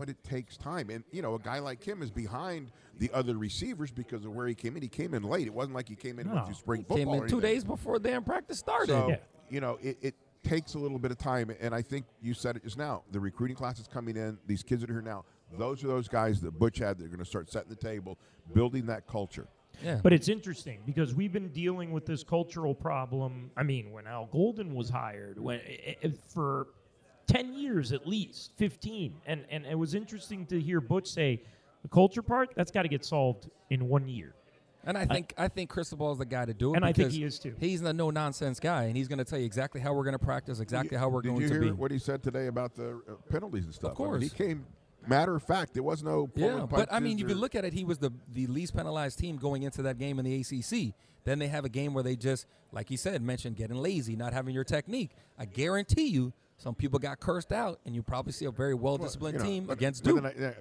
But 0.00 0.08
it 0.08 0.24
takes 0.24 0.56
time, 0.56 0.88
and 0.88 1.04
you 1.12 1.20
know, 1.20 1.34
a 1.34 1.38
guy 1.38 1.58
like 1.58 1.84
him 1.86 2.00
is 2.00 2.10
behind 2.10 2.72
the 2.98 3.10
other 3.12 3.36
receivers 3.36 3.90
because 3.90 4.24
of 4.24 4.34
where 4.34 4.46
he 4.46 4.54
came 4.54 4.74
in. 4.74 4.80
He 4.82 4.88
came 4.88 5.12
in 5.12 5.22
late. 5.22 5.46
It 5.46 5.52
wasn't 5.52 5.74
like 5.74 5.90
he 5.90 5.94
came 5.94 6.18
in 6.18 6.26
No. 6.26 6.42
with 6.48 6.56
spring 6.56 6.84
football. 6.88 6.96
Came 7.16 7.22
in 7.22 7.28
two 7.28 7.42
days 7.42 7.64
before 7.64 7.98
damn 7.98 8.24
practice 8.24 8.58
started. 8.58 8.88
So 8.88 9.08
Yeah. 9.10 9.16
you 9.50 9.60
know, 9.60 9.78
it, 9.82 9.98
it 10.00 10.14
takes 10.42 10.72
a 10.72 10.78
little 10.78 10.98
bit 10.98 11.10
of 11.10 11.18
time, 11.18 11.54
and 11.60 11.74
I 11.74 11.82
think 11.82 12.06
you 12.22 12.32
said 12.32 12.56
it 12.56 12.62
just 12.62 12.78
now. 12.78 13.02
The 13.10 13.20
recruiting 13.20 13.56
class 13.58 13.78
is 13.78 13.86
coming 13.88 14.16
in. 14.16 14.38
These 14.46 14.62
kids 14.62 14.80
that 14.80 14.88
are 14.88 14.94
here 14.94 15.02
now. 15.02 15.26
Those 15.58 15.84
are 15.84 15.88
those 15.88 16.08
guys 16.08 16.40
that 16.40 16.58
Butch 16.58 16.78
had. 16.78 16.96
They're 16.98 17.08
going 17.08 17.18
to 17.18 17.24
start 17.26 17.50
setting 17.50 17.68
the 17.68 17.76
table, 17.76 18.18
building 18.54 18.86
that 18.86 19.06
culture. 19.06 19.48
yeah. 19.84 20.00
But 20.02 20.14
it's 20.14 20.30
interesting 20.30 20.80
because 20.86 21.14
we've 21.14 21.32
been 21.32 21.48
dealing 21.48 21.92
with 21.92 22.06
this 22.06 22.24
cultural 22.24 22.74
problem. 22.74 23.50
I 23.54 23.64
mean, 23.64 23.92
when 23.92 24.06
Al 24.06 24.26
Golden 24.32 24.74
was 24.74 24.88
hired, 24.88 25.38
when 25.38 25.60
i- 25.60 25.96
i- 26.04 26.12
for 26.28 26.68
ten 27.30 27.54
years 27.54 27.92
at 27.92 28.06
least, 28.06 28.52
fifteen, 28.56 29.14
and 29.26 29.44
and 29.50 29.64
it 29.66 29.78
was 29.78 29.94
interesting 29.94 30.46
to 30.46 30.60
hear 30.60 30.80
Butch 30.80 31.08
say 31.08 31.42
the 31.82 31.88
culture 31.88 32.22
part 32.22 32.50
that's 32.56 32.70
got 32.70 32.82
to 32.82 32.88
get 32.88 33.04
solved 33.04 33.48
in 33.70 33.88
one 33.88 34.08
year. 34.08 34.34
And 34.84 34.96
I 34.96 35.04
think 35.04 35.34
I, 35.36 35.48
think 35.48 35.68
Cristobal 35.68 36.10
is 36.12 36.18
the 36.18 36.24
guy 36.24 36.46
to 36.46 36.54
do 36.54 36.72
it. 36.72 36.76
And 36.76 36.86
I 36.86 36.92
think 36.92 37.12
he 37.12 37.22
is 37.22 37.38
too. 37.38 37.54
He's 37.60 37.82
the 37.82 37.92
no 37.92 38.10
nonsense 38.10 38.58
guy, 38.58 38.84
and 38.84 38.96
he's 38.96 39.08
going 39.08 39.18
to 39.18 39.26
tell 39.26 39.38
you 39.38 39.44
exactly 39.44 39.80
how 39.80 39.92
we're 39.92 40.04
going 40.04 40.18
to 40.18 40.24
practice, 40.24 40.58
exactly 40.60 40.96
how 40.96 41.08
we're 41.10 41.20
Did 41.20 41.28
going 41.28 41.42
you 41.42 41.48
to 41.48 41.54
hear 41.54 41.62
be. 41.64 41.70
what 41.72 41.90
he 41.90 41.98
said 41.98 42.22
today 42.22 42.46
about 42.46 42.74
the 42.74 43.00
uh, 43.08 43.14
penalties 43.28 43.66
and 43.66 43.74
stuff? 43.74 43.90
I 43.98 44.02
mean, 44.02 44.10
course. 44.10 44.22
he 44.22 44.30
came 44.30 44.64
matter 45.06 45.36
of 45.36 45.42
fact. 45.42 45.74
There 45.74 45.82
was 45.82 46.02
no 46.02 46.30
Yeah, 46.34 46.66
but 46.68 46.90
I 46.90 46.98
mean, 46.98 47.18
if 47.18 47.28
you 47.28 47.34
or- 47.34 47.38
look 47.38 47.54
at 47.54 47.64
it, 47.66 47.74
he 47.74 47.84
was 47.84 47.98
the 47.98 48.10
the 48.32 48.46
least 48.46 48.74
penalized 48.74 49.18
team 49.18 49.36
going 49.36 49.64
into 49.64 49.82
that 49.82 49.98
game 49.98 50.18
in 50.18 50.24
the 50.24 50.40
ACC. 50.40 50.94
Then 51.24 51.38
they 51.38 51.48
have 51.48 51.66
a 51.66 51.68
game 51.68 51.92
where 51.92 52.02
they 52.02 52.16
just, 52.16 52.46
like 52.72 52.88
he 52.88 52.96
said, 52.96 53.20
mentioned 53.22 53.56
getting 53.56 53.76
lazy, 53.76 54.16
not 54.16 54.32
having 54.32 54.54
your 54.54 54.64
technique. 54.64 55.10
I 55.38 55.44
guarantee 55.44 56.06
you, 56.06 56.32
some 56.60 56.74
people 56.74 56.98
got 56.98 57.18
cursed 57.20 57.52
out, 57.52 57.80
and 57.86 57.94
you 57.94 58.02
probably 58.02 58.32
see 58.32 58.44
a 58.44 58.50
very 58.50 58.74
well 58.74 58.98
disciplined 58.98 59.38
you 59.38 59.38
know, 59.38 59.46
team 59.46 59.64
but- 59.64 59.72
against 59.72 60.04
but 60.04 60.10
Duke. 60.14 60.24
I- 60.26 60.34
yeah, 60.38 60.52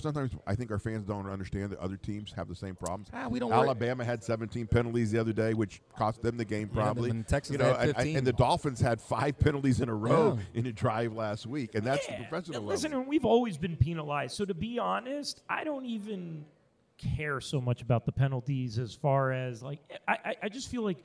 sometimes 0.00 0.32
I 0.46 0.54
think 0.54 0.70
our 0.70 0.78
fans 0.78 1.06
don't 1.06 1.28
understand 1.28 1.72
that 1.72 1.78
other 1.78 1.98
teams 1.98 2.32
have 2.32 2.48
the 2.48 2.54
same 2.54 2.74
problems. 2.74 3.08
Ah, 3.12 3.28
we 3.28 3.38
don't 3.38 3.50
worry- 3.50 3.58
Alabama 3.60 4.02
had 4.02 4.24
17 4.24 4.66
penalties 4.66 5.10
the 5.10 5.18
other 5.18 5.34
day, 5.34 5.52
which 5.52 5.82
cost 5.94 6.22
them 6.22 6.38
the 6.38 6.44
game 6.46 6.70
Yeah, 6.72 6.82
probably. 6.82 7.10
and 7.10 7.28
Texas 7.28 7.52
you 7.52 7.58
know, 7.58 7.74
had 7.74 7.88
and- 7.88 7.96
15. 7.96 8.16
And, 8.16 8.26
the 8.26 8.32
Dolphins 8.32 8.80
had 8.80 8.98
five 8.98 9.38
penalties 9.38 9.82
in 9.82 9.90
a 9.90 9.94
row 9.94 10.38
Yeah. 10.38 10.60
in 10.60 10.66
a 10.66 10.72
drive 10.72 11.12
last 11.12 11.46
week, 11.46 11.74
and 11.74 11.84
that's 11.86 12.08
Yeah, 12.08 12.18
the 12.20 12.24
professional 12.24 12.56
and 12.56 12.66
level. 12.66 12.68
Listen, 12.90 13.06
we've 13.06 13.26
always 13.26 13.58
been 13.58 13.76
penalized. 13.76 14.34
So 14.34 14.46
to 14.46 14.54
be 14.54 14.78
honest, 14.78 15.42
I 15.50 15.64
don't 15.64 15.84
even 15.84 16.46
care 16.96 17.40
so 17.42 17.60
much 17.60 17.82
about 17.82 18.06
the 18.06 18.12
penalties 18.12 18.78
as 18.78 18.94
far 18.94 19.32
as 19.32 19.62
like 19.62 19.80
I, 20.08 20.12
I, 20.24 20.34
I 20.44 20.48
just 20.48 20.68
feel 20.70 20.82
like 20.82 21.04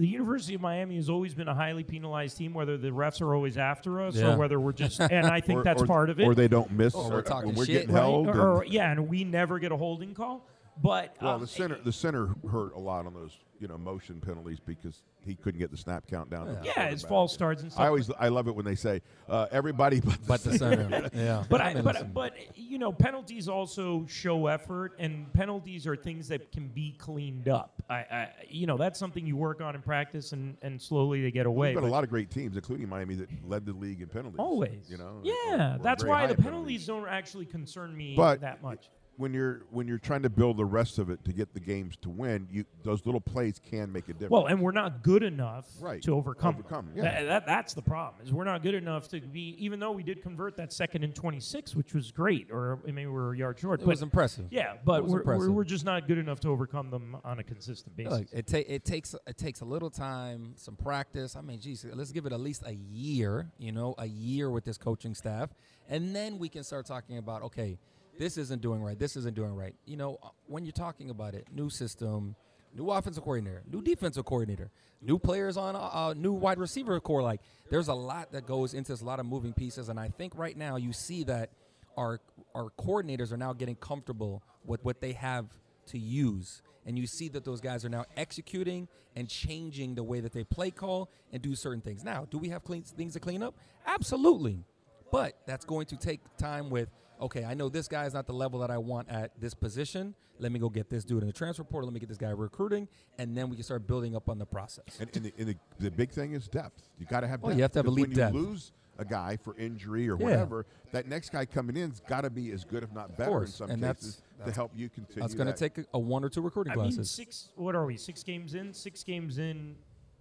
the 0.00 0.08
University 0.08 0.54
of 0.54 0.60
Miami 0.60 0.96
has 0.96 1.10
always 1.10 1.34
been 1.34 1.48
a 1.48 1.54
highly 1.54 1.84
penalized 1.84 2.36
team, 2.38 2.54
whether 2.54 2.76
the 2.78 2.88
refs 2.88 3.20
are 3.20 3.34
always 3.34 3.58
after 3.58 4.00
us 4.00 4.16
Yeah. 4.16 4.32
or 4.32 4.38
whether 4.38 4.58
we're 4.58 4.72
just 4.72 4.98
and 5.00 5.26
I 5.26 5.40
think 5.40 5.60
Or- 5.60 5.62
that's 5.64 5.82
or- 5.82 5.86
part 5.86 6.10
of 6.10 6.18
it. 6.20 6.24
Or 6.26 6.34
they 6.34 6.48
don't 6.48 6.70
miss. 6.72 6.94
Or 6.94 7.10
we're 7.10 7.22
talking 7.22 7.54
we're 7.54 7.66
shit, 7.66 7.82
getting 7.82 7.94
right? 7.94 8.00
held. 8.00 8.26
Or- 8.28 8.30
and- 8.30 8.40
or- 8.40 8.64
yeah, 8.66 8.90
and 8.90 9.08
we 9.08 9.24
never 9.24 9.58
get 9.58 9.72
a 9.72 9.76
holding 9.76 10.14
call. 10.14 10.46
But 10.82 11.14
well, 11.20 11.34
um, 11.34 11.40
the 11.42 11.46
center, 11.46 11.78
the 11.84 11.92
center 11.92 12.30
hurt 12.50 12.74
a 12.74 12.78
lot 12.78 13.04
on 13.04 13.12
those, 13.12 13.36
you 13.60 13.68
know, 13.68 13.76
motion 13.76 14.20
penalties 14.20 14.58
because 14.58 15.02
he 15.24 15.34
couldn't 15.34 15.60
get 15.60 15.70
the 15.70 15.76
snap 15.76 16.06
count 16.08 16.30
down. 16.30 16.46
to 16.46 16.52
the 16.52 16.60
yeah, 16.64 16.88
his 16.88 17.02
quarterback. 17.02 17.08
false 17.08 17.34
starts 17.34 17.62
and 17.62 17.70
stuff. 17.70 17.82
I 17.84 17.88
always, 17.88 18.10
I 18.18 18.28
love 18.28 18.48
it 18.48 18.54
when 18.54 18.64
they 18.64 18.74
say 18.74 19.02
uh, 19.28 19.46
everybody 19.52 20.00
but 20.00 20.12
the, 20.14 20.18
but 20.26 20.42
the 20.42 20.58
center, 20.58 21.10
yeah. 21.14 21.44
But 21.48 21.60
I 21.60 21.70
I, 21.70 21.80
but 21.82 22.14
but 22.14 22.34
you 22.56 22.78
know, 22.78 22.90
penalties 22.90 23.48
also 23.48 24.06
show 24.08 24.46
effort, 24.46 24.94
and 24.98 25.30
penalties 25.34 25.86
are 25.86 25.94
things 25.94 26.28
that 26.28 26.50
can 26.52 26.68
be 26.68 26.92
cleaned 26.98 27.48
up. 27.48 27.82
I, 27.90 27.94
I 27.94 28.28
you 28.48 28.66
know, 28.66 28.78
that's 28.78 28.98
something 28.98 29.26
you 29.26 29.36
work 29.36 29.60
on 29.60 29.74
in 29.74 29.82
practice, 29.82 30.32
and 30.32 30.56
and 30.62 30.80
slowly 30.80 31.20
they 31.20 31.30
get 31.30 31.44
away. 31.46 31.74
We've 31.74 31.82
got 31.82 31.88
a 31.88 31.92
lot 31.92 32.04
of 32.04 32.10
great 32.10 32.30
teams, 32.30 32.56
including 32.56 32.88
Miami, 32.88 33.14
that 33.16 33.28
led 33.46 33.66
the 33.66 33.72
league 33.74 34.00
in 34.00 34.08
penalties. 34.08 34.38
always, 34.38 34.88
you 34.88 34.96
know. 34.96 35.20
yeah, 35.22 35.74
or- 35.74 35.76
or 35.76 35.78
that's 35.82 36.02
why 36.02 36.26
the 36.26 36.34
in 36.34 36.42
penalties 36.42 36.86
don't 36.86 37.06
actually 37.06 37.44
concern 37.44 37.94
me 37.94 38.14
But- 38.16 38.40
that 38.40 38.62
much. 38.62 38.88
When 39.20 39.34
you're 39.34 39.66
when 39.70 39.86
you're 39.86 39.98
trying 39.98 40.22
to 40.22 40.30
build 40.30 40.56
the 40.56 40.64
rest 40.64 40.98
of 40.98 41.10
it 41.10 41.22
to 41.26 41.32
get 41.34 41.52
the 41.52 41.60
games 41.60 41.94
to 41.96 42.08
win, 42.08 42.48
you 42.50 42.64
those 42.84 43.04
little 43.04 43.20
plays 43.20 43.60
can 43.70 43.92
make 43.92 44.04
a 44.08 44.14
difference. 44.14 44.30
Well, 44.30 44.46
and 44.46 44.62
we're 44.62 44.72
not 44.72 45.02
good 45.02 45.22
enough 45.22 45.66
Right. 45.78 46.00
to 46.04 46.14
overcome. 46.14 46.54
Overcome, 46.54 46.86
them. 46.86 46.96
yeah. 46.96 47.02
That- 47.02 47.24
that- 47.26 47.46
that's 47.46 47.74
the 47.74 47.82
problem. 47.82 48.26
Is 48.26 48.32
we're 48.32 48.44
not 48.44 48.62
good 48.62 48.72
enough 48.74 49.08
to 49.08 49.20
be. 49.20 49.54
Even 49.58 49.78
though 49.78 49.92
we 49.92 50.02
did 50.02 50.22
convert 50.22 50.56
that 50.56 50.72
second 50.72 51.04
and 51.04 51.14
twenty 51.14 51.38
six, 51.38 51.76
which 51.76 51.92
was 51.92 52.10
great, 52.10 52.50
or 52.50 52.78
I 52.88 52.92
mean 52.92 53.08
we 53.08 53.12
were 53.12 53.34
a 53.34 53.36
yard 53.36 53.58
short. 53.58 53.80
it 53.80 53.84
but 53.84 53.90
was 53.90 54.00
impressive. 54.02 54.46
yeah, 54.50 54.76
but 54.86 55.04
we're, 55.06 55.22
we're 55.22 55.50
we're 55.50 55.64
just 55.64 55.84
not 55.84 56.08
good 56.08 56.16
enough 56.16 56.40
to 56.40 56.48
overcome 56.48 56.88
them 56.90 57.18
on 57.22 57.38
a 57.40 57.44
consistent 57.44 57.94
basis. 57.96 58.12
Look, 58.20 58.26
it, 58.32 58.46
ta- 58.46 58.64
it 58.66 58.86
takes 58.86 59.14
it 59.26 59.36
takes 59.36 59.60
a 59.60 59.66
little 59.66 59.90
time, 59.90 60.54
some 60.56 60.76
practice. 60.76 61.36
I 61.36 61.42
mean, 61.42 61.60
geez, 61.60 61.84
let's 61.92 62.10
give 62.10 62.24
it 62.24 62.32
at 62.32 62.40
least 62.40 62.62
a 62.64 62.72
year. 62.74 63.50
You 63.58 63.72
know, 63.72 63.94
a 63.98 64.06
year 64.06 64.48
with 64.50 64.64
this 64.64 64.78
coaching 64.78 65.14
staff, 65.14 65.50
and 65.90 66.16
then 66.16 66.38
we 66.38 66.48
can 66.48 66.64
start 66.64 66.86
talking 66.86 67.18
about 67.18 67.42
okay, 67.42 67.78
this 68.20 68.36
isn't 68.36 68.60
doing 68.60 68.82
right. 68.82 68.98
This 68.98 69.16
isn't 69.16 69.34
doing 69.34 69.56
right. 69.56 69.74
You 69.86 69.96
know, 69.96 70.18
uh, 70.22 70.28
when 70.46 70.66
you're 70.66 70.72
talking 70.72 71.08
about 71.08 71.34
it, 71.34 71.46
new 71.50 71.70
system, 71.70 72.36
new 72.76 72.90
offensive 72.90 73.24
coordinator, 73.24 73.62
new 73.66 73.80
defensive 73.80 74.26
coordinator, 74.26 74.70
new 75.00 75.18
players 75.18 75.56
on 75.56 75.74
a 75.74 75.78
uh, 75.78 76.14
new 76.14 76.34
wide 76.34 76.58
receiver 76.58 77.00
core. 77.00 77.22
Like, 77.22 77.40
there's 77.70 77.88
a 77.88 77.94
lot 77.94 78.32
that 78.32 78.46
goes 78.46 78.74
into 78.74 78.92
this, 78.92 79.00
a 79.00 79.06
lot 79.06 79.20
of 79.20 79.26
moving 79.26 79.54
pieces, 79.54 79.88
and 79.88 79.98
I 79.98 80.08
think 80.08 80.36
right 80.36 80.54
now 80.54 80.76
you 80.76 80.92
see 80.92 81.24
that 81.24 81.48
our 81.96 82.20
our 82.54 82.68
coordinators 82.78 83.32
are 83.32 83.38
now 83.38 83.54
getting 83.54 83.76
comfortable 83.76 84.42
with 84.66 84.84
what 84.84 85.00
they 85.00 85.12
have 85.12 85.46
to 85.86 85.98
use. 85.98 86.60
And 86.84 86.98
you 86.98 87.06
see 87.06 87.28
that 87.28 87.44
those 87.44 87.62
guys 87.62 87.84
are 87.86 87.88
now 87.88 88.04
executing 88.16 88.88
and 89.16 89.28
changing 89.28 89.94
the 89.94 90.02
way 90.02 90.20
that 90.20 90.32
they 90.32 90.44
play 90.44 90.70
call 90.70 91.10
and 91.32 91.40
do 91.42 91.54
certain 91.54 91.80
things. 91.80 92.04
Now, 92.04 92.26
do 92.30 92.38
we 92.38 92.50
have 92.50 92.64
clean, 92.64 92.82
things 92.82 93.14
to 93.14 93.20
clean 93.20 93.42
up? 93.42 93.54
Absolutely. 93.86 94.64
But 95.12 95.38
that's 95.46 95.64
going 95.64 95.86
to 95.86 95.96
take 95.96 96.20
time 96.36 96.70
with, 96.70 96.88
okay, 97.20 97.44
I 97.44 97.54
know 97.54 97.68
this 97.68 97.88
guy 97.88 98.04
is 98.06 98.14
not 98.14 98.26
the 98.26 98.32
level 98.32 98.60
that 98.60 98.70
I 98.70 98.78
want 98.78 99.08
at 99.08 99.38
this 99.40 99.54
position. 99.54 100.14
Let 100.38 100.52
me 100.52 100.58
go 100.58 100.68
get 100.70 100.88
this 100.88 101.04
dude 101.04 101.22
in 101.22 101.26
the 101.26 101.32
transfer 101.32 101.64
portal. 101.64 101.88
Let 101.88 101.94
me 101.94 102.00
get 102.00 102.08
this 102.08 102.18
guy 102.18 102.30
recruiting. 102.30 102.88
And 103.18 103.36
then 103.36 103.50
we 103.50 103.56
can 103.56 103.62
start 103.62 103.86
building 103.86 104.16
up 104.16 104.28
on 104.28 104.38
the 104.38 104.46
process. 104.46 104.84
and, 104.98 105.10
and, 105.14 105.24
the, 105.26 105.32
and 105.38 105.48
the, 105.48 105.56
the 105.78 105.90
big 105.90 106.10
thing 106.10 106.32
is 106.32 106.48
depth. 106.48 106.88
You 106.98 107.06
got 107.06 107.20
to 107.20 107.28
have. 107.28 107.40
Oh, 107.42 107.48
well, 107.48 107.50
depth. 107.50 107.58
you 107.58 107.62
have 107.62 107.72
to 107.72 107.78
have 107.80 107.84
because 107.84 107.96
elite 107.98 108.08
when 108.08 108.16
depth. 108.16 108.34
you 108.34 108.40
lose 108.40 108.72
a 108.98 109.04
guy 109.04 109.36
for 109.42 109.56
injury 109.56 110.08
or 110.08 110.16
Yeah. 110.18 110.24
whatever, 110.24 110.66
that 110.92 111.06
next 111.08 111.30
guy 111.32 111.44
coming 111.46 111.76
in's 111.76 112.00
got 112.00 112.22
to 112.22 112.30
be 112.30 112.50
as 112.52 112.64
good, 112.64 112.82
if 112.82 112.92
not 112.92 113.16
better, 113.16 113.30
in 113.30 113.36
course. 113.38 113.54
some 113.54 113.70
And 113.70 113.82
that's- 113.82 113.98
cases, 114.04 114.16
to 114.16 114.22
that's- 114.38 114.56
help 114.56 114.72
you 114.74 114.88
continue. 114.88 115.22
That's 115.22 115.34
going 115.34 115.46
to 115.46 115.52
that. 115.52 115.58
take 115.58 115.78
a, 115.78 115.88
a 115.94 115.98
one 115.98 116.24
or 116.24 116.28
two 116.28 116.40
recruiting 116.42 116.72
I 116.72 116.76
mean, 116.76 116.84
classes. 116.86 117.10
six. 117.10 117.48
What 117.56 117.74
are 117.74 117.84
we? 117.86 117.96
Six 117.96 118.22
games 118.22 118.54
in. 118.54 118.72
Six 118.74 119.02
games 119.04 119.38
in, 119.38 119.76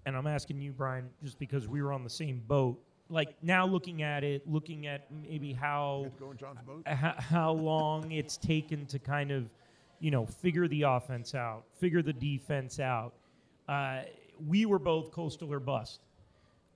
and 0.06 0.16
I'm 0.18 0.28
asking 0.28 0.62
you, 0.62 0.72
Brian, 0.74 1.10
just 1.24 1.40
because 1.40 1.68
we 1.68 1.82
were 1.82 1.92
on 1.94 2.04
the 2.04 2.10
same 2.10 2.42
boat. 2.48 2.82
Like 3.10 3.36
now, 3.42 3.66
looking 3.66 4.04
at 4.04 4.24
it, 4.24 4.50
looking 4.50 4.86
at 4.86 5.08
maybe 5.28 5.52
how 5.54 6.02
Let's 6.04 6.16
go 6.16 6.32
in 6.32 6.38
John's 6.38 6.60
boat. 6.62 6.88
how, 6.88 7.16
how 7.18 7.52
long 7.52 8.12
it's 8.12 8.38
taken 8.38 8.86
to 8.88 9.00
kind 9.00 9.32
of, 9.32 9.50
you 10.00 10.12
know, 10.12 10.26
figure 10.26 10.68
the 10.68 10.84
offense 10.84 11.34
out, 11.34 11.64
figure 11.80 12.02
the 12.02 12.14
defense 12.14 12.80
out. 12.80 13.14
Uh, 13.68 14.02
we 14.48 14.66
were 14.66 14.80
both 14.80 15.12
coastal 15.12 15.52
or 15.52 15.60
bust. 15.60 16.02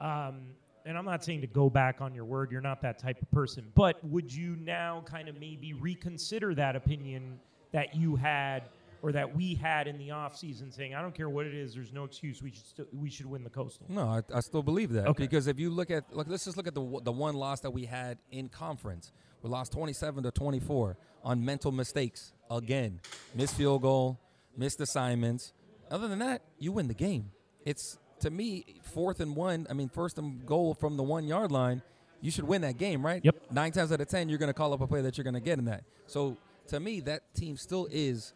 Um, 0.02 0.42
and 0.86 0.98
I'm 0.98 1.06
not 1.06 1.24
saying 1.24 1.42
to 1.42 1.48
go 1.48 1.70
back 1.70 2.02
on 2.02 2.14
your 2.14 2.26
word, 2.26 2.52
you're 2.52 2.62
not 2.62 2.82
that 2.82 3.00
type 3.00 3.22
of 3.22 3.32
person. 3.32 3.66
But 3.74 4.04
would 4.06 4.34
you 4.34 4.58
now 4.60 5.04
kind 5.06 5.30
of 5.30 5.40
maybe 5.40 5.74
reconsider 5.74 6.54
that 6.56 6.76
opinion 6.76 7.40
that 7.72 7.96
you 7.96 8.16
had 8.16 8.64
or 9.04 9.12
that 9.12 9.36
we 9.36 9.54
had 9.54 9.88
in 9.88 9.98
the 10.00 10.08
offseason 10.10 10.74
saying, 10.74 10.96
I 10.96 11.02
don't 11.02 11.14
care 11.14 11.30
what 11.30 11.46
it 11.46 11.54
is, 11.54 11.76
there's 11.76 11.92
no 11.94 12.06
excuse, 12.06 12.42
we 12.42 12.52
should, 12.52 12.66
st- 12.66 12.88
we 12.94 13.10
should 13.10 13.26
win 13.28 13.44
the 13.44 13.50
coastal? 13.50 13.86
No, 13.90 14.08
I, 14.08 14.22
I 14.34 14.40
still 14.40 14.64
believe 14.64 14.92
that 14.94 15.06
Okay. 15.08 15.24
because 15.26 15.46
if 15.48 15.60
you 15.60 15.70
look 15.70 15.92
at 15.92 16.06
look, 16.16 16.28
let's 16.30 16.46
just 16.46 16.58
look 16.58 16.66
at 16.68 16.74
the 16.74 17.00
the 17.04 17.12
one 17.12 17.36
loss 17.36 17.60
that 17.60 17.72
we 17.72 17.86
had 17.86 18.18
in 18.32 18.50
conference. 18.50 19.12
We 19.44 19.50
lost 19.50 19.74
27 19.74 20.24
to 20.24 20.32
24 20.32 20.98
on 21.24 21.44
mental 21.44 21.72
mistakes 21.74 22.32
again, 22.50 23.02
missed 23.36 23.56
field 23.56 23.82
goal, 23.82 24.20
missed 24.58 24.80
assignments. 24.80 25.52
Other 25.92 26.08
than 26.08 26.20
that, 26.20 26.42
you 26.58 26.72
win 26.72 26.88
the 26.88 26.94
game. 26.94 27.32
It's 27.66 28.00
to 28.22 28.30
me 28.32 28.64
fourth 28.84 29.20
and 29.20 29.36
one. 29.36 29.68
I 29.70 29.74
mean, 29.74 29.90
first 29.90 30.18
and 30.18 30.46
goal 30.46 30.74
from 30.74 30.96
the 30.96 31.04
one 31.04 31.28
yard 31.28 31.52
line. 31.52 31.82
You 32.22 32.32
should 32.32 32.46
win 32.46 32.62
that 32.62 32.78
game, 32.78 33.06
right? 33.06 33.20
Yep. 33.22 33.52
Nine 33.52 33.74
times 33.74 33.92
out 33.92 34.00
of 34.00 34.08
ten, 34.08 34.30
you're 34.30 34.38
going 34.40 34.48
to 34.48 34.54
call 34.54 34.72
up 34.72 34.80
a 34.80 34.88
play 34.88 35.02
that 35.02 35.18
you're 35.18 35.26
going 35.26 35.34
to 35.34 35.42
get 35.42 35.60
in 35.60 35.66
that. 35.66 35.84
So 36.08 36.38
to 36.68 36.80
me, 36.80 37.02
that 37.02 37.36
team 37.36 37.58
still 37.58 37.86
is 37.92 38.34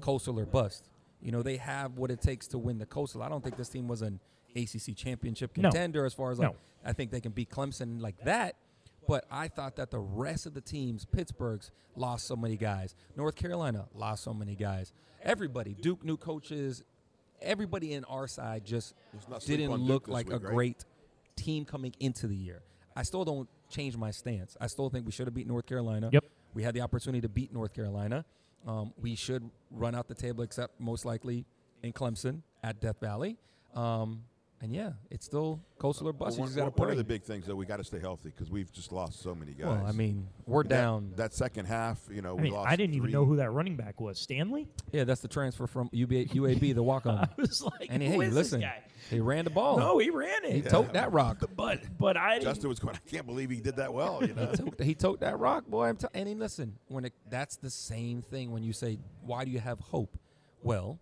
coastal 0.00 0.38
or 0.38 0.46
bust. 0.46 0.88
You 1.20 1.30
know, 1.32 1.42
they 1.42 1.56
have 1.58 1.98
what 1.98 2.10
it 2.10 2.20
takes 2.20 2.48
to 2.48 2.58
win 2.58 2.78
the 2.78 2.86
coastal. 2.86 3.22
I 3.22 3.28
don't 3.28 3.42
think 3.42 3.56
this 3.56 3.68
team 3.68 3.86
was 3.88 4.02
an 4.02 4.18
ACC 4.56 4.96
championship 4.96 5.56
No. 5.56 5.70
contender 5.70 6.04
as 6.04 6.14
far 6.14 6.30
as 6.32 6.38
like 6.38 6.50
No. 6.50 6.56
I 6.84 6.92
think 6.92 7.10
they 7.10 7.20
can 7.20 7.32
beat 7.32 7.50
Clemson 7.50 8.00
like 8.00 8.22
that. 8.24 8.56
But 9.08 9.24
I 9.30 9.48
thought 9.48 9.76
that 9.76 9.90
the 9.90 9.98
rest 9.98 10.46
of 10.46 10.54
the 10.54 10.60
teams, 10.60 11.04
Pittsburgh's 11.04 11.70
lost 11.96 12.26
so 12.26 12.36
many 12.36 12.56
guys, 12.56 12.94
North 13.16 13.34
Carolina 13.34 13.86
lost 13.94 14.22
so 14.24 14.32
many 14.32 14.54
guys. 14.54 14.92
Everybody, 15.22 15.74
Duke 15.74 16.04
new 16.04 16.16
coaches, 16.16 16.82
everybody 17.40 17.92
in 17.94 18.04
our 18.04 18.26
side 18.28 18.64
just 18.64 18.94
Let's 19.12 19.28
not 19.28 19.42
sleep 19.42 19.58
didn't 19.58 19.74
look 19.76 20.06
this 20.06 20.12
like 20.12 20.28
a 20.30 20.38
right? 20.38 20.42
great 20.42 20.84
team 21.36 21.64
coming 21.64 21.92
into 22.00 22.26
the 22.28 22.36
year. 22.36 22.62
I 22.94 23.02
still 23.02 23.24
don't 23.24 23.48
change 23.68 23.96
my 23.96 24.10
stance. 24.10 24.56
I 24.60 24.66
still 24.66 24.88
think 24.90 25.06
we 25.06 25.12
should 25.12 25.26
have 25.26 25.34
beat 25.34 25.46
North 25.46 25.66
Carolina. 25.66 26.10
Yep. 26.12 26.24
We 26.54 26.62
had 26.62 26.74
the 26.74 26.82
opportunity 26.82 27.20
to 27.22 27.28
beat 27.28 27.52
North 27.52 27.72
Carolina. 27.72 28.24
Um, 28.66 28.92
we 29.00 29.14
should 29.14 29.50
run 29.70 29.94
out 29.94 30.08
the 30.08 30.14
table, 30.14 30.44
except 30.44 30.80
most 30.80 31.04
likely 31.04 31.44
in 31.82 31.92
Clemson 31.92 32.42
at 32.62 32.80
Death 32.80 33.00
Valley. 33.00 33.36
Um, 33.74 34.24
and 34.62 34.72
yeah, 34.72 34.92
it's 35.10 35.26
still 35.26 35.60
coastal 35.78 36.08
or 36.08 36.12
bust. 36.12 36.38
Well, 36.38 36.46
you 36.46 36.54
just 36.54 36.58
one, 36.58 36.68
got 36.68 36.76
to 36.76 36.80
one 36.82 36.90
of 36.92 36.96
the 36.96 37.04
big 37.04 37.24
things 37.24 37.46
though, 37.46 37.56
we 37.56 37.66
got 37.66 37.78
to 37.78 37.84
stay 37.84 37.98
healthy 37.98 38.30
because 38.30 38.48
we've 38.48 38.72
just 38.72 38.92
lost 38.92 39.20
so 39.20 39.34
many 39.34 39.52
guys. 39.52 39.66
Well, 39.66 39.84
I 39.86 39.90
mean, 39.92 40.28
we're 40.46 40.62
That- 40.62 40.68
down. 40.68 41.12
That, 41.16 41.34
second 41.34 41.66
half, 41.66 41.98
you 42.10 42.22
know, 42.22 42.30
I 42.30 42.34
we 42.34 42.42
mean, 42.42 42.52
lost. 42.52 42.70
I 42.70 42.76
didn't 42.76 42.94
even 42.94 43.10
know 43.10 43.24
who 43.24 43.36
that 43.36 43.50
running 43.50 43.76
back 43.76 44.00
was. 44.00 44.20
Stanley? 44.20 44.68
yeah, 44.92 45.02
that's 45.04 45.20
the 45.20 45.28
transfer 45.28 45.66
from 45.66 45.88
UB, 45.88 46.10
UAB, 46.10 46.74
the 46.74 46.82
walk 46.82 47.06
on. 47.06 47.18
I 47.18 47.22
on. 47.22 47.28
was 47.38 47.62
like, 47.62 47.88
and 47.90 48.02
who 48.02 48.20
hey, 48.20 48.26
is 48.28 48.34
listen, 48.34 48.60
this 48.60 48.68
guy? 48.68 48.82
he 49.10 49.18
ran 49.18 49.44
the 49.44 49.50
ball. 49.50 49.78
No, 49.78 49.98
he 49.98 50.10
ran 50.10 50.44
it. 50.44 50.52
he 50.52 50.62
tote 50.62 50.92
that 50.92 51.12
rock. 51.12 51.38
But 51.56 51.80
but 51.98 52.16
I 52.16 52.34
didn't. 52.34 52.44
Justin 52.44 52.68
was 52.68 52.78
going. 52.78 52.94
I 52.94 53.10
can't 53.10 53.26
believe 53.26 53.50
he 53.50 53.60
did 53.60 53.76
that 53.76 53.92
well. 53.92 54.20
You 54.24 54.34
know. 54.34 54.46
he, 54.50 54.56
tote, 54.56 54.80
he 54.80 54.94
tote 54.94 55.20
that 55.20 55.38
rock, 55.40 55.66
boy. 55.66 55.86
I'm 55.88 55.96
t- 55.96 56.06
and 56.14 56.28
he, 56.28 56.34
listen, 56.34 56.76
when 56.88 57.04
it, 57.06 57.12
that's 57.28 57.56
the 57.56 57.70
same 57.70 58.22
thing 58.22 58.52
when 58.52 58.62
you 58.62 58.72
say, 58.72 58.98
why 59.22 59.44
do 59.44 59.50
you 59.50 59.58
have 59.60 59.80
hope? 59.80 60.16
Well, 60.62 60.98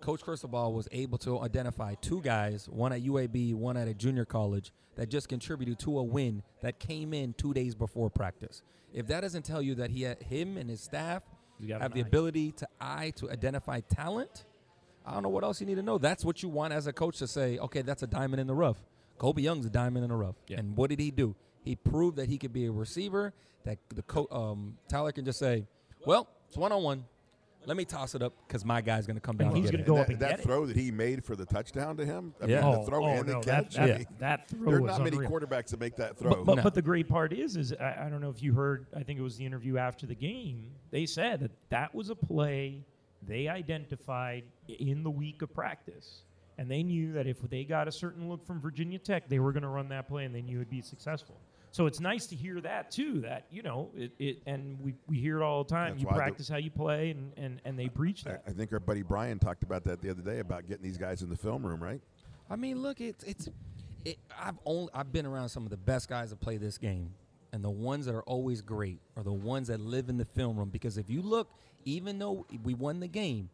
Coach 0.00 0.22
Cristobal 0.22 0.72
was 0.72 0.88
able 0.92 1.18
to 1.18 1.40
identify 1.40 1.94
two 2.00 2.20
guys, 2.22 2.68
one 2.68 2.92
at 2.92 3.02
UAB, 3.02 3.54
one 3.54 3.76
at 3.76 3.86
a 3.88 3.94
junior 3.94 4.24
college, 4.24 4.72
that 4.96 5.08
just 5.08 5.28
contributed 5.28 5.78
to 5.80 5.98
a 5.98 6.02
win 6.02 6.42
that 6.62 6.78
came 6.78 7.14
in 7.14 7.34
two 7.34 7.52
days 7.54 7.74
before 7.74 8.10
practice. 8.10 8.62
If 8.92 9.06
that 9.08 9.20
doesn't 9.20 9.44
tell 9.44 9.62
you 9.62 9.74
that 9.76 9.90
he 9.90 10.02
had, 10.02 10.22
him 10.22 10.56
and 10.56 10.68
his 10.68 10.80
staff 10.80 11.22
have 11.68 11.92
the 11.92 12.00
eye. 12.00 12.06
ability 12.06 12.52
to 12.52 12.68
eye 12.80 13.12
to 13.16 13.30
identify 13.30 13.80
talent, 13.80 14.46
I 15.06 15.12
don't 15.14 15.22
know 15.22 15.28
what 15.28 15.44
else 15.44 15.60
you 15.60 15.66
need 15.66 15.76
to 15.76 15.82
know. 15.82 15.98
That's 15.98 16.24
what 16.24 16.42
you 16.42 16.48
want 16.48 16.72
as 16.72 16.86
a 16.86 16.92
coach 16.92 17.18
to 17.18 17.26
say, 17.26 17.58
okay, 17.58 17.82
that's 17.82 18.02
a 18.02 18.06
diamond 18.06 18.40
in 18.40 18.46
the 18.46 18.54
rough. 18.54 18.82
Colbie 19.18 19.42
Young's 19.42 19.66
a 19.66 19.70
diamond 19.70 20.04
in 20.04 20.10
the 20.10 20.16
rough. 20.16 20.36
Yeah. 20.48 20.58
And 20.58 20.76
what 20.76 20.90
did 20.90 20.98
he 20.98 21.10
do? 21.10 21.34
He 21.62 21.76
proved 21.76 22.16
that 22.16 22.28
he 22.28 22.38
could 22.38 22.52
be 22.52 22.64
a 22.66 22.72
receiver, 22.72 23.34
that 23.64 23.78
the 23.94 24.02
co- 24.02 24.28
um, 24.30 24.78
Tyler 24.88 25.12
can 25.12 25.24
just 25.24 25.38
say, 25.38 25.66
well, 26.06 26.26
it's 26.48 26.56
one 26.56 26.72
on 26.72 26.82
one. 26.82 27.04
Let 27.66 27.76
me 27.76 27.84
toss 27.84 28.14
it 28.14 28.22
up 28.22 28.32
because 28.46 28.64
my 28.64 28.80
guy's 28.80 29.06
going 29.06 29.16
to 29.16 29.20
come 29.20 29.36
down. 29.36 29.48
And 29.48 29.56
and 29.56 29.64
he's 29.64 29.70
gonna 29.70 29.82
it." 29.82 29.86
go 29.86 29.96
up 29.98 30.06
that, 30.06 30.12
and 30.14 30.20
that 30.22 30.30
get 30.30 30.40
it. 30.40 30.42
throw 30.44 30.64
that 30.66 30.76
he 30.76 30.90
made 30.90 31.24
for 31.24 31.36
the 31.36 31.44
touchdown 31.44 31.96
to 31.98 32.06
him. 32.06 32.34
I 32.40 32.46
Yeah. 32.46 32.56
mean, 32.62 32.64
Oh, 32.64 32.80
the 32.84 32.86
throw 32.90 33.04
oh, 33.04 33.08
and 33.08 33.26
no, 33.26 33.40
the 33.40 33.46
that, 33.46 33.64
catch. 33.64 33.74
that, 33.74 33.82
I 33.94 33.98
mean, 33.98 34.06
that 34.18 34.48
throw 34.48 34.66
there 34.70 34.78
are 34.78 34.82
was 34.82 34.98
not 34.98 35.04
many 35.04 35.16
unreal. 35.18 35.30
quarterbacks 35.30 35.68
that 35.68 35.80
make 35.80 35.96
that 35.96 36.16
throw. 36.16 36.30
But, 36.30 36.44
but, 36.46 36.54
No. 36.56 36.62
but 36.62 36.74
the 36.74 36.82
great 36.82 37.08
part 37.08 37.32
is, 37.32 37.56
is 37.56 37.72
I, 37.74 38.06
I 38.06 38.08
don't 38.08 38.20
know 38.22 38.30
if 38.30 38.42
you 38.42 38.54
heard. 38.54 38.86
I 38.96 39.02
think 39.02 39.18
it 39.18 39.22
was 39.22 39.36
the 39.36 39.44
interview 39.44 39.76
after 39.76 40.06
the 40.06 40.14
game. 40.14 40.70
They 40.90 41.04
said 41.06 41.40
that 41.40 41.50
that 41.68 41.94
was 41.94 42.08
a 42.10 42.14
play 42.16 42.84
they 43.22 43.46
identified 43.48 44.44
in 44.66 45.02
the 45.02 45.10
week 45.10 45.42
of 45.42 45.52
practice, 45.52 46.22
and 46.56 46.70
they 46.70 46.82
knew 46.82 47.12
that 47.12 47.26
if 47.26 47.38
they 47.50 47.64
got 47.64 47.86
a 47.88 47.92
certain 47.92 48.28
look 48.30 48.46
from 48.46 48.58
Virginia 48.60 48.98
Tech, 48.98 49.28
they 49.28 49.38
were 49.38 49.52
going 49.52 49.62
to 49.62 49.68
run 49.68 49.88
that 49.90 50.08
play, 50.08 50.24
and 50.24 50.34
they 50.34 50.40
knew 50.42 50.56
it'd 50.56 50.70
be 50.70 50.80
successful. 50.80 51.38
So 51.72 51.86
it's 51.86 52.00
nice 52.00 52.26
to 52.26 52.36
hear 52.36 52.60
that 52.62 52.90
too. 52.90 53.20
That 53.20 53.46
you 53.50 53.62
know, 53.62 53.90
it, 53.96 54.12
it 54.18 54.42
and 54.46 54.80
we, 54.80 54.94
we 55.06 55.18
hear 55.18 55.40
it 55.40 55.44
all 55.44 55.62
the 55.64 55.70
time. 55.70 55.92
That's 55.92 56.02
you 56.02 56.08
why 56.08 56.14
the- 56.14 56.18
practice 56.18 56.48
how 56.48 56.56
you 56.56 56.70
play, 56.70 57.10
and, 57.10 57.32
and, 57.36 57.60
and 57.64 57.78
they 57.78 57.88
preach 57.88 58.26
I, 58.26 58.32
that. 58.32 58.42
I 58.46 58.50
think 58.50 58.72
our 58.72 58.80
buddy 58.80 59.02
Brian 59.02 59.38
talked 59.38 59.62
about 59.62 59.84
that 59.84 60.00
the 60.02 60.10
other 60.10 60.22
day 60.22 60.40
about 60.40 60.66
getting 60.66 60.82
these 60.82 60.98
guys 60.98 61.22
in 61.22 61.28
the 61.28 61.36
film 61.36 61.64
room, 61.64 61.82
right? 61.82 62.00
I 62.48 62.56
mean, 62.56 62.82
look, 62.82 63.00
it's 63.00 63.24
it's. 63.24 63.48
It, 64.04 64.18
I've 64.42 64.58
only 64.64 64.90
I've 64.94 65.12
been 65.12 65.26
around 65.26 65.50
some 65.50 65.64
of 65.64 65.70
the 65.70 65.76
best 65.76 66.08
guys 66.08 66.30
that 66.30 66.40
play 66.40 66.56
this 66.56 66.78
game, 66.78 67.12
and 67.52 67.62
the 67.62 67.70
ones 67.70 68.06
that 68.06 68.14
are 68.14 68.22
always 68.22 68.62
great 68.62 68.98
are 69.16 69.22
the 69.22 69.32
ones 69.32 69.68
that 69.68 69.78
live 69.78 70.08
in 70.08 70.16
the 70.16 70.24
film 70.24 70.56
room. 70.56 70.70
Because 70.70 70.96
if 70.96 71.10
you 71.10 71.22
look, 71.22 71.50
even 71.84 72.18
though 72.18 72.46
we 72.64 72.74
won 72.74 72.98
the 73.00 73.08
game, 73.08 73.50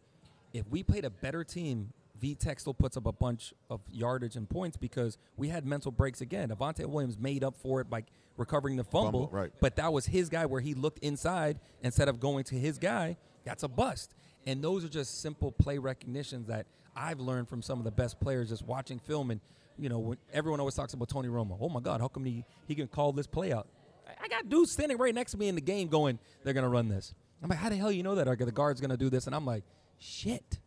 if 0.52 0.66
we 0.68 0.82
played 0.82 1.04
a 1.04 1.10
better 1.10 1.44
team, 1.44 1.92
VTech 2.20 2.60
still 2.60 2.74
puts 2.74 2.96
up 2.96 3.06
a 3.06 3.12
bunch 3.12 3.52
of 3.70 3.80
yardage 3.90 4.36
and 4.36 4.48
points 4.48 4.76
because 4.76 5.18
we 5.36 5.48
had 5.48 5.64
mental 5.66 5.90
breaks 5.90 6.20
again. 6.20 6.48
Avantae 6.50 6.86
Williams 6.86 7.18
made 7.18 7.44
up 7.44 7.56
for 7.56 7.80
it 7.80 7.88
by 7.90 8.04
recovering 8.36 8.76
the 8.76 8.84
fumble, 8.84 9.26
Fumble, 9.26 9.28
right. 9.32 9.50
but 9.60 9.76
that 9.76 9.92
was 9.92 10.06
his 10.06 10.28
guy 10.28 10.46
where 10.46 10.60
he 10.60 10.74
looked 10.74 10.98
inside 11.00 11.58
instead 11.82 12.08
of 12.08 12.20
going 12.20 12.44
to 12.44 12.54
his 12.54 12.78
guy. 12.78 13.16
That's 13.44 13.62
a 13.62 13.68
bust. 13.68 14.14
And 14.46 14.62
those 14.62 14.84
are 14.84 14.88
just 14.88 15.20
simple 15.20 15.52
play 15.52 15.78
recognitions 15.78 16.46
that 16.48 16.66
I've 16.94 17.20
learned 17.20 17.48
from 17.48 17.62
some 17.62 17.78
of 17.78 17.84
the 17.84 17.90
best 17.90 18.20
players 18.20 18.48
just 18.50 18.64
watching 18.64 18.98
film. 18.98 19.30
And, 19.30 19.40
you 19.78 19.88
know, 19.88 19.98
when 19.98 20.18
everyone 20.32 20.60
always 20.60 20.74
talks 20.74 20.94
about 20.94 21.08
Tony 21.08 21.28
Romo. 21.28 21.56
Oh, 21.60 21.68
my 21.68 21.80
God, 21.80 22.00
how 22.00 22.08
come 22.08 22.24
he, 22.24 22.44
he 22.66 22.74
can 22.74 22.86
call 22.88 23.12
this 23.12 23.26
play 23.26 23.52
out? 23.52 23.66
I- 24.08 24.24
I 24.24 24.28
got 24.28 24.48
dudes 24.48 24.70
standing 24.72 24.96
right 24.98 25.14
next 25.14 25.32
to 25.32 25.38
me 25.38 25.48
in 25.48 25.54
the 25.54 25.60
game 25.60 25.88
going, 25.88 26.18
they're 26.44 26.54
going 26.54 26.64
to 26.64 26.68
run 26.70 26.88
this. 26.88 27.14
I'm 27.42 27.48
like, 27.50 27.58
how 27.58 27.68
the 27.68 27.76
hell 27.76 27.92
you 27.92 28.02
know 28.02 28.14
that? 28.14 28.28
Are 28.28 28.36
the 28.36 28.50
guard's 28.52 28.80
going 28.80 28.90
to 28.90 28.96
do 28.96 29.10
this? 29.10 29.26
And 29.26 29.34
I'm 29.34 29.44
like, 29.44 29.64
shit. 29.98 30.58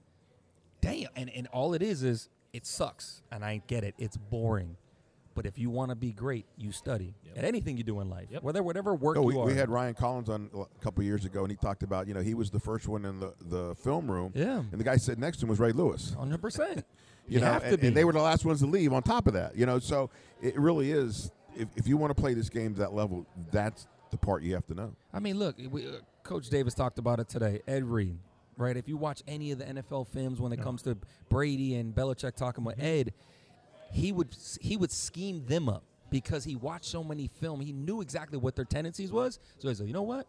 Damn. 0.81 1.09
And, 1.15 1.29
and 1.29 1.47
all 1.47 1.73
it 1.73 1.81
is 1.81 2.03
is 2.03 2.29
it 2.53 2.65
sucks. 2.65 3.21
And 3.31 3.43
I 3.43 3.61
get 3.67 3.83
it. 3.83 3.95
It's 3.97 4.17
boring. 4.17 4.77
But 5.35 5.45
if 5.45 5.57
you 5.57 5.69
want 5.69 5.89
to 5.89 5.95
be 5.95 6.11
great, 6.11 6.45
you 6.57 6.71
study 6.73 7.13
at 7.37 7.45
anything 7.45 7.77
you 7.77 7.83
do 7.83 8.01
in 8.01 8.09
life, 8.09 8.27
Yep. 8.29 8.43
whether 8.43 8.61
whatever 8.61 8.93
work 8.93 9.15
No, 9.15 9.21
we, 9.21 9.35
you 9.35 9.39
are. 9.39 9.45
we 9.45 9.53
had 9.55 9.69
Ryan 9.69 9.93
Collins 9.93 10.27
on 10.27 10.49
a 10.53 10.83
couple 10.83 11.01
years 11.03 11.23
ago, 11.23 11.43
and 11.43 11.49
he 11.51 11.55
talked 11.55 11.81
about 11.83 12.07
you 12.07 12.13
know 12.13 12.19
he 12.19 12.33
was 12.33 12.49
the 12.49 12.59
first 12.59 12.89
one 12.89 13.05
in 13.05 13.19
the, 13.21 13.33
the 13.47 13.75
film 13.75 14.11
room. 14.11 14.33
Yeah. 14.35 14.57
And 14.59 14.71
the 14.79 14.83
guy 14.83 14.97
sitting 14.97 15.21
next 15.21 15.37
to 15.37 15.45
him 15.45 15.49
was 15.49 15.59
Ray 15.59 15.71
Lewis. 15.71 16.13
Hundred 16.17 16.41
percent. 16.41 16.83
You, 17.31 17.39
know, 17.39 17.45
have 17.45 17.61
to 17.61 17.67
and, 17.69 17.79
be. 17.79 17.87
and 17.89 17.95
they 17.95 18.05
were 18.05 18.11
the 18.11 18.19
last 18.23 18.43
ones 18.43 18.59
to 18.61 18.65
leave. 18.65 18.91
On 18.91 19.03
top 19.03 19.27
of 19.27 19.33
that, 19.33 19.55
you 19.55 19.67
know, 19.67 19.77
so 19.77 20.09
it 20.41 20.57
really 20.59 20.91
is. 20.91 21.29
If, 21.55 21.67
if 21.75 21.87
you 21.87 21.95
want 21.95 22.09
to 22.09 22.19
play 22.19 22.33
this 22.33 22.49
game 22.49 22.73
to 22.73 22.79
that 22.79 22.91
level, 22.95 23.23
that's 23.51 23.85
the 24.09 24.17
part 24.17 24.41
you 24.41 24.55
have 24.55 24.65
to 24.65 24.73
know. 24.73 24.95
I 25.13 25.19
mean, 25.19 25.37
look, 25.37 25.55
we, 25.69 25.85
uh, 25.87 25.91
Coach 26.23 26.49
Davis 26.49 26.73
talked 26.73 26.97
about 26.97 27.19
it 27.19 27.29
today. 27.29 27.61
Ed 27.67 27.83
Reed, 27.83 28.17
right? 28.59 28.77
If 28.77 28.87
you 28.87 28.97
watch 28.97 29.23
any 29.27 29.51
of 29.51 29.59
the 29.59 29.65
NFL 29.65 30.07
films 30.07 30.39
when 30.39 30.51
it 30.51 30.61
comes 30.61 30.81
to 30.83 30.97
Brady 31.29 31.75
and 31.75 31.95
Belichick 31.95 32.35
talking 32.35 32.63
about 32.63 32.77
mm-hmm. 32.77 33.09
Ed, 33.09 33.13
he 33.91 34.11
would 34.11 34.35
he 34.61 34.77
would 34.77 34.91
scheme 34.91 35.45
them 35.47 35.67
up 35.67 35.83
because 36.09 36.43
he 36.43 36.55
watched 36.55 36.85
so 36.85 37.03
many 37.03 37.27
film. 37.39 37.61
He 37.61 37.71
knew 37.71 38.01
exactly 38.01 38.37
what 38.37 38.55
their 38.55 38.65
tendencies 38.65 39.11
was. 39.11 39.39
So 39.57 39.69
he 39.69 39.75
said, 39.75 39.87
you 39.87 39.93
know 39.93 40.03
what? 40.03 40.27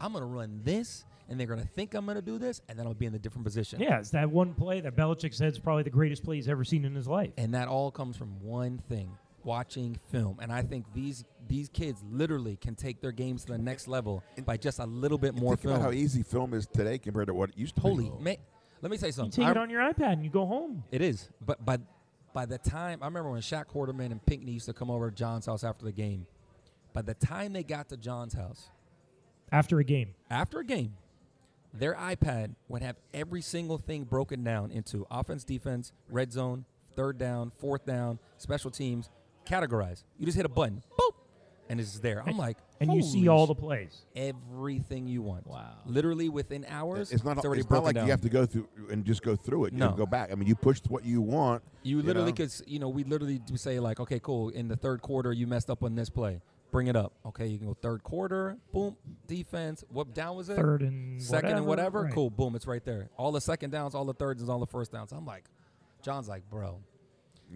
I'm 0.00 0.12
gonna 0.12 0.26
run 0.26 0.60
this, 0.64 1.04
and 1.28 1.38
they're 1.38 1.46
gonna 1.46 1.64
think 1.64 1.94
I'm 1.94 2.06
gonna 2.06 2.22
do 2.22 2.38
this, 2.38 2.60
and 2.68 2.78
then 2.78 2.86
I'll 2.86 2.94
be 2.94 3.06
in 3.06 3.14
a 3.14 3.18
different 3.18 3.44
position. 3.44 3.80
Yeah, 3.80 3.98
it's 3.98 4.10
that 4.10 4.30
one 4.30 4.54
play 4.54 4.80
that 4.80 4.96
Belichick 4.96 5.34
said 5.34 5.52
is 5.52 5.58
probably 5.58 5.84
the 5.84 5.90
greatest 5.90 6.24
play 6.24 6.36
he's 6.36 6.48
ever 6.48 6.64
seen 6.64 6.84
in 6.84 6.94
his 6.94 7.08
life. 7.08 7.30
And 7.36 7.54
that 7.54 7.68
all 7.68 7.90
comes 7.90 8.16
from 8.16 8.40
one 8.42 8.78
thing: 8.88 9.10
watching 9.46 9.98
film. 10.10 10.38
And 10.42 10.52
I 10.52 10.62
think 10.62 10.84
these 10.92 11.24
these 11.48 11.68
kids 11.68 12.02
literally 12.10 12.56
can 12.56 12.74
take 12.74 13.00
their 13.00 13.12
games 13.12 13.44
to 13.44 13.52
the 13.52 13.58
next 13.58 13.86
level 13.86 14.22
by 14.44 14.56
just 14.56 14.80
a 14.80 14.84
little 14.84 15.16
bit 15.16 15.34
more 15.34 15.52
Think 15.54 15.62
film. 15.62 15.74
about 15.76 15.84
how 15.84 15.92
easy 15.92 16.22
film 16.24 16.52
is 16.52 16.66
today 16.66 16.98
compared 16.98 17.28
to 17.28 17.34
what 17.34 17.50
it 17.50 17.56
used 17.56 17.76
to 17.76 17.80
Holy, 17.82 18.10
be. 18.10 18.24
man! 18.24 18.36
Let 18.82 18.90
me 18.90 18.98
tell 18.98 19.06
you 19.06 19.10
You 19.10 19.12
something. 19.12 19.44
take 19.44 19.50
it 19.50 19.56
I- 19.56 19.60
on 19.62 19.70
your 19.70 19.80
iPad 19.80 20.14
and 20.14 20.24
you 20.24 20.30
go 20.30 20.44
home. 20.44 20.82
It 20.90 21.00
is, 21.00 21.30
but 21.44 21.64
by 21.64 21.78
by 22.34 22.44
the 22.46 22.58
time 22.58 22.98
I 23.00 23.06
remember 23.06 23.30
when 23.30 23.40
Shaq 23.40 23.66
Quarterman 23.66 24.10
and 24.10 24.24
Pinckney 24.26 24.52
used 24.52 24.66
to 24.66 24.72
come 24.74 24.90
over 24.90 25.08
to 25.10 25.16
John's 25.16 25.46
house 25.46 25.64
after 25.64 25.84
the 25.86 25.92
game. 25.92 26.26
By 26.92 27.02
the 27.02 27.14
time 27.14 27.52
they 27.52 27.62
got 27.62 27.88
to 27.90 27.96
John's 27.96 28.34
house 28.34 28.70
After 29.52 29.78
a 29.78 29.84
game. 29.84 30.14
after 30.28 30.58
a 30.58 30.64
game, 30.64 30.94
their 31.72 31.94
iPad 31.94 32.54
would 32.68 32.82
have 32.82 32.96
every 33.14 33.42
single 33.42 33.78
thing 33.78 34.04
broken 34.04 34.42
down 34.42 34.70
into 34.70 35.06
offense, 35.10 35.44
defense, 35.44 35.92
red 36.10 36.32
zone, 36.32 36.64
third 36.94 37.18
down, 37.18 37.50
fourth 37.50 37.84
down, 37.86 38.18
special 38.38 38.70
teams, 38.70 39.10
categorized. 39.46 40.04
You 40.18 40.26
just 40.26 40.36
hit 40.36 40.44
a 40.46 40.48
button, 40.50 40.82
boop, 40.98 41.12
and 41.68 41.80
it's 41.80 41.98
there. 41.98 42.22
I'm 42.26 42.36
like, 42.36 42.56
And 42.80 42.92
you 42.92 43.02
see 43.02 43.24
holy 43.24 43.28
all 43.28 43.46
the 43.46 43.54
plays. 43.54 44.04
everything 44.14 45.06
you 45.08 45.22
want. 45.22 45.46
Wow. 45.46 45.78
Literally 45.86 46.28
within 46.28 46.64
hours. 46.68 47.12
It's 47.12 47.24
not. 47.24 47.38
already 47.44 47.62
It's 47.62 47.70
not 47.70 47.84
like 47.84 47.94
down. 47.94 48.06
you 48.06 48.10
have 48.10 48.20
to 48.22 48.28
go 48.28 48.46
through 48.46 48.68
and 48.90 49.04
just 49.04 49.22
go 49.22 49.34
through 49.36 49.66
it. 49.66 49.72
You 49.72 49.78
No. 49.78 49.88
can 49.88 49.96
go 49.96 50.06
back. 50.06 50.30
I 50.30 50.34
mean, 50.34 50.46
you 50.48 50.54
pushed 50.54 50.90
what 50.90 51.04
you 51.04 51.20
want. 51.20 51.62
You 51.82 52.02
literally 52.02 52.32
know? 52.32 52.36
could, 52.36 52.52
you 52.66 52.78
know, 52.78 52.88
we 52.88 53.04
literally 53.04 53.38
do 53.38 53.56
say 53.56 53.80
like, 53.80 54.00
okay, 54.00 54.20
cool. 54.20 54.50
In 54.50 54.68
the 54.68 54.76
third 54.76 55.00
quarter, 55.02 55.32
you 55.32 55.46
messed 55.46 55.70
up 55.70 55.82
on 55.82 55.94
this 55.94 56.10
play. 56.10 56.40
Bring 56.72 56.88
it 56.88 56.96
up. 56.96 57.12
Okay, 57.24 57.46
you 57.46 57.58
can 57.58 57.68
go 57.68 57.74
third 57.80 58.02
quarter. 58.02 58.58
Boom, 58.72 58.96
defense. 59.26 59.84
What 59.88 60.14
down 60.14 60.36
was 60.36 60.48
it? 60.48 60.56
Third 60.56 60.82
and 60.82 61.22
second 61.22 61.52
and 61.52 61.64
whatever. 61.66 62.02
right. 62.02 62.12
Cool. 62.12 62.28
Boom, 62.28 62.54
it's 62.56 62.66
right 62.66 62.84
there. 62.84 63.08
All 63.16 63.32
the 63.32 63.40
second 63.40 63.70
downs, 63.70 63.94
all 63.94 64.04
the 64.04 64.12
thirds, 64.12 64.42
and 64.42 64.50
all 64.50 64.58
the 64.58 64.66
first 64.66 64.92
downs. 64.92 65.12
I'm 65.12 65.24
like, 65.24 65.44
John's 66.02 66.28
like, 66.28 66.48
bro, 66.50 66.80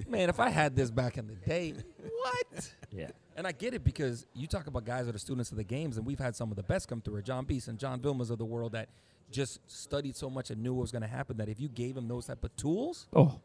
man, 0.09 0.29
if 0.29 0.41
I 0.41 0.51
had 0.51 0.77
this 0.77 0.91
back 0.91 1.19
in 1.19 1.27
the 1.27 1.35
day, 1.35 1.75
what? 2.03 2.73
Yeah. 2.91 3.11
And 3.37 3.47
I 3.47 3.53
get 3.53 3.75
it 3.75 3.85
because 3.85 4.27
you 4.35 4.47
talk 4.47 4.67
about 4.67 4.85
guys 4.85 5.07
that 5.07 5.15
are 5.15 5.19
students 5.19 5.51
of 5.51 5.57
the 5.57 5.65
games, 5.65 5.97
and 5.97 6.07
we've 6.07 6.19
had 6.19 6.37
some 6.37 6.51
of 6.51 6.57
the 6.57 6.63
best 6.63 6.89
come 6.89 7.01
through 7.01 7.17
it. 7.17 7.25
John 7.25 7.45
Beason 7.45 7.73
and 7.73 7.79
John 7.79 8.01
Vilmas 8.01 8.31
of 8.31 8.39
the 8.39 8.45
world 8.45 8.73
that 8.73 8.89
just 9.31 9.61
studied 9.71 10.17
so 10.17 10.29
much 10.29 10.51
and 10.51 10.63
knew 10.63 10.75
what 10.75 10.83
was 10.83 10.93
going 10.93 11.03
to 11.03 11.09
happen 11.09 11.37
that 11.39 11.49
if 11.49 11.61
you 11.61 11.69
gave 11.69 11.95
them 11.95 12.09
those 12.09 12.27
type 12.27 12.43
of 12.45 12.55
tools, 12.57 13.07
Oh, 13.15 13.41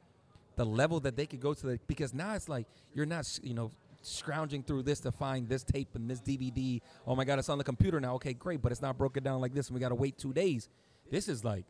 the 0.55 0.65
level 0.65 0.99
that 1.01 1.15
they 1.15 1.25
could 1.25 1.39
go 1.39 1.53
to 1.53 1.67
the 1.67 1.80
because 1.88 2.13
now 2.13 2.34
it's 2.34 2.49
like 2.49 2.65
you're 2.93 3.05
not 3.05 3.39
you 3.43 3.53
know 3.53 3.71
scrounging 4.01 4.63
through 4.63 4.84
this 4.84 4.99
to 5.01 5.11
find 5.11 5.47
this 5.49 5.63
tape 5.63 5.89
and 5.95 6.09
this 6.09 6.21
DVD. 6.21 6.81
Oh 7.05 7.15
my 7.15 7.23
God, 7.25 7.39
it's 7.39 7.49
on 7.49 7.57
the 7.57 7.63
computer 7.63 7.99
now. 7.99 8.15
Okay, 8.15 8.34
great, 8.34 8.61
but 8.61 8.71
it's 8.71 8.81
not 8.81 8.97
broken 8.97 9.23
down 9.23 9.41
like 9.41 9.53
this, 9.53 9.67
and 9.67 9.75
we 9.75 9.80
got 9.81 9.89
to 9.89 9.95
wait 9.95 10.17
two 10.17 10.34
days. 10.34 10.69
This 11.11 11.27
is 11.27 11.43
like. 11.43 11.65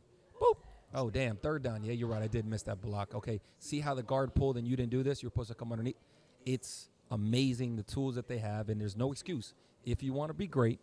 Oh 0.98 1.10
damn, 1.10 1.36
third 1.36 1.62
down. 1.62 1.84
Yeah, 1.84 1.92
you're 1.92 2.08
right. 2.08 2.24
I 2.24 2.28
did 2.28 2.46
miss 2.46 2.64
that 2.64 2.82
block. 2.82 3.14
Okay, 3.14 3.42
see 3.60 3.82
how 3.82 3.94
the 3.94 4.02
guard 4.02 4.34
pulled 4.34 4.56
and 4.58 4.66
you 4.66 4.78
didn't 4.78 4.92
do 4.92 5.04
this. 5.04 5.22
You're 5.22 5.30
supposed 5.30 5.50
to 5.50 5.56
come 5.56 5.72
underneath. 5.72 5.98
It's 6.46 6.90
amazing 7.12 7.76
the 7.76 7.84
tools 7.84 8.16
that 8.16 8.28
they 8.30 8.38
have, 8.38 8.70
and 8.70 8.80
there's 8.80 8.96
no 8.96 9.12
excuse. 9.12 9.54
If 9.84 10.02
you 10.02 10.14
want 10.14 10.30
to 10.30 10.34
be 10.34 10.48
great, 10.48 10.80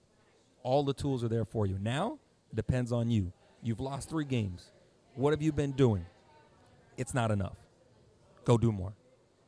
all 0.62 0.82
the 0.84 0.92
tools 0.92 1.24
are 1.24 1.28
there 1.28 1.46
for 1.46 1.66
you. 1.66 1.78
Now 1.80 2.18
it 2.52 2.56
depends 2.56 2.92
on 2.92 3.10
you. 3.10 3.32
You've 3.62 3.80
lost 3.80 4.10
three 4.10 4.26
games. 4.26 4.70
What 5.14 5.32
have 5.32 5.40
you 5.42 5.50
been 5.52 5.72
doing? 5.72 6.04
It's 6.96 7.14
not 7.14 7.30
enough. 7.30 7.56
Go 8.44 8.58
do 8.58 8.70
more. 8.70 8.92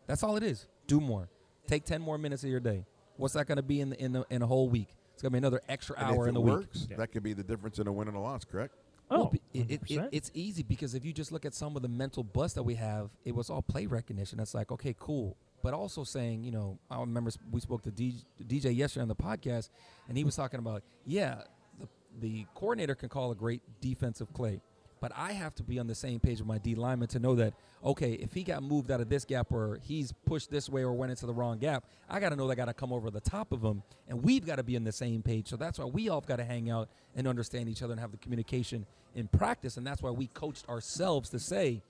That's 0.06 0.22
all 0.22 0.36
it 0.36 0.42
is. 0.42 0.66
Do 0.86 0.98
more. 1.00 1.28
Take 1.66 1.84
ten 1.84 2.00
more 2.00 2.16
minutes 2.16 2.42
of 2.42 2.50
your 2.50 2.60
day. 2.60 2.86
What's 3.16 3.34
that 3.34 3.46
going 3.46 3.56
to 3.56 3.62
be 3.62 3.80
in 3.80 3.90
the, 3.90 4.02
in 4.02 4.12
the 4.12 4.24
in 4.30 4.40
a 4.42 4.46
whole 4.46 4.68
week? 4.68 4.88
It's 5.12 5.22
going 5.22 5.30
to 5.30 5.34
be 5.34 5.38
another 5.38 5.60
extra 5.68 5.96
And 5.98 6.16
hour 6.16 6.26
in 6.26 6.34
the 6.34 6.40
week. 6.40 6.54
works, 6.54 6.88
that 6.96 7.12
could 7.12 7.22
be 7.22 7.34
the 7.34 7.44
difference 7.44 7.78
in 7.78 7.86
a 7.86 7.92
win 7.92 8.08
and 8.08 8.16
a 8.16 8.20
loss. 8.20 8.44
Correct? 8.44 8.74
Oh, 9.10 9.16
Well, 9.24 9.32
it, 9.52 9.70
it, 9.70 9.84
100%. 9.84 10.08
it's 10.12 10.30
easy 10.34 10.62
because 10.62 10.94
if 10.94 11.04
you 11.04 11.12
just 11.12 11.30
look 11.30 11.44
at 11.44 11.54
some 11.54 11.76
of 11.76 11.82
the 11.82 11.88
mental 11.88 12.22
bust 12.24 12.54
that 12.56 12.62
we 12.62 12.74
have, 12.76 13.10
it 13.24 13.34
was 13.34 13.50
all 13.50 13.62
play 13.62 13.86
recognition. 13.86 14.40
It's 14.40 14.54
like, 14.54 14.72
okay, 14.72 14.94
cool. 14.98 15.36
But 15.62 15.72
also 15.74 16.04
saying, 16.04 16.44
you 16.44 16.50
know, 16.50 16.78
I 16.90 17.00
remember 17.00 17.30
we 17.50 17.60
spoke 17.60 17.82
to 17.84 17.90
DJ, 17.90 18.24
DJ 18.46 18.76
yesterday 18.76 19.02
on 19.02 19.08
the 19.08 19.14
podcast, 19.14 19.70
and 20.08 20.16
he 20.18 20.24
was 20.24 20.36
talking 20.36 20.58
about, 20.58 20.82
yeah, 21.06 21.42
the, 21.78 21.88
the 22.20 22.46
coordinator 22.54 22.94
can 22.94 23.08
call 23.08 23.30
a 23.30 23.34
great 23.34 23.62
defensive 23.80 24.32
play, 24.34 24.60
but 25.04 25.12
I 25.14 25.32
have 25.32 25.54
to 25.56 25.62
be 25.62 25.78
on 25.78 25.86
the 25.86 25.94
same 25.94 26.18
page 26.18 26.38
with 26.38 26.48
my 26.48 26.56
D 26.56 26.74
lineman 26.74 27.08
to 27.08 27.18
know 27.18 27.34
that, 27.34 27.52
okay, 27.84 28.12
if 28.12 28.32
he 28.32 28.42
got 28.42 28.62
moved 28.62 28.90
out 28.90 29.02
of 29.02 29.10
this 29.10 29.26
gap 29.26 29.52
or 29.52 29.78
he's 29.82 30.12
pushed 30.24 30.50
this 30.50 30.66
way 30.70 30.82
or 30.82 30.94
went 30.94 31.10
into 31.10 31.26
the 31.26 31.34
wrong 31.34 31.58
gap, 31.58 31.84
I 32.08 32.20
got 32.20 32.30
to 32.30 32.36
know 32.36 32.46
that 32.46 32.52
I 32.52 32.54
got 32.54 32.64
to 32.68 32.72
come 32.72 32.90
over 32.90 33.10
the 33.10 33.20
top 33.20 33.52
of 33.52 33.62
him, 33.62 33.82
and 34.08 34.22
we've 34.22 34.46
got 34.46 34.56
to 34.56 34.62
be 34.62 34.76
on 34.76 34.84
the 34.84 34.92
same 34.92 35.20
page. 35.20 35.46
So 35.48 35.58
that's 35.58 35.78
why 35.78 35.84
we 35.84 36.08
all 36.08 36.22
got 36.22 36.36
to 36.36 36.44
hang 36.44 36.70
out 36.70 36.88
and 37.14 37.28
understand 37.28 37.68
each 37.68 37.82
other 37.82 37.92
and 37.92 38.00
have 38.00 38.12
the 38.12 38.16
communication 38.16 38.86
in 39.14 39.28
practice, 39.28 39.76
and 39.76 39.86
that's 39.86 40.00
why 40.00 40.08
we 40.08 40.28
coached 40.28 40.66
ourselves 40.70 41.28
to 41.28 41.38
say, 41.38 41.82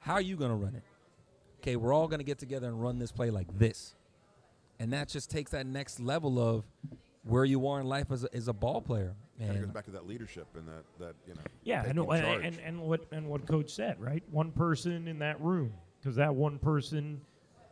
how 0.00 0.14
are 0.14 0.20
you 0.20 0.34
going 0.34 0.50
to 0.50 0.56
run 0.56 0.74
it? 0.74 0.82
Okay, 1.60 1.76
we're 1.76 1.94
all 1.94 2.08
going 2.08 2.18
to 2.18 2.24
get 2.24 2.40
together 2.40 2.66
and 2.66 2.82
run 2.82 2.98
this 2.98 3.12
play 3.12 3.30
like 3.30 3.56
this, 3.56 3.94
and 4.80 4.92
that 4.92 5.08
just 5.08 5.30
takes 5.30 5.52
that 5.52 5.66
next 5.66 6.00
level 6.00 6.40
of 6.40 6.64
where 7.26 7.44
you 7.44 7.66
are 7.68 7.80
in 7.80 7.86
life 7.86 8.10
as 8.10 8.24
a, 8.24 8.34
as 8.34 8.48
a 8.48 8.52
ball 8.52 8.80
player. 8.80 9.14
And 9.38 9.56
it 9.56 9.60
goes 9.60 9.70
back 9.70 9.84
to 9.84 9.90
that 9.90 10.06
leadership 10.06 10.46
and 10.56 10.66
that 10.66 10.84
that 10.98 11.14
you 11.26 11.34
know. 11.34 11.40
Yeah, 11.62 11.82
taking 11.82 11.98
and, 11.98 12.10
and, 12.10 12.44
and 12.44 12.60
and 12.64 12.80
what 12.80 13.04
and 13.12 13.28
what 13.28 13.46
coach 13.46 13.70
said, 13.70 14.00
right? 14.00 14.22
One 14.30 14.50
person 14.50 15.06
in 15.08 15.18
that 15.18 15.40
room, 15.40 15.74
because 16.00 16.16
that 16.16 16.34
one 16.34 16.58
person 16.58 17.20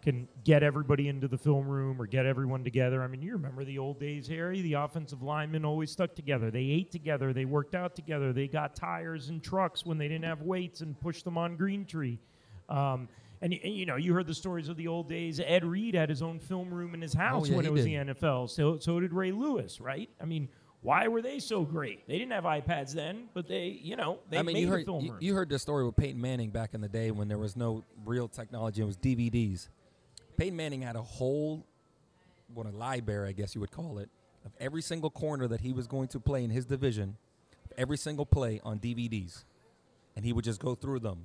can 0.03 0.29
get 0.45 0.63
everybody 0.63 1.09
into 1.09 1.27
the 1.27 1.39
film 1.39 1.67
room 1.67 2.01
or 2.01 2.07
get 2.07 2.27
everyone 2.27 2.63
together. 2.63 3.03
I 3.03 3.07
mean, 3.07 3.23
you 3.23 3.33
remember 3.33 3.65
the 3.65 3.79
old 3.79 3.99
days, 3.99 4.29
Harry. 4.29 4.61
The 4.61 4.75
offensive 4.75 5.23
linemen 5.23 5.65
always 5.65 5.91
stuck 5.91 6.15
together. 6.15 6.51
They 6.51 6.61
ate 6.61 6.93
together. 6.93 7.33
They 7.33 7.47
worked 7.47 7.75
out 7.75 7.97
together. 7.97 8.35
They 8.35 8.47
got 8.47 8.77
tires 8.77 9.31
and 9.31 9.43
trucks 9.43 9.87
when 9.87 9.97
they 9.97 10.07
didn't 10.07 10.27
have 10.27 10.43
weights 10.43 10.83
and 10.83 11.01
pushed 11.01 11.25
them 11.25 11.39
on 11.39 11.57
Greentree. 11.57 12.19
Um, 12.69 13.09
and, 13.45 13.53
and, 13.63 13.75
you 13.75 13.85
know, 13.85 13.97
you 13.97 14.15
heard 14.15 14.27
the 14.27 14.35
stories 14.35 14.71
of 14.71 14.77
the 14.79 14.89
old 14.89 15.07
days. 15.07 15.39
Ed 15.39 15.65
Reed 15.65 15.95
had 15.95 16.09
his 16.09 16.23
own 16.23 16.39
film 16.39 16.73
room 16.73 16.95
in 16.95 17.03
his 17.03 17.15
oh, 17.15 17.19
house 17.19 17.43
Oh, 17.47 17.51
yeah, 17.51 17.57
when 17.57 17.67
it 17.67 17.73
was 17.73 17.85
did. 17.85 18.09
the 18.09 18.15
NFL. 18.15 18.49
So 18.49 18.79
so 18.79 18.99
did 19.01 19.13
Ray 19.13 19.33
Lewis, 19.33 19.81
right? 19.81 20.09
I 20.21 20.25
mean. 20.25 20.49
Why 20.81 21.09
were 21.09 21.23
they 21.23 21.39
so 21.39 21.63
great? 21.63 22.07
They 22.07 22.19
didn't 22.19 22.33
have 22.33 22.45
iPads 22.45 22.93
then, 22.93 23.31
but 23.33 23.49
they, 23.49 23.69
you 23.83 23.97
know, 23.97 24.19
they 24.29 24.37
I 24.37 24.43
mean, 24.43 24.53
made 24.53 24.61
you 24.61 24.67
the 24.67 24.73
heard 24.73 24.85
film 24.85 25.03
you, 25.03 25.13
room. 25.13 25.19
you 25.23 25.35
heard 25.35 25.49
the 25.49 25.59
story 25.59 25.83
with 25.83 25.97
Peyton 25.97 26.21
Manning 26.21 26.51
back 26.51 26.75
in 26.75 26.83
the 26.83 26.91
day 26.91 27.11
when 27.11 27.27
there 27.27 27.39
was 27.39 27.57
no 27.57 27.85
real 28.05 28.29
technology; 28.29 28.83
it 28.83 28.85
was 28.85 28.99
DVDs. 28.99 29.71
Peyton 30.37 30.55
Manning 30.55 30.83
had 30.83 30.95
a 30.97 31.01
whole, 31.01 31.65
what 32.53 32.67
a 32.67 32.71
library, 32.71 33.31
I 33.31 33.33
guess 33.33 33.55
you 33.55 33.63
would 33.63 33.71
call 33.71 33.97
it, 33.97 34.11
of 34.45 34.53
every 34.61 34.83
single 34.83 35.09
corner 35.09 35.49
that 35.49 35.63
he 35.63 35.73
was 35.73 35.87
going 35.87 36.09
to 36.09 36.21
play 36.21 36.45
in 36.45 36.51
his 36.51 36.67
division, 36.67 37.17
every 37.79 37.97
single 37.97 38.27
play 38.27 38.61
on 38.63 38.79
DVDs, 38.79 39.45
and 40.17 40.23
he 40.23 40.35
would 40.35 40.45
just 40.45 40.61
go 40.61 40.75
through 40.75 40.99
them, 40.99 41.25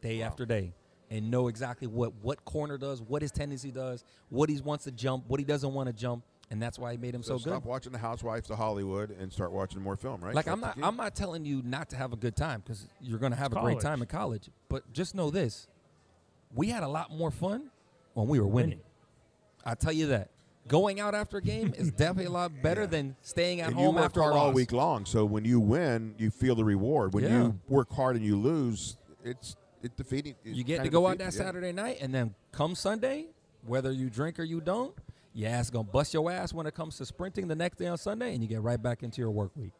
day 0.00 0.22
after 0.22 0.44
day, 0.44 0.72
and 1.12 1.30
know 1.30 1.46
exactly 1.48 1.86
what 1.86 2.14
what 2.22 2.44
corner 2.44 2.78
does, 2.78 3.00
what 3.02 3.20
his 3.22 3.30
tendency 3.30 3.70
does, 3.70 4.02
what 4.30 4.48
he 4.48 4.58
wants 4.60 4.84
to 4.84 4.90
jump, 4.90 5.24
what 5.28 5.38
he 5.38 5.44
doesn't 5.44 5.72
want 5.74 5.86
to 5.88 5.92
jump, 5.92 6.24
and 6.50 6.60
that's 6.60 6.78
why 6.78 6.90
he 6.92 6.96
made 6.98 7.14
him 7.14 7.22
so, 7.22 7.36
so, 7.36 7.44
good. 7.44 7.50
stop 7.50 7.64
watching 7.66 7.92
the 7.92 7.98
Housewives 7.98 8.48
of 8.50 8.56
Hollywood 8.56 9.10
and 9.10 9.30
start 9.32 9.52
watching 9.52 9.82
more 9.82 9.96
film, 9.96 10.24
right? 10.24 10.34
Like 10.34 10.46
That's 10.46 10.54
I'm 10.54 10.60
not. 10.60 10.78
I'm 10.82 10.96
not 10.96 11.14
telling 11.14 11.44
you 11.44 11.60
not 11.64 11.90
to 11.90 11.96
have 11.96 12.12
a 12.12 12.16
good 12.16 12.34
time 12.34 12.60
because 12.64 12.88
you're 13.00 13.18
going 13.18 13.32
to 13.32 13.38
have 13.38 13.52
It's 13.52 13.58
a 13.58 13.62
great 13.62 13.80
time 13.80 14.00
in 14.00 14.08
college. 14.08 14.48
But 14.68 14.90
just 14.92 15.14
know 15.14 15.30
this: 15.30 15.68
we 16.54 16.68
had 16.68 16.82
a 16.82 16.88
lot 16.88 17.12
more 17.12 17.30
fun 17.30 17.70
when 18.14 18.26
we 18.26 18.40
were 18.40 18.46
winning. 18.46 18.70
Winning. 18.70 18.84
I 19.64 19.74
tell 19.74 19.92
you 19.92 20.06
that. 20.08 20.30
Going 20.68 21.00
out 21.00 21.14
after 21.14 21.38
a 21.38 21.42
game 21.42 21.74
is 21.76 21.90
definitely 21.90 22.26
a 22.26 22.30
lot 22.30 22.52
better 22.62 22.82
Yeah. 22.82 22.86
than 22.86 23.16
staying 23.20 23.60
at 23.60 23.70
and 23.70 23.76
you 23.78 23.84
home 23.86 23.96
work 23.96 24.04
after 24.04 24.20
a 24.20 24.24
hard 24.24 24.36
all 24.36 24.52
week 24.52 24.70
long. 24.72 25.04
So 25.06 25.24
when 25.24 25.44
you 25.44 25.58
win, 25.58 26.14
you 26.18 26.30
feel 26.30 26.54
the 26.54 26.64
reward. 26.64 27.14
When 27.14 27.24
Yeah. 27.24 27.42
you 27.42 27.60
work 27.68 27.92
hard 27.92 28.14
and 28.16 28.24
you 28.24 28.36
lose, 28.36 28.96
it's 29.24 29.56
it 29.82 29.96
defeating. 29.96 30.34
it's 30.44 30.56
You 30.56 30.64
get 30.64 30.82
to 30.82 30.88
go 30.90 31.06
out 31.06 31.18
that 31.18 31.24
yeah. 31.24 31.30
Saturday 31.30 31.72
night, 31.72 31.98
and 32.00 32.14
then 32.14 32.34
come 32.52 32.74
Sunday, 32.74 33.26
whether 33.66 33.92
you 33.92 34.10
drink 34.10 34.38
or 34.38 34.44
you 34.44 34.60
don't, 34.60 34.94
your 35.34 35.50
ass 35.50 35.70
gonna 35.70 35.84
bust 35.84 36.12
your 36.14 36.30
ass 36.30 36.52
when 36.52 36.66
it 36.66 36.74
comes 36.74 36.96
to 36.98 37.06
sprinting 37.06 37.48
the 37.48 37.54
next 37.56 37.78
day 37.78 37.86
on 37.86 37.98
Sunday, 37.98 38.34
and 38.34 38.42
you 38.42 38.48
get 38.48 38.62
right 38.62 38.82
back 38.82 39.02
into 39.02 39.20
your 39.20 39.30
work 39.30 39.50
week. 39.56 39.72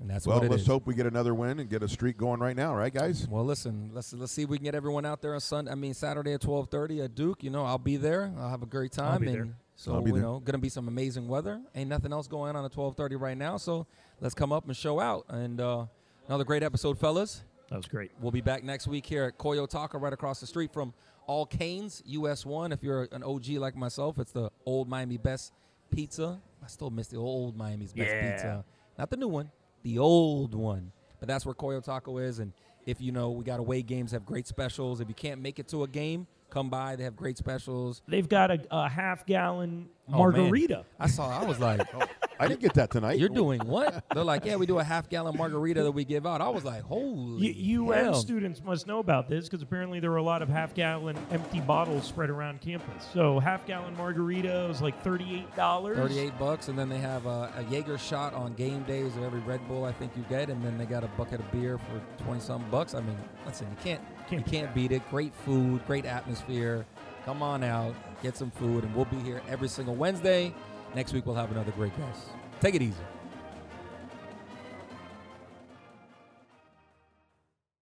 And 0.00 0.08
that's 0.08 0.28
Well, 0.28 0.36
what 0.36 0.44
it 0.44 0.50
let's 0.52 0.62
is. 0.62 0.68
hope 0.68 0.86
we 0.86 0.94
get 0.94 1.06
another 1.06 1.34
win 1.34 1.58
and 1.58 1.68
get 1.68 1.82
a 1.82 1.88
streak 1.88 2.16
going 2.16 2.38
right 2.38 2.54
now, 2.54 2.72
right, 2.72 2.94
guys? 2.94 3.26
Well, 3.28 3.44
listen, 3.44 3.90
let's 3.92 4.12
let's 4.12 4.30
see 4.30 4.42
if 4.42 4.48
we 4.48 4.56
can 4.56 4.64
get 4.64 4.76
everyone 4.76 5.04
out 5.04 5.20
there 5.22 5.34
on 5.34 5.40
Sunday. 5.40 5.72
I 5.72 5.74
mean, 5.74 5.92
Saturday 5.92 6.34
at 6.34 6.40
twelve 6.40 6.68
thirty 6.70 7.02
at 7.02 7.16
Duke. 7.16 7.42
You 7.42 7.50
know, 7.50 7.64
I'll 7.64 7.78
be 7.78 7.96
there. 7.96 8.32
I'll 8.38 8.48
have 8.48 8.62
a 8.62 8.66
great 8.66 8.92
time. 8.92 9.20
be 9.22 9.26
and 9.26 9.36
there. 9.36 9.48
So 9.74 9.94
I'll 9.94 10.00
be 10.00 10.10
you 10.10 10.14
there. 10.14 10.22
know, 10.22 10.38
gonna 10.38 10.58
be 10.58 10.68
some 10.68 10.86
amazing 10.86 11.26
weather. 11.26 11.60
Ain't 11.74 11.90
nothing 11.90 12.12
else 12.12 12.28
going 12.28 12.54
on 12.54 12.64
at 12.64 12.70
twelve 12.70 12.96
thirty 12.96 13.16
right 13.16 13.36
now. 13.36 13.56
So 13.56 13.88
let's 14.20 14.34
come 14.36 14.52
up 14.52 14.66
and 14.68 14.76
show 14.76 15.00
out. 15.00 15.24
And 15.30 15.60
uh, 15.60 15.86
another 16.28 16.44
great 16.44 16.62
episode, 16.62 16.96
fellas. 17.00 17.42
That 17.70 17.76
was 17.76 17.86
great. 17.86 18.10
We'll 18.20 18.32
be 18.32 18.40
back 18.40 18.64
next 18.64 18.86
week 18.86 19.04
here 19.06 19.24
at 19.24 19.38
Coyo 19.38 19.68
Taco, 19.68 19.98
right 19.98 20.12
across 20.12 20.40
the 20.40 20.46
street 20.46 20.72
from 20.72 20.94
All 21.26 21.44
Canes 21.46 22.02
US 22.06 22.46
One. 22.46 22.72
If 22.72 22.82
you're 22.82 23.08
an 23.12 23.22
OG 23.22 23.48
like 23.58 23.76
myself, 23.76 24.18
it's 24.18 24.32
the 24.32 24.50
old 24.64 24.88
Miami 24.88 25.18
Best 25.18 25.52
Pizza. 25.90 26.40
I 26.64 26.66
still 26.68 26.90
miss 26.90 27.08
the 27.08 27.18
old 27.18 27.56
Miami's 27.56 27.92
Best 27.92 28.08
Yeah. 28.10 28.32
Pizza, 28.32 28.64
not 28.98 29.10
the 29.10 29.16
new 29.16 29.28
one, 29.28 29.50
the 29.82 29.98
old 29.98 30.54
one. 30.54 30.92
But 31.20 31.28
that's 31.28 31.44
where 31.44 31.54
Coyo 31.54 31.82
Taco 31.84 32.18
is. 32.18 32.38
And 32.38 32.52
if 32.86 33.00
you 33.00 33.12
know, 33.12 33.30
we 33.30 33.44
got 33.44 33.60
away 33.60 33.82
games 33.82 34.12
have 34.12 34.24
great 34.24 34.46
specials. 34.46 35.00
If 35.00 35.08
you 35.08 35.14
can't 35.14 35.40
make 35.42 35.58
it 35.58 35.68
to 35.68 35.82
a 35.82 35.88
game, 35.88 36.26
come 36.48 36.70
by. 36.70 36.96
They 36.96 37.04
have 37.04 37.16
great 37.16 37.36
specials. 37.36 38.02
They've 38.08 38.28
got 38.28 38.50
a, 38.50 38.60
a 38.70 38.88
half 38.88 39.26
gallon 39.26 39.88
Oh, 40.10 40.18
margarita. 40.18 40.84
I 40.98 41.08
saw. 41.08 41.28
I 41.28 41.44
was 41.44 41.58
like, 41.58 41.80
I 42.40 42.48
didn't 42.48 42.60
get 42.60 42.74
that 42.74 42.90
tonight. 42.90 43.18
"You're 43.18 43.28
doing 43.28 43.60
what?" 43.66 44.04
They're 44.14 44.24
like, 44.24 44.44
"Yeah, 44.44 44.56
we 44.56 44.66
do 44.66 44.78
a 44.78 44.84
half 44.84 45.08
gallon 45.08 45.36
margarita 45.36 45.82
that 45.82 45.92
we 45.92 46.04
give 46.04 46.26
out." 46.26 46.40
I 46.40 46.48
was 46.48 46.64
like, 46.64 46.82
"Holy!" 46.82 47.46
U- 47.48 47.82
UN 47.84 48.04
hell. 48.04 48.14
students 48.14 48.62
must 48.62 48.86
know 48.86 48.98
about 48.98 49.28
this 49.28 49.46
because 49.46 49.62
apparently 49.62 50.00
there 50.00 50.10
were 50.10 50.16
a 50.18 50.22
lot 50.22 50.42
of 50.42 50.48
half 50.48 50.74
gallon 50.74 51.16
empty 51.30 51.60
bottles 51.60 52.04
spread 52.06 52.30
around 52.30 52.60
campus. 52.60 53.06
So 53.12 53.38
half 53.40 53.66
gallon 53.66 53.96
margarita 53.96 54.66
was 54.68 54.80
like 54.82 55.02
thirty-eight 55.02 55.54
dollars. 55.56 55.96
38 55.96 56.38
bucks, 56.38 56.68
and 56.68 56.78
then 56.78 56.88
they 56.88 56.98
have 56.98 57.26
a, 57.26 57.52
a 57.56 57.64
Jaeger 57.70 57.98
shot 57.98 58.34
on 58.34 58.54
game 58.54 58.82
days 58.84 59.16
of 59.16 59.22
every 59.24 59.40
Red 59.40 59.66
Bull 59.68 59.84
I 59.84 59.92
think 59.92 60.12
you 60.16 60.24
get, 60.28 60.48
and 60.50 60.64
then 60.64 60.78
they 60.78 60.84
got 60.86 61.04
a 61.04 61.08
bucket 61.08 61.40
of 61.40 61.50
beer 61.52 61.78
for 61.78 62.00
20 62.24 62.40
something 62.40 62.70
bucks. 62.70 62.94
I 62.94 63.00
mean, 63.00 63.16
listen, 63.46 63.66
you 63.70 63.76
can't 63.82 64.00
Can't 64.28 64.46
you 64.46 64.52
can't 64.52 64.74
beat 64.74 64.92
it. 64.92 65.02
Great 65.10 65.34
food, 65.34 65.80
great 65.86 66.04
atmosphere. 66.04 66.84
Come 67.24 67.42
on 67.42 67.62
out, 67.64 67.94
get 68.22 68.36
some 68.36 68.50
food, 68.50 68.84
and 68.84 68.94
we'll 68.94 69.04
be 69.06 69.18
here 69.20 69.42
every 69.48 69.68
single 69.68 69.94
Wednesday. 69.94 70.54
Next 70.94 71.12
week 71.12 71.26
we'll 71.26 71.34
have 71.34 71.50
another 71.50 71.72
great 71.72 71.96
guest. 71.96 72.28
Take 72.60 72.74
it 72.74 72.82
easy. 72.82 72.96